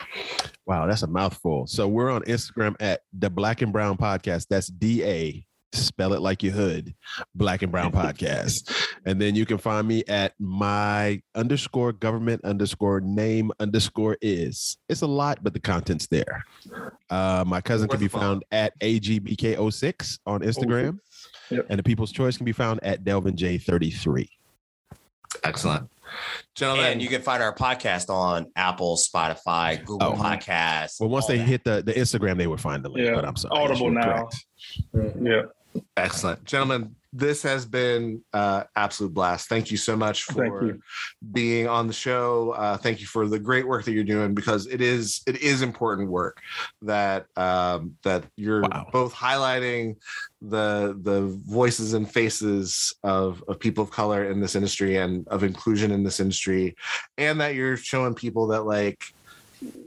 Wow, 0.65 0.85
that's 0.85 1.03
a 1.03 1.07
mouthful. 1.07 1.65
So 1.65 1.87
we're 1.87 2.09
on 2.11 2.23
Instagram 2.23 2.75
at 2.81 2.99
the 3.17 3.29
Black 3.29 3.61
and 3.61 3.71
Brown 3.71 3.95
Podcast. 3.95 4.47
That's 4.49 4.67
D 4.67 5.01
A 5.05 5.46
spell 5.73 6.13
it 6.13 6.21
like 6.21 6.43
you 6.43 6.51
hood, 6.51 6.93
Black 7.35 7.61
and 7.61 7.71
Brown 7.71 7.91
Podcast. 7.91 8.71
and 9.05 9.21
then 9.21 9.35
you 9.35 9.45
can 9.45 9.57
find 9.57 9.87
me 9.87 10.03
at 10.07 10.33
my 10.39 11.21
underscore 11.35 11.93
government 11.93 12.43
underscore 12.43 13.01
name 13.01 13.51
underscore 13.59 14.17
is. 14.21 14.77
It's 14.89 15.01
a 15.01 15.07
lot, 15.07 15.43
but 15.43 15.53
the 15.53 15.59
content's 15.59 16.07
there. 16.07 16.43
Uh, 17.09 17.43
my 17.45 17.61
cousin 17.61 17.87
can 17.87 17.99
be 17.99 18.07
found 18.07 18.43
at 18.51 18.77
AGBK06 18.79 20.19
on 20.25 20.41
Instagram. 20.41 20.99
Yep. 21.49 21.65
And 21.69 21.79
the 21.79 21.83
People's 21.83 22.11
Choice 22.11 22.37
can 22.37 22.45
be 22.45 22.51
found 22.51 22.79
at 22.83 23.03
Delvin 23.03 23.35
J33. 23.35 24.27
Excellent. 25.43 25.89
Gentlemen. 26.55 26.93
And 26.93 27.01
you 27.01 27.09
can 27.09 27.21
find 27.21 27.43
our 27.43 27.53
podcast 27.53 28.09
on 28.09 28.47
Apple, 28.55 28.97
Spotify, 28.97 29.83
Google 29.83 30.13
oh. 30.13 30.13
Podcasts. 30.13 30.99
Well, 30.99 31.09
once 31.09 31.27
they 31.27 31.37
that. 31.37 31.43
hit 31.43 31.63
the, 31.63 31.83
the 31.85 31.93
Instagram, 31.93 32.37
they 32.37 32.47
would 32.47 32.61
find 32.61 32.83
the 32.83 32.89
link. 32.89 33.07
Yeah. 33.07 33.15
But 33.15 33.25
I'm 33.25 33.35
sorry. 33.35 33.57
Audible 33.57 33.91
now. 33.91 34.29
Yeah. 34.93 35.43
Excellent. 35.95 36.43
Gentlemen, 36.45 36.95
this 37.13 37.41
has 37.41 37.65
been 37.65 38.21
uh, 38.33 38.63
absolute 38.75 39.13
blast. 39.13 39.49
Thank 39.49 39.71
you 39.71 39.77
so 39.77 39.95
much 39.95 40.23
for 40.23 40.77
being 41.31 41.67
on 41.67 41.87
the 41.87 41.93
show. 41.93 42.51
Uh, 42.51 42.77
thank 42.77 42.99
you 42.99 43.07
for 43.07 43.27
the 43.27 43.39
great 43.39 43.67
work 43.67 43.85
that 43.85 43.93
you're 43.93 44.03
doing 44.03 44.33
because 44.33 44.67
it 44.67 44.81
is 44.81 45.21
it 45.25 45.37
is 45.37 45.61
important 45.61 46.09
work 46.09 46.41
that 46.81 47.25
um, 47.35 47.95
that 48.03 48.25
you're 48.35 48.61
wow. 48.61 48.87
both 48.91 49.13
highlighting 49.13 49.95
the 50.41 50.97
the 51.01 51.21
voices 51.45 51.93
and 51.93 52.11
faces 52.11 52.93
of 53.03 53.43
of 53.47 53.59
people 53.59 53.83
of 53.83 53.89
color 53.89 54.29
in 54.29 54.39
this 54.39 54.55
industry 54.55 54.97
and 54.97 55.27
of 55.29 55.43
inclusion 55.43 55.91
in 55.91 56.03
this 56.03 56.19
industry, 56.19 56.75
and 57.17 57.39
that 57.39 57.55
you're 57.55 57.77
showing 57.77 58.13
people 58.13 58.47
that 58.47 58.63
like 58.63 59.13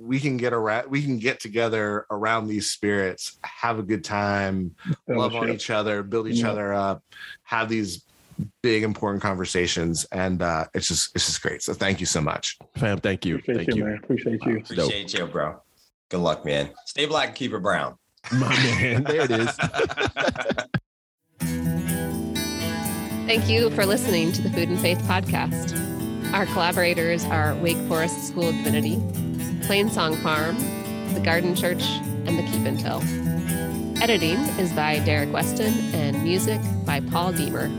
we 0.01 0.19
can 0.19 0.37
get 0.37 0.53
around 0.53 0.91
we 0.91 1.03
can 1.03 1.19
get 1.19 1.41
together 1.41 2.07
around 2.11 2.47
these 2.49 2.71
spirits 2.71 3.39
have 3.43 3.79
a 3.79 3.83
good 3.83 4.03
time 4.03 4.75
love 5.09 5.35
on 5.35 5.49
each 5.51 5.71
other 5.71 6.03
build 6.03 6.27
each 6.27 6.41
yeah. 6.41 6.51
other 6.51 6.73
up 6.73 7.03
have 7.45 7.69
these 7.69 8.05
big 8.63 8.83
important 8.83 9.23
conversations 9.23 10.05
and 10.13 10.43
uh 10.43 10.65
it's 10.75 10.89
just 10.89 11.15
it's 11.15 11.27
just 11.27 11.43
great. 11.43 11.63
So 11.63 11.75
thank 11.75 12.01
you 12.01 12.07
so 12.07 12.21
much. 12.21 12.59
Fam 12.77 12.99
thank 12.99 13.25
you. 13.25 13.37
Appreciate 13.37 13.67
thank 13.67 13.77
you, 13.77 13.77
you. 13.77 13.85
man. 13.85 14.01
Appreciate 14.03 14.45
you. 14.45 14.59
Appreciate 14.59 15.15
you 15.15 15.27
bro. 15.27 15.61
Good 16.09 16.21
luck 16.21 16.45
man. 16.45 16.71
Stay 16.87 17.07
black 17.07 17.29
and 17.29 17.37
keep 17.37 17.53
it 17.53 17.63
brown. 17.63 17.97
My 18.33 18.49
man. 18.49 19.05
There 19.09 19.23
it 19.23 19.31
is. 19.31 19.51
Thank 23.27 23.49
you 23.49 23.71
for 23.71 23.87
listening 23.87 24.33
to 24.33 24.43
the 24.43 24.51
food 24.51 24.69
and 24.69 24.79
faith 24.79 24.99
podcast. 25.03 25.77
Our 26.33 26.47
collaborators 26.47 27.25
are 27.25 27.55
wake 27.57 27.77
forest 27.89 28.27
school 28.27 28.49
of 28.49 28.55
divinity 28.57 29.01
Plainsong 29.71 30.21
Farm, 30.21 30.59
The 31.15 31.21
Garden 31.21 31.55
Church, 31.55 31.85
and 32.27 32.37
The 32.37 32.43
Keep 32.43 32.67
and. 32.67 32.83
Editing 34.03 34.37
is 34.59 34.73
by 34.73 34.99
Derrick 34.99 35.33
Weston 35.33 35.73
and 35.95 36.21
music 36.25 36.61
by 36.85 36.99
Paul 36.99 37.31
Deemer. 37.31 37.71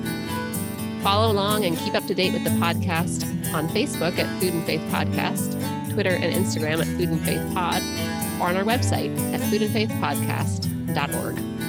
Follow 1.03 1.33
along 1.33 1.65
and 1.65 1.77
keep 1.77 1.93
up 1.93 2.05
to 2.05 2.15
date 2.15 2.31
with 2.31 2.45
the 2.45 2.49
podcast 2.51 3.25
on 3.53 3.67
Facebook 3.67 4.17
at 4.17 4.39
Food 4.39 4.53
and 4.53 4.65
Faith 4.65 4.79
Podcast, 4.89 5.91
Twitter 5.91 6.11
and 6.11 6.33
Instagram 6.33 6.79
at 6.79 6.87
Food 6.87 7.09
and 7.09 7.19
Faith 7.25 7.45
Pod, 7.53 7.81
or 8.39 8.47
on 8.47 8.55
our 8.55 8.63
website 8.63 9.13
at 9.33 9.41
foodandfaithpodcast.org. 9.41 11.60